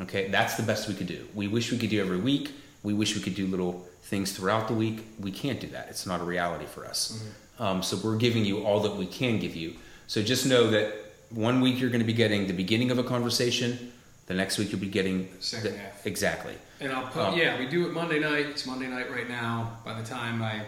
Okay, 0.00 0.28
that's 0.28 0.56
the 0.56 0.62
best 0.64 0.88
we 0.88 0.94
could 0.94 1.06
do. 1.06 1.26
We 1.34 1.46
wish 1.46 1.70
we 1.70 1.78
could 1.78 1.90
do 1.90 2.00
every 2.00 2.18
week. 2.18 2.52
We 2.82 2.92
wish 2.94 3.14
we 3.14 3.22
could 3.22 3.36
do 3.36 3.46
little 3.46 3.86
things 4.02 4.32
throughout 4.32 4.66
the 4.68 4.74
week. 4.74 5.06
We 5.20 5.30
can't 5.30 5.60
do 5.60 5.68
that. 5.68 5.86
It's 5.88 6.04
not 6.06 6.20
a 6.20 6.24
reality 6.24 6.66
for 6.66 6.84
us. 6.84 7.24
Um, 7.60 7.82
so 7.82 7.96
we're 8.02 8.16
giving 8.16 8.44
you 8.44 8.64
all 8.64 8.80
that 8.80 8.96
we 8.96 9.06
can 9.06 9.38
give 9.38 9.54
you. 9.54 9.74
So 10.08 10.20
just 10.22 10.46
know 10.46 10.68
that 10.70 10.92
one 11.30 11.60
week 11.60 11.80
you're 11.80 11.90
going 11.90 12.00
to 12.00 12.06
be 12.06 12.12
getting 12.12 12.48
the 12.48 12.52
beginning 12.52 12.90
of 12.90 12.98
a 12.98 13.04
conversation. 13.04 13.92
The 14.26 14.34
next 14.34 14.58
week 14.58 14.72
you'll 14.72 14.80
be 14.80 14.88
getting 14.88 15.28
Second 15.38 15.72
the- 15.74 15.78
half. 15.78 16.06
exactly. 16.06 16.54
And 16.80 16.92
I'll 16.92 17.06
put, 17.06 17.20
Uh, 17.22 17.34
yeah, 17.36 17.56
we 17.58 17.66
do 17.66 17.86
it 17.86 17.92
Monday 17.92 18.18
night. 18.18 18.46
It's 18.46 18.66
Monday 18.66 18.88
night 18.88 19.10
right 19.12 19.28
now. 19.28 19.78
By 19.84 19.98
the 19.98 20.06
time 20.06 20.42
I, 20.42 20.62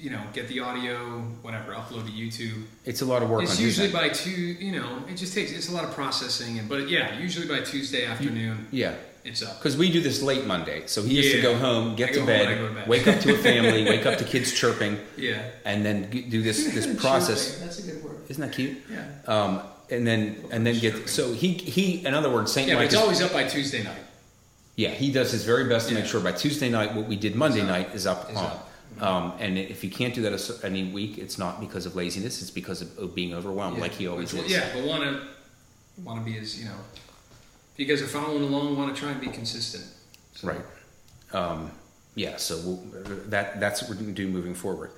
you 0.00 0.10
know, 0.10 0.20
get 0.32 0.48
the 0.48 0.60
audio, 0.60 0.96
whatever, 1.42 1.72
upload 1.72 2.06
to 2.06 2.12
YouTube, 2.12 2.64
It's 2.84 3.02
a 3.02 3.04
lot 3.04 3.22
of 3.22 3.30
work. 3.30 3.42
it's 3.42 3.58
usually 3.60 3.90
by 3.90 4.08
two. 4.08 4.30
You 4.30 4.72
know, 4.80 5.02
it 5.08 5.16
just 5.16 5.34
takes. 5.34 5.52
It's 5.52 5.68
a 5.68 5.72
lot 5.72 5.84
of 5.84 5.92
processing, 5.92 6.58
and 6.58 6.68
but 6.68 6.88
yeah, 6.88 7.18
usually 7.18 7.46
by 7.48 7.60
Tuesday 7.64 8.04
afternoon, 8.06 8.68
yeah. 8.70 8.94
it's 9.24 9.42
up. 9.42 9.58
Because 9.58 9.76
we 9.76 9.90
do 9.90 10.00
this 10.00 10.22
late 10.22 10.46
Monday, 10.46 10.82
so 10.86 11.02
he 11.02 11.16
has 11.16 11.32
to 11.32 11.42
go 11.42 11.56
home, 11.56 11.96
get 11.96 12.14
to, 12.14 12.24
bed, 12.24 12.58
home, 12.58 12.68
to 12.68 12.74
bed. 12.74 12.88
wake 12.88 13.06
up 13.08 13.20
to 13.20 13.34
a 13.34 13.38
family, 13.38 13.84
wake 13.84 14.06
up 14.06 14.18
to 14.18 14.24
kids 14.32 14.52
chirping, 14.52 14.98
Yeah, 15.16 15.42
and 15.64 15.84
then 15.84 16.10
do 16.10 16.42
this 16.42 16.72
this 16.74 16.86
process. 17.00 17.58
That's 17.60 17.78
a 17.80 17.82
good 17.90 18.04
word. 18.04 18.16
Isn't 18.28 18.42
that 18.46 18.52
cute? 18.54 18.78
Yeah. 18.90 19.04
Um, 19.26 19.60
and 19.90 20.06
then 20.06 20.36
and 20.52 20.66
then 20.66 20.78
get 20.78 21.08
so 21.08 21.32
he 21.32 21.54
he 21.54 22.04
in 22.06 22.12
other 22.14 22.30
words 22.30 22.52
Saint 22.52 22.68
Yeah, 22.68 22.74
but 22.74 22.78
Mike 22.80 22.86
it's 22.86 22.94
is, 22.94 23.00
always 23.00 23.22
up 23.22 23.32
by 23.32 23.44
Tuesday 23.44 23.82
night. 23.82 23.96
yeah 24.76 24.90
he 24.90 25.10
does 25.10 25.32
his 25.32 25.44
very 25.44 25.64
best 25.66 25.88
to 25.88 25.94
make 25.94 26.04
sure 26.04 26.20
by 26.20 26.32
Tuesday 26.32 26.68
night 26.68 26.94
what 26.94 27.06
we 27.06 27.16
did 27.16 27.34
Monday 27.34 27.62
night 27.62 27.94
is 27.94 28.06
up 28.06 28.30
Is 28.30 28.36
on. 28.36 28.44
up. 28.44 28.67
Um, 29.00 29.32
and 29.38 29.56
if 29.58 29.84
you 29.84 29.90
can't 29.90 30.14
do 30.14 30.22
that 30.22 30.60
any 30.64 30.90
week, 30.90 31.18
it's 31.18 31.38
not 31.38 31.60
because 31.60 31.86
of 31.86 31.94
laziness; 31.94 32.42
it's 32.42 32.50
because 32.50 32.82
of, 32.82 32.98
of 32.98 33.14
being 33.14 33.32
overwhelmed, 33.34 33.76
Yeah. 33.76 33.82
like 33.82 33.92
he 33.92 34.06
always 34.08 34.32
But- 34.32 34.46
is. 34.46 34.52
Yeah, 34.52 34.68
but 34.74 34.84
want 34.84 35.02
to 35.04 35.22
want 36.02 36.24
to 36.24 36.30
be 36.30 36.38
as 36.38 36.58
you 36.58 36.64
know. 36.66 36.76
If 37.74 37.78
you 37.78 37.86
guys 37.86 38.02
are 38.02 38.06
following 38.08 38.42
along, 38.42 38.76
want 38.76 38.94
to 38.94 39.00
try 39.00 39.10
and 39.12 39.20
be 39.20 39.28
consistent. 39.28 39.84
So- 40.34 40.48
Right. 40.48 40.60
Um, 41.32 41.70
yeah. 42.14 42.36
So 42.38 42.56
we'll, 42.58 42.76
that 43.28 43.60
that's 43.60 43.82
what 43.82 43.90
we're 43.90 43.96
going 43.96 44.14
to 44.14 44.24
do 44.24 44.28
moving 44.28 44.54
forward. 44.54 44.90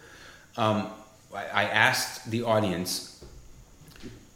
Um, 0.56 0.88
I, 1.34 1.44
I 1.44 1.64
asked 1.64 2.30
the 2.30 2.42
audience 2.42 3.22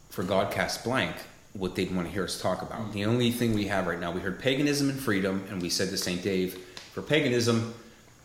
for 0.09 0.23
Godcast 0.23 0.83
blank 0.83 1.15
what 1.53 1.75
they'd 1.75 1.93
want 1.95 2.07
to 2.07 2.13
hear 2.13 2.23
us 2.25 2.39
talk 2.39 2.61
about. 2.61 2.81
Mm. 2.89 2.93
The 2.93 3.05
only 3.05 3.31
thing 3.31 3.53
we 3.53 3.65
have 3.67 3.87
right 3.87 3.99
now, 3.99 4.11
we 4.11 4.21
heard 4.21 4.39
paganism 4.39 4.89
and 4.89 4.99
freedom, 4.99 5.43
and 5.49 5.61
we 5.61 5.69
said 5.69 5.89
to 5.89 5.97
Saint 5.97 6.21
Dave, 6.21 6.55
for 6.93 7.01
paganism, 7.01 7.73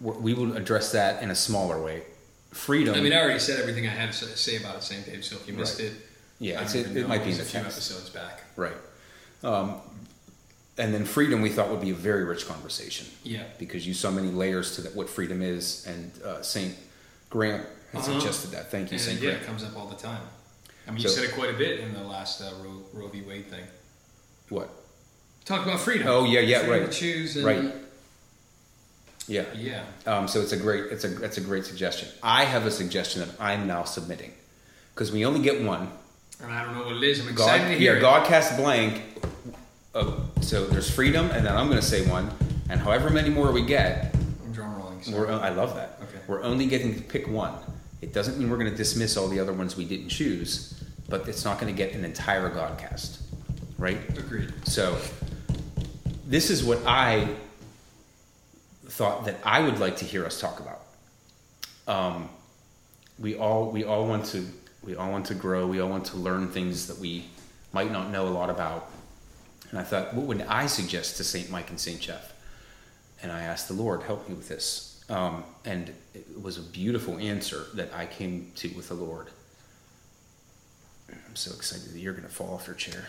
we 0.01 0.34
will 0.34 0.57
address 0.57 0.92
that 0.92 1.22
in 1.22 1.30
a 1.30 1.34
smaller 1.34 1.80
way. 1.82 2.03
Freedom. 2.53 2.94
I 2.94 3.01
mean, 3.01 3.12
I 3.12 3.20
already 3.20 3.38
said 3.38 3.61
everything 3.61 3.86
I 3.86 3.90
had 3.90 4.12
to 4.12 4.24
say 4.36 4.57
about 4.57 4.76
it, 4.76 4.82
St. 4.82 5.05
Dave. 5.07 5.24
So 5.24 5.36
if 5.36 5.46
you 5.46 5.55
missed 5.55 5.78
Right. 5.78 5.88
it, 5.88 5.94
yeah, 6.40 6.62
it, 6.62 6.96
it 6.96 7.07
might 7.09 7.18
be 7.18 7.24
It 7.30 7.38
was 7.38 7.38
the 7.38 7.42
a 7.42 7.46
few 7.46 7.61
episodes 7.61 8.09
back. 8.11 8.42
Right. 8.57 8.74
Um, 9.44 9.76
and 10.78 10.92
then 10.94 11.05
freedom, 11.05 11.42
we 11.42 11.51
thought 11.51 11.68
would 11.70 11.80
be 11.82 11.90
a 11.90 11.94
very 11.94 12.24
rich 12.24 12.46
conversation. 12.48 13.07
Yeah. 13.22 13.42
because 13.59 13.86
you 13.86 13.92
saw 13.94 14.11
many 14.11 14.28
layers 14.28 14.74
to 14.76 14.82
that, 14.82 14.94
what 14.96 15.09
freedom 15.11 15.42
is, 15.42 15.86
and 15.86 16.11
uh, 16.24 16.42
Saint 16.42 16.74
Grant 17.28 17.66
has 17.92 18.09
Uh-huh. 18.09 18.18
suggested 18.18 18.51
that. 18.53 18.70
Thank 18.70 18.90
you, 18.90 18.94
And 18.94 19.01
Saint 19.01 19.20
yeah, 19.20 19.30
Grant. 19.30 19.42
it 19.42 19.46
comes 19.46 19.62
up 19.64 19.76
all 19.76 19.86
the 19.86 19.96
time. 19.96 20.22
I 20.88 20.92
mean, 20.92 21.03
you 21.03 21.09
said 21.09 21.24
it 21.24 21.32
quite 21.34 21.51
a 21.51 21.59
bit 21.59 21.80
in 21.80 21.92
the 21.92 22.03
last 22.03 22.40
uh, 22.40 22.51
Roe, 22.64 22.82
Roe 22.94 23.09
v. 23.09 23.20
Wade 23.22 23.48
thing. 23.51 23.64
What? 24.48 24.70
Talk 25.44 25.64
about 25.66 25.78
freedom. 25.80 26.07
Oh, 26.09 26.24
yeah, 26.24 26.40
yeah, 26.40 26.61
freedom 26.61 26.80
right. 26.84 26.90
To 26.92 26.98
choose 26.98 27.36
and, 27.36 27.44
Right. 27.44 27.74
Yeah. 29.31 29.45
Yeah. 29.55 29.85
Um, 30.07 30.26
so 30.26 30.41
it's 30.41 30.53
a 30.53 30.57
great, 30.57 30.87
it's 30.91 31.05
a, 31.05 31.09
that's 31.09 31.39
a 31.39 31.41
great 31.41 31.64
suggestion. 31.64 32.09
I 32.20 32.45
have 32.45 32.66
a 32.66 32.70
suggestion 32.70 33.20
that 33.20 33.31
I'm 33.41 33.68
now 33.68 33.85
submitting 33.85 34.33
because 34.93 35.12
we 35.12 35.24
only 35.24 35.41
get 35.41 35.62
one. 35.62 35.89
And 36.43 36.53
I 36.53 36.64
don't 36.64 36.74
know 36.74 36.85
what 36.85 36.97
it 36.97 37.03
is. 37.05 37.20
I'm 37.20 37.28
excited 37.28 37.62
God, 37.62 37.68
to 37.68 37.78
hear 37.78 37.93
yeah, 37.95 38.01
it. 38.01 38.03
Godcast 38.03 38.57
blank. 38.57 39.03
Uh, 39.95 40.16
so 40.41 40.66
there's 40.66 40.91
freedom, 40.91 41.31
and 41.31 41.47
then 41.47 41.57
I'm 41.57 41.68
going 41.68 41.81
to 41.81 41.87
say 41.87 42.07
one, 42.09 42.31
and 42.68 42.81
however 42.81 43.11
many 43.11 43.28
more 43.28 43.53
we 43.53 43.62
get, 43.62 44.14
I'm 44.45 44.53
drum 44.53 44.76
rolling. 44.76 45.03
So. 45.03 45.16
We're, 45.16 45.31
I 45.31 45.51
love 45.51 45.74
that. 45.74 45.99
Okay. 46.03 46.18
We're 46.26 46.43
only 46.43 46.66
getting 46.66 46.95
to 46.95 47.01
pick 47.01 47.28
one. 47.28 47.55
It 48.01 48.12
doesn't 48.12 48.39
mean 48.39 48.51
we're 48.51 48.57
going 48.57 48.70
to 48.70 48.76
dismiss 48.76 49.16
all 49.16 49.28
the 49.28 49.39
other 49.39 49.53
ones 49.53 49.76
we 49.76 49.85
didn't 49.85 50.09
choose, 50.09 50.83
but 51.09 51.28
it's 51.28 51.45
not 51.45 51.61
going 51.61 51.72
to 51.72 51.76
get 51.76 51.95
an 51.95 52.05
entire 52.05 52.49
Godcast, 52.51 53.20
right? 53.78 53.99
Agreed. 54.16 54.53
So, 54.64 54.97
this 56.26 56.51
is 56.51 56.64
what 56.64 56.78
I 56.87 57.28
thought 59.01 59.24
that 59.24 59.36
I 59.42 59.62
would 59.62 59.78
like 59.78 59.96
to 59.96 60.05
hear 60.05 60.26
us 60.26 60.38
talk 60.38 60.61
about. 60.61 60.82
Um, 61.88 62.28
we 63.18 63.34
all 63.34 63.70
we 63.70 63.82
all 63.82 64.07
want 64.07 64.26
to 64.26 64.46
we 64.82 64.94
all 64.94 65.11
want 65.11 65.24
to 65.26 65.34
grow. 65.34 65.66
We 65.66 65.80
all 65.80 65.88
want 65.88 66.05
to 66.07 66.18
learn 66.18 66.48
things 66.48 66.86
that 66.88 66.98
we 66.98 67.24
might 67.72 67.90
not 67.90 68.11
know 68.11 68.28
a 68.28 68.34
lot 68.40 68.51
about. 68.51 68.90
And 69.70 69.78
I 69.78 69.84
thought, 69.84 70.12
what 70.12 70.26
would 70.26 70.42
I 70.42 70.66
suggest 70.66 71.16
to 71.16 71.24
Saint 71.24 71.48
Mike 71.51 71.70
and 71.70 71.80
Saint 71.80 72.01
Jeff? 72.01 72.34
And 73.22 73.32
I 73.32 73.40
asked 73.40 73.68
the 73.68 73.74
Lord, 73.74 74.03
help 74.03 74.28
me 74.28 74.34
with 74.34 74.48
this. 74.48 75.03
Um, 75.09 75.44
and 75.64 75.94
it 76.12 76.42
was 76.42 76.59
a 76.59 76.62
beautiful 76.62 77.16
answer 77.16 77.68
that 77.74 77.94
I 77.94 78.05
came 78.05 78.53
to 78.57 78.68
with 78.76 78.88
the 78.88 78.94
Lord. 78.94 79.28
I'm 81.09 81.36
so 81.36 81.55
excited 81.55 81.94
that 81.94 81.98
you're 81.98 82.12
going 82.12 82.28
to 82.28 82.34
fall 82.34 82.53
off 82.53 82.66
your 82.66 82.76
chair. 82.76 83.07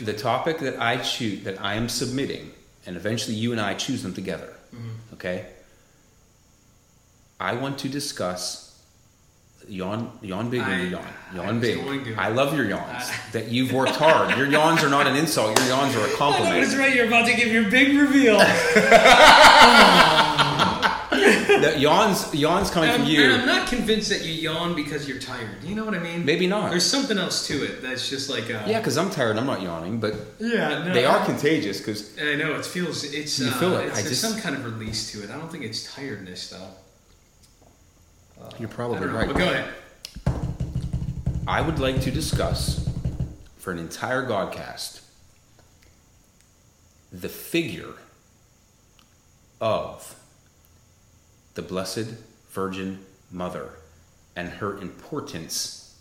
The 0.00 0.12
topic 0.14 0.58
that 0.58 0.80
I 0.80 0.96
choose, 0.96 1.44
that 1.44 1.60
I 1.62 1.74
am 1.74 1.88
submitting, 1.88 2.50
and 2.86 2.96
eventually 2.96 3.34
you 3.36 3.52
and 3.52 3.60
I 3.60 3.74
choose 3.74 4.02
them 4.02 4.14
together. 4.14 4.52
Mhm. 4.74 5.14
Okay. 5.14 5.46
I 7.40 7.52
want 7.54 7.78
to 7.80 7.88
discuss 7.88 8.62
yawn, 9.68 10.10
yawn 10.22 10.48
big 10.48 10.60
I- 10.62 10.76
you 10.82 10.88
yawn, 10.90 11.06
yawn 11.34 11.60
was 11.60 11.68
big. 11.68 12.14
I 12.16 12.28
love 12.28 12.54
your 12.56 12.66
yawns. 12.66 13.10
I- 13.10 13.14
that 13.32 13.48
you've 13.48 13.72
worked 13.72 13.96
hard. 13.96 14.36
Your 14.38 14.46
yawns 14.46 14.82
are 14.84 14.88
not 14.88 15.06
an 15.06 15.16
insult. 15.16 15.58
Your 15.58 15.68
yawns 15.68 15.94
are 15.96 16.06
a 16.06 16.10
compliment. 16.16 16.62
That's 16.62 16.76
right. 16.76 16.94
You're 16.94 17.06
about 17.08 17.26
to 17.26 17.34
give 17.34 17.48
your 17.52 17.68
big 17.70 17.98
reveal. 17.98 18.38
The 21.60 21.78
yawns, 21.78 22.34
yawns 22.34 22.70
coming 22.70 22.90
And 22.90 22.98
from 23.02 23.06
I'm, 23.06 23.12
you. 23.12 23.22
and 23.24 23.40
I'm 23.42 23.46
not 23.46 23.68
convinced 23.68 24.08
that 24.10 24.24
you 24.24 24.32
yawn 24.32 24.74
because 24.74 25.08
you're 25.08 25.18
tired. 25.18 25.62
You 25.64 25.74
know 25.74 25.84
what 25.84 25.94
I 25.94 25.98
mean? 25.98 26.24
Maybe 26.24 26.46
not. 26.46 26.70
There's 26.70 26.84
something 26.86 27.18
else 27.18 27.46
to 27.48 27.64
it 27.64 27.82
that's 27.82 28.08
just 28.08 28.28
like 28.30 28.44
uh, 28.44 28.62
Yeah, 28.66 28.78
because 28.78 28.96
I'm 28.98 29.10
tired. 29.10 29.36
I'm 29.36 29.46
not 29.46 29.62
yawning, 29.62 29.98
but 30.00 30.14
yeah. 30.38 30.84
No, 30.84 30.92
they 30.94 31.04
are 31.04 31.24
contagious. 31.24 31.78
Because 31.78 32.18
I 32.20 32.34
know 32.36 32.54
it 32.54 32.64
feels 32.66 33.04
it's 33.04 33.38
You 33.38 33.48
uh, 33.48 33.52
feel 33.52 33.76
it. 33.76 33.86
It's, 33.86 33.98
I 33.98 34.02
there's 34.02 34.20
just- 34.20 34.22
some 34.32 34.40
kind 34.40 34.54
of 34.56 34.64
release 34.64 35.10
to 35.12 35.22
it. 35.22 35.30
I 35.30 35.36
don't 35.38 35.50
think 35.50 35.64
it's 35.64 35.92
tiredness 35.94 36.50
though. 36.50 36.68
you're 38.58 38.68
I 38.68 38.72
probably 38.72 39.06
right. 39.08 39.26
But 39.26 39.36
go 39.36 39.44
ahead. 39.50 39.72
I 41.48 41.60
would 41.60 41.78
like 41.78 42.00
to 42.02 42.10
discuss 42.10 42.88
for 43.58 43.72
an 43.72 43.78
entire 43.78 44.26
Godcast 44.26 45.00
the 47.12 47.28
figure 47.28 47.94
of 49.60 50.14
the 51.56 51.62
Blessed 51.62 52.14
Virgin 52.50 53.04
Mother 53.32 53.70
and 54.36 54.48
her 54.48 54.78
importance 54.78 55.98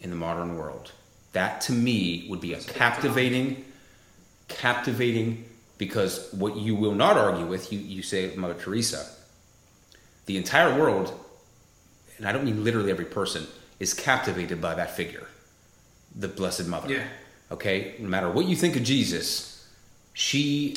in 0.00 0.10
the 0.10 0.16
modern 0.16 0.56
world. 0.56 0.92
That 1.32 1.60
to 1.62 1.72
me 1.72 2.26
would 2.30 2.40
be 2.40 2.54
a 2.54 2.60
captivating, 2.60 3.64
captivating, 4.48 5.44
because 5.76 6.32
what 6.32 6.56
you 6.56 6.74
will 6.74 6.94
not 6.94 7.16
argue 7.16 7.46
with, 7.46 7.72
you, 7.72 7.78
you 7.78 8.02
say 8.02 8.34
Mother 8.36 8.54
Teresa, 8.54 9.06
the 10.26 10.36
entire 10.36 10.78
world, 10.78 11.12
and 12.16 12.26
I 12.26 12.32
don't 12.32 12.44
mean 12.44 12.62
literally 12.62 12.90
every 12.90 13.04
person, 13.04 13.46
is 13.80 13.92
captivated 13.94 14.60
by 14.60 14.74
that 14.74 14.94
figure, 14.96 15.26
the 16.14 16.28
Blessed 16.28 16.68
Mother. 16.68 16.92
Yeah. 16.92 17.04
Okay? 17.50 17.96
No 17.98 18.08
matter 18.08 18.30
what 18.30 18.46
you 18.46 18.54
think 18.54 18.76
of 18.76 18.84
Jesus, 18.84 19.68
she 20.12 20.76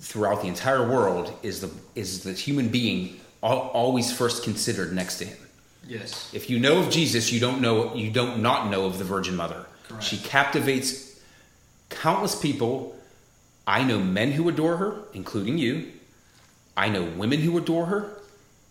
throughout 0.00 0.40
the 0.42 0.48
entire 0.48 0.88
world 0.88 1.32
is 1.42 1.60
the 1.60 1.70
is 1.94 2.24
the 2.24 2.32
human 2.32 2.68
being 2.68 3.20
always 3.42 4.12
first 4.12 4.42
considered 4.42 4.92
next 4.92 5.18
to 5.18 5.24
him. 5.24 5.38
Yes. 5.86 6.30
If 6.34 6.50
you 6.50 6.58
know 6.58 6.80
of 6.80 6.90
Jesus, 6.90 7.32
you 7.32 7.40
don't 7.40 7.60
know 7.60 7.94
you 7.94 8.10
don't 8.10 8.42
not 8.42 8.70
know 8.70 8.86
of 8.86 8.98
the 8.98 9.04
Virgin 9.04 9.36
Mother. 9.36 9.66
Correct. 9.88 10.04
She 10.04 10.18
captivates 10.18 11.20
countless 11.88 12.34
people. 12.34 12.96
I 13.66 13.84
know 13.84 13.98
men 14.00 14.32
who 14.32 14.48
adore 14.48 14.76
her, 14.78 15.02
including 15.12 15.58
you. 15.58 15.92
I 16.76 16.88
know 16.88 17.02
women 17.02 17.40
who 17.40 17.56
adore 17.58 17.86
her. 17.86 18.16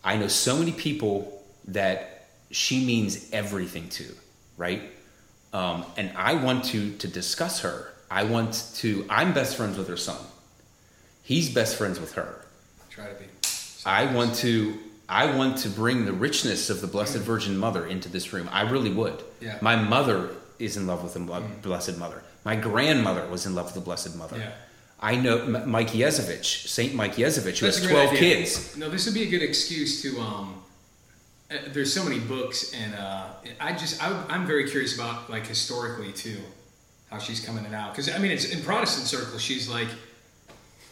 I 0.04 0.18
know 0.18 0.28
so 0.28 0.58
many 0.58 0.72
people 0.72 1.44
that 1.68 2.28
she 2.52 2.86
means 2.86 3.30
everything 3.32 3.90
to, 3.90 4.06
right? 4.58 4.82
Um, 5.54 5.86
and 5.98 6.12
I 6.16 6.34
want 6.34 6.66
to 6.66 6.96
to 6.98 7.08
discuss 7.08 7.62
her. 7.62 7.94
I 8.10 8.24
want 8.24 8.72
to. 8.76 9.06
I'm 9.10 9.34
best 9.34 9.56
friends 9.56 9.78
with 9.78 9.88
her 9.88 9.98
son. 9.98 10.18
He's 11.30 11.48
best 11.54 11.76
friends 11.76 12.00
with 12.00 12.14
her. 12.14 12.44
Try 12.90 13.06
to 13.08 13.14
be. 13.14 13.26
I 13.86 14.12
want 14.16 14.34
to 14.38 14.80
I 15.08 15.36
want 15.38 15.60
to 15.60 15.70
bring 15.70 16.06
the 16.06 16.12
richness 16.12 16.72
of 16.72 16.82
the 16.82 16.88
Blessed 16.88 17.18
Virgin 17.20 17.56
Mother 17.56 17.86
into 17.86 18.10
this 18.10 18.34
room. 18.34 18.50
I 18.52 18.62
really 18.68 18.90
would. 18.92 19.22
Yeah. 19.40 19.60
My 19.62 19.76
mother 19.76 20.32
is 20.58 20.76
in 20.76 20.88
love 20.88 21.04
with 21.04 21.14
the 21.14 21.20
Bl- 21.20 21.38
Blessed 21.62 22.00
Mother. 22.00 22.24
My 22.44 22.56
grandmother 22.56 23.28
was 23.28 23.46
in 23.46 23.54
love 23.54 23.66
with 23.66 23.76
the 23.76 23.82
Blessed 23.82 24.16
Mother. 24.16 24.38
Yeah. 24.40 24.52
I 25.00 25.18
know 25.18 25.38
M- 25.38 25.70
Mike 25.70 25.90
Yezevich, 25.90 26.68
Saint 26.68 26.96
Mike 26.96 27.14
Yezevich, 27.16 27.60
who 27.60 27.68
That's 27.68 27.78
has 27.78 27.88
twelve 27.92 28.10
idea. 28.10 28.20
kids. 28.38 28.76
No, 28.76 28.90
this 28.90 29.06
would 29.06 29.14
be 29.14 29.22
a 29.24 29.30
good 29.30 29.44
excuse 29.44 30.02
to. 30.02 30.20
Um, 30.20 30.56
uh, 31.52 31.58
there's 31.74 31.94
so 31.94 32.04
many 32.04 32.20
books, 32.20 32.74
and 32.74 32.96
uh, 32.96 33.28
I 33.62 33.74
just 33.74 34.04
I, 34.04 34.08
I'm 34.30 34.48
very 34.48 34.68
curious 34.68 34.96
about 34.96 35.30
like 35.30 35.46
historically 35.46 36.12
too, 36.12 36.40
how 37.12 37.20
she's 37.20 37.40
coming 37.40 37.66
it 37.66 37.74
out. 37.76 37.92
Because 37.92 38.10
I 38.10 38.18
mean, 38.18 38.32
it's 38.32 38.46
in 38.46 38.64
Protestant 38.64 39.06
circles, 39.06 39.42
she's 39.44 39.70
like, 39.70 39.90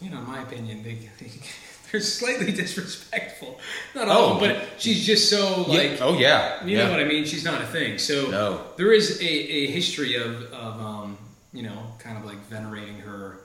you 0.02 0.10
know, 0.10 0.18
in 0.20 0.28
my 0.28 0.42
opinion, 0.42 0.84
they, 0.84 0.96
they 1.20 1.32
they're 1.92 2.02
slightly 2.02 2.52
disrespectful. 2.52 3.60
Not 3.96 4.08
all, 4.10 4.34
Oh. 4.36 4.40
but 4.40 4.68
she's 4.78 5.06
just 5.06 5.30
so 5.30 5.64
like. 5.64 5.92
yeah. 5.92 5.98
Oh 6.02 6.18
yeah. 6.18 6.64
You 6.66 6.78
yeah. 6.78 6.86
know 6.86 6.92
what 6.92 7.00
I 7.00 7.06
mean? 7.06 7.26
She's 7.26 7.44
not 7.44 7.62
a 7.62 7.66
thing. 7.66 7.98
So 7.98 8.30
No. 8.30 8.62
there 8.78 8.92
is 8.92 9.20
a, 9.22 9.26
a 9.26 9.68
history 9.68 10.16
of, 10.16 10.44
of 10.54 10.82
um, 10.82 11.18
you 11.54 11.64
know, 11.64 11.82
kind 12.00 12.18
of 12.18 12.26
like 12.26 12.38
venerating 12.48 13.00
her. 13.00 13.40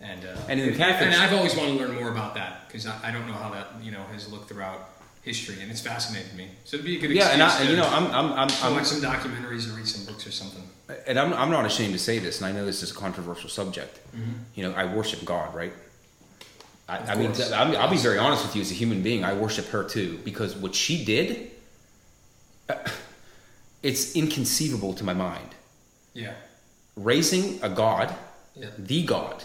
And, 0.00 0.24
uh, 0.24 0.36
And 0.48 0.60
in 0.60 0.70
the 0.72 0.76
Catholic- 0.76 1.12
and 1.12 1.14
I've 1.14 1.32
always 1.32 1.56
wanted 1.56 1.78
to 1.78 1.84
learn 1.86 1.94
more 1.94 2.10
about 2.10 2.34
that 2.34 2.66
because 2.68 2.86
I, 2.86 2.98
I 3.04 3.10
don't 3.10 3.26
know 3.26 3.32
how 3.32 3.50
that 3.50 3.66
you 3.82 3.90
know 3.90 4.02
has 4.12 4.30
looked 4.30 4.48
throughout 4.50 4.90
history, 5.22 5.56
and 5.62 5.70
it's 5.70 5.80
fascinated 5.80 6.34
me. 6.34 6.48
So 6.66 6.76
it'd 6.76 6.84
be 6.84 6.96
a 6.98 7.00
good 7.00 7.10
Yeah, 7.10 7.28
and 7.30 7.42
I, 7.42 7.64
to 7.64 7.70
you 7.70 7.76
know, 7.76 7.88
I'm, 7.88 8.06
I'm, 8.08 8.32
I'm, 8.34 8.48
to 8.48 8.64
I'm 8.66 8.74
watch 8.74 8.84
some 8.86 9.00
documentaries 9.00 9.70
or 9.70 9.76
read 9.76 9.88
some 9.88 10.04
books 10.04 10.26
or 10.26 10.32
something. 10.32 10.63
And 11.06 11.18
I'm, 11.18 11.32
I'm 11.32 11.50
not 11.50 11.64
ashamed 11.64 11.92
to 11.94 11.98
say 11.98 12.18
this, 12.18 12.40
and 12.40 12.46
I 12.46 12.52
know 12.52 12.64
this 12.66 12.82
is 12.82 12.90
a 12.90 12.94
controversial 12.94 13.48
subject. 13.48 14.00
You 14.54 14.64
know, 14.64 14.72
I 14.72 14.84
worship 14.84 15.24
God, 15.24 15.54
right? 15.54 15.72
I, 16.88 16.98
I 16.98 17.14
mean. 17.14 17.32
I'm, 17.54 17.74
I'll 17.76 17.90
be 17.90 17.96
very 17.96 18.18
honest 18.18 18.44
with 18.44 18.54
you. 18.56 18.62
As 18.62 18.70
a 18.70 18.74
human 18.74 19.02
being, 19.02 19.24
I 19.24 19.32
worship 19.32 19.66
her 19.68 19.84
too 19.84 20.18
because 20.24 20.54
what 20.54 20.74
she 20.74 21.04
did, 21.04 21.50
uh, 22.68 22.74
it's 23.82 24.14
inconceivable 24.14 24.92
to 24.94 25.04
my 25.04 25.14
mind. 25.14 25.48
Yeah, 26.12 26.34
Raising 26.96 27.58
a 27.62 27.68
God, 27.68 28.14
yeah, 28.54 28.68
the 28.78 29.02
God, 29.04 29.42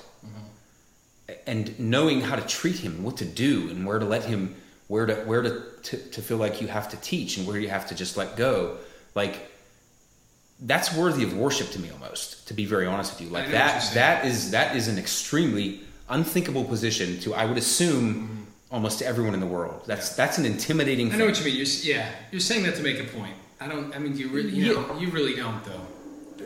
and 1.48 1.80
knowing 1.80 2.22
how 2.22 2.36
to 2.36 2.46
treat 2.46 2.78
him, 2.78 3.02
what 3.04 3.18
to 3.18 3.26
do, 3.26 3.70
and 3.70 3.86
where 3.88 3.98
to 3.98 4.06
let 4.06 4.26
him, 4.26 4.56
where 4.88 5.06
to 5.06 5.16
where 5.26 5.42
to, 5.42 5.64
to 5.84 5.98
to 5.98 6.22
feel 6.22 6.38
like 6.38 6.62
you 6.62 6.68
have 6.68 6.90
to 6.90 6.98
teach, 6.98 7.38
and 7.38 7.48
where 7.48 7.58
you 7.58 7.70
have 7.70 7.88
to 7.88 7.96
just 7.96 8.18
let 8.18 8.36
go, 8.36 8.78
like 9.16 9.50
that's 10.62 10.94
worthy 10.96 11.24
of 11.24 11.36
worship 11.38 11.70
to 11.72 11.80
me 11.80 11.90
almost. 11.92 12.48
To 12.50 12.54
be 12.54 12.66
very 12.66 12.86
honest 12.86 13.14
with 13.14 13.22
you, 13.22 13.30
like 13.30 13.48
know 13.50 13.54
what 13.56 13.74
you're 13.74 13.82
that 13.94 13.94
that 13.94 14.26
is 14.26 14.52
that 14.52 14.76
is 14.76 14.88
an 14.88 14.98
extremely 14.98 15.82
unthinkable 16.10 16.64
position 16.66 17.20
to 17.22 17.34
I 17.34 17.46
would 17.46 17.58
assume 17.58 18.48
almost 18.72 19.00
to 19.00 19.06
everyone 19.06 19.34
in 19.34 19.40
the 19.40 19.46
world. 19.48 19.84
That's 19.88 20.16
that's 20.16 20.38
an 20.38 20.46
intimidating. 20.46 21.08
I 21.08 21.10
thing. 21.12 21.20
know 21.20 21.26
what 21.28 21.40
you 21.40 21.46
mean. 21.46 21.56
You're, 21.56 21.66
yeah, 21.84 22.10
you're 22.32 22.42
saying 22.42 22.64
that 22.64 22.76
to 22.76 22.84
make 22.84 23.00
a 23.00 23.06
point. 23.06 23.36
I 23.62 23.68
don't. 23.68 23.94
I 23.96 24.00
mean, 24.00 24.18
you 24.18 24.30
really, 24.30 24.50
you 24.50 24.74
know, 24.74 24.98
you 25.00 25.10
really 25.12 25.36
don't 25.36 25.64
though. 25.66 25.82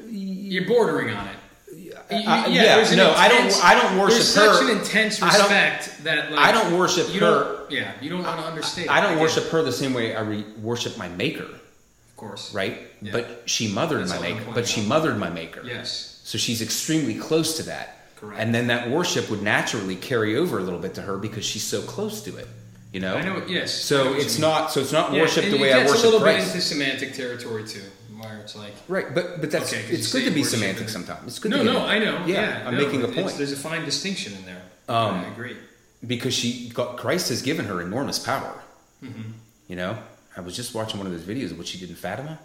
You're 0.09 0.65
bordering 0.67 1.13
on 1.15 1.27
it. 1.27 1.35
You- 1.75 1.91
Uh, 2.09 2.45
yeah, 2.49 2.83
no, 2.95 3.11
I 3.13 3.27
don't- 3.29 3.63
I 3.63 3.73
don't 3.75 3.97
worship 3.97 4.17
there's 4.17 4.35
her. 4.35 4.53
such 4.55 4.63
an 4.69 4.77
intense 4.77 5.21
I 5.21 5.31
don't- 5.31 5.39
respect 5.41 6.03
that 6.03 6.31
like 6.31 6.39
I 6.39 6.51
don't 6.51 6.77
worship 6.77 7.11
you 7.13 7.21
her. 7.21 7.43
Don't, 7.43 7.71
yeah, 7.71 7.91
you 8.01 8.09
don't 8.09 8.23
want 8.23 8.39
to 8.39 8.45
understand. 8.45 8.89
I 8.89 8.99
it. 8.99 9.01
don't 9.01 9.13
get 9.13 9.21
worship 9.21 9.45
her 9.49 9.63
the 9.63 9.71
same 9.71 9.93
way 9.93 10.15
I 10.15 10.21
re- 10.21 10.45
worship 10.61 10.97
my 10.97 11.07
Maker. 11.09 11.45
of 11.45 12.15
course. 12.17 12.53
right? 12.53 12.77
Yeah. 13.03 13.11
But 13.11 13.43
she 13.49 13.67
mothered 13.71 14.07
That's 14.07 14.19
my 14.19 14.29
maker. 14.29 14.51
But 14.53 14.67
she 14.67 14.81
mothered 14.81 15.17
my 15.17 15.29
maker. 15.29 15.61
Yes. 15.63 16.21
So 16.23 16.37
she's 16.37 16.61
extremely 16.61 17.15
close 17.15 17.57
to 17.57 17.63
that. 17.63 17.97
Correct. 18.15 18.39
And 18.41 18.55
then 18.55 18.67
that 18.67 18.89
worship 18.89 19.29
would 19.29 19.41
naturally 19.43 19.95
carry 19.95 20.37
over 20.37 20.57
a 20.57 20.63
little 20.63 20.79
bit 20.79 20.93
to 20.95 21.01
her 21.01 21.17
because 21.17 21.45
she's 21.45 21.63
so 21.63 21.81
close 21.81 22.21
to 22.23 22.37
it. 22.37 22.47
You 22.93 22.99
know. 23.01 23.15
I 23.15 23.21
know. 23.23 23.43
Yes. 23.47 23.91
I 23.91 23.95
know 23.97 24.13
So 24.13 24.13
it's 24.13 24.39
not. 24.39 24.71
So 24.71 24.79
it's 24.79 24.91
not 24.93 25.11
Yeah, 25.13 25.21
worship 25.21 25.45
the 25.51 25.57
way 25.57 25.73
I 25.73 25.85
worship 25.85 26.03
a 26.03 26.05
little 26.05 26.19
Christ. 26.21 26.47
bit 26.47 26.55
into 26.55 26.61
semantic 26.61 27.13
territory 27.13 27.65
too, 27.67 27.81
where 28.17 28.37
it's 28.39 28.55
like. 28.55 28.73
right. 28.87 29.13
But 29.13 29.41
but 29.41 29.51
that's 29.51 29.73
Okay, 29.73 29.83
it's 29.89 30.11
good 30.13 30.23
to 30.25 30.31
be 30.31 30.43
semantic 30.43 30.87
sometimes. 30.89 31.27
It's 31.27 31.39
good. 31.39 31.51
No, 31.51 31.57
to 31.57 31.63
be 31.63 31.69
no, 31.73 31.85
I 31.85 31.99
know. 31.99 32.23
Yeah, 32.25 32.59
Yeah, 32.61 32.67
I'm 32.67 32.75
no, 32.77 32.85
making 32.85 33.03
a 33.03 33.07
point 33.07 33.35
There's 33.37 33.51
a 33.51 33.57
fine 33.57 33.83
distinction 33.83 34.33
in 34.35 34.45
there. 34.45 34.61
Um, 34.87 35.15
I 35.15 35.27
agree. 35.27 35.57
because 36.05 36.33
she 36.33 36.69
got 36.69 36.97
Christ 36.97 37.29
has 37.29 37.41
given 37.41 37.65
her 37.65 37.81
enormous 37.81 38.19
power. 38.19 38.61
Mm-hmm. 39.03 39.31
You 39.67 39.75
know. 39.75 39.97
I 40.35 40.41
was 40.41 40.55
just 40.55 40.73
watching 40.73 40.97
one 40.99 41.05
of 41.05 41.13
those 41.13 41.21
videos 41.21 41.51
of 41.51 41.59
what 41.59 41.67
she 41.67 41.77
did 41.77 41.89
in 41.89 41.95
Fatima. 41.95 42.39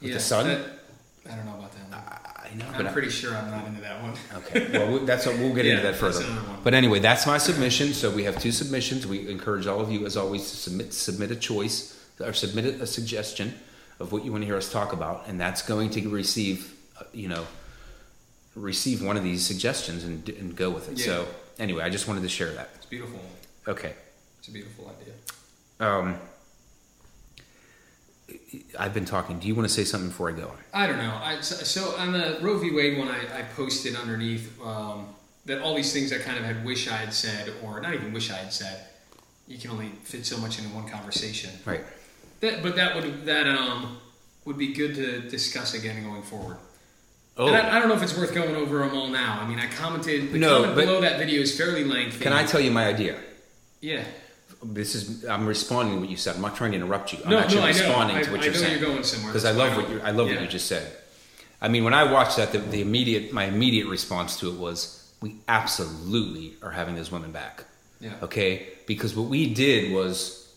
With 0.00 0.10
yeah, 0.10 0.14
the 0.14 0.20
sun. 0.20 0.46
that- 0.46 0.66
I 1.30 1.36
don't 1.36 1.44
know 1.46 1.54
about 1.58 1.72
that 1.72 1.90
one. 1.90 2.50
I 2.50 2.54
know, 2.54 2.64
I'm 2.66 2.76
but 2.78 2.86
I- 2.86 2.92
pretty 2.92 3.10
sure 3.10 3.34
I'm 3.36 3.50
not 3.50 3.66
into 3.66 3.80
that 3.82 4.02
one. 4.02 4.14
Okay, 4.36 4.70
well, 4.72 4.98
we- 5.00 5.06
that's 5.06 5.26
we'll 5.26 5.54
get 5.54 5.66
Yeah, 5.66 5.72
into 5.76 5.82
that 5.84 5.96
further. 5.96 6.24
But 6.64 6.72
anyway, 6.74 7.00
that's 7.00 7.26
my 7.26 7.36
submission. 7.38 7.92
So 7.92 8.10
we 8.10 8.24
have 8.24 8.40
two 8.40 8.52
submissions. 8.52 9.06
We 9.06 9.28
encourage 9.28 9.66
all 9.66 9.80
of 9.80 9.90
you, 9.92 10.06
as 10.06 10.16
always, 10.16 10.48
to 10.50 10.56
submit 10.56 10.94
submit 10.94 11.30
a 11.30 11.36
choice 11.36 11.94
or 12.20 12.32
submit 12.32 12.64
a, 12.64 12.82
a 12.82 12.86
suggestion 12.86 13.54
of 14.00 14.12
what 14.12 14.24
you 14.24 14.30
want 14.32 14.42
to 14.42 14.46
hear 14.46 14.56
us 14.56 14.70
talk 14.72 14.92
about, 14.92 15.24
and 15.26 15.38
that's 15.40 15.60
going 15.60 15.90
to 15.90 16.08
receive, 16.08 16.72
uh, 16.98 17.04
you 17.12 17.28
know, 17.28 17.46
receive 18.54 19.02
one 19.02 19.16
of 19.16 19.22
these 19.24 19.44
suggestions 19.44 20.04
and, 20.04 20.26
and 20.30 20.56
go 20.56 20.70
with 20.70 20.88
it. 20.90 20.98
Yeah. 20.98 21.04
So 21.04 21.28
anyway, 21.58 21.82
I 21.82 21.90
just 21.90 22.08
wanted 22.08 22.22
to 22.22 22.28
share 22.28 22.52
that. 22.52 22.70
It's 22.76 22.86
beautiful. 22.86 23.20
Okay. 23.66 23.92
It's 24.38 24.48
a 24.48 24.52
beautiful 24.52 24.90
idea. 25.00 25.14
Um, 25.80 26.18
I've 28.78 28.94
been 28.94 29.04
talking. 29.04 29.38
Do 29.38 29.48
you 29.48 29.54
want 29.54 29.68
to 29.68 29.74
say 29.74 29.84
something 29.84 30.08
before 30.10 30.28
I 30.30 30.32
go? 30.32 30.52
I 30.72 30.86
don't 30.86 30.98
know. 30.98 31.18
I, 31.22 31.40
so, 31.40 31.54
so 31.56 31.96
on 31.98 32.12
the 32.12 32.38
Roe 32.40 32.58
v. 32.58 32.70
Wade 32.70 32.98
one, 32.98 33.08
I, 33.08 33.18
I 33.38 33.42
posted 33.56 33.96
underneath 33.96 34.58
um, 34.62 35.06
that 35.46 35.60
all 35.62 35.74
these 35.74 35.92
things 35.92 36.12
I 36.12 36.18
kind 36.18 36.38
of 36.38 36.44
had 36.44 36.64
wish 36.64 36.88
I 36.88 36.96
had 36.96 37.12
said, 37.12 37.52
or 37.62 37.80
not 37.80 37.94
even 37.94 38.12
wish 38.12 38.30
I 38.30 38.36
had 38.36 38.52
said. 38.52 38.84
You 39.46 39.56
can 39.58 39.70
only 39.70 39.88
fit 40.04 40.26
so 40.26 40.36
much 40.38 40.58
into 40.58 40.74
one 40.74 40.88
conversation. 40.88 41.50
Right. 41.64 41.82
That, 42.40 42.62
but 42.62 42.76
that 42.76 42.94
would 42.94 43.24
that 43.26 43.46
um 43.48 43.98
would 44.44 44.58
be 44.58 44.72
good 44.72 44.94
to 44.96 45.20
discuss 45.28 45.74
again 45.74 46.02
going 46.04 46.22
forward. 46.22 46.58
Oh, 47.36 47.46
And 47.48 47.56
I, 47.56 47.76
I 47.76 47.78
don't 47.78 47.88
know 47.88 47.94
if 47.94 48.02
it's 48.02 48.16
worth 48.16 48.34
going 48.34 48.56
over 48.56 48.78
them 48.80 48.94
all 48.96 49.08
now. 49.08 49.40
I 49.40 49.48
mean, 49.48 49.58
I 49.58 49.66
commented. 49.68 50.32
The 50.32 50.38
No, 50.38 50.60
comment 50.62 50.76
below 50.76 51.00
that 51.00 51.18
video 51.18 51.40
is 51.40 51.56
fairly 51.56 51.84
lengthy. 51.84 52.22
can 52.22 52.32
I 52.32 52.44
tell 52.44 52.60
you 52.60 52.70
my 52.70 52.86
idea? 52.86 53.18
Yeah. 53.80 54.04
This 54.62 54.94
is 54.94 55.24
I'm 55.24 55.46
responding 55.46 55.94
to 55.96 56.00
what 56.00 56.10
you 56.10 56.16
said. 56.16 56.36
I'm 56.36 56.42
not 56.42 56.56
trying 56.56 56.72
to 56.72 56.76
interrupt 56.78 57.12
you. 57.12 57.20
I'm 57.24 57.30
No, 57.30 57.38
actually 57.38 57.60
no, 57.60 57.66
I 57.66 57.72
know. 57.72 57.78
responding 57.78 58.16
I, 58.16 58.22
to 58.22 58.30
what 58.32 58.40
I 58.40 58.44
you're 58.44 58.52
know 58.54 58.58
saying 58.58 58.80
you're 58.80 58.90
going 58.90 59.04
somewhere 59.04 59.32
because 59.32 59.44
I 59.44 59.52
love 59.52 59.76
what 59.76 59.88
you 59.90 60.00
I 60.00 60.10
love 60.10 60.28
yeah. 60.28 60.34
what 60.34 60.42
you 60.42 60.48
just 60.48 60.66
said. 60.66 60.90
I 61.60 61.68
mean, 61.68 61.84
when 61.84 61.94
I 61.94 62.04
watched 62.10 62.36
that, 62.36 62.52
the, 62.52 62.58
the 62.58 62.80
immediate 62.80 63.32
my 63.32 63.44
immediate 63.44 63.86
response 63.86 64.38
to 64.40 64.48
it 64.48 64.56
was, 64.58 65.10
we 65.20 65.36
absolutely 65.48 66.54
are 66.62 66.70
having 66.72 66.94
those 66.96 67.10
women 67.12 67.30
back. 67.32 67.64
Yeah. 68.00 68.14
Okay, 68.22 68.66
because 68.86 69.14
what 69.16 69.28
we 69.28 69.52
did 69.52 69.92
was 69.92 70.52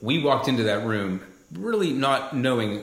we 0.00 0.22
walked 0.22 0.48
into 0.48 0.64
that 0.64 0.84
room 0.86 1.20
really 1.52 1.92
not 1.92 2.36
knowing 2.36 2.82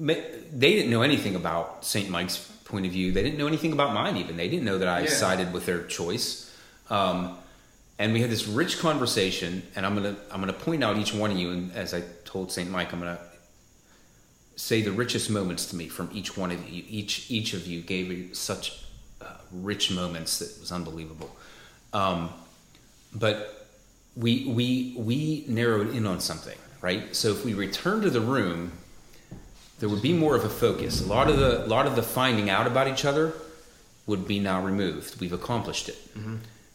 they 0.00 0.72
didn't 0.74 0.90
know 0.90 1.02
anything 1.02 1.34
about 1.36 1.84
St. 1.84 2.08
Mike's 2.10 2.38
point 2.64 2.86
of 2.86 2.92
view. 2.92 3.12
They 3.12 3.22
didn't 3.22 3.38
know 3.38 3.46
anything 3.46 3.72
about 3.72 3.94
mine 3.94 4.16
even. 4.16 4.36
They 4.36 4.48
didn't 4.48 4.64
know 4.64 4.78
that 4.78 4.88
I 4.88 5.00
Yeah. 5.02 5.10
sided 5.10 5.52
with 5.52 5.66
their 5.66 5.82
choice. 5.84 6.50
Um, 6.90 7.36
and 7.98 8.12
we 8.12 8.20
had 8.20 8.30
this 8.30 8.46
rich 8.46 8.78
conversation 8.78 9.62
and 9.76 9.86
I'm 9.86 9.94
going 9.94 10.14
to 10.14 10.20
I'm 10.32 10.40
going 10.40 10.52
to 10.52 10.58
point 10.58 10.82
out 10.82 10.96
each 10.96 11.14
one 11.14 11.30
of 11.30 11.38
you 11.38 11.50
and 11.50 11.72
as 11.72 11.94
I 11.94 12.02
told 12.24 12.50
St. 12.50 12.70
Mike 12.70 12.92
I'm 12.92 13.00
going 13.00 13.16
to 13.16 13.22
say 14.56 14.82
the 14.82 14.92
richest 14.92 15.30
moments 15.30 15.66
to 15.66 15.76
me 15.76 15.88
from 15.88 16.10
each 16.12 16.36
one 16.36 16.50
of 16.50 16.68
you. 16.68 16.84
Each 16.88 17.30
each 17.30 17.54
of 17.54 17.66
you 17.66 17.80
gave 17.80 18.08
me 18.08 18.32
such 18.32 18.84
uh, 19.20 19.26
rich 19.52 19.90
moments 19.90 20.38
that 20.38 20.60
was 20.60 20.72
unbelievable. 20.72 21.34
Um, 21.92 22.30
but 23.14 23.68
we 24.16 24.46
we 24.46 24.94
we 24.96 25.44
narrowed 25.48 25.94
in 25.94 26.06
on 26.06 26.20
something, 26.20 26.58
right? 26.80 27.14
So 27.14 27.28
if 27.28 27.44
we 27.44 27.54
return 27.54 28.00
to 28.02 28.10
the 28.10 28.20
room, 28.20 28.72
there 29.78 29.88
would 29.88 30.02
be 30.02 30.12
more 30.12 30.36
of 30.36 30.44
a 30.44 30.48
focus. 30.48 31.00
A 31.00 31.06
lot 31.06 31.28
of 31.28 31.38
the 31.38 31.66
lot 31.66 31.86
of 31.86 31.96
the 31.96 32.02
finding 32.02 32.50
out 32.50 32.66
about 32.66 32.88
each 32.88 33.04
other 33.04 33.32
would 34.06 34.26
be 34.28 34.38
now 34.38 34.60
removed. 34.62 35.20
We've 35.20 35.32
accomplished 35.32 35.88
it. 35.88 35.98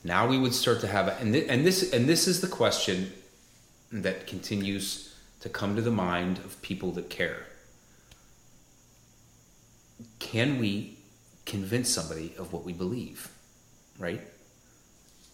Now 0.03 0.27
we 0.27 0.37
would 0.37 0.53
start 0.53 0.79
to 0.81 0.87
have, 0.87 1.07
and, 1.21 1.33
th- 1.33 1.45
and 1.49 1.65
this 1.65 1.91
and 1.93 2.07
this 2.07 2.27
is 2.27 2.41
the 2.41 2.47
question 2.47 3.11
that 3.91 4.27
continues 4.27 5.15
to 5.41 5.49
come 5.49 5.75
to 5.75 5.81
the 5.81 5.91
mind 5.91 6.37
of 6.39 6.61
people 6.61 6.91
that 6.91 7.09
care. 7.09 7.45
Can 10.19 10.59
we 10.59 10.97
convince 11.45 11.89
somebody 11.89 12.33
of 12.37 12.53
what 12.53 12.63
we 12.63 12.73
believe? 12.73 13.29
Right? 13.97 14.21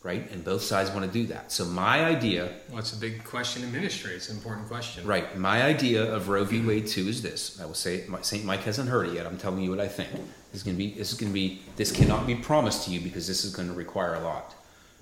Right? 0.04 0.30
And 0.32 0.44
both 0.44 0.62
sides 0.62 0.92
want 0.92 1.06
to 1.06 1.12
do 1.12 1.28
that. 1.28 1.52
So 1.52 1.66
my 1.66 2.06
idea, 2.06 2.52
Well, 2.70 2.80
it's 2.80 2.94
a 2.94 2.98
big 3.00 3.24
question 3.24 3.64
in 3.64 3.72
ministry. 3.72 4.14
It's 4.14 4.30
an 4.30 4.38
important 4.38 4.68
question. 4.68 5.06
right, 5.06 5.36
my 5.38 5.64
idea 5.64 6.04
of 6.14 6.30
Roe 6.30 6.44
v. 6.44 6.62
Wade 6.62 6.88
2 6.88 7.08
is 7.08 7.22
this. 7.24 7.60
I 7.60 7.66
will 7.66 7.74
say 7.74 7.96
it, 7.98 8.26
St. 8.26 8.46
Mike 8.46 8.62
hasn't 8.62 8.90
heard 8.90 9.08
it 9.08 9.14
yet. 9.14 9.26
I'm 9.26 9.38
telling 9.38 9.62
you 9.62 9.72
what 9.72 9.80
I 9.80 9.88
think. 9.88 10.10
This 10.56 10.62
is 10.62 10.68
going 10.68 10.78
to 10.78 10.84
be 10.86 10.98
this 10.98 11.12
is 11.12 11.20
going 11.20 11.32
to 11.32 11.34
be 11.34 11.62
this 11.76 11.92
cannot 11.92 12.26
be 12.26 12.34
promised 12.34 12.86
to 12.86 12.92
you 12.92 13.02
because 13.02 13.28
this 13.28 13.44
is 13.44 13.54
going 13.54 13.68
to 13.68 13.74
require 13.74 14.14
a 14.14 14.22
lot. 14.22 14.56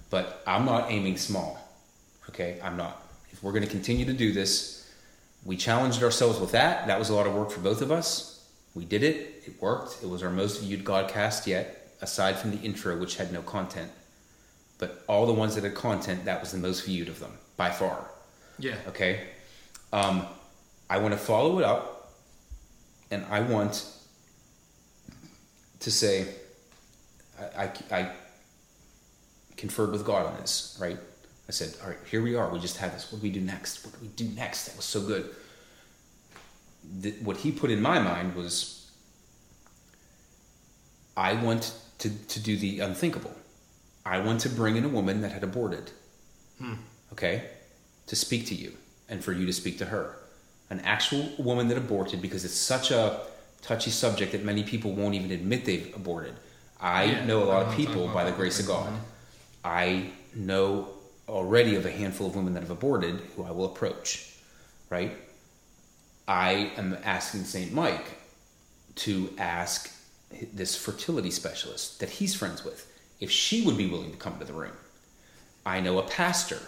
But 0.09 0.41
I'm 0.47 0.65
not 0.65 0.89
aiming 0.89 1.17
small. 1.17 1.59
Okay? 2.27 2.59
I'm 2.63 2.75
not. 2.75 3.03
If 3.29 3.43
we're 3.43 3.51
going 3.51 3.63
to 3.63 3.69
continue 3.69 4.03
to 4.05 4.13
do 4.13 4.31
this, 4.31 4.91
we 5.45 5.55
challenged 5.55 6.01
ourselves 6.01 6.39
with 6.39 6.53
that. 6.53 6.87
That 6.87 6.97
was 6.97 7.11
a 7.11 7.13
lot 7.13 7.27
of 7.27 7.35
work 7.35 7.51
for 7.51 7.59
both 7.59 7.83
of 7.83 7.91
us. 7.91 8.49
We 8.73 8.83
did 8.83 9.03
it. 9.03 9.43
It 9.45 9.61
worked. 9.61 10.01
It 10.01 10.09
was 10.09 10.23
our 10.23 10.31
most 10.31 10.59
viewed 10.59 10.83
Godcast 10.83 11.45
yet, 11.45 11.97
aside 12.01 12.39
from 12.39 12.49
the 12.49 12.57
intro, 12.63 12.97
which 12.97 13.17
had 13.17 13.31
no 13.31 13.43
content. 13.43 13.91
But 14.79 15.03
all 15.07 15.27
the 15.27 15.33
ones 15.33 15.53
that 15.53 15.63
had 15.63 15.75
content, 15.75 16.25
that 16.25 16.41
was 16.41 16.51
the 16.51 16.57
most 16.57 16.83
viewed 16.83 17.09
of 17.09 17.19
them 17.19 17.37
by 17.57 17.69
far. 17.69 18.09
Yeah. 18.57 18.77
Okay. 18.87 19.19
Um, 19.91 20.25
I 20.89 20.97
want 20.97 21.13
to 21.13 21.19
follow 21.19 21.59
it 21.59 21.63
up, 21.63 22.11
and 23.11 23.23
I 23.29 23.41
want 23.41 23.85
to 25.83 25.91
say, 25.91 26.27
I, 27.39 27.63
I, 27.63 27.71
I 27.91 28.11
conferred 29.57 29.91
with 29.91 30.05
God 30.05 30.25
on 30.25 30.39
this, 30.39 30.77
right? 30.81 30.97
I 31.47 31.51
said, 31.51 31.75
all 31.83 31.89
right, 31.89 31.97
here 32.09 32.23
we 32.23 32.35
are. 32.35 32.49
We 32.49 32.59
just 32.59 32.77
had 32.77 32.93
this. 32.93 33.11
What 33.11 33.21
do 33.21 33.27
we 33.27 33.33
do 33.33 33.41
next? 33.41 33.85
What 33.85 33.93
do 33.93 33.99
we 34.01 34.07
do 34.07 34.29
next? 34.35 34.65
That 34.65 34.77
was 34.77 34.85
so 34.85 35.01
good. 35.01 35.29
The, 37.01 37.11
what 37.23 37.37
he 37.37 37.51
put 37.51 37.69
in 37.69 37.81
my 37.81 37.99
mind 37.99 38.35
was, 38.35 38.89
I 41.17 41.33
want 41.33 41.73
to, 41.99 42.09
to 42.09 42.39
do 42.39 42.57
the 42.57 42.79
unthinkable. 42.79 43.35
I 44.05 44.19
want 44.19 44.41
to 44.41 44.49
bring 44.49 44.77
in 44.77 44.85
a 44.85 44.89
woman 44.89 45.21
that 45.21 45.31
had 45.33 45.43
aborted. 45.43 45.91
Hmm. 46.59 46.75
Okay? 47.11 47.49
To 48.07 48.15
speak 48.15 48.45
to 48.47 48.55
you 48.55 48.73
and 49.09 49.23
for 49.23 49.33
you 49.33 49.45
to 49.45 49.53
speak 49.53 49.77
to 49.79 49.85
her. 49.85 50.17
An 50.69 50.79
actual 50.79 51.29
woman 51.37 51.67
that 51.67 51.77
aborted 51.77 52.21
because 52.21 52.45
it's 52.45 52.55
such 52.55 52.89
a 52.89 53.19
touchy 53.63 53.89
subject 53.89 54.33
that 54.33 54.43
many 54.43 54.63
people 54.63 54.91
won't 54.91 55.15
even 55.15 55.31
admit 55.31 55.65
they've 55.65 55.93
aborted. 55.95 56.35
I 56.79 57.05
Yeah, 57.05 57.25
know 57.25 57.43
a 57.43 57.45
lot 57.45 57.61
of 57.63 57.69
uh-huh. 57.69 57.77
people 57.77 58.03
uh-huh. 58.05 58.13
by 58.13 58.25
the 58.25 58.31
grace 58.31 58.59
of 58.59 58.67
God. 58.67 58.87
Mm-hmm. 58.87 58.97
I 59.65 60.11
know 60.35 60.89
already 61.27 61.75
of 61.75 61.85
a 61.85 61.91
handful 61.91 62.27
of 62.27 62.35
women 62.35 62.53
that 62.53 62.59
have 62.59 62.69
aborted 62.69 63.21
who 63.35 63.43
I 63.43 63.51
will 63.51 63.65
approach. 63.65 64.35
Right? 64.89 65.13
I 66.27 66.71
am 66.77 66.97
asking 67.03 67.45
St. 67.45 67.73
Mike 67.73 68.05
to 68.95 69.33
ask 69.37 69.91
this 70.53 70.75
fertility 70.75 71.31
specialist 71.31 71.99
that 71.99 72.09
he's 72.09 72.35
friends 72.35 72.63
with 72.63 72.91
if 73.19 73.31
she 73.31 73.65
would 73.65 73.77
be 73.77 73.87
willing 73.87 74.11
to 74.11 74.17
come 74.17 74.37
to 74.39 74.45
the 74.45 74.53
room. 74.53 74.73
I 75.65 75.79
know 75.79 75.99
a 75.99 76.03
pastor. 76.03 76.59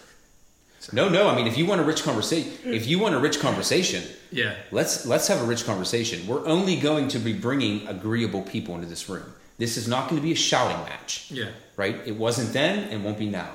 No, 0.94 1.10
no. 1.10 1.28
I 1.30 1.36
mean, 1.36 1.48
if 1.48 1.58
you 1.58 1.66
want 1.66 1.82
a 1.82 1.84
rich 1.84 2.04
conversation, 2.04 2.52
if 2.66 2.86
you 2.86 3.00
want 3.00 3.16
a 3.16 3.20
rich 3.20 3.40
conversation, 3.40 4.04
Yeah. 4.32 4.54
let's 4.72 5.06
let's 5.06 5.28
have 5.28 5.42
a 5.42 5.46
rich 5.46 5.66
conversation. 5.66 6.28
We're 6.28 6.46
only 6.46 6.76
going 6.80 7.08
to 7.10 7.20
be 7.20 7.34
bringing 7.34 7.88
agreeable 7.88 8.44
people 8.44 8.76
into 8.76 8.88
this 8.88 9.10
room. 9.10 9.34
This 9.58 9.78
is 9.78 9.88
not 9.88 10.10
going 10.10 10.22
to 10.22 10.24
be 10.24 10.32
a 10.34 10.36
shouting 10.36 10.78
match, 10.86 11.28
Yeah. 11.32 11.50
right? 11.78 11.96
It 12.06 12.18
wasn't 12.18 12.54
then 12.54 12.90
and 12.92 13.04
won't 13.04 13.18
be 13.18 13.30
now. 13.30 13.50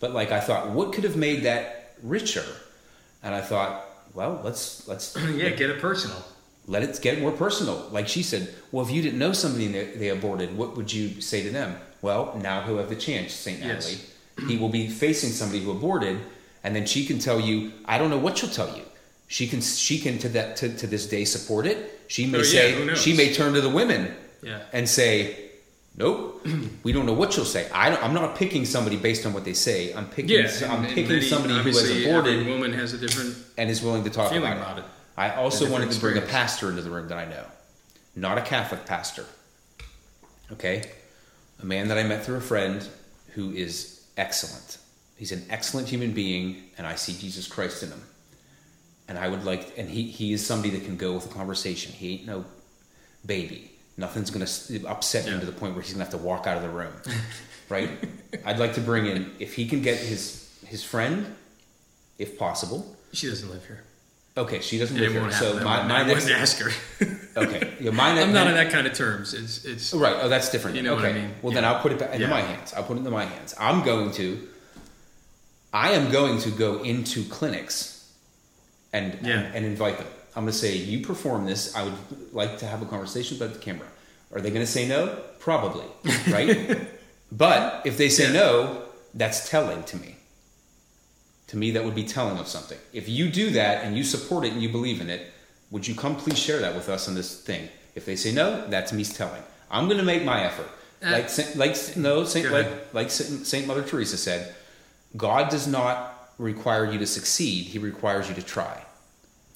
But 0.00 0.12
like 0.12 0.30
I 0.32 0.40
thought, 0.40 0.70
what 0.70 0.92
could 0.92 1.04
have 1.04 1.16
made 1.16 1.44
that 1.44 1.94
richer? 2.02 2.44
And 3.22 3.34
I 3.34 3.40
thought, 3.40 3.86
well, 4.12 4.40
let's 4.44 4.86
let's 4.86 5.16
yeah. 5.34 5.50
Get 5.50 5.70
it 5.70 5.80
personal. 5.80 6.22
let 6.66 6.82
it 6.82 7.00
get 7.00 7.20
more 7.20 7.32
personal. 7.32 7.88
Like 7.92 8.08
she 8.08 8.22
said, 8.22 8.52
well, 8.72 8.84
if 8.84 8.90
you 8.90 9.00
didn't 9.00 9.18
know 9.18 9.32
somebody 9.32 9.68
that 9.68 9.98
they 9.98 10.08
aborted, 10.10 10.54
what 10.56 10.76
would 10.76 10.92
you 10.92 11.20
say 11.22 11.42
to 11.44 11.50
them? 11.50 11.76
Well, 12.02 12.38
now 12.42 12.60
he'll 12.62 12.76
have 12.78 12.90
the 12.90 12.96
chance, 12.96 13.32
St. 13.32 13.60
Yes. 13.60 13.68
Natalie. 13.68 14.48
He 14.48 14.58
will 14.58 14.68
be 14.68 14.88
facing 14.88 15.30
somebody 15.30 15.62
who 15.62 15.70
aborted, 15.70 16.18
and 16.64 16.74
then 16.74 16.86
she 16.86 17.06
can 17.06 17.18
tell 17.20 17.38
you, 17.40 17.72
I 17.84 17.98
don't 17.98 18.10
know 18.10 18.18
what 18.18 18.38
she'll 18.38 18.50
tell 18.50 18.74
you. 18.76 18.82
She 19.28 19.46
can, 19.46 19.60
she 19.60 19.98
can 19.98 20.18
to 20.18 20.28
that 20.30 20.56
to, 20.56 20.74
to 20.76 20.86
this 20.86 21.06
day 21.06 21.24
support 21.24 21.66
it. 21.66 22.00
She 22.08 22.26
may 22.26 22.38
Oh, 22.38 22.42
say, 22.42 22.84
knows? 22.84 23.00
she 23.00 23.16
may 23.16 23.32
turn 23.32 23.52
to 23.54 23.60
the 23.60 23.68
women 23.70 24.14
Yeah. 24.42 24.60
and 24.72 24.88
say, 24.88 25.50
nope, 25.96 26.46
we 26.82 26.92
don't 26.92 27.06
know 27.06 27.14
what 27.14 27.32
she'll 27.32 27.44
say. 27.44 27.68
I 27.72 27.88
don't, 27.90 28.02
I'm 28.02 28.12
not 28.14 28.36
picking 28.36 28.64
somebody 28.64 28.96
based 28.96 29.24
on 29.26 29.32
what 29.32 29.44
they 29.44 29.54
say. 29.54 29.92
I'm 29.94 30.08
picking, 30.08 30.30
Yeah. 30.30 30.50
I'm 30.64 30.70
and- 30.78 30.86
and 30.86 30.94
picking 30.94 31.08
many- 31.08 31.20
somebody 31.22 31.54
who 31.54 31.68
has 31.70 31.90
aborted 32.04 32.46
woman 32.46 32.72
has 32.74 32.92
a 32.92 32.98
different 32.98 33.36
and 33.56 33.70
is 33.70 33.80
willing 33.82 34.04
to 34.04 34.10
talk 34.10 34.32
about, 34.32 34.56
about 34.56 34.78
it. 34.78 34.84
I 35.16 35.30
also 35.36 35.70
wanted 35.70 35.90
to 35.92 36.00
bring 36.00 36.18
a 36.18 36.22
pastor 36.22 36.68
into 36.70 36.82
the 36.82 36.90
room 36.90 37.08
that 37.08 37.18
I 37.18 37.24
know, 37.24 37.44
not 38.16 38.36
a 38.36 38.42
Catholic 38.42 38.84
pastor. 38.84 39.24
Okay, 40.52 40.82
a 41.62 41.66
man 41.66 41.88
that 41.88 41.96
I 41.98 42.02
met 42.02 42.24
through 42.24 42.36
a 42.36 42.40
friend 42.42 42.86
who 43.34 43.50
is 43.52 44.02
excellent. 44.16 44.78
He's 45.16 45.32
an 45.32 45.44
excellent 45.50 45.88
human 45.88 46.12
being, 46.12 46.64
and 46.76 46.86
I 46.86 46.96
see 46.96 47.12
Jesus 47.12 47.46
Christ 47.46 47.82
in 47.82 47.90
him. 47.90 48.02
And 49.06 49.18
I 49.18 49.28
would 49.28 49.44
like, 49.44 49.76
and 49.78 49.88
he 49.88 50.04
he 50.04 50.32
is 50.32 50.44
somebody 50.44 50.70
that 50.70 50.84
can 50.84 50.96
go 50.96 51.12
with 51.14 51.26
a 51.26 51.34
conversation. 51.34 51.92
He 51.92 52.14
ain't 52.14 52.26
no 52.26 52.44
baby. 53.24 53.70
Nothing's 53.96 54.30
gonna 54.30 54.44
s- 54.44 54.72
upset 54.86 55.26
him 55.26 55.38
to 55.40 55.46
the 55.46 55.52
point 55.52 55.74
where 55.74 55.82
he's 55.82 55.92
gonna 55.92 56.04
have 56.04 56.12
to 56.12 56.18
walk 56.18 56.46
out 56.46 56.56
of 56.56 56.62
the 56.62 56.68
room, 56.70 56.92
right? 57.68 57.90
I'd 58.44 58.58
like 58.58 58.74
to 58.74 58.80
bring 58.80 59.06
in 59.06 59.30
if 59.38 59.54
he 59.54 59.66
can 59.68 59.82
get 59.82 59.98
his 59.98 60.50
his 60.66 60.82
friend, 60.82 61.36
if 62.18 62.38
possible. 62.38 62.96
She 63.12 63.28
doesn't 63.28 63.48
live 63.50 63.64
here. 63.66 63.84
Okay, 64.36 64.60
she 64.60 64.78
doesn't 64.78 64.96
live 64.98 65.12
here. 65.12 65.30
So 65.30 65.60
my, 65.62 65.80
I 65.82 65.86
my 65.86 66.02
wouldn't 66.02 66.26
next 66.26 66.30
ask 66.30 66.58
her. 66.58 66.70
okay, 67.36 67.74
yeah, 67.78 67.90
my 67.92 68.08
I'm 68.20 68.32
not 68.32 68.48
on 68.48 68.54
that 68.54 68.72
kind 68.72 68.86
of 68.86 68.94
terms. 68.94 69.32
It's 69.34 69.64
it's 69.64 69.94
Right. 69.94 70.16
Oh, 70.20 70.28
that's 70.28 70.50
different. 70.50 70.76
You 70.76 70.82
know 70.82 70.94
okay. 70.94 71.02
what 71.02 71.10
I 71.12 71.14
mean? 71.14 71.34
Well, 71.42 71.52
then 71.52 71.64
I'll 71.64 71.80
put 71.80 71.92
it 71.92 71.98
back 72.00 72.14
into 72.14 72.24
Yeah. 72.24 72.30
my 72.30 72.40
hands. 72.40 72.72
I'll 72.74 72.82
put 72.82 72.96
it 72.96 73.00
into 73.00 73.10
my 73.12 73.26
hands. 73.26 73.54
I'm 73.60 73.84
going 73.84 74.10
to. 74.12 74.48
I 75.74 75.90
am 75.90 76.10
going 76.12 76.38
to 76.46 76.50
go 76.50 76.82
into 76.82 77.24
clinics, 77.24 78.08
and 78.92 79.18
Yeah. 79.22 79.40
and, 79.40 79.54
and 79.56 79.66
invite 79.66 79.98
them. 79.98 80.06
I'm 80.36 80.44
going 80.44 80.52
to 80.52 80.58
say, 80.58 80.76
you 80.76 81.04
perform 81.04 81.44
this. 81.46 81.74
I 81.76 81.82
would 81.84 81.94
like 82.32 82.58
to 82.58 82.66
have 82.66 82.80
a 82.80 82.86
conversation 82.86 83.36
about 83.36 83.52
the 83.52 83.58
camera. 83.60 83.86
Are 84.32 84.40
they 84.40 84.50
going 84.50 84.64
to 84.66 84.70
say 84.70 84.86
no? 84.88 85.18
Probably. 85.38 85.86
Right. 86.28 86.78
but 87.32 87.82
if 87.84 87.98
they 87.98 88.08
say 88.08 88.26
Yeah. 88.32 88.40
no, 88.40 88.82
that's 89.14 89.48
telling 89.50 89.82
to 89.84 89.96
me. 89.96 90.16
To 91.48 91.56
me, 91.56 91.70
that 91.72 91.84
would 91.84 91.94
be 91.94 92.04
telling 92.04 92.38
of 92.38 92.48
something. 92.48 92.78
If 92.92 93.08
you 93.08 93.28
do 93.28 93.50
that 93.50 93.84
and 93.84 93.96
you 93.96 94.02
support 94.04 94.44
it 94.44 94.52
and 94.52 94.62
you 94.62 94.68
believe 94.70 95.00
in 95.00 95.10
it, 95.10 95.22
would 95.70 95.86
you 95.86 95.94
come 95.94 96.16
please 96.16 96.38
share 96.38 96.60
that 96.60 96.74
with 96.74 96.88
us 96.88 97.08
on 97.08 97.14
this 97.14 97.40
thing? 97.42 97.68
If 97.94 98.04
they 98.06 98.16
say 98.16 98.32
no, 98.32 98.66
that 98.70 98.86
to 98.88 98.94
me 98.94 99.04
telling. 99.04 99.42
I'm 99.70 99.86
going 99.86 99.98
to 99.98 100.04
make 100.04 100.24
my 100.24 100.42
effort. 100.44 100.68
Uh, 101.02 101.10
like 101.10 101.28
like 101.56 101.96
no 101.96 102.24
Saint 102.24 102.50
like 102.50 102.94
like 102.94 103.10
Saint 103.10 103.66
Mother 103.66 103.82
Teresa 103.82 104.16
said, 104.16 104.54
God 105.16 105.50
does 105.50 105.66
not 105.66 106.12
require 106.38 106.90
you 106.90 106.98
to 106.98 107.06
succeed; 107.06 107.66
He 107.66 107.78
requires 107.78 108.28
you 108.28 108.34
to 108.34 108.42
try. 108.42 108.80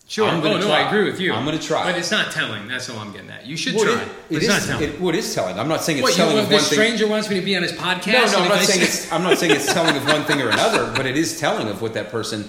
sure. 0.07 0.29
I'm 0.29 0.41
gonna 0.41 0.55
oh 0.55 0.59
no, 0.61 0.67
try. 0.67 0.83
I 0.85 0.89
agree 0.89 1.05
with 1.11 1.21
you. 1.21 1.33
I'm 1.35 1.45
gonna 1.45 1.59
try. 1.59 1.85
but 1.91 1.99
it's 1.99 2.11
not 2.11 2.33
telling. 2.33 2.67
That's 2.69 2.89
all 2.89 2.99
I'm 2.99 3.13
getting 3.13 3.31
at. 3.31 3.45
You 3.47 3.57
should 3.57 3.75
Well, 3.75 3.85
try. 3.85 4.01
it- 4.03 4.09
it 4.31 4.37
it's 4.37 4.43
is- 4.45 4.49
not 4.49 4.63
telling. 4.63 4.89
it- 4.89 5.01
well, 5.01 5.09
it 5.15 5.19
is 5.19 5.35
telling. 5.35 5.59
I'm 5.59 5.69
not 5.69 5.83
saying 5.85 5.99
it's 5.99 6.05
what 6.05 6.15
telling 6.15 6.37
want? 6.37 6.47
of 6.47 6.53
one 6.53 6.61
thing. 6.63 6.73
stranger 6.73 7.07
wants 7.07 7.29
me 7.29 7.37
to 7.41 7.45
be 7.45 7.57
on 7.57 7.63
his 7.63 7.73
podcast. 7.73 8.13
No, 8.13 8.25
no, 8.33 8.39
I'm 8.45 8.49
not 8.49 8.63
saying 8.63 8.83
it's. 8.83 9.13
I'm 9.13 9.23
not 9.23 9.39
saying 9.39 9.53
it's 9.55 9.73
telling 9.73 9.97
of 9.97 10.05
one 10.07 10.25
thing 10.25 10.41
or 10.41 10.49
another, 10.49 10.93
but 10.97 11.05
it 11.07 11.17
is 11.17 11.39
telling 11.39 11.69
of 11.69 11.83
what 11.83 11.93
that 11.95 12.11
person. 12.11 12.49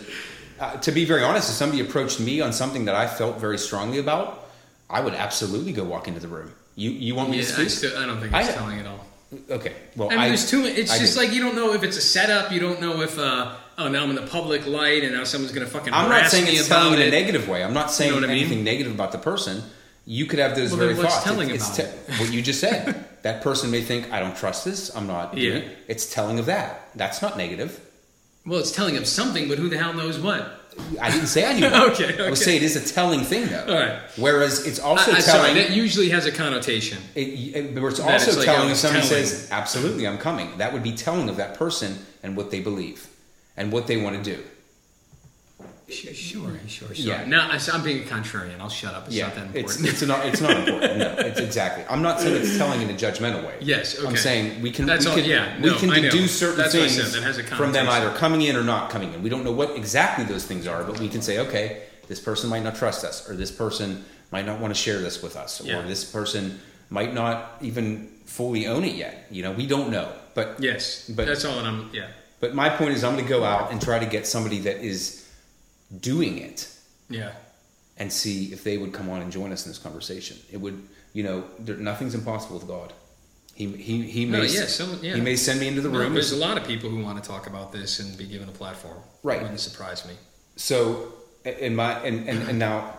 Uh, 0.59 0.75
to 0.77 0.91
be 0.91 1.03
very 1.05 1.23
honest, 1.23 1.49
if 1.49 1.55
somebody 1.55 1.81
approached 1.81 2.19
me 2.19 2.41
on 2.41 2.51
something 2.53 2.85
that 2.85 2.93
I 2.95 3.07
felt 3.07 3.39
very 3.39 3.57
strongly 3.57 3.97
about, 3.99 4.47
I 4.89 4.99
would 5.01 5.13
absolutely 5.13 5.71
go 5.73 5.83
walk 5.83 6.07
into 6.07 6.19
the 6.19 6.27
room. 6.27 6.51
You 6.75 6.91
you 6.91 7.15
want 7.15 7.29
me 7.29 7.37
Yeah, 7.37 7.43
to 7.43 7.49
I, 7.49 7.55
speak? 7.55 7.69
still, 7.69 7.97
I 7.97 8.05
don't 8.05 8.19
think 8.21 8.33
it's 8.33 8.49
I- 8.49 8.53
telling 8.53 8.79
at 8.79 8.85
all. 8.87 9.05
Okay. 9.49 9.73
Well, 9.95 10.09
I 10.11 10.15
mean, 10.15 10.27
there's 10.29 10.49
too. 10.49 10.63
It's 10.65 10.91
I 10.91 10.97
just 10.97 11.17
like 11.17 11.31
you 11.33 11.41
don't 11.41 11.55
know 11.55 11.73
if 11.73 11.83
it's 11.83 11.97
a 11.97 12.01
setup. 12.01 12.51
You 12.51 12.59
don't 12.59 12.81
know 12.81 13.01
if 13.01 13.17
uh, 13.19 13.55
oh 13.77 13.87
now 13.87 14.03
I'm 14.03 14.09
in 14.09 14.15
the 14.15 14.23
public 14.27 14.65
light 14.67 15.03
and 15.03 15.13
now 15.13 15.23
someone's 15.23 15.53
gonna 15.53 15.67
fucking 15.67 15.93
I'm 15.93 16.09
not 16.09 16.29
saying 16.31 16.45
it's 16.47 16.67
about 16.67 16.83
telling 16.83 17.01
in 17.01 17.07
a 17.07 17.11
negative 17.11 17.47
way. 17.47 17.63
I'm 17.63 17.73
not 17.73 17.91
saying 17.91 18.13
I 18.13 18.19
mean? 18.21 18.29
anything 18.29 18.63
negative 18.63 18.93
about 18.93 19.11
the 19.11 19.17
person. 19.19 19.61
You 20.05 20.25
could 20.25 20.39
have 20.39 20.55
those 20.55 20.71
Well, 20.71 20.79
very 20.79 20.95
thoughts. 20.95 21.23
telling 21.23 21.51
it's, 21.51 21.77
about 21.77 21.91
it's 22.07 22.19
what 22.19 22.33
you 22.33 22.41
just 22.41 22.59
said. 22.59 23.05
that 23.21 23.43
person 23.43 23.69
may 23.69 23.81
think 23.81 24.11
I 24.11 24.19
don't 24.19 24.35
trust 24.35 24.65
this. 24.65 24.95
I'm 24.95 25.05
not. 25.05 25.35
doing 25.35 25.45
Yeah. 25.45 25.57
it. 25.59 25.77
It's 25.87 26.11
telling 26.11 26.39
of 26.39 26.47
that. 26.47 26.89
That's 26.95 27.21
not 27.21 27.37
negative. 27.37 27.79
Well, 28.45 28.59
it's 28.59 28.71
telling 28.71 28.97
of 28.97 29.05
something, 29.05 29.47
but 29.47 29.59
who 29.59 29.69
the 29.69 29.77
hell 29.77 29.93
knows 29.93 30.17
what? 30.19 30.58
I 31.01 31.11
didn't 31.11 31.27
say 31.27 31.45
I 31.45 31.53
knew. 31.53 31.65
Okay, 31.89 32.05
I 32.05 32.07
would 32.07 32.19
okay. 32.19 32.35
say 32.35 32.55
it 32.57 32.63
is 32.63 32.75
a 32.75 32.93
telling 32.93 33.21
thing, 33.21 33.47
though. 33.47 33.65
All 33.67 33.73
right. 33.73 33.99
Whereas 34.17 34.65
it's 34.65 34.79
also 34.79 35.11
I, 35.11 35.17
I, 35.17 35.19
telling. 35.21 35.45
sorry, 35.45 35.53
that 35.61 35.71
usually 35.71 36.09
has 36.09 36.25
a 36.25 36.31
connotation. 36.31 36.97
It, 37.15 37.21
it, 37.55 37.75
but 37.75 37.83
it's 37.85 37.99
also 37.99 38.13
it's 38.31 38.37
like, 38.37 38.45
telling 38.45 38.69
oh, 38.69 38.71
if 38.71 38.77
somebody 38.77 39.07
telling. 39.07 39.25
says, 39.25 39.49
"Absolutely, 39.51 40.07
I'm 40.07 40.17
coming." 40.17 40.57
That 40.57 40.73
would 40.73 40.83
be 40.83 40.93
telling 40.93 41.29
of 41.29 41.37
that 41.37 41.55
person 41.55 41.97
and 42.23 42.35
what 42.35 42.51
they 42.51 42.59
believe 42.59 43.07
and 43.57 43.71
what 43.71 43.87
they 43.87 43.97
want 43.97 44.23
to 44.23 44.35
do. 44.35 44.43
Sure, 45.91 46.13
sure, 46.13 46.51
sure. 46.67 46.93
sure. 46.93 46.95
Yeah. 46.95 47.25
No, 47.25 47.39
I'm 47.41 47.83
being 47.83 48.03
a 48.03 48.05
contrarian. 48.05 48.59
I'll 48.59 48.69
shut 48.69 48.93
up. 48.93 49.07
It's 49.07 49.15
yeah, 49.15 49.27
not 49.27 49.35
that 49.35 49.45
important. 49.55 49.85
it's 49.87 50.01
not 50.03 50.25
it's 50.25 50.41
not 50.41 50.51
important. 50.57 50.97
No, 50.97 51.15
it's 51.17 51.39
exactly. 51.39 51.83
I'm 51.89 52.01
not 52.01 52.19
saying 52.19 52.41
it's 52.41 52.57
telling 52.57 52.81
in 52.81 52.89
a 52.89 52.93
judgmental 52.93 53.43
way. 53.45 53.55
Yes, 53.61 53.99
I'm 54.03 54.15
saying 54.15 54.61
we 54.61 54.71
can 54.71 54.85
That's 54.85 55.05
we 55.05 55.11
all- 55.11 55.17
can, 55.17 55.25
yeah, 55.25 55.55
we 55.61 55.69
no, 55.69 55.77
can 55.77 55.89
deduce 55.89 56.37
certain 56.37 56.57
That's 56.57 56.73
things 56.73 57.13
that 57.13 57.23
has 57.23 57.37
a 57.39 57.43
from 57.43 57.71
them 57.71 57.89
either 57.89 58.11
coming 58.11 58.41
in 58.43 58.55
or 58.55 58.63
not 58.63 58.89
coming 58.89 59.13
in. 59.13 59.23
We 59.23 59.29
don't 59.29 59.43
know 59.43 59.51
what 59.51 59.75
exactly 59.75 60.25
those 60.25 60.45
things 60.45 60.67
are, 60.67 60.83
but 60.83 60.99
we 60.99 61.09
can 61.09 61.21
say, 61.21 61.39
okay, 61.39 61.83
this 62.07 62.19
person 62.19 62.49
might 62.49 62.63
not 62.63 62.75
trust 62.75 63.03
us, 63.03 63.27
or 63.29 63.35
this 63.35 63.51
person 63.51 64.03
might 64.31 64.45
not 64.45 64.59
want 64.59 64.73
to 64.73 64.79
share 64.79 64.99
this 64.99 65.23
with 65.23 65.35
us, 65.35 65.61
Yeah. 65.61 65.79
or 65.79 65.87
this 65.87 66.03
person 66.05 66.59
might 66.91 67.13
not 67.13 67.57
even 67.61 68.09
fully 68.25 68.67
own 68.67 68.83
it 68.83 68.95
yet. 68.95 69.25
You 69.31 69.41
know, 69.43 69.51
we 69.51 69.65
don't 69.65 69.89
know, 69.89 70.11
but 70.35 70.55
yes, 70.59 71.09
But- 71.09 71.25
that's 71.25 71.45
all 71.45 71.55
that 71.55 71.65
I'm. 71.65 71.89
Yeah, 71.93 72.07
But 72.39 72.53
my 72.53 72.69
point 72.69 72.91
is, 72.91 73.03
I'm 73.03 73.13
going 73.13 73.25
to 73.25 73.29
go 73.29 73.43
out 73.43 73.71
and 73.71 73.81
try 73.81 73.97
to 73.99 74.05
get 74.05 74.27
somebody 74.27 74.59
that 74.59 74.77
is 74.83 75.25
doing 75.99 76.37
it 76.37 76.71
yeah. 77.09 77.31
and 77.97 78.11
see 78.11 78.45
if 78.53 78.63
they 78.63 78.77
would 78.77 78.93
come 78.93 79.09
on 79.09 79.21
and 79.21 79.31
join 79.31 79.51
us 79.51 79.65
in 79.65 79.71
this 79.71 79.79
conversation. 79.79 80.37
It 80.51 80.57
would, 80.57 80.81
you 81.13 81.23
know, 81.23 81.43
there, 81.59 81.77
nothing's 81.77 82.15
impossible 82.15 82.59
with 82.59 82.67
God. 82.67 82.93
He 83.55 83.67
he 83.73 84.03
he 84.03 84.25
No, 84.25 84.39
may 84.39 84.47
yeah, 84.47 84.65
some- 84.67 84.99
yeah. 85.01 85.15
he 85.15 85.21
may 85.21 85.35
send 85.35 85.59
me 85.59 85.67
into 85.67 85.81
the 85.81 85.89
No, 85.89 85.99
room. 85.99 86.13
there's 86.13 86.31
a 86.31 86.37
lot 86.37 86.57
of 86.57 86.65
people 86.65 86.89
who 86.89 87.03
want 87.03 87.21
to 87.21 87.27
talk 87.27 87.47
about 87.47 87.71
this 87.71 87.99
and 87.99 88.17
be 88.17 88.25
given 88.25 88.47
a 88.47 88.53
platform. 88.53 88.97
Right. 89.23 89.41
Wouldn't 89.41 89.59
surprise 89.59 90.05
me. 90.07 90.13
So 90.55 91.13
in 91.43 91.75
my 91.75 91.93
and 92.05 92.29
and, 92.29 92.49
and 92.49 92.59
now. 92.59 92.95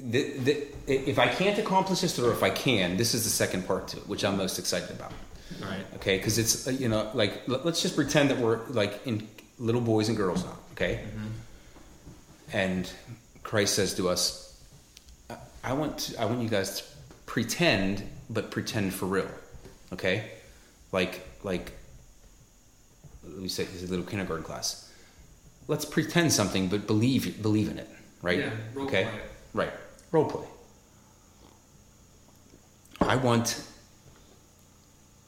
The, 0.00 0.30
the, 0.38 0.66
if 0.86 1.18
I 1.18 1.26
can't 1.26 1.58
accomplish 1.58 2.02
this, 2.02 2.16
or 2.20 2.30
if 2.30 2.44
I 2.44 2.50
can, 2.50 2.96
this 2.96 3.14
is 3.14 3.24
the 3.24 3.30
second 3.30 3.66
part 3.66 3.88
to 3.88 3.96
it, 3.96 4.06
which 4.06 4.24
I'm 4.24 4.36
most 4.36 4.56
excited 4.60 4.90
about. 4.90 5.12
All 5.60 5.68
right. 5.68 5.84
okay 5.96 6.18
because 6.18 6.36
it's 6.38 6.68
uh, 6.68 6.70
you 6.72 6.88
know 6.90 7.10
like 7.14 7.48
let- 7.48 7.64
let's 7.64 7.80
just 7.80 7.96
pretend 7.96 8.28
that 8.30 8.38
we're 8.38 8.60
like 8.68 9.00
in 9.06 9.26
little 9.58 9.80
boys 9.80 10.08
and 10.08 10.16
girls 10.16 10.44
now 10.44 10.56
okay? 10.78 11.00
Mm-hmm. 11.04 12.56
And 12.56 12.92
christ 13.42 13.74
says 13.74 13.94
to 13.94 14.08
us 14.08 14.62
I, 15.30 15.36
I 15.64 15.72
want 15.72 15.98
to, 15.98 16.20
i 16.20 16.24
want 16.24 16.40
you 16.42 16.48
guys 16.48 16.80
to 16.80 16.84
pretend 17.26 18.02
but 18.30 18.50
pretend 18.50 18.94
for 18.94 19.06
real 19.06 19.28
okay? 19.92 20.30
Like 20.92 21.26
like 21.42 21.72
we 23.38 23.48
say 23.48 23.64
this 23.64 23.82
is 23.82 23.88
a 23.88 23.90
little 23.90 24.06
kindergarten 24.06 24.44
class. 24.44 24.92
Let's 25.66 25.84
pretend 25.84 26.32
something 26.32 26.68
but 26.68 26.86
believe 26.86 27.42
believe 27.42 27.70
in 27.70 27.78
it 27.78 27.88
right? 28.22 28.38
Yeah, 28.38 28.50
role 28.74 28.86
okay? 28.86 29.04
play. 29.04 29.20
Right. 29.54 29.72
Role 30.12 30.24
play. 30.24 30.46
I 33.00 33.16
want 33.16 33.64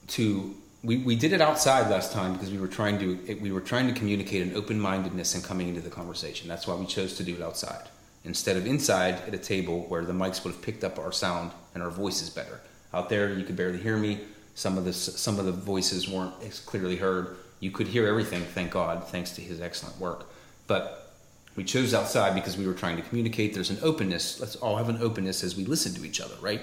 to 0.09 0.55
we, 0.83 0.99
we 0.99 1.15
did 1.15 1.33
it 1.33 1.41
outside 1.41 1.91
last 1.91 2.13
time 2.13 2.33
because 2.33 2.51
we 2.51 2.59
were 2.59 2.69
trying 2.69 2.99
to 2.99 3.39
we 3.41 3.53
were 3.53 3.61
trying 3.61 3.87
to 3.87 3.93
communicate 3.93 4.43
an 4.43 4.57
open-mindedness 4.57 5.35
and 5.35 5.45
coming 5.45 5.69
into 5.69 5.81
the 5.81 5.91
conversation. 5.91 6.49
That's 6.49 6.67
why 6.67 6.75
we 6.75 6.87
chose 6.87 7.17
to 7.19 7.23
do 7.23 7.35
it 7.35 7.43
outside. 7.43 7.89
Instead 8.25 8.57
of 8.57 8.67
inside 8.67 9.15
at 9.27 9.35
a 9.35 9.39
table 9.39 9.83
where 9.89 10.05
the 10.05 10.13
mics 10.13 10.43
would 10.45 10.55
have 10.55 10.63
picked 10.63 10.85
up 10.85 10.99
our 10.99 11.13
sound 11.13 11.53
and 11.75 11.83
our 11.83 11.91
voices 11.91 12.31
better. 12.31 12.61
Out 12.95 13.09
there 13.09 13.33
you 13.33 13.45
could 13.45 13.57
barely 13.57 13.79
hear 13.79 13.97
me. 13.97 14.21
Some 14.55 14.79
of 14.79 14.85
the 14.85 14.93
some 14.93 15.39
of 15.39 15.45
the 15.45 15.53
voices 15.53 16.09
weren't 16.09 16.35
as 16.43 16.61
clearly 16.61 16.97
heard. 16.97 17.37
You 17.61 17.71
could 17.71 17.89
hear 17.89 18.07
everything 18.07 18.43
thank 18.43 18.71
god 18.71 19.07
thanks 19.09 19.33
to 19.33 19.43
his 19.43 19.61
excellent 19.61 19.99
work. 20.01 20.31
But 20.67 21.13
we 21.57 21.65
chose 21.65 21.93
outside 21.93 22.35
because 22.35 22.57
we 22.57 22.67
were 22.67 22.75
trying 22.75 22.97
to 22.97 23.03
communicate. 23.03 23.53
There's 23.53 23.71
an 23.71 23.79
openness. 23.83 24.41
Let's 24.41 24.57
all 24.57 24.77
have 24.77 24.89
an 24.89 25.03
openness 25.03 25.45
as 25.45 25.57
we 25.57 25.67
listen 25.67 25.93
to 25.95 26.07
each 26.07 26.23
other 26.23 26.37
right? 26.41 26.63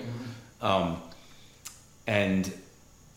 Um, 0.59 1.03
and 2.07 2.51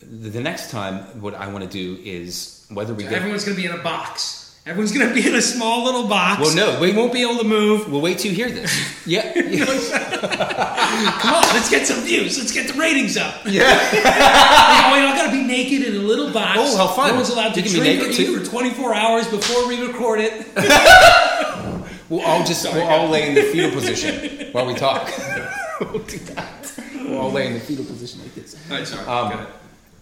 the 0.01 0.41
next 0.41 0.71
time, 0.71 0.95
what 1.21 1.35
I 1.35 1.47
want 1.47 1.63
to 1.63 1.69
do 1.69 2.01
is 2.03 2.65
whether 2.71 2.93
we 2.93 3.03
get. 3.03 3.13
Everyone's 3.13 3.45
going 3.45 3.55
to 3.55 3.61
be 3.61 3.67
in 3.67 3.73
a 3.77 3.81
box. 3.83 4.39
Everyone's 4.65 4.91
going 4.91 5.07
to 5.09 5.13
be 5.15 5.27
in 5.27 5.33
a 5.33 5.41
small 5.41 5.83
little 5.85 6.07
box. 6.07 6.39
Well, 6.39 6.55
no, 6.55 6.79
we- 6.79 6.91
we 6.91 6.97
won't 6.97 7.11
be 7.11 7.23
able 7.23 7.39
to 7.39 7.43
move. 7.43 7.91
We'll 7.91 7.99
wait 8.01 8.19
till 8.19 8.29
you 8.31 8.37
hear 8.37 8.51
this. 8.51 8.71
Yeah. 9.07 9.33
Come 9.33 9.41
on, 11.33 11.41
let's 11.55 11.69
get 11.71 11.87
some 11.87 12.01
views. 12.01 12.37
Let's 12.37 12.51
get 12.51 12.67
the 12.71 12.79
ratings 12.79 13.17
up. 13.17 13.33
yeah. 13.45 13.63
Oh, 14.91 14.95
you're 14.95 15.07
not 15.07 15.17
going 15.17 15.31
to 15.31 15.37
be 15.37 15.43
naked 15.47 15.87
in 15.87 15.95
a 15.95 15.99
little 15.99 16.31
box. 16.31 16.59
Oh, 16.61 16.77
how 16.77 16.87
fun. 16.87 17.09
No 17.11 17.15
one's 17.15 17.29
allowed 17.29 17.53
to 17.55 17.61
You 17.61 17.69
drink 17.79 18.01
or 18.01 18.07
naked, 18.07 18.19
eat 18.19 18.25
too. 18.25 18.39
for 18.39 18.45
24 18.45 18.93
hours 18.93 19.27
before 19.29 19.67
we 19.67 19.81
record 19.87 20.19
it. 20.21 20.45
We'll 22.09 22.21
all 22.21 22.43
just 22.43 22.65
we'll 22.73 22.83
all 22.83 23.07
lay 23.09 23.29
in 23.29 23.35
the 23.35 23.43
fetal 23.43 23.71
position 23.71 24.49
while 24.51 24.65
we 24.67 24.73
talk. 24.75 25.09
we'll 25.79 25.99
do 26.03 26.17
that. 26.35 26.73
We'll 26.95 27.19
all 27.19 27.31
lay 27.31 27.47
in 27.47 27.53
the 27.53 27.59
fetal 27.61 27.85
position 27.85 28.19
like 28.21 28.35
this. 28.35 28.55
All 28.69 28.77
right, 28.77 28.85
sorry. 28.87 29.05
Um. 29.07 29.47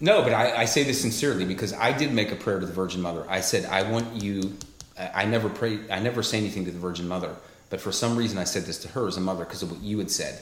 No, 0.02 0.22
but 0.22 0.34
I, 0.34 0.62
I 0.62 0.66
say 0.66 0.84
this 0.84 1.02
sincerely 1.02 1.46
because 1.46 1.74
I 1.74 1.92
did 1.98 2.14
make 2.14 2.32
a 2.32 2.36
prayer 2.36 2.60
to 2.60 2.66
the 2.66 2.72
Virgin 2.74 3.02
Mother. 3.02 3.26
I 3.30 3.42
said, 3.42 3.66
I 3.66 3.90
want 3.90 4.22
you. 4.24 4.54
I, 4.98 5.24
I 5.24 5.26
never 5.26 5.50
pray. 5.50 5.80
I 5.92 6.00
never 6.00 6.24
say 6.24 6.38
anything 6.38 6.66
to 6.66 6.72
the 6.72 6.80
Virgin 6.80 7.08
Mother, 7.08 7.36
but 7.70 7.82
for 7.82 7.92
some 7.92 8.16
reason 8.16 8.38
I 8.38 8.46
said 8.46 8.64
this 8.64 8.80
to 8.84 8.88
her 8.90 9.08
as 9.08 9.18
a 9.18 9.22
mother 9.22 9.44
because 9.46 9.62
of 9.64 9.72
what 9.72 9.82
you 9.82 9.98
had 10.00 10.10
said. 10.12 10.42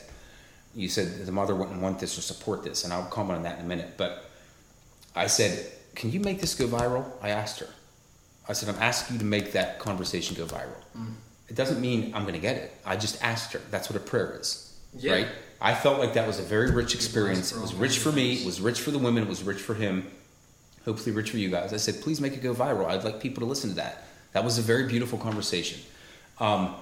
You 0.76 0.90
said 0.90 1.26
the 1.26 1.32
mother 1.32 1.56
wouldn't 1.56 1.82
want 1.82 1.98
this 2.00 2.18
or 2.18 2.22
support 2.22 2.64
this, 2.64 2.84
and 2.84 2.94
I'll 2.94 3.06
comment 3.06 3.38
on 3.38 3.44
that 3.44 3.58
in 3.58 3.66
a 3.66 3.68
minute. 3.68 3.96
But 3.98 4.30
I 5.16 5.26
said, 5.26 5.72
"Can 5.96 6.12
you 6.12 6.20
make 6.20 6.40
this 6.40 6.54
go 6.54 6.68
viral?" 6.68 7.06
I 7.22 7.30
asked 7.30 7.60
her. 7.60 7.68
I 8.48 8.54
said, 8.54 8.70
"I'm 8.70 8.80
asking 8.82 9.16
you 9.16 9.20
to 9.22 9.26
make 9.26 9.54
that 9.54 9.80
conversation 9.80 10.36
go 10.36 10.46
viral." 10.46 10.78
Mm. 10.96 11.14
It 11.50 11.56
doesn't 11.56 11.82
mean 11.82 12.14
I'm 12.14 12.24
going 12.24 12.36
to 12.36 12.40
get 12.40 12.58
it. 12.58 12.76
I 12.86 12.96
just 12.96 13.24
asked 13.24 13.54
her. 13.54 13.62
That's 13.72 13.90
what 13.90 13.96
a 13.96 14.02
prayer 14.06 14.38
is, 14.40 14.78
Yeah. 14.96 15.14
right? 15.14 15.28
I 15.60 15.74
felt 15.74 16.00
like 16.00 16.14
that 16.14 16.28
was 16.28 16.40
a 16.40 16.44
very 16.44 16.72
rich 16.72 16.94
experience. 16.94 17.52
It 17.52 17.60
was 17.60 17.74
rich 17.74 17.98
for 17.98 18.12
me. 18.12 18.34
It 18.34 18.46
was 18.46 18.62
rich 18.62 18.80
for 18.80 18.92
the 18.92 19.00
women. 19.00 19.24
It 19.24 19.30
was 19.30 19.44
rich 19.44 19.58
for 19.58 19.74
him. 19.74 20.08
Hopefully, 20.86 21.16
rich 21.16 21.32
for 21.32 21.38
you 21.38 21.50
guys. 21.50 21.74
I 21.74 21.78
said, 21.78 22.02
please 22.02 22.22
make 22.22 22.34
it 22.34 22.44
go 22.44 22.54
viral. 22.54 22.86
I'd 22.86 23.04
like 23.04 23.20
people 23.20 23.42
to 23.42 23.48
listen 23.48 23.72
to 23.72 23.76
that. 23.78 24.06
That 24.34 24.44
was 24.44 24.60
a 24.60 24.62
very 24.62 24.88
beautiful 24.88 25.18
conversation. 25.18 25.80
Um, 26.40 26.76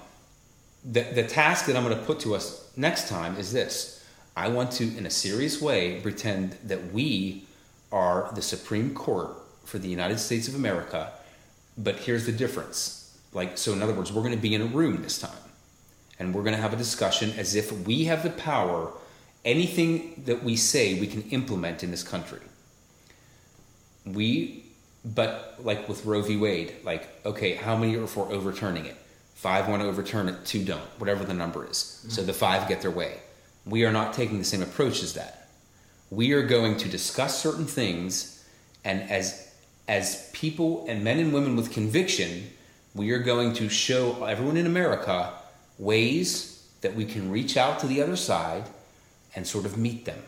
the, 0.84 1.02
the 1.02 1.24
task 1.24 1.66
that 1.68 1.76
I'm 1.76 1.84
going 1.84 1.98
to 1.98 2.04
put 2.04 2.20
to 2.22 2.36
us 2.36 2.70
next 2.76 3.08
time 3.08 3.38
is 3.38 3.52
this 3.52 4.06
I 4.36 4.50
want 4.50 4.72
to, 4.74 4.98
in 4.98 5.06
a 5.06 5.10
serious 5.10 5.62
way, 5.62 6.02
pretend 6.02 6.58
that 6.66 6.92
we 6.92 7.46
are 7.92 8.30
the 8.36 8.42
Supreme 8.42 8.94
Court 8.94 9.32
for 9.64 9.80
the 9.80 9.88
United 9.88 10.20
States 10.20 10.48
of 10.48 10.56
America. 10.56 11.14
But 11.78 11.96
here's 11.96 12.26
the 12.26 12.32
difference. 12.34 13.18
Like, 13.34 13.58
so 13.58 13.74
in 13.74 13.82
other 13.82 13.94
words, 13.94 14.12
we're 14.12 14.22
going 14.22 14.36
to 14.36 14.42
be 14.42 14.54
in 14.54 14.62
a 14.62 14.66
room 14.66 15.02
this 15.02 15.18
time 15.18 15.32
and 16.20 16.34
we're 16.34 16.44
going 16.44 16.56
to 16.56 16.62
have 16.62 16.74
a 16.74 16.78
discussion 16.78 17.34
as 17.38 17.56
if 17.56 17.72
we 17.86 18.06
have 18.06 18.24
the 18.24 18.30
power. 18.30 18.92
Anything 19.44 20.24
that 20.26 20.44
we 20.44 20.56
say, 20.56 21.00
we 21.00 21.08
can 21.08 21.22
implement 21.30 21.84
in 21.84 21.92
this 21.92 22.04
country. 22.04 22.40
We, 24.06 24.66
but 25.04 25.58
like 25.60 25.88
with 25.88 26.06
Roe 26.06 26.22
v. 26.22 26.38
Wade, 26.38 26.74
like, 26.84 27.08
okay, 27.26 27.56
how 27.56 27.76
many 27.76 27.96
are 27.98 28.08
for 28.08 28.32
overturning 28.32 28.86
it? 28.86 28.96
Five 29.36 29.68
want 29.68 29.82
to 29.82 29.88
overturn 29.88 30.30
it, 30.30 30.46
two 30.46 30.64
don't, 30.64 30.82
whatever 30.98 31.24
the 31.24 31.34
number 31.34 31.70
is. 31.70 31.78
Mm-hmm. 31.78 32.10
So 32.10 32.24
the 32.24 32.34
five 32.34 32.68
get 32.68 32.82
their 32.82 32.92
way. 32.92 33.20
We 33.66 33.84
are 33.86 33.92
not 33.92 34.14
taking 34.14 34.38
the 34.38 34.46
same 34.46 34.62
approach 34.62 35.04
as 35.04 35.14
that. 35.14 35.50
We 36.10 36.34
are 36.34 36.44
going 36.44 36.78
to 36.78 36.88
discuss 36.90 37.42
certain 37.42 37.66
things, 37.66 38.44
and 38.84 39.10
as 39.10 39.52
as 39.88 40.30
people 40.34 40.86
and 40.88 41.04
men 41.04 41.20
and 41.20 41.34
women 41.34 41.56
with 41.56 41.72
conviction, 41.72 42.50
we 42.94 43.12
are 43.12 43.20
going 43.20 43.54
to 43.54 43.70
show 43.70 44.24
everyone 44.24 44.58
in 44.58 44.66
America 44.66 45.34
ways 45.78 46.68
that 46.82 46.96
we 46.96 47.06
can 47.06 47.32
reach 47.32 47.58
out 47.58 47.80
to 47.80 47.88
the 47.88 48.02
other 48.02 48.16
side 48.16 48.66
and 49.36 49.46
sort 49.46 49.66
of 49.66 49.78
meet 49.78 50.06
them. 50.06 50.22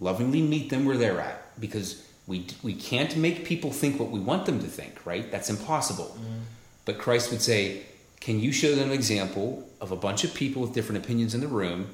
Lovingly 0.00 0.42
meet 0.42 0.70
them 0.70 0.84
where 0.84 0.96
they're 0.96 1.20
at 1.20 1.60
because 1.60 2.06
we 2.26 2.46
we 2.62 2.74
can't 2.74 3.16
make 3.16 3.44
people 3.44 3.70
think 3.70 3.98
what 3.98 4.10
we 4.10 4.20
want 4.20 4.46
them 4.46 4.60
to 4.60 4.66
think, 4.66 5.04
right? 5.06 5.30
That's 5.30 5.50
impossible. 5.50 6.16
Mm-hmm. 6.18 6.38
But 6.84 6.98
Christ 6.98 7.30
would 7.30 7.42
say, 7.42 7.82
"Can 8.20 8.40
you 8.40 8.52
show 8.52 8.74
them 8.74 8.88
an 8.88 8.94
example 8.94 9.68
of 9.80 9.92
a 9.92 9.96
bunch 9.96 10.24
of 10.24 10.34
people 10.34 10.62
with 10.62 10.72
different 10.72 11.04
opinions 11.04 11.34
in 11.34 11.40
the 11.40 11.48
room 11.48 11.90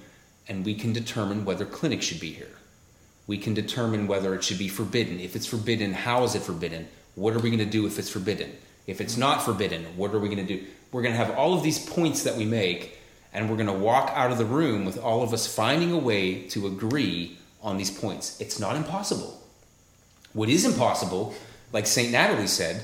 and 0.46 0.64
we 0.64 0.74
can 0.74 0.92
determine 0.92 1.44
whether 1.44 1.64
clinics 1.64 2.06
should 2.06 2.20
be 2.20 2.32
here?" 2.32 2.58
we 3.28 3.36
can 3.36 3.54
determine 3.54 4.08
whether 4.08 4.34
it 4.34 4.42
should 4.42 4.58
be 4.58 4.68
forbidden. 4.68 5.20
If 5.20 5.36
it's 5.36 5.46
forbidden, 5.46 5.92
how 5.92 6.24
is 6.24 6.34
it 6.34 6.42
forbidden? 6.42 6.88
What 7.14 7.34
are 7.34 7.38
we 7.38 7.50
going 7.50 7.58
to 7.58 7.66
do 7.66 7.86
if 7.86 7.98
it's 7.98 8.08
forbidden? 8.10 8.56
If 8.88 9.02
it's 9.02 9.18
not 9.18 9.44
forbidden, 9.44 9.84
what 9.98 10.14
are 10.14 10.18
we 10.18 10.28
going 10.28 10.44
to 10.44 10.56
do? 10.56 10.64
We're 10.90 11.02
going 11.02 11.12
to 11.12 11.22
have 11.22 11.36
all 11.36 11.52
of 11.52 11.62
these 11.62 11.78
points 11.78 12.22
that 12.24 12.36
we 12.36 12.46
make, 12.46 12.98
and 13.34 13.50
we're 13.50 13.56
going 13.56 13.66
to 13.68 13.72
walk 13.74 14.10
out 14.14 14.32
of 14.32 14.38
the 14.38 14.46
room 14.46 14.86
with 14.86 14.98
all 14.98 15.22
of 15.22 15.34
us 15.34 15.46
finding 15.46 15.92
a 15.92 15.98
way 15.98 16.44
to 16.48 16.66
agree 16.66 17.36
on 17.62 17.76
these 17.76 17.90
points. 17.90 18.40
It's 18.40 18.58
not 18.58 18.76
impossible. 18.76 19.42
What 20.32 20.48
is 20.48 20.64
impossible, 20.64 21.34
like 21.70 21.86
St. 21.86 22.10
Natalie 22.10 22.46
said, 22.46 22.82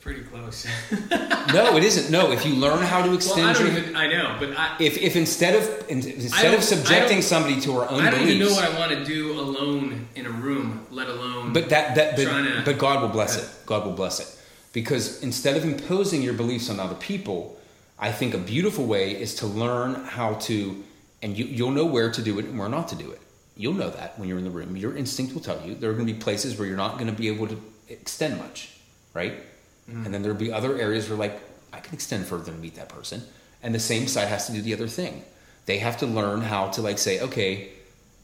Pretty 0.00 0.22
close. 0.22 0.66
no, 1.52 1.76
it 1.76 1.84
isn't. 1.84 2.10
No, 2.10 2.32
if 2.32 2.46
you 2.46 2.54
learn 2.54 2.82
how 2.82 3.02
to 3.02 3.08
well, 3.08 3.16
extend 3.16 3.48
I 3.48 3.52
don't 3.52 3.66
your. 3.66 3.76
even. 3.76 3.96
I 3.96 4.06
know, 4.06 4.36
but 4.40 4.56
I. 4.56 4.76
if, 4.80 4.96
if 4.96 5.14
instead 5.14 5.54
of 5.54 5.90
instead 5.90 6.54
of 6.54 6.64
subjecting 6.64 7.20
somebody 7.20 7.60
to 7.60 7.72
our 7.76 7.82
own 7.90 7.98
beliefs. 7.98 8.06
I 8.06 8.10
don't 8.10 8.20
beliefs, 8.20 8.34
even 8.36 8.48
know 8.48 8.54
what 8.54 8.64
I 8.64 8.78
want 8.78 8.92
to 8.92 9.04
do 9.04 9.38
alone 9.38 10.08
in 10.14 10.24
a 10.24 10.30
room, 10.30 10.86
let 10.90 11.08
alone. 11.08 11.52
But 11.52 11.68
that 11.68 11.96
that 11.96 12.16
Trying 12.18 12.44
to- 12.46 12.56
but, 12.56 12.64
but 12.64 12.78
God 12.78 13.02
will 13.02 13.10
bless 13.10 13.36
it. 13.36 13.66
God 13.66 13.84
will 13.84 13.92
bless 13.92 14.20
it. 14.20 14.39
Because 14.72 15.22
instead 15.22 15.56
of 15.56 15.64
imposing 15.64 16.22
your 16.22 16.34
beliefs 16.34 16.70
on 16.70 16.78
other 16.78 16.94
people, 16.94 17.58
I 17.98 18.12
think 18.12 18.34
a 18.34 18.38
beautiful 18.38 18.86
way 18.86 19.20
is 19.20 19.34
to 19.36 19.46
learn 19.46 19.94
how 20.04 20.34
to, 20.34 20.82
and 21.22 21.36
you, 21.36 21.44
you'll 21.44 21.72
know 21.72 21.84
where 21.84 22.10
to 22.10 22.22
do 22.22 22.38
it 22.38 22.46
and 22.46 22.58
where 22.58 22.68
not 22.68 22.88
to 22.88 22.96
do 22.96 23.10
it. 23.10 23.20
You'll 23.56 23.74
know 23.74 23.90
that 23.90 24.18
when 24.18 24.28
you're 24.28 24.38
in 24.38 24.44
the 24.44 24.50
room. 24.50 24.76
Your 24.76 24.96
instinct 24.96 25.34
will 25.34 25.42
tell 25.42 25.60
you 25.66 25.74
there 25.74 25.90
are 25.90 25.94
going 25.94 26.06
to 26.06 26.12
be 26.12 26.18
places 26.18 26.58
where 26.58 26.66
you're 26.66 26.76
not 26.76 26.94
going 26.94 27.08
to 27.08 27.12
be 27.12 27.28
able 27.28 27.46
to 27.48 27.60
extend 27.88 28.38
much, 28.38 28.70
right? 29.12 29.34
Mm. 29.90 30.06
And 30.06 30.14
then 30.14 30.22
there'll 30.22 30.38
be 30.38 30.52
other 30.52 30.78
areas 30.78 31.08
where, 31.08 31.18
like, 31.18 31.38
I 31.72 31.80
can 31.80 31.92
extend 31.94 32.26
further 32.26 32.52
and 32.52 32.60
meet 32.60 32.76
that 32.76 32.88
person. 32.88 33.22
And 33.62 33.74
the 33.74 33.80
same 33.80 34.06
side 34.06 34.28
has 34.28 34.46
to 34.46 34.52
do 34.52 34.62
the 34.62 34.72
other 34.72 34.88
thing. 34.88 35.24
They 35.66 35.78
have 35.78 35.98
to 35.98 36.06
learn 36.06 36.40
how 36.40 36.68
to, 36.68 36.80
like, 36.80 36.98
say, 36.98 37.20
okay, 37.20 37.70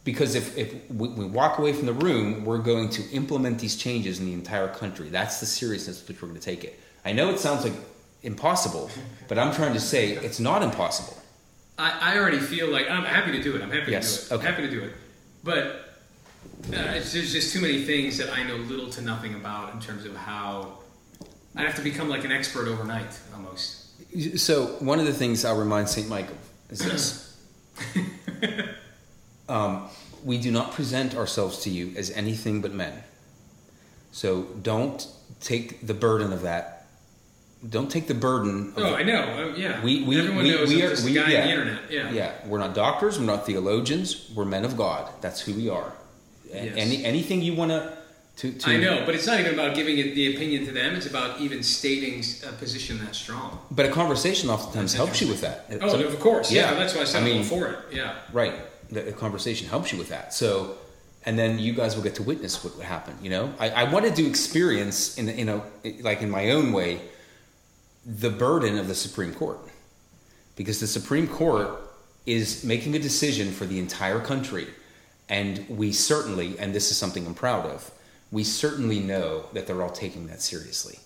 because 0.06 0.34
if, 0.34 0.56
if 0.56 0.72
we, 0.90 1.08
we 1.08 1.26
walk 1.26 1.58
away 1.58 1.74
from 1.74 1.84
the 1.84 1.92
room, 1.92 2.44
we're 2.46 2.56
going 2.58 2.88
to 2.90 3.02
implement 3.10 3.58
these 3.58 3.76
changes 3.76 4.18
in 4.20 4.24
the 4.24 4.32
entire 4.32 4.68
country. 4.68 5.08
That's 5.10 5.40
the 5.40 5.46
seriousness 5.46 6.00
with 6.00 6.08
which 6.08 6.22
we're 6.22 6.28
going 6.28 6.40
to 6.40 6.44
take 6.44 6.64
it. 6.64 6.80
I 7.04 7.12
know 7.12 7.28
it 7.28 7.38
sounds 7.40 7.64
like 7.64 7.74
impossible, 8.22 8.88
but 9.28 9.36
I'm 9.38 9.52
trying 9.52 9.74
to 9.74 9.80
say 9.80 10.12
it's 10.12 10.40
not 10.40 10.62
impossible. 10.62 11.18
I, 11.76 12.14
I 12.14 12.18
already 12.18 12.38
feel 12.38 12.68
like 12.68 12.88
I'm 12.88 13.04
happy 13.04 13.32
to 13.32 13.42
do 13.42 13.54
it. 13.56 13.60
I'm 13.62 13.70
happy 13.70 13.90
Yes, 13.92 14.22
to 14.22 14.28
do 14.28 14.34
it. 14.34 14.38
okay. 14.38 14.46
Happy 14.46 14.62
to 14.62 14.70
do 14.70 14.80
it. 14.84 14.92
But 15.44 15.64
uh, 16.72 16.94
it's, 16.94 17.12
there's 17.12 17.32
just 17.32 17.52
too 17.52 17.60
many 17.60 17.82
things 17.82 18.16
that 18.18 18.32
I 18.32 18.44
know 18.44 18.56
little 18.56 18.88
to 18.90 19.02
nothing 19.02 19.34
about 19.34 19.74
in 19.74 19.80
terms 19.80 20.04
of 20.06 20.16
how 20.16 20.78
I'd 21.56 21.66
have 21.66 21.74
to 21.76 21.82
become 21.82 22.08
like 22.08 22.24
an 22.24 22.32
expert 22.32 22.68
overnight 22.68 23.18
almost. 23.34 23.82
So 24.38 24.66
one 24.78 25.00
of 25.00 25.06
the 25.06 25.12
things 25.12 25.44
I'll 25.44 25.58
remind 25.58 25.88
Saint 25.88 26.08
Michael 26.08 26.36
is 26.70 26.78
this: 26.78 27.36
um, 29.48 29.88
we 30.26 30.36
do 30.38 30.50
not 30.50 30.72
present 30.72 31.14
ourselves 31.14 31.58
to 31.64 31.70
you 31.70 31.92
as 31.96 32.10
anything 32.10 32.60
but 32.60 32.72
men. 32.72 32.92
So 34.12 34.42
don't 34.62 35.06
take 35.40 35.86
the 35.86 35.94
burden 35.94 36.32
of 36.32 36.42
that. 36.42 36.86
Don't 37.68 37.90
take 37.90 38.06
the 38.06 38.14
burden. 38.14 38.72
Of 38.76 38.78
Oh, 38.78 38.90
the- 38.90 38.96
I 38.96 39.02
know. 39.02 39.22
Uh, 39.52 39.56
yeah. 39.56 39.82
We, 39.84 40.02
we, 40.02 40.18
Everyone 40.18 40.44
we, 40.44 40.50
knows 40.50 40.68
we 40.68 40.82
are 40.84 40.94
we, 41.04 41.12
guy 41.14 41.30
yeah, 41.30 41.40
on 41.40 41.46
the 41.46 41.52
internet. 41.52 41.90
Yeah. 41.90 42.10
yeah. 42.10 42.32
We're 42.46 42.58
not 42.58 42.74
doctors. 42.74 43.18
We're 43.18 43.26
not 43.26 43.46
theologians. 43.46 44.30
We're 44.34 44.44
men 44.44 44.64
of 44.64 44.76
God. 44.76 45.08
That's 45.20 45.40
who 45.40 45.54
we 45.54 45.68
are. 45.68 45.92
Yes. 46.52 46.74
Any 46.76 47.04
anything 47.04 47.40
you 47.42 47.54
want 47.54 47.70
to 47.72 47.96
to 48.36 48.52
to. 48.52 48.70
I 48.70 48.76
know, 48.76 49.02
but 49.06 49.14
it's 49.14 49.26
not 49.26 49.40
even 49.40 49.54
about 49.54 49.74
giving 49.74 49.96
it 49.98 50.14
the 50.14 50.34
opinion 50.34 50.64
to 50.66 50.72
them. 50.72 50.94
It's 50.94 51.06
about 51.06 51.40
even 51.40 51.62
stating 51.62 52.22
a 52.48 52.52
position 52.52 52.98
that 53.04 53.14
strong. 53.14 53.58
But 53.70 53.86
a 53.86 53.90
conversation 53.90 54.50
oftentimes 54.50 54.92
helps 54.94 55.20
you 55.20 55.28
with 55.28 55.40
that. 55.40 55.66
Oh, 55.80 55.88
So- 55.88 56.06
of 56.06 56.20
course. 56.20 56.52
Yeah, 56.52 56.70
yeah. 56.70 56.74
that's 56.78 56.94
why 56.94 57.02
I 57.02 57.04
said 57.04 57.22
I 57.22 57.26
I'm 57.26 57.32
all 57.32 57.38
mean- 57.38 57.48
for 57.48 57.66
it. 57.68 57.78
Yeah. 57.92 58.14
Right. 58.32 58.54
The, 58.90 59.02
the 59.02 59.12
conversation 59.12 59.68
helps 59.68 59.92
you 59.92 59.98
with 59.98 60.08
that. 60.10 60.32
So, 60.34 60.76
and 61.24 61.38
then 61.38 61.58
you 61.58 61.72
guys 61.72 61.96
will 61.96 62.04
get 62.04 62.14
to 62.16 62.22
witness 62.22 62.62
what 62.62 62.76
would 62.76 62.86
happen. 62.86 63.16
You 63.20 63.30
know, 63.30 63.52
I, 63.58 63.70
I 63.70 63.84
wanted 63.92 64.14
to 64.16 64.26
experience 64.26 65.18
in 65.18 65.28
in 65.28 65.48
a 65.48 65.62
like 66.00 66.22
in 66.22 66.30
my 66.30 66.50
own 66.50 66.72
way 66.72 67.00
the 68.06 68.30
burden 68.30 68.78
of 68.78 68.86
the 68.86 68.94
Supreme 68.94 69.34
Court, 69.34 69.58
because 70.54 70.78
the 70.78 70.86
Supreme 70.86 71.26
Court 71.26 71.80
is 72.24 72.64
making 72.64 72.94
a 72.94 72.98
decision 72.98 73.50
for 73.52 73.66
the 73.66 73.78
entire 73.78 74.20
country, 74.20 74.68
and 75.28 75.66
we 75.68 75.92
certainly, 75.92 76.58
and 76.58 76.72
this 76.72 76.90
is 76.90 76.96
something 76.96 77.26
I'm 77.26 77.34
proud 77.34 77.66
of, 77.66 77.90
we 78.30 78.44
certainly 78.44 79.00
know 79.00 79.46
that 79.52 79.66
they're 79.66 79.82
all 79.82 79.90
taking 79.90 80.26
that 80.28 80.40
seriously, 80.42 80.98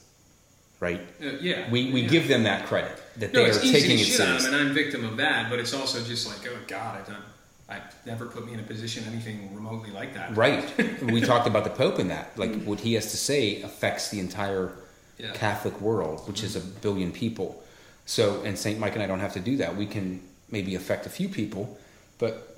right? 0.80 1.00
Uh, 1.22 1.32
yeah. 1.40 1.70
We 1.70 1.90
we 1.92 2.02
yeah. 2.02 2.08
give 2.08 2.28
them 2.28 2.42
that 2.44 2.66
credit 2.66 3.02
that 3.16 3.32
No, 3.32 3.44
they 3.44 3.50
are 3.50 3.58
taking 3.58 3.98
it 3.98 4.04
seriously. 4.04 4.48
him, 4.48 4.54
and 4.54 4.68
I'm 4.68 4.74
victim 4.74 5.04
of 5.04 5.16
that. 5.16 5.48
But 5.50 5.58
it's 5.58 5.72
also 5.74 6.02
just 6.04 6.26
like, 6.26 6.46
oh 6.50 6.58
God, 6.66 7.00
I 7.00 7.10
don't. 7.10 7.24
I 7.70 7.80
never 8.04 8.26
put 8.26 8.44
me 8.46 8.52
in 8.52 8.60
a 8.60 8.64
position 8.64 9.04
anything 9.06 9.54
remotely 9.54 9.90
like 9.90 10.14
that. 10.14 10.36
Right. 10.36 10.64
we 11.02 11.20
talked 11.32 11.46
about 11.46 11.64
the 11.64 11.70
Pope 11.70 11.98
in 12.00 12.08
that. 12.08 12.36
Like 12.36 12.62
what 12.64 12.80
he 12.80 12.94
has 12.94 13.10
to 13.12 13.16
say 13.16 13.62
affects 13.62 14.08
the 14.10 14.18
entire 14.20 14.72
Yeah. 15.18 15.32
Catholic 15.34 15.80
world, 15.80 16.26
which 16.26 16.42
is 16.42 16.56
a 16.56 16.60
billion 16.60 17.12
people. 17.12 17.62
So, 18.06 18.42
and 18.42 18.58
St. 18.58 18.78
Mike 18.80 18.94
and 18.94 19.02
I 19.02 19.06
don't 19.06 19.20
have 19.20 19.34
to 19.34 19.40
do 19.40 19.56
that. 19.58 19.76
We 19.76 19.86
can 19.86 20.20
maybe 20.50 20.74
affect 20.74 21.06
a 21.06 21.10
few 21.10 21.28
people, 21.28 21.78
but 22.18 22.56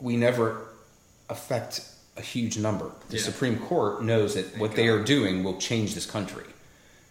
we 0.00 0.16
never 0.16 0.66
affect 1.28 1.82
a 2.16 2.20
huge 2.22 2.58
number. 2.58 2.90
The 3.10 3.16
Yeah. 3.18 3.22
Supreme 3.22 3.58
Court 3.58 4.02
knows 4.02 4.34
that 4.34 4.46
Thank 4.46 4.60
what 4.60 4.74
they 4.74 4.88
are 4.88 5.02
doing 5.04 5.44
will 5.44 5.58
change 5.58 5.94
this 5.94 6.06
country. 6.06 6.46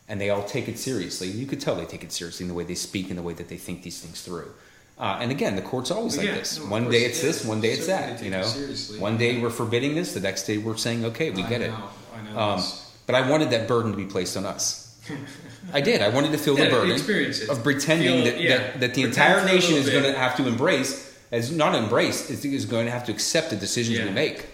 And 0.10 0.20
they 0.20 0.30
all 0.30 0.44
take 0.44 0.68
it 0.68 0.78
seriously. 0.80 1.28
You 1.30 1.46
could 1.46 1.62
tell 1.62 1.76
they 1.76 1.86
take 1.86 2.04
it 2.04 2.12
seriously 2.12 2.44
in 2.46 2.48
the 2.50 2.54
way 2.54 2.64
they 2.66 2.76
speak 2.76 3.10
and 3.10 3.18
the 3.18 3.24
way 3.24 3.34
that 3.34 3.48
they 3.50 3.58
think 3.58 3.84
these 3.84 4.00
things 4.02 4.22
through. 4.22 4.52
Uh, 5.00 5.20
and 5.22 5.30
again, 5.32 5.56
the 5.56 5.62
court's 5.62 5.92
always 5.92 6.18
like 6.18 6.26
yeah, 6.26 6.36
this. 6.36 6.60
no, 6.60 6.66
one 6.66 6.90
day 6.90 7.06
it's 7.06 7.22
this, 7.22 7.46
one 7.46 7.62
day 7.62 7.72
it's 7.72 7.86
that. 7.86 8.24
You 8.24 8.32
know, 8.32 8.44
seriously. 8.44 9.00
one 9.00 9.18
day 9.18 9.40
we're 9.40 9.52
forbidding 9.52 9.94
this, 9.94 10.14
the 10.14 10.20
next 10.20 10.48
day 10.48 10.58
we're 10.58 10.78
saying, 10.78 11.06
okay, 11.06 11.30
we 11.30 11.44
I 11.44 11.50
get 11.50 11.62
it. 11.62 11.72
I 11.72 12.22
know. 12.24 12.40
Um, 12.40 12.64
but 13.06 13.16
I 13.16 13.30
wanted 13.30 13.52
that 13.52 13.68
burden 13.68 13.92
to 13.92 13.98
be 13.98 14.06
placed 14.06 14.36
on 14.38 14.46
us. 14.46 15.00
I 15.74 15.82
did. 15.82 16.02
I 16.02 16.10
wanted 16.10 16.32
to 16.32 16.38
feel 16.38 16.58
Yeah, 16.58 16.66
the 16.66 16.72
burden 16.72 17.50
of 17.50 17.64
pretending 17.64 18.24
Feel- 18.24 18.26
that, 18.26 18.42
yeah. 18.42 18.58
that, 18.58 18.80
that 18.80 18.94
the 18.96 19.04
entire 19.04 19.46
nation 19.46 19.76
is 19.76 19.90
going 19.90 20.04
to 20.04 20.18
have 20.18 20.36
to 20.38 20.48
embrace, 20.48 21.16
as 21.32 21.52
not 21.52 21.76
embrace, 21.76 22.30
is, 22.30 22.66
going 22.66 22.86
to 22.86 22.92
have 22.92 23.06
to 23.06 23.12
accept 23.12 23.52
the 23.52 23.56
decisions 23.56 24.00
we 24.00 24.10
make. 24.12 24.48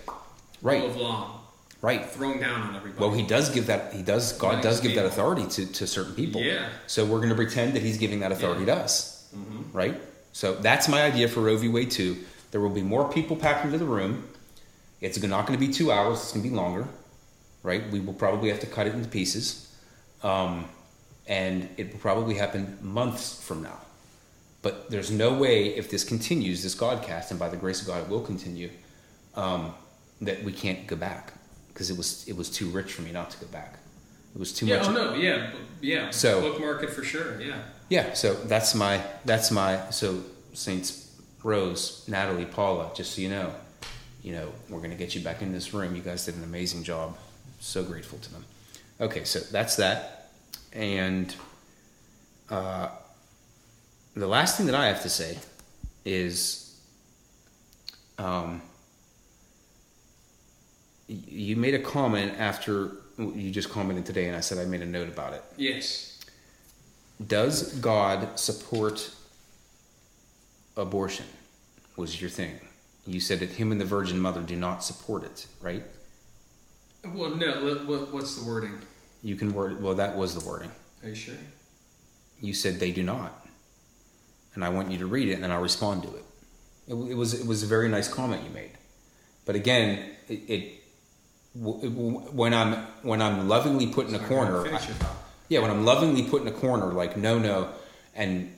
Right, 0.61 0.84
of 0.84 0.95
law 0.95 1.41
right. 1.82 2.10
thrown 2.10 2.40
down 2.40 2.61
on 2.61 2.76
everybody. 2.76 3.06
Well, 3.06 3.14
he 3.14 3.24
does 3.24 3.49
give 3.49 3.68
that. 3.68 3.94
He 3.94 4.02
does. 4.02 4.34
God 4.34 4.64
does 4.64 4.80
give 4.80 4.95
that 4.95 5.06
authority 5.06 5.45
to, 5.48 5.72
to 5.74 5.86
certain 5.86 6.15
people. 6.15 6.41
Yeah. 6.41 6.70
So 6.88 7.06
we're 7.06 7.18
going 7.18 7.30
to 7.30 7.36
pretend 7.36 7.74
that 7.74 7.84
He's 7.84 7.98
giving 7.98 8.22
that 8.22 8.32
authority 8.32 8.65
to 8.65 8.74
us, 8.74 9.30
right? 9.74 9.99
So 10.34 10.55
that's 10.55 10.88
my 10.89 11.03
idea 11.03 11.27
for 11.27 11.41
Roe 11.41 11.57
v. 11.57 11.69
Wade 11.69 11.91
two. 11.91 12.18
There 12.51 12.60
will 12.60 12.69
be 12.69 12.84
more 12.84 13.11
people 13.11 13.35
packed 13.35 13.65
into 13.65 13.77
the 13.77 13.85
room. 13.85 14.27
It's 14.99 15.22
not 15.22 15.47
going 15.47 15.57
to 15.57 15.65
be 15.65 15.72
two 15.72 15.91
hours. 15.91 16.22
It's 16.22 16.34
going 16.34 16.43
to 16.43 16.49
be 16.49 16.55
longer, 16.55 16.88
right? 17.61 17.89
We 17.91 17.99
will 17.99 18.14
probably 18.14 18.49
have 18.49 18.60
to 18.61 18.68
cut 18.68 18.88
it 18.88 18.93
into 18.93 19.10
pieces, 19.10 19.73
um, 20.23 20.69
and 21.27 21.69
it 21.77 21.91
will 21.91 21.99
probably 21.99 22.35
happen 22.35 22.77
months 22.81 23.41
from 23.43 23.64
now. 23.64 23.80
But 24.61 24.89
there's 24.89 25.11
no 25.11 25.34
way 25.34 25.76
if 25.76 25.91
this 25.91 26.03
continues, 26.03 26.64
this 26.64 26.76
Godcast, 26.76 27.31
and 27.31 27.39
by 27.39 27.49
the 27.49 27.57
grace 27.57 27.81
of 27.81 27.88
God, 27.88 28.03
it 28.03 28.10
will 28.10 28.22
continue, 28.22 28.69
um, 29.35 29.73
that 30.22 30.43
we 30.43 30.53
can't 30.53 30.88
go 30.88 30.95
back 30.95 31.34
because 31.68 31.89
it 31.89 31.97
was 31.97 32.27
it 32.27 32.35
was 32.35 32.49
too 32.49 32.69
rich 32.69 32.93
for 32.93 33.01
me 33.01 33.11
not 33.11 33.30
to 33.31 33.39
go 33.39 33.47
back. 33.47 33.77
It 34.34 34.39
was 34.39 34.51
too 34.51 34.65
yeah. 34.65 34.77
much. 34.77 34.88
Oh 34.88 34.91
no. 34.91 35.14
Yeah. 35.14 35.51
Yeah. 35.81 36.10
So- 36.10 36.41
bookmark 36.41 36.84
it 36.84 36.89
for 36.89 37.03
sure. 37.03 37.39
Yeah. 37.39 37.61
Yeah, 37.94 38.14
so 38.14 38.34
that's 38.34 38.74
my 38.74 39.03
that's 39.24 39.52
my 39.52 39.91
so 39.91 40.24
Saints 40.53 41.15
Rose, 41.44 42.03
Natalie, 42.07 42.48
Paula, 42.48 42.90
just 42.95 43.14
so 43.14 43.22
you 43.22 43.30
know, 43.30 43.53
you 44.24 44.32
know, 44.32 44.52
we're 44.68 44.80
gonna 44.80 44.95
get 44.95 45.14
you 45.14 45.22
back 45.22 45.44
in 45.44 45.53
this 45.53 45.76
room. 45.76 45.95
You 45.95 46.02
guys 46.02 46.26
did 46.26 46.36
an 46.36 46.44
amazing 46.44 46.82
job. 46.82 47.15
So 47.60 47.84
grateful 47.84 48.18
to 48.18 48.32
them. 48.32 48.45
Okay, 48.99 49.26
so 49.26 49.41
that's 49.41 49.76
that. 49.76 50.32
And 50.72 51.36
uh, 52.49 52.90
the 54.15 54.26
last 54.26 54.57
thing 54.57 54.65
that 54.65 54.76
I 54.76 54.88
have 54.88 55.03
to 55.03 55.10
say 55.10 55.38
is 56.03 56.76
um, 58.18 58.64
you 61.07 61.57
made 61.57 61.76
a 61.76 61.80
comment 61.80 62.34
after 62.40 62.94
you 63.20 63.52
just 63.52 63.70
commented 63.70 64.07
today, 64.07 64.26
and 64.30 64.36
I 64.36 64.40
said 64.40 64.57
I 64.57 64.65
made 64.65 64.82
a 64.82 64.88
note 64.88 65.10
about 65.10 65.34
it. 65.34 65.44
Yes. 65.57 66.12
Does 67.26 67.73
God 67.76 68.40
support 68.40 69.11
abortion? 70.76 71.26
Was 71.95 72.19
your 72.19 72.30
thing. 72.30 72.60
You 73.06 73.19
said 73.19 73.40
that 73.40 73.52
him 73.52 73.72
and 73.72 73.80
the 73.80 73.85
Virgin 73.85 74.19
Mother 74.19 74.41
do 74.41 74.56
not 74.56 74.84
support 74.84 75.23
it, 75.23 75.45
right? 75.61 75.84
Well, 77.06 77.35
no. 77.35 77.64
What, 77.64 77.85
what, 77.85 78.14
what's 78.14 78.35
the 78.35 78.48
wording? 78.48 78.80
You 79.22 79.35
can 79.35 79.53
word 79.53 79.81
well, 79.81 79.94
that 79.95 80.18
was 80.18 80.34
the 80.34 80.48
wording. 80.48 80.72
Are 81.03 81.10
you 81.10 81.15
sure? 81.15 81.35
You 82.41 82.53
said 82.53 82.80
they 82.80 82.91
do 82.91 83.03
not. 83.03 83.45
And 84.56 84.64
I 84.64 84.69
want 84.69 84.91
you 84.91 84.98
to 84.99 85.06
read 85.06 85.30
it 85.30 85.34
and 85.34 85.44
then 85.44 85.52
I'll 85.52 85.61
respond 85.61 86.03
to 86.03 86.10
it. 86.10 86.26
It, 86.88 86.94
it 86.94 87.15
was 87.15 87.34
it 87.40 87.45
was 87.45 87.64
a 87.64 87.68
very 87.68 87.90
nice 87.90 88.07
comment 88.07 88.44
you 88.44 88.49
made. 88.49 88.72
But 89.45 89.56
again, 89.56 90.11
it, 90.30 90.49
it 90.49 90.84
when 91.56 92.53
I'm 92.53 92.73
when 93.03 93.22
I'm 93.22 93.48
lovingly 93.48 93.88
put 93.88 94.07
in 94.07 94.15
a 94.15 94.19
corner, 94.19 94.65
I-. 94.68 94.80
Yeah, 95.54 95.60
when 95.60 95.70
I'm 95.70 95.86
lovingly 95.86 96.24
put 96.24 96.42
in 96.42 96.48
a 96.48 96.52
corner, 96.52 96.88
like 96.94 97.16
no, 97.16 97.38
no, 97.38 97.70
and 98.16 98.52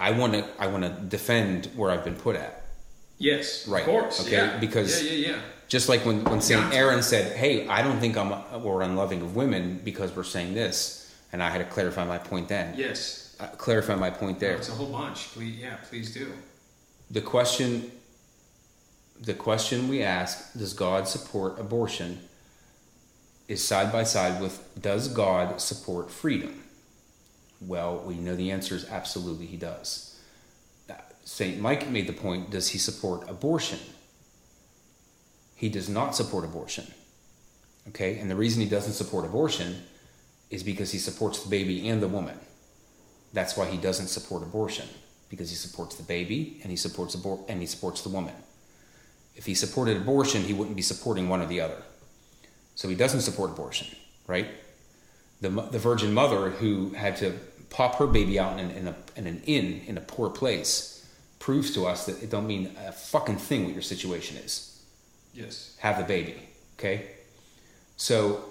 I 0.00 0.12
want 0.12 0.32
to, 0.32 0.48
I 0.58 0.68
want 0.68 0.82
to 0.84 0.88
defend 0.88 1.66
where 1.76 1.90
I've 1.90 2.02
been 2.02 2.16
put 2.16 2.34
at. 2.34 2.64
Yes. 3.18 3.68
Right, 3.68 3.82
Of 3.82 3.86
course. 3.86 4.20
okay, 4.22 4.32
Yeah. 4.32 4.56
because- 4.58 5.02
Yeah. 5.04 5.10
Yeah. 5.12 5.28
Yeah. 5.32 5.38
Just 5.68 5.88
like 5.90 6.04
when 6.06 6.24
when 6.24 6.40
Saint. 6.40 6.72
Aaron 6.72 7.02
said, 7.02 7.36
"Hey, 7.36 7.66
I 7.68 7.82
don't 7.82 7.98
think 8.00 8.16
I'm 8.16 8.32
or 8.64 8.80
unloving 8.82 9.20
of 9.22 9.34
women 9.36 9.80
because 9.84 10.10
we're 10.16 10.22
saying 10.36 10.54
this," 10.54 11.10
and 11.32 11.42
I 11.42 11.48
had 11.50 11.58
to 11.58 11.64
clarify 11.76 12.04
my 12.04 12.18
point 12.18 12.48
then. 12.48 12.74
Yes. 12.76 13.34
Uh, 13.40 13.46
clarify 13.66 13.94
my 13.96 14.10
point 14.10 14.38
there. 14.40 14.56
It's 14.56 14.68
a 14.68 14.72
whole 14.72 14.92
bunch. 15.00 15.18
Please. 15.34 15.56
Yeah. 15.60 15.76
Please 15.90 16.12
do. 16.14 16.26
The 17.10 17.20
question, 17.22 17.90
the 19.20 19.34
question 19.34 19.88
we 19.88 20.02
ask: 20.02 20.52
Does 20.56 20.72
God 20.74 21.06
support 21.08 21.58
abortion? 21.58 22.20
Is 23.46 23.62
side 23.62 23.92
by 23.92 24.04
side 24.04 24.40
with 24.40 24.80
Does 24.80 25.08
God 25.08 25.60
support 25.60 26.10
freedom? 26.10 26.62
Well, 27.60 28.02
we 28.06 28.14
know 28.14 28.36
the 28.36 28.50
answer 28.50 28.74
is 28.74 28.88
absolutely 28.88 29.46
he 29.46 29.56
does. 29.56 30.14
St. 31.24 31.58
Mike 31.58 31.88
made 31.88 32.06
the 32.06 32.12
point 32.12 32.50
does 32.50 32.68
he 32.68 32.78
support 32.78 33.28
abortion? 33.28 33.78
He 35.56 35.68
does 35.68 35.88
not 35.88 36.14
support 36.14 36.44
abortion. 36.44 36.86
Okay? 37.88 38.18
And 38.18 38.30
the 38.30 38.36
reason 38.36 38.62
he 38.62 38.68
doesn't 38.68 38.92
support 38.92 39.24
abortion 39.24 39.82
is 40.50 40.62
because 40.62 40.92
he 40.92 40.98
supports 40.98 41.42
the 41.42 41.48
baby 41.48 41.88
and 41.88 42.02
the 42.02 42.08
woman. 42.08 42.38
That's 43.32 43.56
why 43.56 43.66
he 43.66 43.78
doesn't 43.78 44.08
support 44.08 44.42
abortion 44.42 44.86
because 45.30 45.50
he 45.50 45.56
supports 45.56 45.96
the 45.96 46.02
baby 46.02 46.60
and 46.62 46.70
he 46.70 46.76
supports 46.76 47.16
abor- 47.16 47.44
and 47.48 47.60
he 47.60 47.66
supports 47.66 48.02
the 48.02 48.10
woman. 48.10 48.34
If 49.34 49.46
he 49.46 49.54
supported 49.54 49.96
abortion, 49.96 50.42
he 50.42 50.52
wouldn't 50.52 50.76
be 50.76 50.82
supporting 50.82 51.28
one 51.28 51.40
or 51.40 51.46
the 51.46 51.60
other. 51.60 51.82
So 52.74 52.88
he 52.88 52.94
doesn't 52.94 53.20
support 53.20 53.50
abortion, 53.50 53.88
right? 54.26 54.48
The, 55.40 55.48
the 55.48 55.78
Virgin 55.78 56.12
Mother 56.14 56.50
who 56.50 56.90
had 56.90 57.16
to 57.18 57.32
pop 57.70 57.96
her 57.96 58.06
baby 58.06 58.38
out 58.38 58.58
in, 58.58 58.70
in, 58.70 58.88
a, 58.88 58.94
in 59.16 59.26
an 59.26 59.42
inn 59.46 59.82
in 59.86 59.96
a 59.98 60.00
poor 60.00 60.30
place 60.30 61.06
proves 61.38 61.72
to 61.74 61.86
us 61.86 62.06
that 62.06 62.22
it 62.22 62.30
don't 62.30 62.46
mean 62.46 62.74
a 62.86 62.92
fucking 62.92 63.36
thing 63.36 63.64
what 63.64 63.72
your 63.74 63.82
situation 63.82 64.36
is. 64.38 64.82
Yes. 65.34 65.76
Have 65.80 65.98
the 65.98 66.04
baby, 66.04 66.36
okay? 66.78 67.06
So 67.96 68.44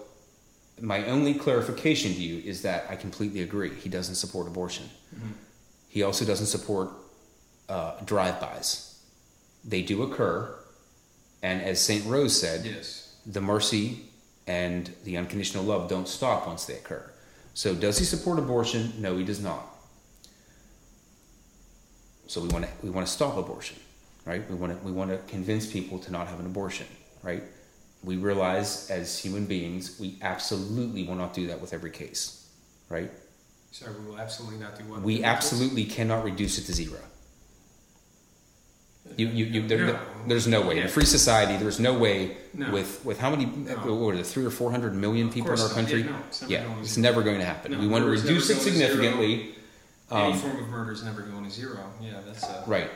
my 0.81 1.05
only 1.05 1.33
clarification 1.33 2.13
to 2.13 2.19
you 2.21 2.39
is 2.43 2.61
that 2.63 2.85
I 2.89 2.95
completely 2.95 3.41
agree. 3.41 3.73
He 3.73 3.89
doesn't 3.89 4.15
support 4.15 4.47
abortion. 4.47 4.89
He 5.87 6.03
also 6.03 6.25
doesn't 6.25 6.47
support 6.47 6.89
uh, 7.69 7.99
drive-bys. 8.05 8.99
They 9.63 9.81
do 9.81 10.03
occur, 10.03 10.53
and 11.41 11.61
as 11.61 11.79
Saint 11.79 12.05
Rose 12.05 12.39
said, 12.39 12.65
Yes. 12.65 13.15
the 13.25 13.39
mercy 13.41 14.01
and 14.47 14.91
the 15.03 15.17
unconditional 15.17 15.63
love 15.63 15.89
don't 15.89 16.07
stop 16.07 16.47
once 16.47 16.65
they 16.65 16.75
occur. 16.75 17.09
So, 17.53 17.75
does 17.75 17.99
he 17.99 18.05
support 18.05 18.39
abortion? 18.39 18.93
No, 18.99 19.17
he 19.17 19.23
does 19.23 19.41
not. 19.41 19.73
So 22.27 22.41
we 22.41 22.47
want 22.47 22.65
to 22.65 22.71
we 22.81 22.89
want 22.89 23.05
to 23.05 23.13
stop 23.13 23.37
abortion, 23.37 23.77
right? 24.25 24.49
We 24.49 24.55
want 24.55 24.77
to 24.79 24.85
we 24.85 24.91
want 24.91 25.11
to 25.11 25.17
convince 25.31 25.71
people 25.71 25.99
to 25.99 26.11
not 26.11 26.27
have 26.27 26.39
an 26.39 26.45
abortion, 26.45 26.87
right? 27.21 27.43
We 28.03 28.17
realize 28.17 28.89
as 28.89 29.19
human 29.19 29.45
beings 29.45 29.99
we 29.99 30.17
absolutely 30.21 31.03
will 31.03 31.15
not 31.15 31.33
do 31.33 31.47
that 31.47 31.61
with 31.61 31.73
every 31.73 31.91
case, 31.91 32.49
right? 32.89 33.11
Sorry, 33.71 33.93
we 33.99 34.07
will 34.07 34.19
absolutely 34.19 34.59
not 34.59 34.77
do 34.77 34.83
what? 34.85 35.01
We 35.01 35.23
absolutely 35.23 35.85
cannot 35.85 36.23
reduce 36.23 36.57
it 36.57 36.63
to 36.63 36.73
zero. 36.73 36.99
You, 39.17 39.27
you, 39.27 39.45
you, 39.45 39.67
there, 39.67 39.85
No. 39.87 39.99
there's 40.27 40.47
no 40.47 40.61
way. 40.61 40.77
In 40.79 40.83
a 40.85 40.87
free 40.87 41.05
society, 41.05 41.57
there's 41.57 41.79
no 41.79 41.93
way 41.97 42.37
No. 42.53 42.71
with, 42.71 43.03
with 43.05 43.19
how 43.19 43.29
many, 43.29 43.45
No. 43.45 43.75
what 43.95 44.13
are 44.13 44.15
there, 44.15 44.23
three 44.23 44.45
or 44.45 44.49
four 44.49 44.71
hundred 44.71 44.93
million 44.95 45.29
people 45.31 45.51
in 45.53 45.59
our 45.59 45.69
country? 45.69 46.01
Yeah, 46.01 46.09
no, 46.11 46.17
it's 46.27 46.41
never 46.41 46.51
Yeah, 46.51 46.63
going 46.63 46.75
to 46.75 46.81
it's 46.81 46.97
never 46.97 47.21
going 47.23 47.39
to 47.39 47.45
happen. 47.45 47.79
We 47.79 47.87
want 47.87 48.03
to 48.05 48.09
reduce 48.09 48.49
it 48.49 48.57
significantly. 48.57 49.55
Any 50.11 50.33
Um, 50.33 50.37
form 50.39 50.57
of 50.63 50.67
murder 50.69 50.91
is 50.91 51.03
never 51.03 51.21
going 51.21 51.43
to 51.45 51.49
zero. 51.51 51.79
Yeah, 52.01 52.19
that's 52.25 52.43
uh, 52.43 52.63
Right. 52.67 52.89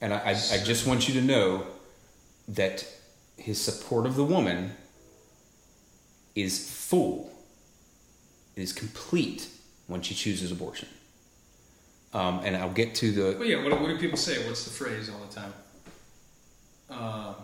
And 0.00 0.12
I, 0.12 0.18
I, 0.18 0.30
I 0.30 0.58
just 0.64 0.86
want 0.86 1.08
you 1.08 1.14
to 1.20 1.22
know 1.22 1.66
that 2.48 2.84
his 3.36 3.60
support 3.60 4.06
of 4.06 4.14
the 4.16 4.24
woman 4.24 4.72
is 6.34 6.68
full, 6.70 7.30
is 8.56 8.72
complete 8.72 9.48
when 9.86 10.02
she 10.02 10.14
chooses 10.14 10.50
abortion. 10.52 10.88
Um, 12.12 12.40
and 12.44 12.56
I'll 12.56 12.72
get 12.72 12.94
to 12.96 13.12
the, 13.12 13.36
Well, 13.38 13.44
yeah. 13.48 13.62
What, 13.62 13.80
what 13.80 13.88
do 13.88 13.98
people 13.98 14.16
say? 14.16 14.46
What's 14.46 14.64
the 14.64 14.70
phrase 14.70 15.10
all 15.10 15.18
the 15.26 15.34
time? 15.34 15.52
Uh, 16.88 17.34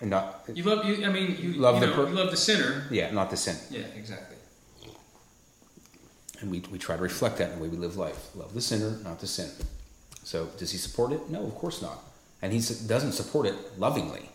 and 0.00 0.10
not, 0.10 0.42
you 0.52 0.62
love 0.64 0.84
you. 0.86 1.04
I 1.04 1.10
mean, 1.10 1.36
you 1.38 1.52
Love 1.54 1.74
you 1.76 1.80
the 1.82 1.86
know, 1.88 1.94
per- 1.94 2.08
you 2.08 2.14
love 2.14 2.30
the 2.30 2.36
sinner. 2.36 2.86
yeah, 2.90 3.10
not 3.10 3.30
the 3.30 3.36
sin. 3.36 3.56
Yeah, 3.70 3.86
exactly. 3.94 4.36
And 6.40 6.50
we, 6.50 6.60
we 6.72 6.78
try 6.78 6.96
to 6.96 7.02
reflect 7.02 7.36
that 7.38 7.50
in 7.50 7.56
the 7.58 7.62
way 7.62 7.68
we 7.68 7.76
live 7.76 7.96
life. 7.98 8.34
Love 8.34 8.54
the 8.54 8.62
sinner, 8.62 8.96
not 9.04 9.20
the 9.20 9.26
sin. 9.26 9.50
So 10.24 10.46
does 10.56 10.72
he 10.72 10.78
support 10.78 11.12
it? 11.12 11.28
No, 11.28 11.44
of 11.44 11.54
course 11.54 11.82
not. 11.82 11.98
And 12.40 12.52
he 12.54 12.58
doesn't 12.86 13.12
support 13.12 13.46
it 13.46 13.78
lovingly. 13.78 14.30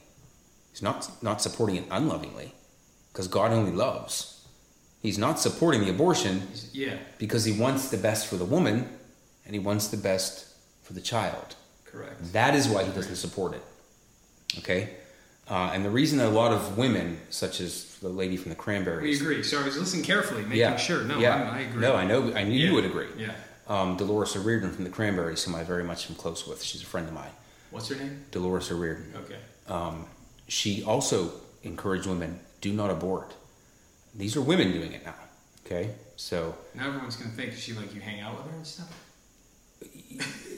He's 0.72 0.84
not, 0.84 1.10
not 1.24 1.42
supporting 1.42 1.78
it 1.78 1.86
unlovingly 1.90 2.54
because 3.12 3.28
God 3.28 3.52
only 3.52 3.72
loves. 3.72 4.46
He's 5.02 5.18
not 5.18 5.40
supporting 5.40 5.82
the 5.82 5.90
abortion 5.90 6.48
Yeah, 6.74 6.98
because 7.18 7.46
he 7.46 7.60
wants 7.60 7.90
the 7.90 7.98
best 7.98 8.28
for 8.28 8.36
the 8.36 8.46
woman 8.46 8.90
and 9.46 9.54
he 9.54 9.60
wants 9.60 9.88
the 9.88 9.98
best 9.98 10.48
for 10.84 10.94
the 10.94 11.02
child. 11.02 11.56
correct. 11.86 12.34
That 12.34 12.56
is 12.56 12.68
why 12.68 12.84
he 12.84 12.92
doesn't 12.92 13.16
support 13.16 13.54
it. 13.54 13.62
Okay? 14.60 14.90
Uh, 15.50 15.72
and 15.74 15.86
the 15.86 15.90
reason 15.90 16.18
that 16.18 16.28
a 16.28 16.30
lot 16.30 16.52
of 16.52 16.78
women, 16.78 17.20
such 17.30 17.62
as 17.62 17.98
the 18.00 18.10
lady 18.10 18.36
from 18.38 18.50
the 18.50 18.56
Cranberries, 18.56 19.20
We 19.22 19.26
agree. 19.26 19.44
So 19.44 19.62
I 19.62 19.66
was 19.66 19.78
listening 19.78 20.04
carefully, 20.04 20.44
making 20.44 20.78
sure. 20.78 21.04
No, 21.04 21.20
yeah, 21.20 21.52
I, 21.52 21.58
I 21.58 21.60
agree. 21.62 21.82
No, 21.82 21.96
I 21.96 22.06
know. 22.06 22.34
I 22.34 22.44
knew 22.44 22.56
Yeah. 22.58 22.68
you 22.70 22.74
would 22.76 22.86
agree. 22.86 23.08
Yeah. 23.18 23.34
Um, 23.68 23.96
Dolores 23.98 24.36
O'Riordan 24.36 24.72
from 24.72 24.84
the 24.84 24.90
Cranberries, 24.90 25.44
whom 25.44 25.56
I 25.56 25.64
very 25.64 25.84
much 25.84 26.10
am 26.10 26.16
close 26.16 26.48
with. 26.48 26.62
She's 26.64 26.82
a 26.82 26.86
friend 26.86 27.08
of 27.08 27.14
mine. 27.14 27.32
What's 27.72 27.90
her 27.90 27.96
name? 27.96 28.26
Dolores 28.32 28.72
O'Riordan. 28.72 29.14
Okay. 29.24 29.38
Um, 29.68 30.06
she 30.48 30.84
also 30.84 31.32
encouraged 31.64 32.06
women 32.08 32.40
do 32.62 32.72
not 32.74 32.90
abort. 32.92 33.34
These 34.16 34.36
are 34.36 34.42
women 34.42 34.72
doing 34.72 34.94
it 34.94 35.06
now. 35.06 35.16
Okay, 35.66 35.92
so 36.16 36.56
Now 36.76 36.88
everyone's 36.88 37.16
gonna 37.16 37.32
think 37.32 37.54
is 37.54 37.60
she 37.60 37.74
like 37.74 37.94
you 37.94 38.00
hang 38.02 38.20
out 38.22 38.38
with 38.38 38.52
her 38.52 38.58
and 38.58 38.66
stuff. 38.68 38.88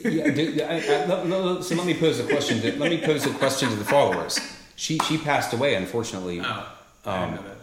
Yeah. 0.04 0.30
do- 0.30 0.62
I, 0.62 0.76
I, 0.76 1.60
so 1.60 1.74
let 1.74 1.86
me 1.86 1.94
pose 1.94 2.18
a 2.20 2.24
question. 2.24 2.60
To, 2.62 2.78
let 2.78 2.90
me 2.90 2.98
pose 3.00 3.26
a 3.26 3.30
question 3.34 3.68
to 3.70 3.76
the 3.76 3.84
followers. 3.84 4.38
She 4.76 4.98
she 5.00 5.18
passed 5.18 5.52
away, 5.52 5.74
unfortunately. 5.74 6.40
Oh, 6.42 6.72
Um, 7.04 7.32
that. 7.36 7.56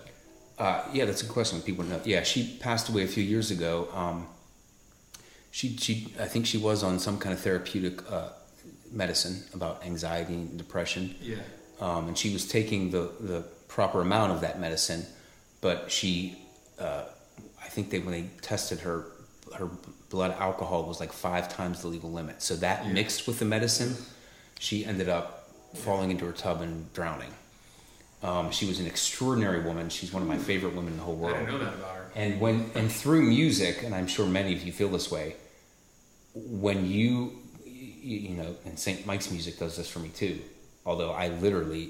Uh, 0.58 0.84
yeah, 0.94 1.06
that's 1.06 1.22
a 1.22 1.26
good 1.26 1.34
question. 1.34 1.62
People 1.62 1.84
know. 1.86 2.00
Yeah, 2.06 2.24
she 2.24 2.58
passed 2.60 2.88
away 2.90 3.04
a 3.04 3.08
few 3.08 3.24
years 3.24 3.52
ago. 3.52 3.88
Um, 3.94 4.28
she, 5.52 5.76
she, 5.78 6.14
I 6.20 6.26
think 6.26 6.46
she 6.46 6.58
was 6.58 6.84
on 6.84 7.00
some 7.00 7.18
kind 7.18 7.34
of 7.34 7.40
therapeutic 7.40 8.10
uh, 8.12 8.30
medicine 8.92 9.44
about 9.54 9.86
anxiety 9.86 10.34
and 10.34 10.58
depression, 10.58 11.16
Yeah. 11.22 11.38
um, 11.80 12.08
and 12.10 12.18
she 12.18 12.32
was 12.34 12.46
taking 12.48 12.92
the 12.92 13.10
the 13.20 13.44
proper 13.68 14.02
amount 14.02 14.32
of 14.34 14.42
that 14.42 14.60
medicine, 14.60 15.06
but 15.62 15.92
she, 15.92 16.38
uh, 16.80 17.04
I 17.62 17.68
think 17.70 17.90
they 17.90 18.00
when 18.00 18.12
they 18.12 18.30
tested 18.42 18.80
her, 18.82 19.06
her 19.58 19.70
blood 20.16 20.34
alcohol 20.40 20.84
was 20.86 21.02
like 21.02 21.12
five 21.12 21.50
times 21.50 21.82
the 21.82 21.90
legal 21.90 22.10
limit. 22.10 22.42
So 22.42 22.56
that 22.58 22.86
Yeah. 22.86 22.94
mixed 22.94 23.28
with 23.28 23.38
the 23.40 23.46
medicine, 23.46 23.98
she 24.60 24.86
ended 24.86 25.10
up 25.10 25.50
falling 25.76 26.10
into 26.10 26.26
her 26.26 26.32
tub 26.32 26.62
and 26.62 26.92
drowning. 26.94 27.34
Um, 28.24 28.50
she 28.50 28.66
was 28.66 28.80
an 28.80 28.88
extraordinary 28.88 29.60
woman. 29.62 29.90
She's 29.90 30.14
one 30.14 30.22
of 30.22 30.30
my 30.30 30.38
favorite 30.38 30.74
women 30.74 30.94
in 30.94 30.98
the 30.98 31.04
whole 31.04 31.18
I 31.18 31.20
world. 31.20 31.38
didn't 31.38 31.52
know 31.52 31.66
that 31.66 31.74
about 31.74 31.96
her. 31.98 32.06
And 32.16 32.40
when 32.40 32.72
and 32.76 32.90
through 32.90 33.24
music, 33.24 33.84
and 33.84 33.94
I'm 33.94 34.08
sure 34.08 34.26
many 34.26 34.54
of 34.54 34.64
you 34.64 34.72
feel 34.72 34.88
this 34.88 35.12
way, 35.12 35.36
when 36.34 36.90
you 36.90 37.38
you, 37.66 38.18
you 38.30 38.36
know, 38.38 38.56
and 38.66 38.80
St. 38.80 39.06
Mike's 39.06 39.30
music 39.32 39.58
does 39.60 39.76
this 39.76 39.90
for 39.90 40.00
me 40.00 40.10
too. 40.10 40.40
Although 40.86 41.12
I 41.12 41.28
literally, 41.28 41.90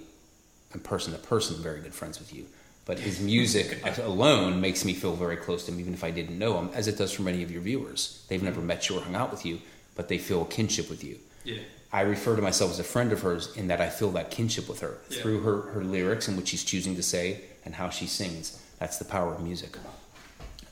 am 0.74 0.80
person 0.80 1.14
to 1.14 1.20
person, 1.20 1.62
very 1.62 1.82
good 1.82 1.94
friends 1.94 2.18
with 2.20 2.34
you. 2.34 2.46
But 2.86 3.00
his 3.00 3.20
music 3.20 3.82
alone 4.00 4.62
makes 4.62 4.86
me 4.86 4.94
feel 4.94 5.14
very 5.16 5.38
close 5.38 5.66
to 5.66 5.72
him, 5.72 5.80
even 5.80 5.94
if 5.94 6.04
I 6.04 6.12
didn't 6.12 6.38
know 6.38 6.58
him, 6.60 6.70
as 6.74 6.88
it 6.88 6.98
does 6.98 7.12
for 7.12 7.24
many 7.24 7.42
of 7.44 7.52
your 7.52 7.62
viewers. 7.62 8.24
They've 8.30 8.44
never 8.44 8.62
met 8.62 8.90
you 8.90 8.98
or 8.98 9.02
hung 9.02 9.16
out 9.16 9.32
with 9.32 9.46
you, 9.46 9.60
but 9.96 10.08
they 10.08 10.18
feel 10.20 10.44
a 10.44 10.46
kinship 10.46 10.90
with 10.90 11.04
you. 11.04 11.18
Yeah. 11.44 11.58
I 11.92 12.02
refer 12.02 12.36
to 12.36 12.42
myself 12.42 12.72
as 12.72 12.80
a 12.80 12.84
friend 12.84 13.12
of 13.12 13.22
hers 13.22 13.56
in 13.56 13.68
that 13.68 13.80
I 13.82 13.90
feel 13.90 14.12
that 14.12 14.30
kinship 14.30 14.68
with 14.68 14.82
her 14.82 14.98
Yeah. 15.10 15.22
through 15.22 15.42
her, 15.42 15.62
her 15.74 15.84
lyrics 15.84 16.28
and 16.28 16.38
what 16.38 16.48
she's 16.48 16.64
choosing 16.64 16.96
to 16.98 17.04
say 17.04 17.42
and 17.64 17.74
how 17.76 17.90
she 17.90 18.06
sings. 18.06 18.60
That's 18.80 18.98
the 18.98 19.06
power 19.06 19.34
of 19.34 19.42
music. 19.42 19.78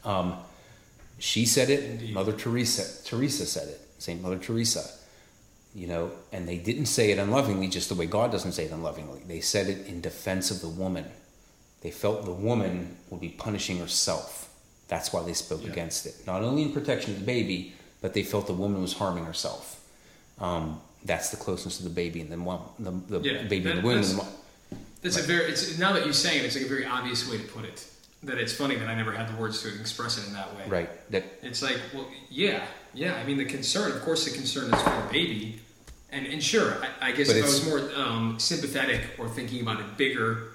Um, 0.04 0.36
she 1.20 1.46
said 1.46 1.70
it. 1.70 1.84
Indeed. 1.84 2.14
Mother 2.14 2.34
Teresa 2.34 3.04
Teresa 3.06 3.46
said 3.46 3.70
it. 3.70 3.80
Saint 4.00 4.22
Mother 4.22 4.38
Teresa. 4.38 4.84
You 5.74 5.88
know, 5.88 6.12
and 6.32 6.48
they 6.48 6.58
didn't 6.58 6.86
say 6.88 7.10
it 7.12 7.18
unlovingly, 7.18 7.68
just 7.70 7.90
the 7.90 7.96
way 7.96 8.06
God 8.06 8.32
doesn't 8.32 8.52
say 8.52 8.66
it 8.66 8.72
unlovingly. 8.72 9.22
They 9.28 9.40
said 9.40 9.68
it 9.70 9.88
in 9.88 10.02
defense 10.02 10.52
of 10.52 10.62
the 10.62 10.68
woman. 10.68 11.06
They 11.84 11.92
felt 11.92 12.24
the 12.26 12.32
woman 12.32 12.96
would 13.10 13.20
be 13.22 13.30
punishing 13.30 13.78
herself. 13.78 14.50
That's 14.88 15.12
why 15.14 15.22
they 15.24 15.34
spoke 15.34 15.64
Yeah. 15.64 15.72
against 15.72 16.06
it. 16.06 16.16
Not 16.26 16.42
only 16.42 16.64
in 16.64 16.72
protection 16.72 17.14
of 17.14 17.20
the 17.20 17.26
baby, 17.26 17.74
but 18.02 18.14
they 18.14 18.24
felt 18.24 18.48
the 18.48 18.54
woman 18.54 18.82
was 18.82 18.94
harming 18.94 19.26
herself. 19.26 19.80
Um, 20.40 20.80
that's 21.06 21.30
the 21.30 21.38
closeness 21.38 21.80
of 21.80 21.84
the 21.84 21.92
baby 21.92 22.22
and 22.22 22.32
the 22.32 22.38
mom, 22.38 22.62
the, 22.80 22.92
the 22.92 23.20
Yeah, 23.20 23.42
baby 23.44 23.60
that- 23.66 23.82
the. 23.82 23.90
And 23.90 24.04
the 24.04 24.08
that's- 24.08 24.14
mom. 24.14 24.28
That's 25.02 25.18
a 25.18 25.22
very. 25.22 25.52
It's 25.52 25.78
now 25.78 25.92
that 25.92 26.06
you 26.06 26.14
say 26.14 26.38
it, 26.40 26.46
it's 26.46 26.56
like 26.56 26.64
a 26.66 26.70
very 26.70 26.86
obvious 26.86 27.30
way 27.30 27.38
to 27.38 27.44
put 27.44 27.66
it. 27.66 27.86
That 28.24 28.38
it's 28.38 28.54
funny 28.54 28.76
that 28.76 28.88
I 28.88 28.96
never 28.96 29.12
had 29.12 29.28
the 29.28 29.36
words 29.36 29.62
to 29.64 29.68
express 29.82 30.18
it 30.18 30.26
in 30.28 30.34
that 30.34 30.56
way. 30.56 30.64
Right. 30.70 31.12
That 31.12 31.26
It's 31.42 31.62
like, 31.62 31.78
well, 31.94 32.08
yeah, 32.30 32.64
yeah. 32.94 33.16
I 33.16 33.26
mean, 33.26 33.38
the 33.38 33.44
concern, 33.44 33.92
of 33.92 34.02
course, 34.02 34.24
the 34.24 34.32
concern 34.32 34.74
is 34.74 34.82
for 34.82 34.90
the 34.92 35.10
baby, 35.12 35.60
and 36.10 36.26
and 36.26 36.42
sure, 36.42 36.78
I, 37.02 37.10
I 37.10 37.12
guess 37.12 37.28
if 37.30 37.44
I 37.44 37.46
was 37.46 37.66
more 37.66 37.82
um, 37.98 38.40
sympathetic 38.40 39.02
or 39.20 39.28
thinking 39.28 39.60
about 39.60 39.82
it 39.82 39.98
bigger, 39.98 40.53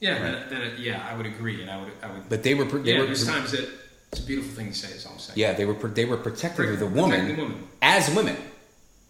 yeah, 0.00 0.22
Right. 0.22 0.50
then 0.50 0.62
it, 0.62 0.78
yeah, 0.78 1.06
I 1.10 1.16
would 1.16 1.26
agree, 1.26 1.60
and 1.62 1.70
I 1.70 1.80
would, 1.80 1.92
I 2.02 2.10
would. 2.12 2.28
but 2.28 2.42
they 2.42 2.54
were 2.54 2.64
they 2.64 2.92
yeah, 2.94 3.00
were 3.00 3.06
there's 3.06 3.26
times 3.26 3.52
that 3.52 3.68
it's 4.12 4.20
a 4.22 4.26
beautiful 4.26 4.52
thing 4.52 4.68
to 4.72 4.74
say. 4.74 4.88
Is 4.94 5.06
all 5.06 5.12
I'm 5.12 5.18
saying. 5.18 5.38
yeah 5.38 5.52
they 5.52 5.64
were 5.64 5.74
they 5.88 6.04
were 6.04 6.16
protective 6.16 6.68
of 6.70 6.78
the 6.78 6.86
woman, 6.86 7.36
woman. 7.36 7.68
as 7.82 8.10
women 8.14 8.36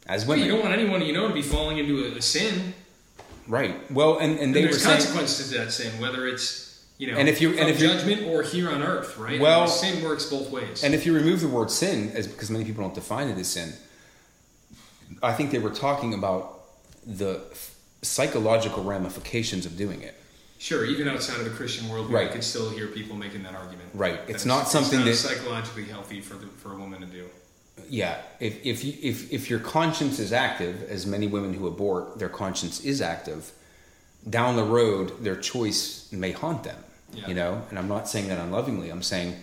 as 0.06 0.26
Well, 0.26 0.36
women. 0.36 0.44
you 0.46 0.52
don't 0.52 0.62
want 0.62 0.74
anyone 0.78 1.00
you 1.02 1.12
know 1.12 1.28
to 1.28 1.34
be 1.34 1.42
falling 1.42 1.78
into 1.78 2.04
a, 2.06 2.16
a 2.18 2.22
sin. 2.22 2.74
right. 3.46 3.74
Well, 3.92 4.18
and, 4.18 4.32
and 4.32 4.40
And 4.40 4.54
they 4.54 4.62
were 4.62 4.68
there's 4.68 4.82
saying 4.82 4.96
consequences 4.98 5.50
to 5.50 5.58
that 5.58 5.72
sin, 5.72 6.00
whether 6.00 6.26
it's 6.26 6.68
you 6.98 7.10
know, 7.10 7.16
And 7.16 7.30
if 7.30 7.40
you- 7.40 7.56
and 7.56 7.70
if 7.70 7.78
judgment 7.78 8.26
or 8.26 8.42
here 8.42 8.68
on 8.70 8.82
earth, 8.82 9.16
right? 9.16 9.40
Well- 9.40 9.60
mean, 9.62 9.70
sin 9.70 10.04
works 10.04 10.26
both 10.26 10.50
ways. 10.50 10.84
And 10.84 10.92
if 10.94 11.06
you 11.06 11.14
remove 11.14 11.40
the 11.40 11.48
word 11.48 11.70
sin, 11.70 12.10
as 12.14 12.26
because 12.26 12.50
many 12.50 12.64
people 12.64 12.82
don't 12.82 12.94
define 12.94 13.28
it 13.28 13.38
as 13.38 13.48
sin, 13.48 13.72
I 15.22 15.32
think 15.32 15.50
they 15.50 15.58
were 15.58 15.70
talking 15.70 16.12
about 16.14 16.60
the 17.06 17.40
psychological 18.02 18.84
ramifications 18.84 19.64
of 19.64 19.76
doing 19.78 20.02
it. 20.02 20.14
Sure, 20.60 20.84
even 20.84 21.08
outside 21.08 21.38
of 21.38 21.44
the 21.44 21.50
Christian 21.50 21.88
world, 21.88 22.10
Right. 22.12 22.26
you 22.26 22.32
could 22.34 22.44
still 22.44 22.68
hear 22.68 22.86
people 22.88 23.16
making 23.16 23.42
that 23.44 23.54
argument. 23.54 23.88
Right. 23.94 24.20
It's 24.28 24.44
not 24.44 24.68
something 24.68 24.98
not 24.98 25.06
that- 25.06 25.16
psychologically 25.16 25.86
healthy 25.86 26.20
for 26.20 26.34
the, 26.34 26.46
for 26.58 26.74
a 26.74 26.76
woman 26.76 27.00
to 27.00 27.06
do. 27.06 27.24
Yeah, 27.88 28.18
if 28.40 28.64
if 28.64 28.84
you, 28.84 28.92
if 29.00 29.32
if 29.32 29.48
your 29.48 29.58
conscience 29.58 30.18
is 30.18 30.34
active, 30.34 30.82
as 30.90 31.06
many 31.06 31.26
women 31.26 31.54
who 31.54 31.66
abort, 31.66 32.18
their 32.18 32.28
conscience 32.28 32.78
is 32.80 33.00
active. 33.00 33.52
Down 34.28 34.56
the 34.56 34.62
road, 34.64 35.24
their 35.24 35.34
choice 35.34 36.06
may 36.12 36.32
haunt 36.32 36.62
them. 36.64 36.76
Yeah. 37.14 37.28
You 37.28 37.34
know, 37.34 37.62
and 37.70 37.78
I'm 37.78 37.88
not 37.88 38.06
saying 38.06 38.28
that 38.28 38.38
unlovingly. 38.38 38.90
I'm 38.90 39.02
saying 39.02 39.34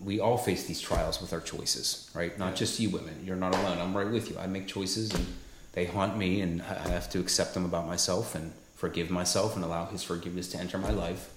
we 0.00 0.20
all 0.20 0.38
face 0.38 0.64
these 0.66 0.80
trials 0.80 1.20
with 1.20 1.32
our 1.32 1.40
choices, 1.40 2.08
right? 2.14 2.38
Not 2.38 2.50
Yeah. 2.50 2.54
just 2.54 2.78
you 2.78 2.90
women. 2.90 3.16
You're 3.26 3.34
not 3.36 3.56
alone. 3.56 3.78
I'm 3.78 3.94
right 3.94 4.08
with 4.08 4.30
you. 4.30 4.38
I 4.38 4.46
make 4.46 4.68
choices, 4.68 5.10
and 5.12 5.26
they 5.72 5.86
haunt 5.86 6.16
me, 6.16 6.40
and 6.42 6.62
I 6.62 6.74
I 6.84 6.88
have 6.90 7.10
to 7.10 7.18
accept 7.18 7.54
them 7.54 7.64
about 7.64 7.88
myself 7.88 8.36
and 8.36 8.52
forgive 8.80 9.10
myself 9.10 9.56
and 9.56 9.64
allow 9.64 9.84
His 9.84 10.02
forgiveness 10.02 10.48
to 10.52 10.58
enter 10.58 10.78
my 10.78 10.90
life. 10.90 11.28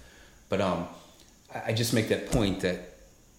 But 0.48 0.62
um, 0.62 0.88
I 1.54 1.74
just 1.74 1.92
make 1.92 2.08
that 2.08 2.30
point 2.30 2.60
that 2.60 2.80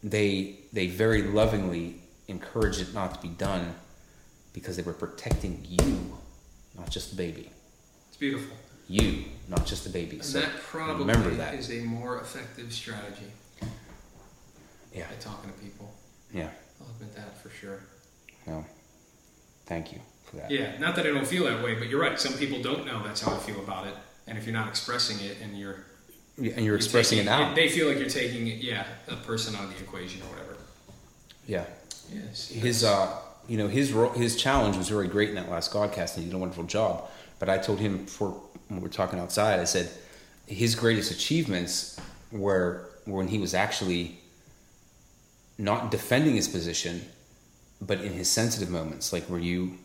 they 0.04 0.60
they 0.72 0.88
very 0.88 1.24
lovingly 1.24 1.96
encouraged 2.28 2.82
it 2.82 2.94
not 2.94 3.16
to 3.16 3.22
be 3.28 3.34
done 3.34 3.74
because 4.54 4.78
they 4.78 4.84
were 4.84 4.94
protecting 4.94 5.66
you, 5.68 6.18
not 6.78 6.90
just 6.92 7.10
the 7.10 7.18
baby. 7.18 7.50
It's 8.08 8.18
beautiful. 8.18 8.56
You, 8.88 9.26
not 9.50 9.66
just 9.66 9.84
the 9.84 9.90
baby. 9.90 10.18
And 10.18 10.26
so 10.26 10.40
that 10.40 10.56
probably 10.62 11.06
remember 11.06 11.32
that. 11.32 11.56
is 11.56 11.72
a 11.72 11.80
more 11.82 12.20
effective 12.20 12.72
strategy 12.72 13.32
yeah, 14.94 15.08
by 15.10 15.16
talking 15.20 15.52
to 15.52 15.58
people. 15.58 15.92
yeah. 16.32 16.50
I'll 16.80 16.92
admit 16.92 17.16
that 17.16 17.42
for 17.42 17.50
sure. 17.50 17.80
No, 18.46 18.64
thank 19.66 19.92
you 19.92 20.00
that. 20.36 20.52
Yeah, 20.52 20.78
not 20.80 20.96
that 20.96 21.06
I 21.06 21.10
don't 21.10 21.28
feel 21.28 21.46
that 21.46 21.64
way, 21.64 21.76
but 21.76 21.90
you're 21.90 22.02
right. 22.02 22.20
Some 22.20 22.34
people 22.34 22.62
don't 22.62 22.86
know 22.86 23.02
that's 23.04 23.22
how 23.22 23.34
I 23.34 23.38
feel 23.40 23.60
about 23.60 23.88
it. 23.88 23.94
And 24.28 24.38
if 24.38 24.46
you're 24.46 24.54
not 24.54 24.68
expressing 24.68 25.20
it 25.26 25.38
and 25.42 25.58
you're, 25.58 25.86
Yeah, 26.38 26.54
and 26.56 26.66
you're 26.66 26.76
expressing 26.76 27.18
taking, 27.20 27.32
it 27.34 27.38
now. 27.38 27.54
they 27.54 27.70
feel 27.70 27.88
like 27.88 27.98
you're 28.00 28.10
taking, 28.10 28.48
yeah, 28.48 28.86
a 29.08 29.16
person 29.16 29.56
out 29.56 29.66
of 29.66 29.70
the 29.78 29.84
equation 29.84 30.22
or 30.24 30.26
whatever. 30.26 30.58
Yeah, 31.48 31.66
Yes. 32.14 32.50
his 32.50 32.84
uh, 32.84 33.12
you 33.48 33.58
know 33.58 33.68
his 33.68 33.92
ro- 33.94 34.12
his 34.14 34.36
challenge 34.36 34.78
was 34.78 34.90
very 34.90 35.08
great 35.08 35.30
in 35.30 35.36
that 35.36 35.50
last 35.50 35.72
Godcast, 35.72 36.16
and 36.16 36.24
he 36.24 36.30
did 36.30 36.34
a 36.36 36.40
wonderful 36.40 36.64
job. 36.64 37.10
But 37.40 37.50
I 37.50 37.58
told 37.60 37.80
him 37.80 38.06
before 38.06 38.30
when 38.68 38.80
we 38.80 38.84
were 38.84 38.90
talking 38.94 39.20
outside, 39.20 39.60
I 39.60 39.66
said 39.66 39.90
his 40.48 40.74
greatest 40.76 41.12
achievements 41.12 42.00
were 42.32 42.90
when 43.06 43.28
he 43.28 43.38
was 43.38 43.54
actually 43.54 44.18
not 45.58 45.92
defending 45.92 46.36
his 46.36 46.48
position, 46.48 47.02
but 47.82 48.02
in 48.02 48.14
his 48.14 48.30
sensitive 48.30 48.70
moments, 48.70 49.14
like 49.14 49.24
where 49.26 49.40
you, 49.40 49.78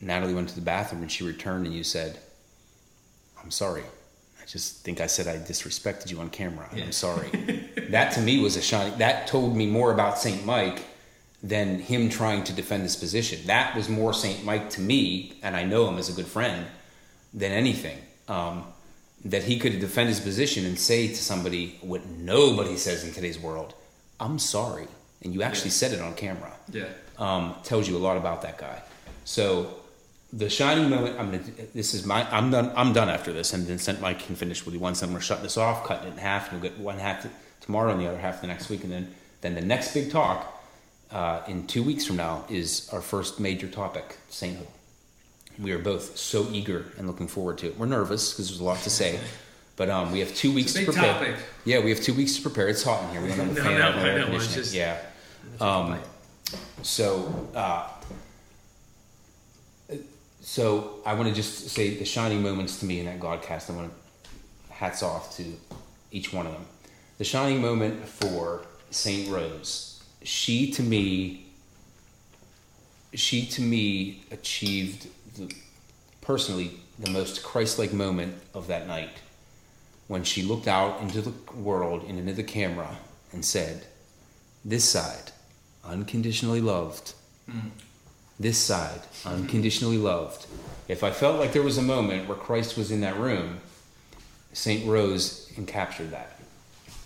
Natalie, 0.00 0.34
went 0.34 0.48
to 0.50 0.54
the 0.54 0.60
bathroom 0.60 1.02
and 1.02 1.10
she 1.10 1.24
returned, 1.24 1.66
and 1.66 1.74
you 1.74 1.84
said, 1.84 2.18
"I'm 3.42 3.50
sorry." 3.50 3.82
I 4.40 4.46
just 4.46 4.78
think 4.84 5.00
I 5.00 5.06
said 5.06 5.26
I 5.26 5.36
disrespected 5.36 6.10
you 6.10 6.20
on 6.20 6.30
camera. 6.30 6.68
Yeah. 6.74 6.84
I'm 6.84 6.92
sorry. 6.92 7.28
that 7.90 8.12
to 8.12 8.20
me 8.20 8.40
was 8.40 8.56
a 8.56 8.62
shining, 8.62 8.96
That 8.98 9.26
told 9.26 9.54
me 9.56 9.66
more 9.66 9.92
about 9.92 10.18
Saint 10.18 10.46
Mike 10.46 10.84
than 11.42 11.78
him 11.80 12.08
trying 12.08 12.44
to 12.44 12.52
defend 12.52 12.82
his 12.82 12.96
position. 12.96 13.46
That 13.46 13.76
was 13.76 13.88
more 13.88 14.12
Saint 14.14 14.44
Mike 14.44 14.70
to 14.70 14.80
me, 14.80 15.38
and 15.42 15.54
I 15.56 15.64
know 15.64 15.86
him 15.88 15.98
as 15.98 16.08
a 16.08 16.12
good 16.12 16.26
friend, 16.26 16.66
than 17.34 17.52
anything. 17.52 17.98
Um, 18.28 18.64
that 19.24 19.42
he 19.44 19.58
could 19.58 19.80
defend 19.80 20.08
his 20.08 20.20
position 20.20 20.64
and 20.64 20.78
say 20.78 21.08
to 21.08 21.16
somebody 21.16 21.76
what 21.82 22.06
nobody 22.06 22.76
says 22.76 23.04
in 23.04 23.12
today's 23.12 23.38
world, 23.38 23.74
"I'm 24.20 24.38
sorry," 24.38 24.86
and 25.22 25.34
you 25.34 25.42
actually 25.42 25.70
Yeah. 25.70 25.74
said 25.82 25.92
it 25.92 26.00
on 26.00 26.14
camera 26.14 26.52
Yeah. 26.72 26.84
um, 27.18 27.54
tells 27.64 27.88
you 27.88 27.96
a 27.96 27.98
lot 27.98 28.16
about 28.16 28.42
that 28.42 28.58
guy. 28.58 28.80
So 29.24 29.77
the 30.32 30.50
shining 30.50 30.90
moment. 30.90 31.18
I'm 31.18 31.30
gonna. 31.30 31.42
This 31.74 31.94
is 31.94 32.04
my. 32.04 32.28
I'm 32.34 32.50
done. 32.50 32.72
I'm 32.76 32.92
done 32.92 33.08
after 33.08 33.32
this, 33.32 33.52
and 33.52 33.66
then 33.66 33.78
Saint 33.78 34.00
Mike 34.00 34.20
can 34.20 34.36
finish 34.36 34.64
with 34.64 34.74
he 34.74 34.78
wants. 34.80 35.02
I'm 35.02 35.10
gonna 35.10 35.20
shut 35.20 35.42
this 35.42 35.56
off, 35.56 35.84
cutting 35.86 36.08
it 36.08 36.12
in 36.12 36.18
half, 36.18 36.52
and 36.52 36.62
you'll 36.62 36.70
get 36.70 36.78
one 36.78 36.98
half 36.98 37.26
tomorrow 37.60 37.92
and 37.92 38.00
the 38.00 38.06
other 38.08 38.18
half 38.18 38.40
the 38.40 38.46
next 38.46 38.68
week, 38.68 38.84
and 38.84 38.92
then 38.92 39.14
then 39.40 39.54
the 39.54 39.60
next 39.60 39.94
big 39.94 40.10
talk 40.10 40.62
uh, 41.10 41.40
in 41.48 41.66
two 41.66 41.82
weeks 41.82 42.04
from 42.04 42.16
now 42.16 42.44
is 42.50 42.88
our 42.92 43.00
first 43.00 43.40
major 43.40 43.68
topic, 43.68 44.18
sainthood. 44.28 44.66
We 45.58 45.72
are 45.72 45.78
both 45.78 46.16
so 46.16 46.46
eager 46.52 46.84
and 46.98 47.06
looking 47.08 47.26
forward 47.26 47.58
to 47.58 47.66
it. 47.68 47.78
We're 47.78 47.86
nervous 47.86 48.32
because 48.32 48.48
there's 48.48 48.60
a 48.60 48.64
lot 48.64 48.78
to 48.80 48.90
say, 48.90 49.18
but 49.76 49.88
um, 49.90 50.12
we 50.12 50.20
have 50.20 50.34
two 50.34 50.52
weeks 50.52 50.76
It's 50.76 50.76
a 50.76 50.78
big 50.80 50.86
to 50.86 50.92
prepare. 50.92 51.12
topic. 51.32 51.46
Yeah, 51.64 51.80
we 51.80 51.90
have 51.90 52.00
two 52.00 52.14
weeks 52.14 52.36
to 52.36 52.42
prepare. 52.42 52.68
It's 52.68 52.82
hot 52.84 53.02
in 53.04 53.10
here. 53.10 53.22
We 53.22 53.28
don't 53.28 53.38
have 53.38 53.48
a 53.48 53.54
No, 53.54 53.62
fan. 53.62 53.78
no, 53.78 53.86
I 53.88 53.90
don't 53.90 53.94
I 53.94 53.98
have 53.98 54.06
air 54.06 54.18
know, 54.28 54.36
it's 54.36 54.46
conditioning. 54.54 54.54
just- 54.54 54.74
yeah. 54.74 54.98
Um, 55.60 55.98
so, 56.82 57.48
uh, 57.54 57.88
so 60.48 61.00
I 61.04 61.12
want 61.12 61.28
to 61.28 61.34
just 61.34 61.68
say 61.68 61.98
the 61.98 62.06
shining 62.06 62.42
moments 62.42 62.80
to 62.80 62.86
me 62.86 63.00
in 63.00 63.04
that 63.04 63.20
Godcast. 63.20 63.68
I 63.68 63.74
want 63.74 63.92
to 63.92 64.72
hats 64.72 65.02
off 65.02 65.36
to 65.36 65.44
each 66.10 66.32
one 66.32 66.46
of 66.46 66.52
them. 66.52 66.64
The 67.18 67.24
shining 67.24 67.60
moment 67.60 68.08
for 68.08 68.62
Saint 68.90 69.30
Rose. 69.30 70.02
She 70.22 70.70
to 70.70 70.82
me. 70.82 71.48
She 73.12 73.44
to 73.44 73.60
me 73.60 74.24
achieved 74.30 75.08
the, 75.36 75.54
personally 76.22 76.80
the 76.98 77.10
most 77.10 77.42
Christ-like 77.42 77.92
moment 77.92 78.34
of 78.54 78.68
that 78.68 78.86
night 78.86 79.20
when 80.06 80.24
she 80.24 80.42
looked 80.42 80.66
out 80.66 81.02
into 81.02 81.20
the 81.20 81.34
world 81.56 82.04
and 82.08 82.18
into 82.18 82.32
the 82.32 82.42
camera 82.42 82.96
and 83.32 83.44
said, 83.44 83.86
"This 84.64 84.86
side, 84.86 85.30
unconditionally 85.84 86.62
loved." 86.62 87.12
Mm. 87.50 87.70
This 88.38 88.58
side, 88.58 89.00
unconditionally 89.24 89.98
loved. 89.98 90.46
If 90.86 91.02
I 91.02 91.10
felt 91.10 91.38
like 91.38 91.52
there 91.52 91.62
was 91.62 91.78
a 91.78 91.82
moment 91.82 92.28
where 92.28 92.36
Christ 92.36 92.76
was 92.76 92.90
in 92.90 93.00
that 93.00 93.18
room, 93.18 93.60
St. 94.52 94.86
Rose 94.86 95.50
encaptured 95.56 96.10
that. 96.10 96.38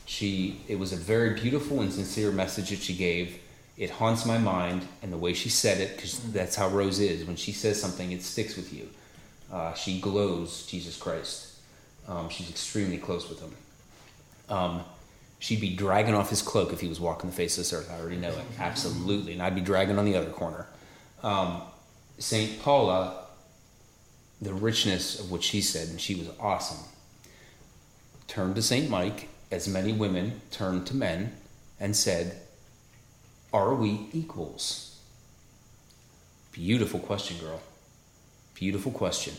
She, 0.06 0.60
it 0.68 0.78
was 0.78 0.92
a 0.92 0.96
very 0.96 1.40
beautiful 1.40 1.80
and 1.80 1.92
sincere 1.92 2.30
message 2.30 2.70
that 2.70 2.80
she 2.80 2.94
gave. 2.94 3.38
It 3.78 3.90
haunts 3.90 4.26
my 4.26 4.38
mind 4.38 4.86
and 5.02 5.12
the 5.12 5.16
way 5.16 5.32
she 5.32 5.48
said 5.48 5.80
it, 5.80 5.96
because 5.96 6.18
that's 6.32 6.54
how 6.54 6.68
Rose 6.68 7.00
is. 7.00 7.24
When 7.24 7.36
she 7.36 7.52
says 7.52 7.80
something, 7.80 8.12
it 8.12 8.22
sticks 8.22 8.56
with 8.56 8.72
you. 8.72 8.88
Uh, 9.50 9.74
she 9.74 10.00
glows 10.00 10.66
Jesus 10.66 10.96
Christ. 10.96 11.56
Um, 12.06 12.28
she's 12.28 12.50
extremely 12.50 12.98
close 12.98 13.28
with 13.28 13.40
him. 13.40 13.54
Um, 14.48 14.84
she'd 15.38 15.60
be 15.60 15.74
dragging 15.74 16.14
off 16.14 16.30
his 16.30 16.42
cloak 16.42 16.72
if 16.72 16.80
he 16.80 16.88
was 16.88 17.00
walking 17.00 17.30
the 17.30 17.36
face 17.36 17.56
of 17.56 17.64
this 17.64 17.72
earth. 17.72 17.90
I 17.90 17.98
already 17.98 18.16
know 18.16 18.30
it. 18.30 18.44
Absolutely. 18.58 19.32
And 19.32 19.42
I'd 19.42 19.54
be 19.54 19.60
dragging 19.60 19.98
on 19.98 20.04
the 20.04 20.16
other 20.16 20.30
corner. 20.30 20.66
Um, 21.22 21.62
St. 22.18 22.60
Paula, 22.62 23.24
the 24.40 24.52
richness 24.54 25.20
of 25.20 25.30
what 25.30 25.42
she 25.42 25.60
said, 25.60 25.88
and 25.88 26.00
she 26.00 26.14
was 26.14 26.28
awesome, 26.40 26.84
turned 28.28 28.54
to 28.56 28.62
St. 28.62 28.88
Mike, 28.90 29.28
as 29.50 29.68
many 29.68 29.92
women 29.92 30.40
turned 30.50 30.86
to 30.88 30.96
men, 30.96 31.32
and 31.78 31.94
said, 31.96 32.40
Are 33.52 33.74
we 33.74 34.06
equals? 34.12 35.00
Beautiful 36.52 37.00
question, 37.00 37.38
girl. 37.38 37.60
Beautiful 38.54 38.92
question. 38.92 39.34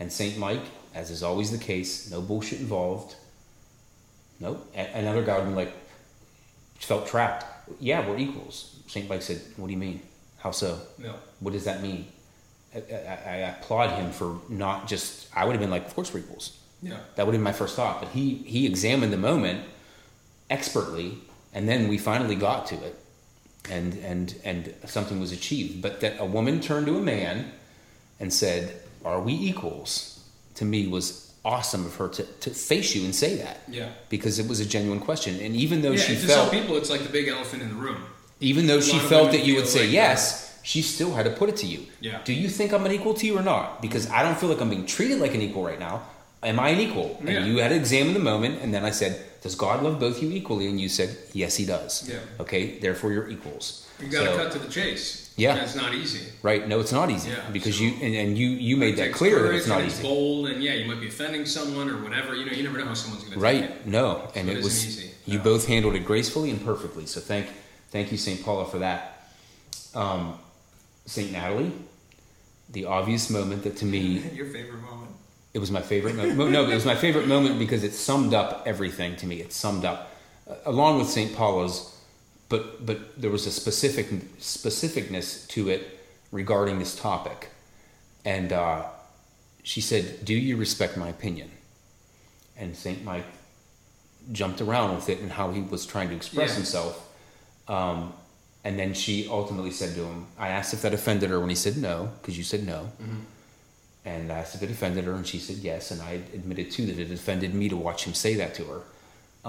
And 0.00 0.12
St. 0.12 0.38
Mike, 0.38 0.62
as 0.94 1.10
is 1.10 1.22
always 1.22 1.50
the 1.50 1.58
case, 1.58 2.10
no 2.10 2.20
bullshit 2.20 2.60
involved. 2.60 3.14
Nope. 4.40 4.66
A- 4.74 4.98
Another 4.98 5.22
guy 5.22 5.38
would 5.38 5.48
be 5.48 5.54
like, 5.54 5.72
felt 6.78 7.06
trapped. 7.06 7.44
Yeah, 7.80 8.06
we're 8.08 8.18
equals. 8.18 8.76
St. 8.88 9.08
Mike 9.08 9.22
said, 9.22 9.40
What 9.56 9.66
do 9.66 9.72
you 9.72 9.78
mean? 9.78 10.00
How 10.44 10.52
so? 10.52 10.78
No. 10.98 11.14
What 11.40 11.52
does 11.54 11.64
that 11.64 11.82
mean? 11.82 12.06
I, 12.74 12.78
I, 12.78 13.18
I 13.24 13.36
applaud 13.56 13.90
him 13.98 14.12
for 14.12 14.38
not 14.48 14.86
just, 14.86 15.26
I 15.34 15.44
would 15.44 15.52
have 15.52 15.60
been 15.60 15.70
like, 15.70 15.86
Of 15.86 15.94
course 15.94 16.14
we're 16.14 16.20
equals. 16.20 16.56
Yeah. 16.82 16.98
That 17.16 17.26
would 17.26 17.34
have 17.34 17.40
been 17.40 17.42
my 17.42 17.52
first 17.52 17.74
thought. 17.74 18.00
But 18.00 18.10
he, 18.10 18.34
he 18.34 18.66
examined 18.66 19.12
the 19.12 19.16
moment 19.16 19.64
expertly, 20.50 21.18
and 21.54 21.66
then 21.66 21.88
we 21.88 21.96
finally 21.96 22.34
got 22.36 22.66
to 22.66 22.74
it. 22.76 22.96
And, 23.70 23.94
and, 24.04 24.34
and 24.44 24.74
something 24.84 25.18
was 25.18 25.32
achieved. 25.32 25.80
But 25.80 26.00
that 26.02 26.20
a 26.20 26.26
woman 26.26 26.60
turned 26.60 26.86
to 26.86 26.98
a 26.98 27.00
man 27.00 27.50
and 28.20 28.30
said, 28.30 28.80
Are 29.04 29.20
we 29.20 29.32
equals? 29.32 30.10
to 30.56 30.64
me 30.64 30.86
was 30.86 31.34
awesome 31.44 31.84
of 31.84 31.96
her 31.96 32.08
to, 32.08 32.22
to 32.22 32.50
face 32.50 32.94
you 32.94 33.04
and 33.04 33.14
say 33.14 33.36
that. 33.36 33.62
Yeah. 33.68 33.88
Because 34.08 34.38
it 34.38 34.48
was 34.48 34.60
a 34.60 34.64
genuine 34.64 35.00
question. 35.00 35.40
And 35.40 35.56
even 35.56 35.82
though 35.82 35.92
yeah, 35.92 35.98
she 36.00 36.14
to 36.14 36.20
felt 36.20 36.50
some 36.50 36.60
people, 36.60 36.76
it's 36.76 36.90
like 36.90 37.02
the 37.02 37.08
big 37.08 37.28
elephant 37.28 37.62
in 37.62 37.70
the 37.70 37.74
room. 37.74 38.04
Even 38.40 38.66
though 38.66 38.80
she 38.80 38.98
felt 38.98 39.30
that 39.32 39.44
you 39.44 39.56
would 39.56 39.66
say 39.68 39.84
like 39.84 39.92
yes, 39.92 40.58
she 40.62 40.82
still 40.82 41.12
had 41.14 41.24
to 41.24 41.30
put 41.30 41.48
it 41.48 41.56
to 41.58 41.66
you. 41.66 41.86
Yeah. 42.00 42.20
Do 42.24 42.32
you 42.32 42.48
think 42.48 42.72
I'm 42.72 42.84
an 42.86 42.92
equal 42.92 43.14
to 43.14 43.26
you 43.26 43.38
or 43.38 43.42
not? 43.42 43.80
Because 43.82 44.08
I 44.10 44.22
don't 44.22 44.36
feel 44.38 44.48
like 44.48 44.60
I'm 44.60 44.70
being 44.70 44.86
treated 44.86 45.18
like 45.20 45.34
an 45.34 45.42
equal 45.42 45.64
right 45.64 45.78
now. 45.78 46.02
Am 46.42 46.60
I 46.60 46.68
an 46.70 46.80
equal? 46.80 47.18
And 47.26 47.46
you 47.46 47.58
had 47.58 47.68
to 47.68 47.74
examine 47.74 48.12
the 48.12 48.20
moment, 48.20 48.60
and 48.60 48.72
then 48.74 48.84
I 48.84 48.90
said, 48.90 49.18
Does 49.40 49.54
God 49.54 49.82
love 49.82 49.98
both 49.98 50.22
you 50.22 50.30
equally? 50.30 50.66
And 50.68 50.78
you 50.80 50.88
said, 50.90 51.16
Yes, 51.32 51.56
He 51.56 51.64
does. 51.64 52.08
Yeah. 52.08 52.18
Okay, 52.40 52.78
therefore 52.80 53.12
you're 53.12 53.28
equals. 53.28 53.88
You 54.00 54.08
got 54.08 54.24
to 54.24 54.30
So- 54.32 54.36
cut 54.36 54.52
to 54.52 54.58
the 54.58 54.68
chase. 54.70 55.32
Yeah. 55.36 55.52
And 55.54 55.62
it's 55.62 55.74
not 55.74 55.94
easy. 55.94 56.20
Right? 56.42 56.68
No, 56.68 56.78
it's 56.80 56.92
not 56.92 57.10
easy 57.10 57.30
Yeah, 57.30 57.40
because 57.52 57.76
so- 57.76 57.82
you 57.84 57.90
and, 58.02 58.14
and 58.14 58.38
you 58.38 58.48
you 58.48 58.76
made 58.76 58.96
that 58.98 59.12
clear 59.12 59.42
that 59.42 59.54
it's 59.54 59.66
not 59.66 59.80
and 59.80 59.88
easy. 59.90 60.02
bold, 60.02 60.48
and 60.48 60.62
yeah, 60.62 60.74
you 60.74 60.86
might 60.86 61.00
be 61.00 61.08
offending 61.08 61.44
someone 61.46 61.88
or 61.90 62.02
whatever. 62.02 62.34
You 62.36 62.44
know, 62.46 62.52
you 62.52 62.62
never 62.62 62.78
know 62.78 62.86
how 62.86 62.94
someone's 62.94 63.24
going 63.24 63.34
to 63.34 63.40
Right? 63.40 63.62
take 63.62 63.70
it. 63.70 63.86
No, 63.86 64.28
and 64.36 64.46
So 64.46 64.52
it 64.52 64.58
it 64.58 64.64
was 64.64 64.86
easy. 64.86 65.10
you 65.26 65.38
No. 65.38 65.44
both 65.44 65.66
handled 65.66 65.94
it 65.96 66.04
gracefully 66.04 66.50
and 66.50 66.62
perfectly. 66.64 67.06
So 67.06 67.20
thank 67.20 67.46
thank 67.94 68.10
you, 68.10 68.18
Saint 68.18 68.42
Paula, 68.44 68.66
for 68.66 68.80
that. 68.80 69.28
Um, 69.94 70.36
Saint 71.06 71.30
Natalie, 71.30 71.70
the 72.68 72.86
obvious 72.86 73.30
moment 73.30 73.62
that 73.62 73.76
to 73.78 73.84
me 73.84 74.18
Your 74.34 74.46
favorite 74.46 74.82
moment. 74.82 75.12
It 75.54 75.60
was 75.60 75.70
my 75.70 75.80
favorite 75.80 76.16
moment. 76.16 76.50
No, 76.50 76.68
it 76.68 76.74
was 76.74 76.84
my 76.84 76.96
favorite 76.96 77.28
moment 77.28 77.60
because 77.60 77.84
it 77.84 77.92
summed 77.92 78.34
up 78.34 78.64
everything 78.66 79.14
to 79.16 79.26
me. 79.26 79.40
It 79.40 79.52
summed 79.52 79.84
up, 79.84 80.10
uh, 80.50 80.56
along 80.66 80.98
with 80.98 81.08
St. 81.08 81.32
Paula's, 81.36 81.96
but 82.48 82.84
but 82.84 82.98
there 83.20 83.30
was 83.30 83.46
a 83.46 83.52
specific 83.52 84.06
specificness 84.40 85.46
to 85.50 85.68
it 85.68 86.00
regarding 86.32 86.80
this 86.80 86.96
topic, 86.96 87.50
and 88.24 88.52
uh, 88.52 88.82
she 89.62 89.80
said, 89.80 90.24
"Do 90.24 90.34
you 90.34 90.56
respect 90.56 90.96
my 90.96 91.08
opinion?" 91.08 91.52
And 92.56 92.74
St. 92.76 93.04
Mike 93.04 93.26
jumped 94.32 94.60
around 94.60 94.96
with 94.96 95.08
it 95.08 95.20
and 95.20 95.30
how 95.30 95.52
he 95.52 95.60
was 95.60 95.86
trying 95.86 96.08
to 96.08 96.16
express 96.16 96.50
Yeah. 96.50 96.56
himself. 96.56 97.13
Um, 97.68 98.12
and 98.64 98.78
then 98.78 98.94
she 98.94 99.28
ultimately 99.28 99.70
said 99.70 99.94
to 99.94 100.04
him, 100.04 100.26
I 100.38 100.48
asked 100.48 100.72
if 100.74 100.82
that 100.82 100.94
offended 100.94 101.30
her 101.30 101.38
when 101.40 101.50
he 101.50 101.54
said 101.56 101.76
no, 101.76 102.10
because 102.20 102.36
you 102.38 102.44
said 102.44 102.66
no. 102.66 102.90
And 104.06 104.30
I 104.30 104.36
asked 104.38 104.54
if 104.54 104.62
it 104.62 104.70
offended 104.70 105.04
her, 105.04 105.14
and 105.14 105.26
she 105.26 105.38
said 105.38 105.56
yes. 105.56 105.90
And 105.90 106.00
I 106.02 106.20
admitted 106.34 106.70
too 106.70 106.84
that 106.86 106.98
it 106.98 107.10
offended 107.10 107.54
me 107.54 107.68
to 107.70 107.76
watch 107.76 108.04
him 108.04 108.12
say 108.14 108.34
that 108.34 108.54
to 108.56 108.64
her. 108.64 108.80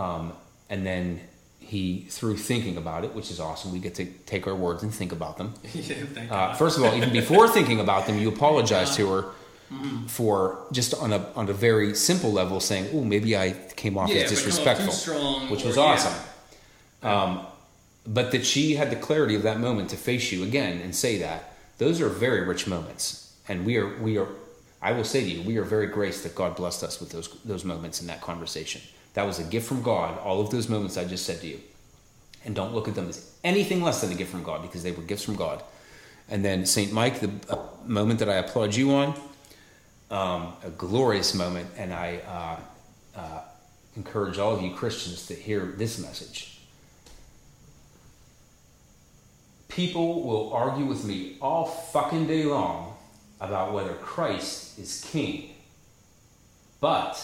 Um, 0.02 0.34
and 0.70 0.86
then 0.86 1.20
he, 1.60 2.06
through 2.10 2.38
thinking 2.38 2.78
about 2.78 3.04
it, 3.04 3.14
which 3.14 3.32
is 3.32 3.40
awesome, 3.40 3.72
we 3.74 3.80
get 3.80 3.96
to 3.96 4.06
take 4.26 4.48
our 4.48 4.56
words 4.56 4.82
and 4.84 4.94
think 4.94 5.12
about 5.12 5.38
them. 5.38 5.54
yeah, 5.74 5.96
Uh, 6.30 6.54
first 6.56 6.78
of 6.78 6.84
all, 6.86 6.94
even 6.96 7.12
before 7.12 7.48
thinking 7.50 7.80
about 7.82 8.08
them, 8.08 8.18
you 8.18 8.30
apologize 8.30 8.96
to 8.98 9.10
her 9.12 9.26
for 10.08 10.60
just 10.72 10.94
on 10.94 11.12
a 11.12 11.26
on 11.36 11.50
a 11.50 11.54
very 11.54 11.96
simple 11.96 12.32
level 12.32 12.60
saying, 12.60 12.88
"Oh, 12.94 13.04
maybe 13.04 13.36
I 13.36 13.56
came 13.76 13.98
off 13.98 14.10
Yeah, 14.10 14.22
as 14.24 14.32
if 14.32 14.38
I 14.40 14.42
come 14.42 14.48
off 14.48 14.54
disrespectful," 14.56 14.94
strong 14.94 15.50
which 15.50 15.64
or- 15.64 15.68
was 15.68 15.78
yeah. 15.78 15.84
awesome. 15.84 16.14
Um, 17.04 17.46
but 18.08 18.32
that 18.32 18.46
she 18.46 18.76
had 18.76 18.92
the 18.92 18.96
clarity 18.96 19.36
of 19.36 19.44
that 19.44 19.60
moment 19.60 19.90
to 19.90 19.98
face 19.98 20.32
you 20.32 20.44
again 20.44 20.80
and 20.82 20.96
say 20.96 21.18
that 21.20 21.54
those 21.78 22.00
are 22.02 22.10
very 22.10 22.46
rich 22.46 22.68
moments, 22.68 23.36
and 23.48 23.66
we 23.66 23.78
are 23.78 23.98
we 24.02 24.18
are. 24.18 24.28
I 24.82 24.92
will 24.92 25.04
say 25.04 25.22
to 25.22 25.30
you, 25.30 25.42
we 25.42 25.58
are 25.58 25.64
very 25.64 25.88
graced 25.88 26.24
that 26.24 26.36
God 26.36 26.56
blessed 26.56 26.84
us 26.84 27.00
with 27.00 27.12
those 27.12 27.30
those 27.44 27.66
moments 27.66 28.02
in 28.02 28.08
that 28.08 28.22
conversation. 28.22 28.82
That 29.14 29.26
was 29.26 29.40
a 29.40 29.44
gift 29.44 29.68
from 29.68 29.82
God. 29.82 30.18
All 30.20 30.42
of 30.42 30.52
those 30.52 30.70
moments 30.70 30.98
I 30.98 31.06
just 31.06 31.26
said 31.26 31.42
to 31.42 31.48
you, 31.48 31.60
and 32.46 32.56
don't 32.56 32.74
look 32.74 32.88
at 32.88 32.96
them 32.96 33.10
as 33.10 33.32
anything 33.44 33.82
less 33.82 34.02
than 34.02 34.12
a 34.12 34.16
gift 34.16 34.32
from 34.32 34.44
God 34.44 34.62
because 34.62 34.84
they 34.84 34.92
were 34.92 35.04
gifts 35.04 35.24
from 35.24 35.36
God. 35.36 35.64
And 36.30 36.44
then 36.44 36.66
Saint 36.66 36.92
Mike, 36.92 37.20
the 37.20 37.32
moment 37.86 38.20
that 38.20 38.30
I 38.30 38.36
applaud 38.36 38.74
you 38.76 38.94
on, 38.94 39.14
um, 40.10 40.54
a 40.64 40.70
glorious 40.70 41.34
moment, 41.34 41.70
and 41.78 41.94
I 41.94 42.18
uh, 43.16 43.20
uh, 43.20 43.42
encourage 43.96 44.38
all 44.40 44.54
of 44.56 44.62
you 44.62 44.74
Christians 44.74 45.28
to 45.28 45.34
hear 45.34 45.74
this 45.78 46.00
message. 46.00 46.55
People 49.76 50.24
will 50.24 50.54
argue 50.54 50.86
with 50.86 51.04
me 51.04 51.36
all 51.42 51.66
fucking 51.66 52.28
day 52.28 52.46
long 52.46 52.96
about 53.42 53.74
whether 53.74 53.94
Christ 53.96 54.80
is 54.80 55.04
king, 55.12 55.50
but 56.80 57.22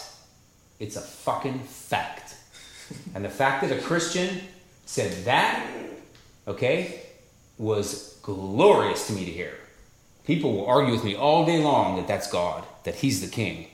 it's 0.78 0.96
a 0.96 1.00
fucking 1.00 1.60
fact. 1.60 2.36
and 3.14 3.24
the 3.24 3.30
fact 3.30 3.66
that 3.66 3.72
a 3.72 3.80
Christian 3.80 4.42
said 4.84 5.24
that, 5.24 5.66
okay, 6.46 7.06
was 7.56 8.18
glorious 8.20 9.06
to 9.06 9.14
me 9.14 9.24
to 9.24 9.30
hear. 9.30 9.54
People 10.26 10.52
will 10.52 10.66
argue 10.66 10.92
with 10.92 11.04
me 11.04 11.16
all 11.16 11.46
day 11.46 11.62
long 11.64 11.96
that 11.96 12.06
that's 12.06 12.30
God, 12.30 12.64
that 12.84 12.96
He's 12.96 13.22
the 13.22 13.28
King, 13.28 13.68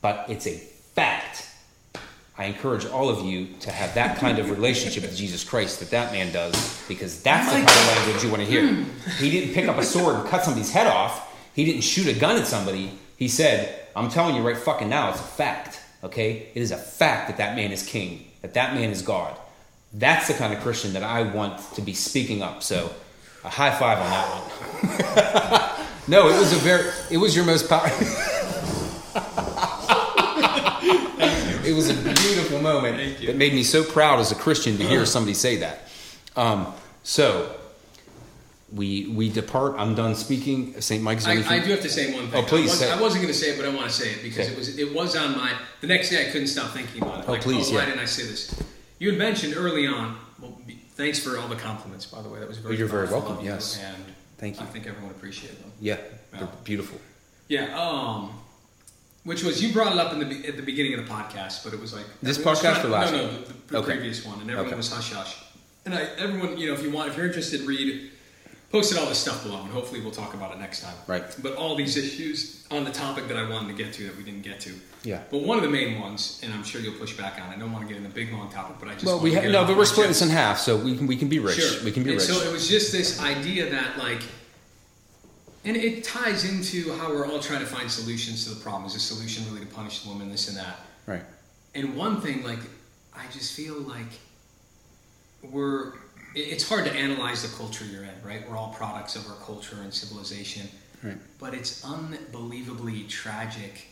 but 0.00 0.26
it's 0.28 0.46
a 0.46 0.56
fact. 0.56 1.49
I 2.40 2.44
encourage 2.44 2.86
all 2.86 3.10
of 3.10 3.22
you 3.22 3.48
to 3.60 3.70
have 3.70 3.92
that 3.96 4.16
kind 4.16 4.38
of 4.38 4.48
relationship 4.48 5.02
with 5.02 5.14
Jesus 5.14 5.44
Christ 5.44 5.78
that 5.80 5.90
that 5.90 6.10
man 6.10 6.32
does, 6.32 6.82
because 6.88 7.22
that's 7.22 7.52
the 7.52 7.58
kind 7.58 7.68
of 7.68 7.96
language 7.98 8.24
you 8.24 8.30
want 8.30 8.40
to 8.40 8.48
hear. 8.48 8.66
Hmm. 8.66 8.84
He 9.22 9.30
didn't 9.30 9.52
pick 9.52 9.68
up 9.68 9.76
a 9.76 9.82
sword 9.82 10.14
and 10.16 10.26
cut 10.26 10.42
somebody's 10.42 10.72
head 10.72 10.86
off. 10.86 11.36
He 11.54 11.66
didn't 11.66 11.82
shoot 11.82 12.06
a 12.06 12.18
gun 12.18 12.40
at 12.40 12.46
somebody. 12.46 12.92
He 13.18 13.28
said, 13.28 13.86
"I'm 13.94 14.08
telling 14.08 14.36
you 14.36 14.40
right 14.40 14.56
fucking 14.56 14.88
now, 14.88 15.10
it's 15.10 15.20
a 15.20 15.22
fact. 15.22 15.82
Okay, 16.02 16.48
it 16.54 16.62
is 16.62 16.70
a 16.70 16.78
fact 16.78 17.28
that 17.28 17.36
that 17.36 17.56
man 17.56 17.72
is 17.72 17.82
king, 17.84 18.24
that 18.40 18.54
that 18.54 18.72
man 18.72 18.88
is 18.88 19.02
God. 19.02 19.36
That's 19.92 20.26
the 20.26 20.32
kind 20.32 20.54
of 20.54 20.60
Christian 20.60 20.94
that 20.94 21.02
I 21.02 21.20
want 21.20 21.60
to 21.74 21.82
be 21.82 21.92
speaking 21.92 22.40
up. 22.40 22.62
So, 22.62 22.90
a 23.44 23.50
high 23.50 23.78
five 23.78 23.98
on 23.98 24.08
that 24.08 24.28
one. 25.76 25.86
no, 26.08 26.30
it 26.30 26.38
was 26.38 26.54
a 26.54 26.56
very, 26.56 26.90
it 27.10 27.18
was 27.18 27.36
your 27.36 27.44
most 27.44 27.68
powerful. 27.68 28.06
it 31.64 31.74
was 31.74 31.90
a 31.90 32.09
beautiful 32.50 32.60
moment 32.72 33.20
that 33.20 33.36
made 33.36 33.54
me 33.54 33.62
so 33.62 33.84
proud 33.84 34.20
as 34.20 34.32
a 34.32 34.34
Christian 34.34 34.76
to 34.78 34.84
hear 34.84 35.06
somebody 35.06 35.34
say 35.34 35.56
that. 35.56 35.82
Um, 36.36 36.72
so, 37.02 37.56
we 38.72 39.08
we 39.08 39.28
depart. 39.30 39.74
I'm 39.78 39.94
done 39.94 40.14
speaking. 40.14 40.80
St. 40.80 41.02
Mike's. 41.02 41.26
I. 41.26 41.32
I 41.32 41.58
do 41.58 41.70
have 41.70 41.80
to 41.80 41.88
say 41.88 42.14
one 42.14 42.28
thing. 42.28 42.44
Oh, 42.44 42.46
please 42.46 42.68
I, 42.68 42.72
was, 42.72 42.78
say. 42.78 42.90
I 42.92 43.00
wasn't 43.00 43.22
going 43.22 43.32
to 43.32 43.38
say 43.38 43.50
it, 43.50 43.56
but 43.56 43.66
I 43.66 43.74
want 43.74 43.88
to 43.88 43.92
say 43.92 44.12
it 44.12 44.22
because 44.22 44.46
Okay. 44.46 44.52
it 44.52 44.58
was 44.58 44.78
it 44.78 44.94
was 44.94 45.16
on 45.16 45.36
my. 45.36 45.52
The 45.80 45.86
next 45.88 46.10
day, 46.10 46.28
I 46.28 46.30
couldn't 46.30 46.46
stop 46.46 46.70
thinking 46.70 47.02
about 47.02 47.20
it. 47.20 47.24
Oh, 47.28 47.32
like, 47.32 47.40
please, 47.40 47.72
oh, 47.72 47.76
why 47.76 47.86
didn't 47.86 48.00
I 48.00 48.04
say 48.04 48.24
this? 48.24 48.62
You 48.98 49.10
had 49.10 49.18
mentioned 49.18 49.54
early 49.56 49.86
on. 49.86 50.16
Well, 50.40 50.56
thanks 50.94 51.18
for 51.18 51.36
all 51.38 51.48
the 51.48 51.56
compliments, 51.56 52.06
by 52.06 52.22
the 52.22 52.28
way. 52.28 52.38
That 52.38 52.48
was 52.48 52.58
very. 52.58 52.76
You're 52.76 52.86
very 52.86 53.08
welcome, 53.08 53.44
yes. 53.44 53.80
and 53.82 54.04
Thank 54.38 54.60
you. 54.60 54.62
I 54.62 54.66
think 54.66 54.86
everyone 54.86 55.10
appreciated 55.10 55.58
them. 55.62 55.72
Yeah, 55.80 55.96
they're 56.32 56.42
Yeah. 56.42 56.46
beautiful. 56.64 57.00
Yeah. 57.48 57.76
Um, 57.78 58.30
which 59.24 59.42
was 59.42 59.62
you 59.62 59.72
brought 59.72 59.92
it 59.92 59.98
up 59.98 60.12
in 60.12 60.18
the 60.20 60.48
at 60.48 60.56
the 60.56 60.62
beginning 60.62 60.94
of 60.98 61.06
the 61.06 61.12
podcast, 61.12 61.64
but 61.64 61.72
it 61.72 61.80
was 61.80 61.92
like 61.92 62.04
This 62.22 62.38
podcast 62.38 62.84
or 62.84 62.88
last 62.88 63.12
No, 63.12 63.26
no, 63.26 63.32
the, 63.42 63.52
the 63.68 63.78
Okay. 63.78 63.92
previous 63.92 64.24
one, 64.24 64.40
and 64.40 64.50
everyone 64.50 64.66
Okay. 64.68 64.76
was 64.76 64.90
hush 64.92 65.12
hush. 65.12 65.36
And 65.84 65.94
I, 65.94 66.02
everyone, 66.18 66.58
you 66.58 66.68
know, 66.68 66.74
if 66.74 66.82
you 66.82 66.90
want, 66.90 67.08
if 67.10 67.16
you're 67.16 67.26
interested, 67.26 67.62
read. 67.62 68.10
Posted 68.70 68.98
all 68.98 69.06
this 69.06 69.18
stuff 69.18 69.42
below, 69.42 69.62
and 69.62 69.72
hopefully 69.72 70.00
we'll 70.00 70.12
talk 70.12 70.32
about 70.32 70.52
it 70.54 70.60
next 70.60 70.82
time. 70.82 70.94
Right. 71.08 71.24
But 71.42 71.56
all 71.56 71.74
these 71.74 71.96
issues 71.96 72.64
on 72.70 72.84
the 72.84 72.92
topic 72.92 73.26
that 73.26 73.36
I 73.36 73.48
wanted 73.50 73.76
to 73.76 73.82
get 73.82 73.92
to 73.94 74.04
that 74.04 74.16
we 74.16 74.22
didn't 74.22 74.42
get 74.42 74.60
to. 74.60 74.70
Yeah. 75.02 75.22
But 75.28 75.38
one 75.42 75.56
of 75.56 75.64
the 75.64 75.68
main 75.70 75.98
ones, 75.98 76.38
and 76.44 76.54
I'm 76.54 76.62
sure 76.62 76.80
you'll 76.80 76.94
push 76.94 77.16
back 77.16 77.40
on. 77.40 77.48
I 77.52 77.56
don't 77.58 77.72
want 77.72 77.88
to 77.88 77.92
get 77.92 77.98
in 78.00 78.06
a 78.06 78.14
big 78.14 78.32
long 78.32 78.48
topic, 78.48 78.76
but 78.78 78.88
I 78.88 78.92
just 78.92 79.06
Well, 79.06 79.18
we 79.18 79.34
ha- 79.34 79.40
no, 79.40 79.64
but 79.64 79.76
we're 79.76 79.84
splitting 79.86 80.10
this 80.12 80.22
in 80.22 80.28
half, 80.28 80.60
so 80.60 80.76
we 80.76 80.96
can 80.96 81.08
we 81.08 81.16
can 81.16 81.26
be 81.28 81.40
rich. 81.40 81.56
Sure. 81.60 81.82
We 81.84 81.90
can 81.90 82.04
be 82.04 82.10
and 82.12 82.20
rich. 82.20 82.28
So 82.30 82.48
it 82.48 82.52
was 82.52 82.68
just 82.68 82.92
this 82.92 83.20
idea 83.20 83.68
that 83.70 83.98
like, 83.98 84.22
and 85.64 85.76
it 85.76 86.04
ties 86.04 86.44
into 86.50 86.92
how 86.96 87.10
we're 87.10 87.26
all 87.26 87.40
trying 87.40 87.60
to 87.60 87.66
find 87.66 87.90
solutions 87.90 88.44
to 88.44 88.50
the 88.54 88.60
problem. 88.60 88.86
Is 88.86 88.94
a 88.94 89.00
solution 89.00 89.44
really 89.52 89.60
to 89.66 89.72
punish 89.72 90.00
the 90.00 90.08
woman, 90.08 90.30
this 90.30 90.48
and 90.48 90.56
that? 90.56 90.80
right. 91.06 91.22
And 91.74 91.94
one 91.96 92.20
thing, 92.20 92.42
like, 92.42 92.58
I 93.14 93.26
just 93.32 93.52
feel 93.52 93.78
like 93.80 94.06
we're, 95.42 95.92
it's 96.34 96.68
hard 96.68 96.84
to 96.86 96.92
analyze 96.92 97.42
the 97.48 97.56
culture 97.56 97.84
you're 97.84 98.02
in, 98.04 98.10
right? 98.24 98.48
We're 98.48 98.56
all 98.56 98.74
products 98.76 99.16
of 99.16 99.26
our 99.28 99.36
culture 99.36 99.76
and 99.82 99.92
civilization, 99.92 100.68
Right. 101.02 101.16
but 101.38 101.54
it's 101.54 101.84
unbelievably 101.84 103.04
tragic. 103.04 103.86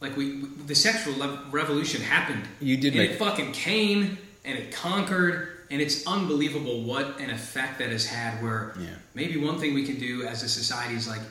Like 0.00 0.16
we, 0.16 0.42
the 0.66 0.74
sexual 0.74 1.14
revolution 1.50 2.00
happened. 2.02 2.44
You 2.60 2.76
did 2.76 2.94
and 2.94 2.96
make- 3.02 3.10
it 3.12 3.18
fucking 3.18 3.52
came 3.52 4.16
and 4.44 4.58
it 4.58 4.72
conquered, 4.72 5.55
and 5.70 5.80
it's 5.80 6.06
unbelievable 6.06 6.82
what 6.82 7.18
an 7.20 7.30
effect 7.30 7.78
that 7.78 7.90
has 7.90 8.06
had. 8.06 8.42
Where 8.42 8.74
Yeah. 8.78 8.86
maybe 9.14 9.36
one 9.38 9.58
thing 9.58 9.74
we 9.74 9.84
can 9.84 9.98
do 9.98 10.24
as 10.24 10.42
a 10.42 10.48
society 10.48 10.94
is 10.94 11.06
like, 11.08 11.22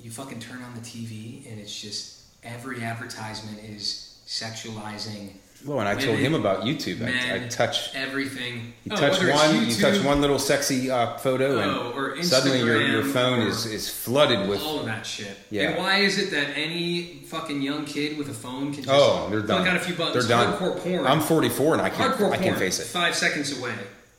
you 0.00 0.10
fucking 0.10 0.40
turn 0.40 0.62
on 0.62 0.74
the 0.74 0.80
TV 0.80 1.46
and 1.50 1.58
it's 1.60 1.80
just 1.80 2.20
every 2.42 2.82
advertisement 2.82 3.58
is 3.64 4.16
sexualizing. 4.26 5.30
Well, 5.66 5.80
and 5.80 5.88
I 5.88 5.94
told 5.94 6.18
him 6.18 6.34
about 6.34 6.62
YouTube. 6.62 7.02
I, 7.06 7.36
I 7.44 7.48
touch. 7.48 7.94
everything. 7.94 8.74
You 8.84 8.92
Oh, 8.92 8.96
touch 8.96 9.18
one. 9.22 9.66
You 9.66 9.74
touch 9.74 10.02
one 10.04 10.20
little 10.20 10.38
sexy 10.38 10.90
uh, 10.90 11.16
photo, 11.16 11.58
Oh, 11.62 11.92
or 11.96 12.10
and 12.12 12.24
suddenly 12.24 12.58
your, 12.60 12.80
your 12.86 13.02
phone 13.04 13.40
is, 13.46 13.64
is 13.64 13.88
flooded 13.88 14.46
with. 14.48 14.60
all 14.62 14.80
of 14.80 14.86
that 14.86 15.06
shit. 15.06 15.36
Yeah. 15.50 15.70
And 15.70 15.78
why 15.78 15.98
is 16.00 16.18
it 16.18 16.30
that 16.32 16.48
any 16.56 17.22
fucking 17.26 17.62
young 17.62 17.86
kid 17.86 18.18
with 18.18 18.28
a 18.28 18.34
phone 18.34 18.74
can 18.74 18.82
just 18.84 18.88
Oh, 18.90 19.28
they're 19.30 19.40
done. 19.40 19.62
click 19.66 19.80
a 19.80 19.84
few 19.84 19.94
buttons? 19.94 20.26
They're 20.26 20.36
done. 20.36 20.54
Hardcore 20.58 20.78
porn. 20.82 21.06
I'm 21.06 21.20
44 21.20 21.72
and 21.74 21.82
I 21.82 21.88
can't. 21.90 22.12
Hardcore 22.14 22.28
I 22.32 22.36
can't 22.36 22.48
porn, 22.48 22.58
face 22.58 22.80
it. 22.80 22.84
Five 22.86 23.14
seconds 23.14 23.58
away. 23.58 23.74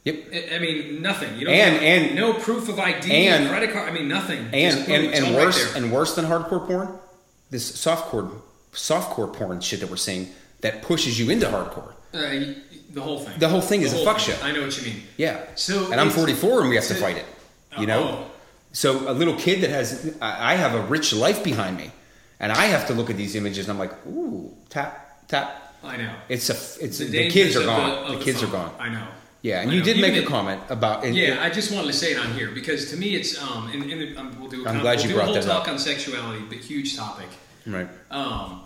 Yep. 0.05 0.15
I- 0.53 0.59
mean, 0.59 1.01
nothing. 1.01 1.37
You 1.37 1.45
don't 1.45 1.53
And- 1.55 1.83
and- 1.83 2.15
no 2.15 2.33
proof 2.33 2.69
of 2.69 2.79
ID, 2.79 3.11
and- 3.27 3.49
credit 3.49 3.71
card. 3.71 3.89
I 3.89 3.91
mean, 3.91 4.07
nothing. 4.07 4.49
And 4.53 4.77
Just 4.77 4.89
and, 4.89 5.13
and 5.13 5.35
worse 5.35 5.63
there. 5.73 5.83
and 5.83 5.91
worse 5.91 6.15
than 6.15 6.25
hardcore 6.25 6.65
porn, 6.65 6.89
this 7.51 7.71
softcore 7.71 8.31
softcore 8.73 9.31
porn 9.31 9.61
shit 9.61 9.79
that 9.81 9.89
we're 9.89 9.95
seeing 9.95 10.29
that 10.61 10.81
pushes 10.81 11.19
you 11.19 11.29
into 11.29 11.47
hardcore. 11.47 11.93
Uh, 12.13 12.53
the 12.93 13.01
whole 13.01 13.19
thing. 13.19 13.37
The 13.39 13.49
whole 13.49 13.61
thing 13.61 13.81
is 13.81 13.91
The 13.91 13.97
a 14.01 14.03
whole 14.05 14.13
fuck 14.13 14.21
thing. 14.21 14.35
show. 14.35 14.43
I 14.45 14.51
know 14.51 14.61
what 14.63 14.77
you 14.77 14.83
mean. 14.93 15.03
Yeah. 15.17 15.43
So 15.55 15.91
and 15.91 15.99
I'm 15.99 16.09
44 16.09 16.61
and 16.61 16.69
we 16.69 16.75
have 16.75 16.85
to 16.87 16.95
fight 16.95 17.17
it. 17.17 17.25
You 17.77 17.87
know. 17.87 18.03
Oh. 18.27 18.31
So 18.71 19.09
a 19.09 19.13
little 19.13 19.35
kid 19.35 19.61
that 19.61 19.69
has, 19.69 20.17
I 20.21 20.55
have 20.55 20.73
a 20.75 20.81
rich 20.87 21.13
life 21.13 21.43
behind 21.43 21.77
me, 21.77 21.91
and 22.41 22.51
I 22.51 22.65
have 22.65 22.87
to 22.87 22.93
look 22.93 23.09
at 23.09 23.15
these 23.17 23.35
images 23.35 23.69
and 23.69 23.73
I'm 23.73 23.79
like, 23.79 23.93
ooh, 24.07 24.53
tap 24.69 25.27
tap. 25.27 25.61
I 25.83 25.97
know. 25.97 26.13
It's 26.29 26.49
a, 26.49 26.53
it's 26.83 26.97
the, 26.97 27.09
dangers 27.09 27.33
kids 27.33 27.55
are 27.57 27.63
gone. 27.65 27.91
of 28.13 28.19
The, 28.19 28.25
kids 28.25 28.41
are 28.43 28.47
gone. 28.47 28.73
I 28.79 28.89
know. 28.89 29.07
Yeah, 29.43 29.61
and 29.61 29.69
I 29.69 29.73
you 29.75 29.79
know. 29.79 29.85
did 29.85 29.97
Even 29.97 30.11
make 30.15 30.23
a 30.23 30.27
comment 30.27 30.61
about. 30.69 31.05
Yeah, 31.13 31.37
I 31.41 31.49
just 31.51 31.71
wanted 31.71 31.87
to 31.87 31.93
say 31.93 32.13
it 32.13 32.17
on 32.17 32.33
here 32.33 32.49
because 32.51 32.89
to 32.91 32.97
me 32.97 33.15
it's 33.15 33.39
um, 33.41 33.69
and, 33.71 33.83
and 33.91 34.17
um, 34.17 34.35
we'll 34.39 34.49
do. 34.49 34.65
A 34.65 34.69
I'm 34.69 34.79
glad 34.79 34.95
we'll 34.97 35.03
you 35.03 35.09
do 35.09 35.15
brought 35.15 35.23
a 35.23 35.25
whole 35.27 35.35
that 35.35 35.43
talk 35.43 35.67
up. 35.67 35.73
on 35.73 35.77
sexuality, 35.79 36.43
but 36.49 36.57
huge 36.57 36.95
topic. 36.97 37.27
right. 37.67 37.87
Um, 38.09 38.61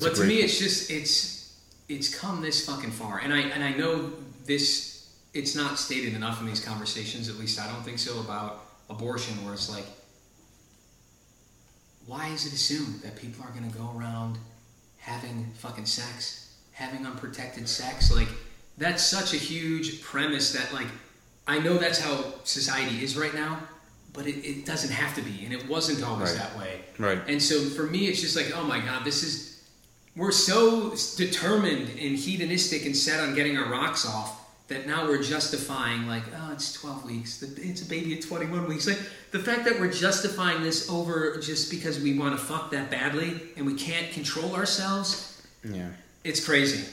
That's 0.00 0.16
but 0.18 0.22
to 0.22 0.28
me, 0.28 0.36
it's 0.36 0.58
just 0.58 0.90
it's 0.90 1.58
it's 1.88 2.14
come 2.14 2.42
this 2.42 2.66
fucking 2.66 2.90
far, 2.90 3.18
and 3.18 3.32
I 3.32 3.40
and 3.40 3.62
I 3.64 3.72
know 3.72 4.12
this. 4.44 4.94
It's 5.34 5.54
not 5.54 5.78
stated 5.78 6.14
enough 6.14 6.40
in 6.40 6.46
these 6.46 6.64
conversations. 6.64 7.28
At 7.28 7.36
least 7.36 7.60
I 7.60 7.66
don't 7.70 7.82
think 7.82 7.98
so 7.98 8.20
about 8.20 8.64
abortion, 8.88 9.44
where 9.44 9.52
it's 9.54 9.68
like, 9.70 9.84
why 12.06 12.28
is 12.28 12.46
it 12.46 12.52
assumed 12.52 13.00
that 13.02 13.16
people 13.16 13.44
are 13.44 13.50
going 13.50 13.70
to 13.70 13.76
go 13.76 13.90
around 13.98 14.38
having 14.98 15.46
fucking 15.58 15.86
sex, 15.86 16.54
having 16.72 17.04
unprotected 17.06 17.68
sex? 17.68 18.14
Like, 18.14 18.28
that's 18.78 19.02
such 19.04 19.34
a 19.34 19.36
huge 19.36 20.02
premise 20.02 20.52
that, 20.52 20.72
like, 20.72 20.86
I 21.46 21.58
know 21.58 21.78
that's 21.78 21.98
how 22.00 22.34
society 22.44 23.02
is 23.04 23.16
right 23.16 23.34
now, 23.34 23.58
but 24.12 24.26
it, 24.26 24.36
it 24.44 24.64
doesn't 24.66 24.92
have 24.92 25.14
to 25.16 25.22
be, 25.22 25.44
and 25.44 25.52
it 25.52 25.68
wasn't 25.68 26.02
always 26.02 26.30
Right. 26.30 26.38
that 26.38 26.58
way. 26.58 26.80
Right. 26.98 27.20
And 27.28 27.42
so 27.42 27.60
for 27.60 27.82
me, 27.84 28.06
it's 28.06 28.20
just 28.20 28.36
like, 28.36 28.52
oh 28.56 28.64
my 28.64 28.80
god, 28.80 29.04
this 29.04 29.22
is. 29.22 29.55
We're 30.16 30.32
so 30.32 30.94
determined 31.16 31.90
and 31.98 32.16
hedonistic 32.16 32.86
and 32.86 32.96
set 32.96 33.20
on 33.20 33.34
getting 33.34 33.58
our 33.58 33.70
rocks 33.70 34.06
off 34.06 34.42
that 34.68 34.86
now 34.86 35.06
we're 35.06 35.22
justifying, 35.22 36.08
like, 36.08 36.22
oh, 36.34 36.50
it's 36.52 36.72
12 36.72 37.04
weeks. 37.04 37.42
It's 37.42 37.82
a 37.82 37.84
baby 37.84 38.14
at 38.16 38.22
21 38.22 38.66
weeks. 38.66 38.86
Like, 38.86 38.98
the 39.30 39.38
fact 39.38 39.64
that 39.66 39.78
we're 39.78 39.92
justifying 39.92 40.62
this 40.62 40.90
over 40.90 41.36
just 41.40 41.70
because 41.70 42.00
we 42.00 42.18
want 42.18 42.36
to 42.36 42.42
fuck 42.44 42.70
that 42.72 42.90
badly 42.90 43.40
and 43.56 43.66
we 43.66 43.74
can't 43.74 44.10
control 44.10 44.54
ourselves, 44.56 45.40
Yeah. 45.62 45.88
it's 46.24 46.44
crazy. 46.44 46.84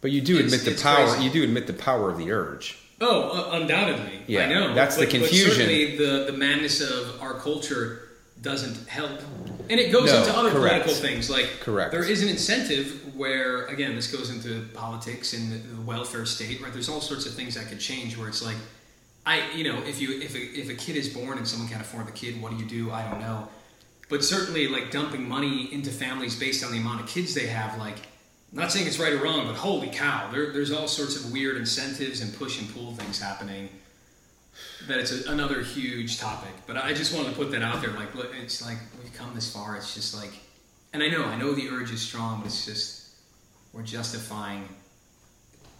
But 0.00 0.10
you 0.10 0.20
do 0.20 0.36
It's- 0.38 0.52
admit 0.52 0.76
the 0.76 0.82
power. 0.82 1.06
crazy. 1.08 1.24
You 1.24 1.30
do 1.30 1.42
admit 1.44 1.66
the 1.68 1.72
power 1.72 2.10
of 2.10 2.18
the 2.18 2.32
urge. 2.32 2.76
Oh, 3.00 3.30
uh, 3.30 3.56
undoubtedly. 3.60 4.22
Yeah, 4.26 4.44
I 4.44 4.48
know. 4.48 4.74
that's 4.74 4.96
the 4.96 5.02
But- 5.06 5.12
but 5.12 5.20
confusion. 5.20 5.50
certainly 5.52 5.96
the, 5.96 6.24
the 6.26 6.32
madness 6.36 6.80
of 6.80 7.20
our 7.22 7.34
culture 7.40 8.08
doesn't 8.42 8.88
help. 8.88 9.20
And 9.70 9.80
it 9.80 9.92
goes 9.92 10.10
No, 10.12 10.18
into 10.18 10.36
other 10.36 10.50
correct. 10.50 10.84
political 10.84 10.94
things. 10.94 11.30
Like, 11.30 11.60
Correct. 11.60 11.92
there 11.92 12.04
is 12.04 12.22
an 12.22 12.28
incentive 12.28 13.14
where, 13.16 13.66
again, 13.66 13.94
this 13.94 14.10
goes 14.10 14.30
into 14.30 14.68
politics 14.74 15.32
and 15.32 15.52
the, 15.52 15.56
the 15.58 15.82
welfare 15.82 16.26
state, 16.26 16.60
right? 16.60 16.72
There's 16.72 16.88
all 16.88 17.00
sorts 17.00 17.26
of 17.26 17.34
things 17.34 17.54
that 17.54 17.68
could 17.68 17.80
change 17.80 18.16
where 18.16 18.28
it's 18.28 18.42
like, 18.44 18.56
I, 19.24 19.50
you 19.52 19.64
know, 19.64 19.80
if 19.84 20.00
you 20.00 20.20
if 20.20 20.34
a, 20.34 20.38
if 20.60 20.68
a 20.68 20.74
kid 20.74 20.96
is 20.96 21.08
born 21.08 21.38
and 21.38 21.46
someone 21.46 21.68
can't 21.68 21.80
afford 21.80 22.06
the 22.08 22.12
kid, 22.12 22.42
what 22.42 22.50
do 22.50 22.56
you 22.58 22.68
do? 22.68 22.90
I 22.90 23.08
don't 23.08 23.20
know. 23.20 23.48
But 24.08 24.24
certainly, 24.24 24.66
like 24.68 24.90
dumping 24.90 25.26
money 25.28 25.72
into 25.72 25.90
families 25.90 26.38
based 26.38 26.64
on 26.64 26.72
the 26.72 26.78
amount 26.78 27.00
of 27.00 27.06
kids 27.06 27.32
they 27.32 27.46
have, 27.46 27.78
like, 27.78 27.96
not 28.52 28.72
saying 28.72 28.86
it's 28.86 28.98
right 28.98 29.12
or 29.12 29.18
wrong, 29.22 29.46
but 29.46 29.54
holy 29.56 29.88
cow, 29.88 30.28
there, 30.32 30.52
there's 30.52 30.72
all 30.72 30.88
sorts 30.88 31.16
of 31.16 31.32
weird 31.32 31.56
incentives 31.56 32.20
and 32.20 32.34
push 32.36 32.60
and 32.60 32.68
pull 32.74 32.92
things 32.94 33.20
happening. 33.20 33.68
That 34.88 34.98
it's 34.98 35.12
a, 35.26 35.30
another 35.30 35.62
huge 35.62 36.18
topic. 36.18 36.50
But 36.66 36.76
I 36.76 36.92
just 36.92 37.14
wanted 37.14 37.30
to 37.30 37.36
put 37.36 37.50
that 37.52 37.62
out 37.62 37.80
there. 37.80 37.90
Like, 37.92 38.08
it's 38.42 38.60
like 38.66 38.78
we've 39.12 39.18
come 39.20 39.34
this 39.34 39.52
far. 39.52 39.76
It's 39.76 39.94
just 39.94 40.14
like, 40.14 40.32
and 40.92 41.02
I 41.02 41.08
know, 41.08 41.24
I 41.24 41.36
know 41.36 41.52
the 41.52 41.68
urge 41.68 41.92
is 41.92 42.00
strong, 42.00 42.38
but 42.38 42.46
it's 42.46 42.64
just 42.66 43.08
we're 43.72 43.82
justifying 43.82 44.68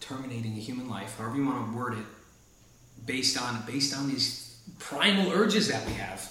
terminating 0.00 0.52
a 0.52 0.60
human 0.60 0.88
life, 0.88 1.16
however 1.18 1.36
you 1.36 1.46
want 1.46 1.70
to 1.72 1.76
word 1.78 1.94
it, 1.94 2.04
based 3.06 3.40
on 3.40 3.62
based 3.66 3.96
on 3.96 4.08
these 4.08 4.60
primal 4.78 5.30
urges 5.32 5.68
that 5.68 5.84
we 5.86 5.92
have 5.94 6.30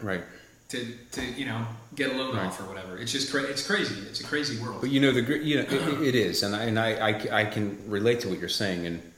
Right. 0.00 0.22
to, 0.70 0.94
to 1.12 1.22
you 1.24 1.46
know 1.46 1.64
get 1.94 2.10
a 2.12 2.14
load 2.14 2.34
Right. 2.34 2.46
off 2.46 2.60
or 2.60 2.64
whatever. 2.64 2.98
It's 2.98 3.12
just 3.12 3.30
cra- 3.30 3.44
it's 3.44 3.66
crazy. 3.66 3.94
It's 4.08 4.20
a 4.20 4.24
crazy 4.24 4.60
world. 4.60 4.80
But 4.80 4.90
you 4.90 5.00
know 5.00 5.12
the 5.12 5.22
you 5.44 5.56
know 5.56 5.62
it, 5.68 6.08
it 6.08 6.14
is, 6.14 6.42
and 6.42 6.54
I 6.54 6.64
and 6.64 6.78
I, 6.78 7.10
I 7.10 7.40
I 7.40 7.44
can 7.44 7.78
relate 7.88 8.20
to 8.20 8.28
what 8.28 8.38
you're 8.40 8.48
saying, 8.48 8.86
and 8.86 9.12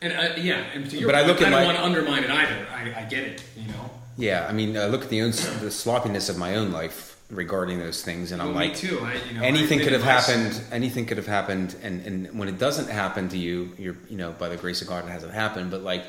and 0.00 0.12
uh, 0.12 0.34
yeah, 0.40 0.64
and 0.74 0.90
to 0.90 0.96
your 0.96 1.08
But 1.08 1.14
I 1.14 1.26
look 1.26 1.40
at 1.42 1.48
I 1.48 1.50
don't 1.50 1.60
my- 1.60 1.64
want 1.66 1.76
to 1.78 1.84
undermine 1.84 2.24
it 2.24 2.30
either. 2.30 2.66
I, 2.74 3.02
I 3.02 3.04
get 3.04 3.24
it. 3.24 3.42
You 3.56 3.68
know, 3.68 3.90
yeah, 4.16 4.46
I 4.48 4.52
mean, 4.52 4.76
I 4.76 4.86
look 4.86 5.02
at 5.02 5.08
the 5.08 5.22
own, 5.22 5.30
the 5.30 5.70
sloppiness 5.70 6.28
of 6.28 6.36
my 6.38 6.56
own 6.56 6.72
life 6.72 7.16
regarding 7.30 7.78
those 7.78 8.02
things, 8.02 8.30
and 8.30 8.42
I'm 8.42 8.54
like, 8.54 8.72
me 8.72 8.76
too. 8.76 9.00
I, 9.02 9.14
you 9.14 9.34
know, 9.34 9.42
anything 9.42 9.80
could 9.80 9.92
have 9.92 10.02
happened. 10.02 10.60
Anything 10.70 11.06
could 11.06 11.16
have 11.16 11.26
happened, 11.26 11.74
and 11.82 12.06
and 12.06 12.38
when 12.38 12.48
it 12.48 12.58
doesn't 12.58 12.88
happen 12.88 13.28
to 13.30 13.38
you, 13.38 13.72
you're 13.78 13.96
you 14.08 14.16
know 14.16 14.32
by 14.32 14.48
the 14.48 14.56
grace 14.56 14.82
of 14.82 14.88
God 14.88 15.04
it 15.06 15.10
hasn't 15.10 15.32
happened. 15.32 15.70
But 15.70 15.82
like, 15.82 16.04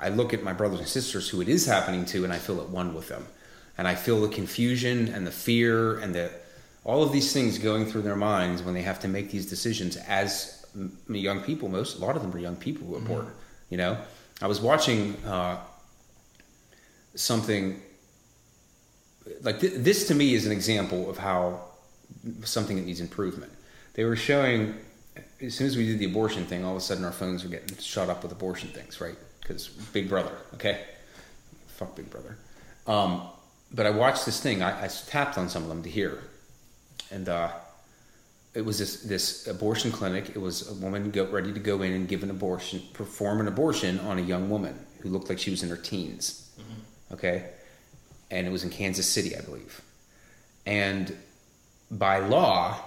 I 0.00 0.08
look 0.08 0.32
at 0.34 0.42
my 0.42 0.52
brothers 0.52 0.80
and 0.80 0.88
sisters 0.88 1.28
who 1.28 1.40
it 1.40 1.48
is 1.48 1.66
happening 1.66 2.04
to, 2.06 2.24
and 2.24 2.32
I 2.32 2.38
feel 2.38 2.60
at 2.60 2.70
one 2.70 2.94
with 2.94 3.08
them, 3.08 3.26
and 3.76 3.86
I 3.86 3.94
feel 3.94 4.20
the 4.20 4.28
confusion 4.28 5.08
and 5.08 5.26
the 5.26 5.32
fear 5.32 5.98
and 5.98 6.14
the 6.14 6.30
all 6.84 7.02
of 7.02 7.12
these 7.12 7.32
things 7.32 7.58
going 7.58 7.86
through 7.86 8.02
their 8.02 8.16
minds 8.16 8.62
when 8.62 8.74
they 8.74 8.82
have 8.82 8.98
to 9.00 9.08
make 9.08 9.30
these 9.30 9.46
decisions 9.46 9.96
as 9.96 10.64
young 11.08 11.40
people. 11.40 11.68
Most 11.68 11.98
a 11.98 12.00
lot 12.00 12.16
of 12.16 12.22
them 12.22 12.34
are 12.34 12.38
young 12.38 12.56
people 12.56 12.86
who 12.86 12.96
are 12.96 13.00
born. 13.00 13.30
You 13.68 13.76
know, 13.76 13.98
I 14.40 14.46
was 14.46 14.60
watching 14.60 15.16
uh, 15.24 15.58
something 17.14 17.80
like 19.42 19.60
th- 19.60 19.74
this 19.76 20.08
to 20.08 20.14
me 20.14 20.34
is 20.34 20.46
an 20.46 20.52
example 20.52 21.08
of 21.08 21.18
how 21.18 21.60
something 22.44 22.76
that 22.76 22.86
needs 22.86 23.00
improvement. 23.00 23.52
They 23.94 24.04
were 24.04 24.16
showing 24.16 24.74
as 25.40 25.54
soon 25.54 25.66
as 25.66 25.76
we 25.76 25.86
did 25.86 25.98
the 25.98 26.06
abortion 26.06 26.44
thing, 26.46 26.64
all 26.64 26.72
of 26.72 26.76
a 26.76 26.80
sudden 26.80 27.04
our 27.04 27.12
phones 27.12 27.44
were 27.44 27.50
getting 27.50 27.76
shot 27.78 28.08
up 28.08 28.22
with 28.22 28.32
abortion 28.32 28.68
things, 28.70 29.00
right? 29.00 29.16
Because 29.40 29.68
Big 29.68 30.08
Brother, 30.08 30.32
okay, 30.54 30.82
fuck 31.66 31.94
Big 31.96 32.08
Brother. 32.10 32.38
Um, 32.86 33.22
but 33.72 33.86
I 33.86 33.90
watched 33.90 34.24
this 34.24 34.40
thing. 34.40 34.62
I, 34.62 34.84
I 34.84 34.88
tapped 34.88 35.38
on 35.38 35.48
some 35.48 35.62
of 35.62 35.68
them 35.68 35.82
to 35.82 35.90
hear, 35.90 36.22
and 37.10 37.28
uh, 37.28 37.50
it 38.54 38.64
was 38.64 38.78
this 38.78 39.02
this 39.02 39.46
abortion 39.46 39.90
clinic. 39.90 40.30
It 40.30 40.38
was 40.40 40.70
a 40.70 40.74
woman 40.74 41.10
go, 41.10 41.26
ready 41.26 41.52
to 41.52 41.60
go 41.60 41.82
in 41.82 41.92
and 41.92 42.08
give 42.08 42.22
an 42.22 42.30
abortion, 42.30 42.82
perform 42.92 43.40
an 43.40 43.48
abortion 43.48 43.98
on 44.00 44.18
a 44.18 44.22
young 44.22 44.48
woman 44.50 44.78
who 45.00 45.08
looked 45.08 45.28
like 45.28 45.38
she 45.38 45.50
was 45.50 45.62
in 45.62 45.70
her 45.70 45.76
teens. 45.76 46.41
Okay, 47.12 47.44
and 48.30 48.46
it 48.46 48.50
was 48.50 48.64
in 48.64 48.70
Kansas 48.70 49.08
City, 49.08 49.36
I 49.36 49.40
believe. 49.40 49.82
And 50.64 51.16
by 51.90 52.18
law, 52.18 52.80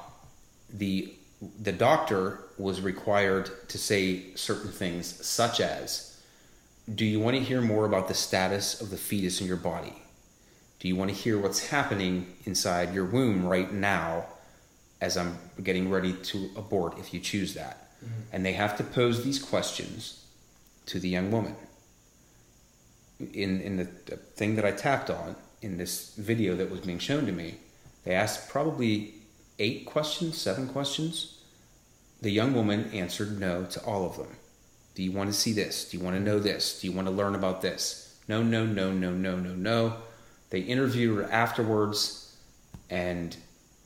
the 0.74 1.14
the 1.62 1.72
doctor 1.72 2.40
was 2.58 2.82
required 2.82 3.52
to 3.68 3.78
say 3.78 4.34
certain 4.36 4.72
things, 4.72 5.26
such 5.26 5.60
as, 5.60 6.18
"Do 6.94 7.06
you 7.06 7.20
want 7.20 7.36
to 7.36 7.44
hear 7.44 7.62
more 7.62 7.86
about 7.86 8.08
the 8.08 8.14
status 8.14 8.82
of 8.82 8.90
the 8.90 8.98
fetus 8.98 9.42
in 9.42 9.48
your 9.48 9.58
body? 9.58 10.02
Do 10.80 10.88
you 10.88 10.96
want 10.96 11.12
to 11.12 11.16
hear 11.16 11.38
what's 11.38 11.68
happening 11.68 12.36
inside 12.46 12.94
your 12.94 13.06
womb 13.06 13.46
right 13.46 13.72
now, 13.72 14.26
as 15.02 15.18
I'm 15.18 15.38
getting 15.62 15.90
ready 15.90 16.14
to 16.14 16.50
abort, 16.56 16.98
if 16.98 17.14
you 17.14 17.20
choose 17.20 17.54
that?" 17.54 17.78
Mm-hmm. 18.04 18.22
And 18.34 18.46
they 18.46 18.54
have 18.54 18.78
to 18.78 18.84
pose 18.84 19.24
these 19.24 19.40
questions 19.40 20.24
to 20.88 21.00
the 21.00 21.10
young 21.10 21.32
woman 21.32 21.56
in 23.20 23.62
in 23.62 23.78
the 23.78 23.88
the 24.06 24.18
thing 24.18 24.56
that 24.56 24.66
I 24.66 24.72
tapped 24.72 25.10
on 25.10 25.36
in 25.62 25.78
this 25.78 26.16
video 26.16 26.56
that 26.56 26.70
was 26.70 26.82
being 26.82 27.00
shown 27.00 27.26
to 27.26 27.32
me, 27.32 27.56
they 28.04 28.14
asked 28.14 28.50
probably 28.50 29.16
eight 29.60 29.86
questions, 29.86 30.38
seven 30.38 30.68
questions. 30.68 31.42
The 32.22 32.30
young 32.32 32.54
woman 32.54 32.90
answered 32.94 33.40
no 33.40 33.66
to 33.66 33.84
all 33.84 34.06
of 34.06 34.18
them. 34.18 34.38
Do 34.96 35.04
you 35.04 35.12
want 35.12 35.30
to 35.30 35.38
see 35.38 35.52
this? 35.52 35.90
Do 35.90 35.98
you 35.98 36.04
want 36.04 36.16
to 36.16 36.24
know 36.24 36.40
this? 36.40 36.80
Do 36.80 36.88
you 36.88 36.94
want 36.94 37.08
to 37.08 37.14
learn 37.14 37.36
about 37.36 37.62
this? 37.62 38.18
No, 38.28 38.42
no, 38.42 38.66
no, 38.66 38.92
no, 38.92 39.12
no, 39.12 39.36
no, 39.38 39.54
no. 39.54 39.98
They 40.50 40.62
interviewed 40.62 41.18
her 41.18 41.32
afterwards, 41.32 42.36
and 42.90 43.36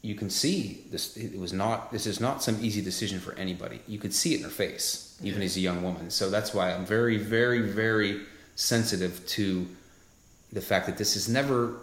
you 0.01 0.15
can 0.15 0.30
see 0.30 0.85
this. 0.91 1.18
It 1.18 1.38
was 1.38 1.51
not. 1.51 1.91
This 1.91 2.06
is 2.06 2.19
not 2.19 2.43
some 2.43 2.57
easy 2.61 2.81
decision 2.81 3.19
for 3.19 3.34
anybody. 3.34 3.81
You 3.88 3.99
could 3.99 4.14
see 4.14 4.34
it 4.34 4.38
in 4.38 4.43
her 4.43 4.49
face, 4.49 5.19
even 5.23 5.41
as 5.41 5.57
a 5.57 5.61
young 5.61 5.81
woman. 5.81 6.10
So 6.10 6.30
that's 6.30 6.53
why 6.53 6.72
I'm 6.72 6.85
very, 6.85 7.18
very, 7.18 7.61
very 7.61 8.22
sensitive 8.60 9.26
to 9.26 9.65
the 10.52 10.60
fact 10.60 10.86
that 10.88 10.98
this 10.98 11.15
is 11.15 11.30
never 11.30 11.77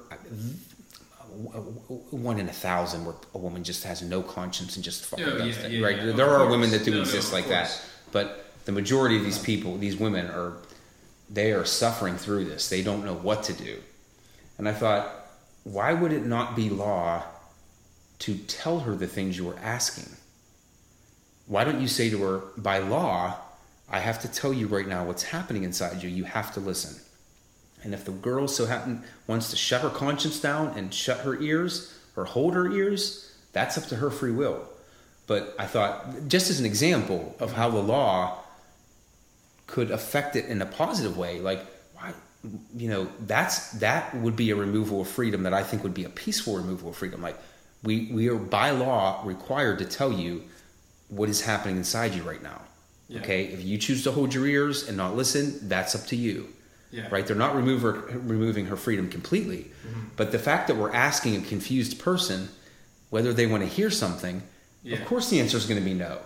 one 2.10 2.38
in 2.38 2.48
a 2.48 2.52
thousand 2.52 3.04
where 3.04 3.14
a 3.34 3.38
woman 3.38 3.64
just 3.64 3.84
has 3.84 4.02
no 4.02 4.22
conscience 4.22 4.76
and 4.76 4.84
just 4.84 5.04
fucking 5.06 5.24
Oh, 5.24 5.38
does 5.38 5.58
yeah, 5.62 5.66
yeah, 5.68 5.84
right? 5.86 5.98
of 6.00 6.16
there 6.16 6.28
are 6.28 6.38
course. 6.38 6.50
women 6.50 6.70
that 6.70 6.84
do 6.84 6.90
No, 6.90 6.96
no, 6.98 7.02
exist 7.02 7.28
of 7.28 7.32
like 7.34 7.48
that, 7.48 7.80
but 8.12 8.44
the 8.66 8.72
majority 8.72 9.16
of 9.16 9.24
these 9.24 9.38
people, 9.38 9.76
these 9.78 9.96
women, 9.96 10.26
are 10.26 10.58
they 11.30 11.52
are 11.52 11.64
suffering 11.64 12.16
through 12.16 12.44
this. 12.44 12.68
They 12.68 12.82
don't 12.82 13.04
know 13.04 13.14
what 13.14 13.42
to 13.44 13.52
do, 13.52 13.78
and 14.58 14.68
I 14.68 14.72
thought, 14.72 15.10
why 15.64 15.92
would 15.94 16.12
it 16.12 16.24
not 16.26 16.54
be 16.56 16.68
law 16.70 17.22
to 18.20 18.36
tell 18.36 18.80
her 18.80 18.94
the 18.94 19.06
things 19.06 19.36
you 19.38 19.44
were 19.44 19.58
asking? 19.62 20.14
Why 21.46 21.64
don't 21.64 21.80
you 21.80 21.88
say 21.88 22.10
to 22.10 22.22
her, 22.22 22.38
by 22.56 22.78
law, 22.78 23.36
I 23.88 24.00
have 24.00 24.20
to 24.22 24.28
tell 24.28 24.52
you 24.52 24.66
right 24.66 24.86
now 24.86 25.04
what's 25.04 25.22
happening 25.22 25.64
inside 25.64 26.02
you. 26.02 26.08
You 26.08 26.24
have 26.24 26.52
to 26.54 26.60
listen. 26.60 27.00
And 27.82 27.94
if 27.94 28.04
the 28.04 28.12
girl 28.12 28.48
so 28.48 28.66
happen 28.66 29.04
wants 29.26 29.50
to 29.50 29.56
shut 29.56 29.82
her 29.82 29.90
conscience 29.90 30.40
down 30.40 30.76
and 30.76 30.92
shut 30.92 31.20
her 31.20 31.40
ears 31.40 31.94
or 32.16 32.24
hold 32.24 32.54
her 32.54 32.70
ears, 32.70 33.32
that's 33.52 33.78
up 33.78 33.84
to 33.86 33.96
her 33.96 34.10
free 34.10 34.32
will. 34.32 34.68
But 35.26 35.54
I 35.58 35.66
thought, 35.66 36.28
just 36.28 36.50
as 36.50 36.60
an 36.60 36.66
example 36.66 37.36
of 37.38 37.52
how 37.52 37.70
the 37.70 37.80
law 37.80 38.38
could 39.66 39.90
affect 39.90 40.36
it 40.36 40.46
in 40.46 40.62
a 40.62 40.66
positive 40.66 41.16
way, 41.16 41.40
like 41.40 41.60
why, 41.94 42.12
you 42.76 42.88
know, 42.88 43.08
that's 43.20 43.72
that 43.72 44.14
would 44.16 44.36
be 44.36 44.50
a 44.50 44.56
removal 44.56 45.00
of 45.00 45.08
freedom 45.08 45.42
that 45.42 45.54
I 45.54 45.62
think 45.62 45.82
would 45.82 45.94
be 45.94 46.04
a 46.04 46.08
peaceful 46.08 46.56
removal 46.56 46.90
of 46.90 46.96
freedom. 46.96 47.22
Like 47.22 47.38
we 47.82 48.08
we 48.12 48.28
are 48.28 48.36
by 48.36 48.70
law 48.70 49.22
required 49.24 49.78
to 49.78 49.84
tell 49.84 50.12
you 50.12 50.44
what 51.08 51.28
is 51.28 51.40
happening 51.42 51.76
inside 51.76 52.14
you 52.14 52.22
right 52.22 52.42
now. 52.42 52.62
Yeah. 53.08 53.20
Okay, 53.20 53.44
if 53.44 53.62
you 53.64 53.78
choose 53.78 54.02
to 54.04 54.10
hold 54.12 54.34
your 54.34 54.46
ears 54.46 54.88
and 54.88 54.96
not 54.96 55.14
listen, 55.14 55.68
that's 55.68 55.94
up 55.94 56.06
to 56.08 56.16
you 56.16 56.48
Yeah. 56.90 57.06
right? 57.10 57.24
They're 57.26 57.36
not 57.36 57.54
remove 57.54 57.82
her, 57.82 57.92
removing 57.92 58.66
her 58.66 58.76
freedom 58.76 59.08
completely, 59.08 59.70
mm-hmm. 59.86 60.00
but 60.16 60.32
the 60.32 60.38
fact 60.40 60.66
that 60.68 60.76
we're 60.76 60.92
asking 60.92 61.36
a 61.36 61.40
confused 61.40 62.00
person 62.00 62.48
whether 63.10 63.32
they 63.32 63.46
want 63.46 63.62
to 63.62 63.68
hear 63.68 63.90
something, 63.90 64.42
Yeah. 64.82 64.96
of 64.98 65.06
course 65.06 65.30
the 65.30 65.38
answer 65.40 65.56
is 65.56 65.66
going 65.66 65.78
to 65.78 65.84
be 65.84 65.94
no. 65.94 66.18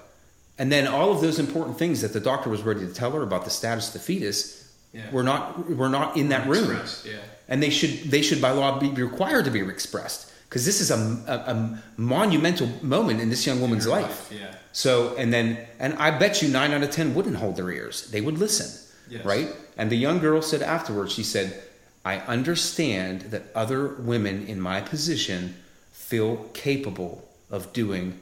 And 0.59 0.73
then 0.73 0.87
all 0.87 1.11
of 1.13 1.21
those 1.21 1.39
important 1.39 1.79
things 1.79 2.01
that 2.01 2.13
the 2.13 2.21
doctor 2.21 2.49
was 2.51 2.63
ready 2.63 2.81
to 2.87 2.93
tell 2.95 3.11
her 3.13 3.23
about 3.23 3.45
the 3.45 3.51
status 3.51 3.89
of 3.89 3.93
the 3.95 3.99
fetus, 4.01 4.57
Yeah. 4.93 5.09
We're 5.13 5.23
not 5.23 5.71
we're 5.71 5.89
not 5.89 6.17
in 6.17 6.31
that 6.31 6.49
room, 6.49 6.81
yeah. 7.05 7.19
and 7.49 7.63
they 7.63 7.71
should 7.71 8.11
they 8.11 8.23
should 8.23 8.41
by 8.43 8.51
law 8.51 8.79
be 8.81 8.89
required 8.89 9.45
to 9.45 9.51
be 9.51 9.61
expressed 9.61 10.33
because 10.49 10.65
this 10.67 10.81
is 10.81 10.91
a, 10.91 10.97
a, 11.29 11.53
a 11.55 11.83
monumental 11.97 12.69
moment 12.83 13.21
in 13.21 13.31
this 13.31 13.47
young 13.47 13.61
woman's 13.61 13.85
Your 13.85 14.01
life. 14.01 14.29
Yeah. 14.35 14.53
So 14.73 15.17
and 15.17 15.33
then 15.33 15.59
and 15.79 15.95
I 15.95 16.17
bet 16.17 16.43
you 16.43 16.49
nine 16.49 16.73
out 16.73 16.83
of 16.83 16.91
ten 16.91 17.15
wouldn't 17.15 17.37
hold 17.37 17.57
their 17.57 17.71
ears. 17.71 18.11
They 18.11 18.21
would 18.21 18.39
listen, 18.39 18.71
Yes. 19.09 19.25
right? 19.25 19.49
And 19.77 19.91
the 19.91 19.97
young 19.97 20.19
girl 20.21 20.43
said 20.43 20.63
afterwards, 20.63 21.13
she 21.13 21.23
said, 21.25 21.61
"I 22.05 22.19
understand 22.19 23.23
that 23.33 23.45
other 23.55 23.89
women 23.89 24.47
in 24.47 24.61
my 24.61 24.81
position 24.81 25.57
feel 25.93 26.49
capable 26.55 27.29
of 27.51 27.73
doing 27.73 28.21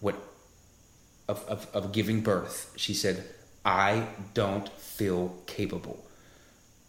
what 0.00 0.14
of, 1.28 1.44
of, 1.48 1.66
of 1.74 1.92
giving 1.92 2.20
birth." 2.22 2.72
She 2.76 2.94
said, 2.94 3.24
"I 3.64 4.06
don't 4.32 4.68
feel 4.78 5.36
capable." 5.46 6.02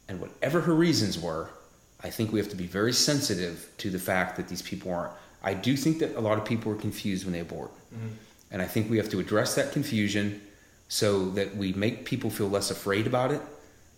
And 0.07 0.21
whatever 0.21 0.61
her 0.61 0.73
reasons 0.75 1.19
were, 1.19 1.49
I 2.03 2.09
think 2.11 2.31
we 2.31 2.39
have 2.39 2.49
to 2.49 2.55
be 2.55 2.67
very 2.67 2.93
sensitive 2.93 3.67
to 3.79 3.89
the 3.89 3.99
fact 3.99 4.37
that 4.37 4.47
these 4.47 4.61
people 4.61 4.93
aren't. 4.93 5.11
I 5.43 5.53
do 5.53 5.75
think 5.75 5.99
that 5.99 6.15
a 6.15 6.21
lot 6.21 6.37
of 6.37 6.45
people 6.45 6.71
are 6.71 6.75
confused 6.75 7.25
when 7.25 7.33
they 7.33 7.39
abort. 7.39 7.71
Mm-hmm. 7.93 8.07
And 8.55 8.61
I 8.61 8.67
think 8.67 8.89
we 8.89 8.95
have 8.95 9.09
to 9.09 9.19
address 9.19 9.55
that 9.55 9.73
confusion 9.73 10.41
so 10.87 11.29
that 11.31 11.57
we 11.57 11.73
make 11.73 12.05
people 12.05 12.29
feel 12.29 12.47
less 12.47 12.71
afraid 12.71 13.05
about 13.05 13.31
it 13.31 13.41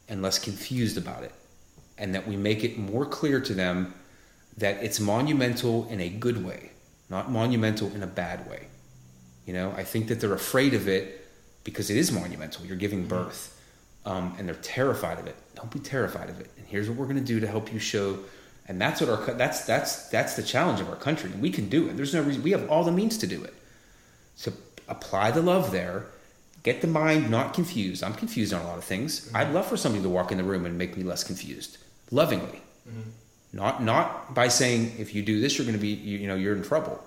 and 0.10 0.24
less 0.24 0.40
confused 0.40 0.98
about 0.98 1.22
it. 1.22 1.32
And 2.00 2.16
that 2.16 2.28
we 2.28 2.36
make 2.38 2.64
it 2.64 2.76
more 2.76 3.06
clear 3.06 3.40
to 3.40 3.54
them 3.54 3.94
that 4.58 4.84
it's 4.84 5.00
monumental 5.00 5.88
in 5.90 6.02
a 6.02 6.10
good 6.10 6.44
way, 6.44 6.72
not 7.08 7.30
monumental 7.30 7.94
in 7.94 8.02
a 8.02 8.08
bad 8.08 8.50
way. 8.50 8.66
You 9.46 9.54
know, 9.54 9.76
I 9.78 9.84
think 9.84 10.08
that 10.08 10.20
they're 10.20 10.34
afraid 10.34 10.74
of 10.74 10.88
it 10.88 11.28
because 11.64 11.92
it 11.92 11.98
is 11.98 12.12
monumental. 12.12 12.66
You're 12.66 12.78
giving 12.78 13.06
birth. 13.06 13.62
Um, 14.08 14.34
and 14.40 14.48
they're 14.48 14.56
terrified 14.56 15.20
of 15.20 15.28
it. 15.28 15.36
Don't 15.54 15.70
be 15.70 15.78
terrified 15.78 16.32
of 16.32 16.42
it. 16.42 16.50
And 16.58 16.66
here's 16.66 16.90
what 16.90 16.98
we're 16.98 17.06
going 17.06 17.18
to 17.18 17.24
do 17.24 17.40
to 17.42 17.48
help 17.48 17.72
you 17.72 17.78
show. 17.78 18.18
And 18.68 18.82
that's 18.82 19.02
what 19.02 19.10
our 19.12 19.34
that's 19.36 19.66
that's 19.66 20.10
that's 20.10 20.36
the 20.36 20.42
challenge 20.42 20.82
of 20.82 20.90
our 20.90 20.96
country. 20.96 21.30
We 21.40 21.52
can 21.52 21.70
do 21.70 21.90
it. 21.90 21.96
There's 21.96 22.16
no 22.16 22.24
reason 22.24 22.42
we 22.42 22.54
have 22.54 22.68
all 22.72 22.84
the 22.84 22.92
means 22.92 23.20
to 23.20 23.28
do 23.28 23.44
it. 23.44 23.54
So 24.38 24.54
apply 24.88 25.32
the 25.32 25.42
love 25.42 25.72
there. 25.72 26.06
Get 26.64 26.82
the 26.82 26.88
mind 26.88 27.30
not 27.30 27.54
confused. 27.54 28.04
I'm 28.04 28.14
confused 28.14 28.54
on 28.54 28.62
a 28.62 28.66
lot 28.68 28.78
of 28.78 28.84
things. 28.84 29.30
I'd 29.34 29.54
love 29.54 29.68
for 29.68 29.78
somebody 29.78 30.04
to 30.04 30.10
walk 30.10 30.32
in 30.32 30.38
the 30.38 30.44
room 30.44 30.66
and 30.66 30.78
make 30.78 30.96
me 30.98 31.04
less 31.04 31.24
confused, 31.24 31.78
lovingly, 32.12 32.62
not 33.54 33.82
not 33.84 34.34
by 34.34 34.48
saying 34.50 34.94
if 34.98 35.14
you 35.16 35.22
do 35.22 35.40
this 35.40 35.58
you're 35.58 35.66
going 35.66 35.78
to 35.78 35.82
be 35.82 35.90
you, 35.90 36.18
you 36.20 36.28
know 36.28 36.36
you're 36.36 36.56
in 36.56 36.64
trouble. 36.64 37.04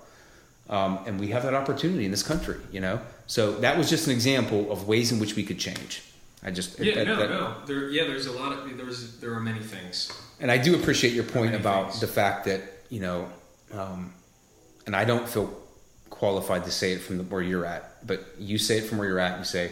Um, 0.69 0.99
and 1.05 1.19
we 1.19 1.27
have 1.29 1.43
that 1.43 1.53
opportunity 1.53 2.05
in 2.05 2.11
this 2.11 2.23
country, 2.23 2.57
you 2.71 2.79
know. 2.79 3.01
So 3.27 3.59
that 3.59 3.77
was 3.77 3.89
just 3.89 4.07
an 4.07 4.13
example 4.13 4.71
of 4.71 4.87
ways 4.87 5.11
in 5.11 5.19
which 5.19 5.35
we 5.35 5.43
could 5.43 5.59
change. 5.59 6.01
I 6.43 6.49
just 6.51 6.79
Yeah, 6.79 6.95
that- 6.95 7.07
no, 7.07 7.15
that- 7.17 7.29
no. 7.29 7.55
There, 7.65 7.89
yeah, 7.89 8.05
there's 8.05 8.25
a 8.27 8.31
lot 8.31 8.51
of 8.53 8.77
there's 8.77 9.17
there 9.17 9.33
are 9.33 9.39
many 9.41 9.59
things. 9.59 10.11
and 10.39 10.49
I 10.51 10.57
do 10.57 10.75
appreciate 10.75 11.13
your 11.13 11.25
point 11.25 11.53
about 11.55 11.89
things. 11.91 12.01
the 12.01 12.07
fact 12.07 12.45
that 12.45 12.61
you 12.89 12.99
know, 13.01 13.29
um, 13.73 14.13
and 14.85 14.95
I 14.95 15.05
don't 15.05 15.27
feel 15.29 15.45
qualified 16.21 16.63
to 16.65 16.71
say 16.71 16.91
it 16.91 17.01
from 17.01 17.17
the, 17.17 17.23
where 17.23 17.41
you're 17.41 17.65
at, 17.65 18.05
but 18.05 18.19
you 18.37 18.59
say 18.59 18.77
it 18.77 18.83
from 18.83 18.99
where 18.99 19.07
you're 19.07 19.17
at. 19.17 19.39
You 19.39 19.43
say, 19.43 19.71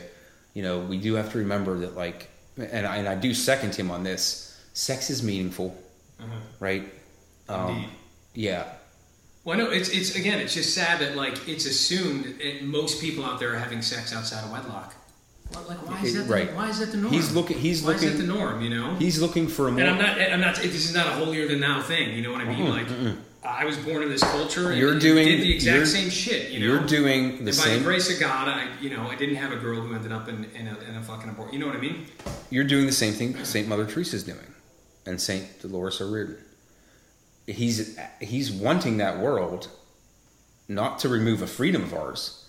you 0.55 0.63
know, 0.63 0.79
we 0.79 0.97
do 0.97 1.13
have 1.13 1.31
to 1.33 1.37
remember 1.37 1.77
that, 1.81 1.95
like, 1.95 2.27
and 2.57 2.87
I, 2.87 2.97
and 2.97 3.07
I 3.07 3.13
do 3.13 3.35
second 3.35 3.75
him 3.75 3.91
on 3.91 4.03
this. 4.03 4.59
Sex 4.73 5.11
is 5.11 5.21
meaningful, 5.21 5.77
right? 6.59 6.85
Um, 7.47 7.69
Indeed. 7.75 7.89
yeah, 8.33 8.63
Well, 9.43 9.59
no, 9.59 9.69
it's 9.69 9.89
it's 9.89 10.15
again, 10.15 10.39
it's 10.39 10.55
just 10.55 10.73
sad 10.73 10.99
that 11.01 11.15
like 11.15 11.47
it's 11.47 11.65
assumed 11.67 12.25
that 12.41 12.63
most 12.63 12.99
people 12.99 13.23
out 13.23 13.39
there 13.39 13.53
are 13.53 13.59
having 13.59 13.83
sex 13.83 14.11
outside 14.15 14.43
of 14.43 14.51
wedlock. 14.51 14.95
Like, 15.67 15.87
why 15.87 16.01
is 16.01 16.13
that? 16.15 16.23
The, 16.27 16.33
Right. 16.33 16.55
Why 16.55 16.69
is 16.69 16.79
that 16.79 16.91
the 16.91 16.97
norm? 16.97 17.13
he's 17.13 17.33
looking. 17.33 17.57
He's 17.59 17.81
Why 17.83 17.93
looking. 17.93 18.09
is 18.09 18.17
that 18.17 18.21
the 18.25 18.33
norm? 18.33 18.61
You 18.61 18.69
know. 18.69 18.95
he's 18.95 19.19
looking 19.21 19.47
for 19.47 19.67
a 19.67 19.71
more. 19.71 19.81
and 19.81 19.89
I'm 19.91 19.97
not. 19.97 20.13
I'm 20.33 20.41
not. 20.41 20.55
This 20.57 20.85
is 20.89 20.93
not 20.95 21.05
a 21.07 21.11
holier 21.11 21.47
than 21.47 21.59
thou 21.59 21.81
thing. 21.81 22.15
You 22.15 22.21
know 22.23 22.31
what 22.31 22.41
I 22.41 22.45
mean? 22.45 22.69
Like, 22.69 22.87
I 23.43 23.63
was 23.65 23.77
born 23.77 24.03
in 24.03 24.09
this 24.09 24.21
culture. 24.23 24.69
And 24.71 24.79
You're 24.79 24.99
doing- 24.99 25.25
did 25.27 25.41
the 25.41 25.53
exact 25.55 25.87
same 25.87 26.09
shit. 26.09 26.51
You 26.51 26.59
know. 26.59 26.65
you're 26.65 26.85
doing 26.85 27.31
the 27.31 27.37
and 27.37 27.45
by 27.45 27.51
same. 27.51 27.79
the 27.79 27.85
grace 27.85 28.13
of 28.13 28.19
God, 28.19 28.47
I 28.49 28.67
you 28.81 28.89
know 28.89 29.07
I 29.07 29.15
didn't 29.15 29.35
have 29.35 29.51
a 29.53 29.55
girl 29.57 29.79
who 29.81 29.93
ended 29.95 30.11
up 30.11 30.27
in 30.27 30.45
in 30.55 30.67
a, 30.67 30.77
in 30.79 30.95
a 30.95 31.01
fucking 31.03 31.29
abort. 31.29 31.53
You 31.53 31.59
know 31.59 31.67
what 31.67 31.75
I 31.75 31.79
mean? 31.79 32.05
You're 32.49 32.65
doing 32.65 32.85
the 32.85 32.91
same 32.91 33.13
thing 33.13 33.43
Saint 33.45 33.67
Mother 33.67 33.85
Teresa's 33.85 34.23
doing, 34.23 34.53
and 35.05 35.21
Saint 35.21 35.61
Dolores 35.61 36.01
O'Riordan. 36.01 36.37
He's 37.47 37.97
he's 38.19 38.51
wanting 38.51 38.97
that 38.97 39.19
world, 39.19 39.69
not 40.67 40.99
to 40.99 41.09
remove 41.09 41.41
a 41.41 41.47
freedom 41.47 41.81
of 41.83 41.93
ours, 41.93 42.45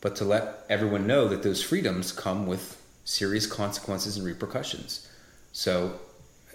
but 0.00 0.14
to 0.16 0.24
let 0.24 0.64
everyone 0.68 1.06
know 1.06 1.26
that 1.28 1.42
those 1.42 1.62
freedoms 1.62 2.12
come 2.12 2.46
with 2.46 2.80
serious 3.04 3.46
consequences 3.46 4.16
and 4.16 4.24
repercussions. 4.26 5.08
So, 5.52 5.94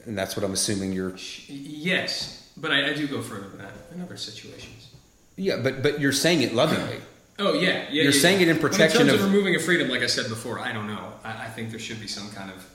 and 0.06 0.18
that's 0.18 0.36
what 0.38 0.46
I'm 0.46 0.54
assuming 0.54 0.94
you're. 0.94 1.14
Yes, 1.48 2.39
but 2.60 2.72
I, 2.72 2.92
I 2.92 2.94
do 2.94 3.08
go 3.08 3.22
further 3.22 3.48
than 3.50 3.60
that 3.60 3.74
in 3.94 4.02
other 4.02 4.18
situations. 4.18 4.90
Yeah, 5.36 5.58
but 5.62 5.82
but 5.82 6.00
you're 6.00 6.12
saying 6.12 6.42
it 6.42 6.54
lovingly. 6.54 6.98
Oh 7.40 7.54
yeah, 7.54 7.60
yeah. 7.60 7.86
You're 7.92 8.04
yeah, 8.06 8.20
saying 8.20 8.42
yeah. 8.42 8.48
it 8.48 8.50
in 8.50 8.60
protection 8.60 9.02
in 9.02 9.08
terms 9.08 9.22
of- 9.22 9.28
of, 9.28 9.32
removing 9.32 9.56
a 9.56 9.60
freedom, 9.60 9.90
like 9.90 10.02
I 10.02 10.08
said 10.08 10.28
before, 10.28 10.60
I 10.60 10.74
don't 10.74 10.88
know. 10.88 11.14
I, 11.24 11.46
I 11.46 11.48
think 11.48 11.72
there 11.72 11.80
should 11.80 12.02
be 12.02 12.08
some 12.08 12.30
kind 12.32 12.52
of. 12.52 12.66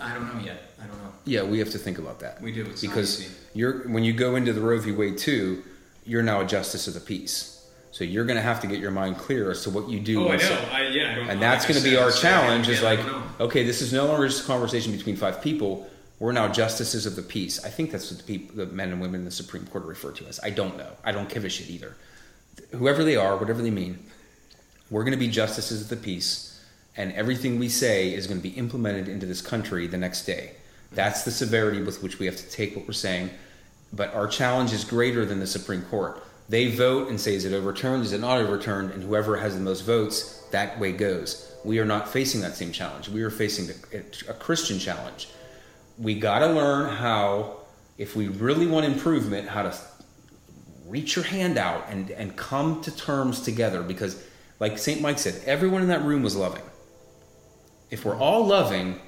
I 0.00 0.14
don't 0.14 0.34
know 0.34 0.42
yet. 0.42 0.72
I 0.82 0.86
don't 0.86 0.96
know. 1.02 1.12
Yeah, 1.26 1.42
we 1.42 1.58
have 1.58 1.70
to 1.72 1.78
think 1.78 1.98
about 1.98 2.20
that. 2.20 2.40
We 2.40 2.50
do. 2.50 2.64
It's 2.64 2.80
because 2.80 3.30
you're 3.52 3.86
when 3.88 4.04
you 4.04 4.14
go 4.14 4.36
into 4.36 4.54
the 4.54 4.60
Roe 4.60 4.78
v. 4.78 4.92
Wade 4.92 5.18
two, 5.18 5.62
you're 6.06 6.22
now 6.22 6.40
a 6.40 6.46
justice 6.46 6.88
of 6.88 6.94
the 6.94 7.00
peace. 7.00 7.52
So 7.90 8.04
you're 8.04 8.24
going 8.26 8.36
to 8.36 8.42
have 8.42 8.60
to 8.60 8.66
get 8.66 8.78
your 8.78 8.90
mind 8.90 9.16
clear 9.16 9.50
as 9.50 9.62
to 9.62 9.70
what 9.70 9.88
you 9.88 10.00
do. 10.00 10.26
Oh, 10.26 10.30
I 10.30 10.36
know. 10.36 10.68
I, 10.70 10.82
yeah, 10.88 11.12
I 11.12 11.14
don't. 11.14 11.30
and 11.30 11.42
that's 11.42 11.64
going 11.64 11.78
to 11.78 11.84
be 11.84 11.96
our 11.96 12.10
challenge. 12.10 12.68
Is 12.68 12.82
like, 12.82 13.00
okay, 13.40 13.64
this 13.64 13.80
is 13.80 13.92
no 13.92 14.06
longer 14.06 14.28
just 14.28 14.44
a 14.44 14.46
conversation 14.46 14.92
between 14.92 15.16
five 15.16 15.40
people. 15.40 15.88
We're 16.18 16.32
now 16.32 16.48
justices 16.48 17.04
of 17.04 17.14
the 17.14 17.22
peace. 17.22 17.64
I 17.64 17.68
think 17.68 17.90
that's 17.90 18.10
what 18.10 18.18
the 18.18 18.24
people, 18.24 18.56
the 18.56 18.66
men 18.66 18.90
and 18.90 19.00
women 19.00 19.20
in 19.20 19.24
the 19.26 19.30
Supreme 19.30 19.66
Court 19.66 19.84
refer 19.84 20.12
to 20.12 20.26
as. 20.26 20.40
I 20.42 20.50
don't 20.50 20.78
know. 20.78 20.90
I 21.04 21.12
don't 21.12 21.28
give 21.28 21.44
a 21.44 21.48
shit 21.48 21.68
either. 21.68 21.94
Whoever 22.72 23.04
they 23.04 23.16
are, 23.16 23.36
whatever 23.36 23.60
they 23.60 23.70
mean, 23.70 23.98
we're 24.90 25.02
going 25.02 25.12
to 25.12 25.18
be 25.18 25.28
justices 25.28 25.82
of 25.82 25.88
the 25.88 25.96
peace, 25.96 26.64
and 26.96 27.12
everything 27.12 27.58
we 27.58 27.68
say 27.68 28.14
is 28.14 28.26
going 28.26 28.40
to 28.40 28.42
be 28.42 28.54
implemented 28.54 29.08
into 29.08 29.26
this 29.26 29.42
country 29.42 29.86
the 29.86 29.98
next 29.98 30.24
day. 30.24 30.52
That's 30.92 31.24
the 31.24 31.30
severity 31.30 31.82
with 31.82 32.02
which 32.02 32.18
we 32.18 32.26
have 32.26 32.36
to 32.36 32.48
take 32.48 32.76
what 32.76 32.86
we're 32.86 32.94
saying. 32.94 33.30
But 33.92 34.14
our 34.14 34.26
challenge 34.26 34.72
is 34.72 34.84
greater 34.84 35.26
than 35.26 35.40
the 35.40 35.46
Supreme 35.46 35.82
Court. 35.82 36.22
They 36.48 36.70
vote 36.70 37.08
and 37.08 37.20
say, 37.20 37.34
is 37.34 37.44
it 37.44 37.52
overturned? 37.52 38.04
Is 38.04 38.12
it 38.12 38.20
not 38.20 38.38
overturned? 38.38 38.92
And 38.92 39.02
whoever 39.02 39.36
has 39.36 39.54
the 39.54 39.60
most 39.60 39.82
votes, 39.82 40.44
that 40.52 40.78
way 40.78 40.92
goes. 40.92 41.52
We 41.64 41.80
are 41.80 41.84
not 41.84 42.08
facing 42.08 42.40
that 42.42 42.54
same 42.54 42.72
challenge. 42.72 43.08
We 43.08 43.22
are 43.22 43.30
facing 43.30 43.68
a 44.28 44.32
Christian 44.34 44.78
challenge. 44.78 45.28
We 45.98 46.18
got 46.18 46.40
to 46.40 46.46
learn 46.46 46.90
how, 46.90 47.58
if 47.98 48.16
we 48.16 48.28
really 48.28 48.66
want 48.66 48.86
improvement, 48.86 49.48
how 49.48 49.62
to 49.62 49.76
reach 50.86 51.16
your 51.16 51.24
hand 51.24 51.58
out 51.58 51.86
and, 51.88 52.10
and 52.10 52.36
come 52.36 52.80
to 52.82 52.94
terms 52.94 53.40
together. 53.42 53.82
Because 53.82 54.22
like 54.58 54.78
st 54.78 55.00
mike 55.00 55.18
said 55.18 55.40
everyone 55.44 55.82
in 55.82 55.88
that 55.88 56.02
room 56.02 56.22
was 56.22 56.36
loving. 56.36 56.62
If 57.90 58.04
we're 58.04 58.16
all 58.16 58.46
loving 58.46 59.00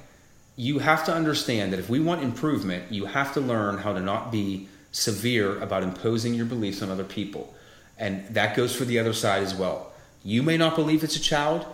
you 0.55 0.79
have 0.79 1.05
to 1.05 1.13
understand 1.13 1.71
that 1.71 1.79
if 1.79 1.89
we 1.89 2.01
want 2.01 2.21
improvement 2.21 2.91
you 2.91 3.05
have 3.05 3.33
to 3.33 3.39
learn 3.39 3.77
how 3.77 3.93
to 3.93 3.99
not 3.99 4.31
be 4.31 4.67
severe 4.91 5.57
about 5.61 5.83
imposing 5.83 6.33
your 6.33 6.45
beliefs 6.45 6.81
on 6.81 6.89
other 6.89 7.03
people. 7.03 7.53
And 7.97 8.27
that 8.33 8.55
goes 8.55 8.75
for 8.75 8.85
the 8.85 8.99
other 8.99 9.13
side 9.13 9.43
as 9.43 9.53
well. 9.53 9.91
You 10.23 10.43
may 10.43 10.57
not 10.57 10.75
believe 10.75 11.03
it's 11.03 11.15
a 11.15 11.21
child 11.21 11.65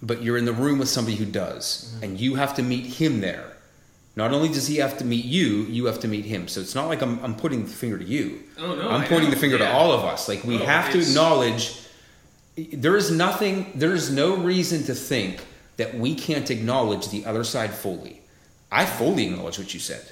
but 0.00 0.22
you're 0.22 0.38
in 0.38 0.44
the 0.44 0.52
room 0.52 0.78
with 0.78 0.88
somebody 0.88 1.16
who 1.16 1.24
does. 1.24 1.92
Mm-hmm. 1.94 2.04
And 2.04 2.20
you 2.20 2.36
have 2.36 2.54
to 2.56 2.62
meet 2.62 2.86
him 2.86 3.20
there 3.20 3.47
not 4.18 4.32
only 4.32 4.48
does 4.48 4.66
he 4.66 4.76
have 4.78 4.98
to 4.98 5.04
meet 5.04 5.24
you, 5.24 5.62
you 5.76 5.86
have 5.86 6.00
to 6.00 6.08
meet 6.08 6.24
him. 6.24 6.48
So 6.48 6.60
it's 6.60 6.74
not 6.74 6.88
like 6.88 7.00
I'm, 7.02 7.22
I'm 7.24 7.36
putting 7.36 7.62
the 7.64 7.70
finger 7.70 7.96
to 7.98 8.04
you. 8.04 8.42
Oh, 8.58 8.74
no, 8.74 8.90
I'm 8.90 9.02
I 9.02 9.06
pointing 9.06 9.28
know. 9.30 9.34
the 9.36 9.40
finger 9.40 9.58
to 9.58 9.72
all 9.72 9.92
of 9.92 10.04
us. 10.04 10.28
Like 10.28 10.42
we 10.44 10.56
Oh, 10.56 10.64
have 10.66 10.90
to 10.92 10.98
acknowledge 11.00 11.78
there 12.72 12.96
is 12.96 13.10
nothing, 13.12 13.70
there 13.76 13.94
is 13.94 14.10
no 14.10 14.36
reason 14.36 14.82
to 14.84 14.94
think 14.94 15.44
that 15.76 15.94
we 15.94 16.14
can't 16.16 16.50
acknowledge 16.50 17.08
the 17.08 17.24
other 17.24 17.44
side 17.44 17.72
fully. 17.72 18.20
I 18.72 18.84
fully 18.84 19.28
acknowledge 19.28 19.58
what 19.58 19.72
you 19.72 19.80
said. 19.80 20.04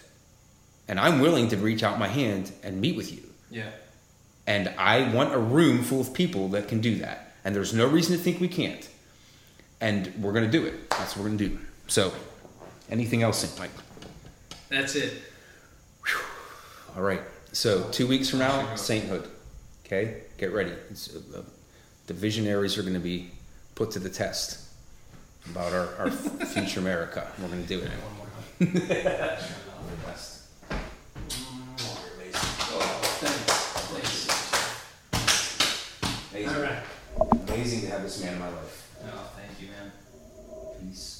And 0.88 1.00
I'm 1.00 1.18
willing 1.20 1.48
to 1.48 1.56
reach 1.56 1.82
out 1.82 1.98
my 1.98 2.06
hand 2.06 2.52
and 2.62 2.80
meet 2.80 2.96
with 2.96 3.12
you. 3.12 3.22
Yeah. 3.50 3.70
And 4.46 4.72
I 4.78 5.12
want 5.12 5.34
a 5.34 5.38
room 5.38 5.82
full 5.82 6.00
of 6.00 6.14
people 6.14 6.48
that 6.50 6.68
can 6.68 6.80
do 6.80 6.94
that. 7.00 7.32
And 7.44 7.54
there's 7.56 7.74
no 7.74 7.86
reason 7.88 8.16
to 8.16 8.22
think 8.22 8.40
we 8.40 8.46
can't. 8.48 8.88
And 9.80 10.12
we're 10.22 10.32
going 10.32 10.44
to 10.44 10.50
do 10.50 10.64
it. 10.64 10.88
That's 10.90 11.16
what 11.16 11.22
we're 11.24 11.30
going 11.30 11.38
to 11.38 11.48
do. 11.48 11.58
So, 11.88 12.12
anything 12.88 13.22
else. 13.24 13.58
Mike? 13.58 13.70
That's 14.68 14.94
it. 14.96 15.22
All 16.96 17.02
right. 17.02 17.22
So 17.52 17.88
two 17.90 18.06
weeks 18.06 18.28
from 18.30 18.40
now, 18.40 18.74
sainthood. 18.74 19.28
Okay, 19.84 20.22
get 20.38 20.52
ready. 20.52 20.72
It's, 20.90 21.14
uh, 21.14 21.42
the 22.06 22.14
visionaries 22.14 22.76
are 22.76 22.82
going 22.82 22.94
to 22.94 23.00
be 23.00 23.30
put 23.74 23.92
to 23.92 23.98
the 23.98 24.08
test 24.10 24.60
about 25.50 25.72
our, 25.72 25.88
our 25.98 26.10
future 26.46 26.80
America. 26.80 27.26
We're 27.40 27.48
going 27.48 27.62
to 27.62 27.68
do 27.68 27.78
it. 27.80 27.88
One 27.90 28.16
more. 28.16 28.26
One 28.58 28.74
more. 28.74 29.36
You're 31.30 32.14
amazing. 32.16 32.40
Thanks. 33.92 34.26
Thanks. 36.32 36.54
All 36.54 36.62
right. 36.62 36.82
Amazing 37.48 37.80
to 37.82 37.86
have 37.88 38.02
this 38.02 38.22
man 38.22 38.34
in 38.34 38.38
my 38.40 38.48
life. 38.48 38.90
Oh, 39.06 39.30
thank 39.36 39.60
you, 39.60 39.68
man. 39.68 39.92
Peace. 40.90 41.15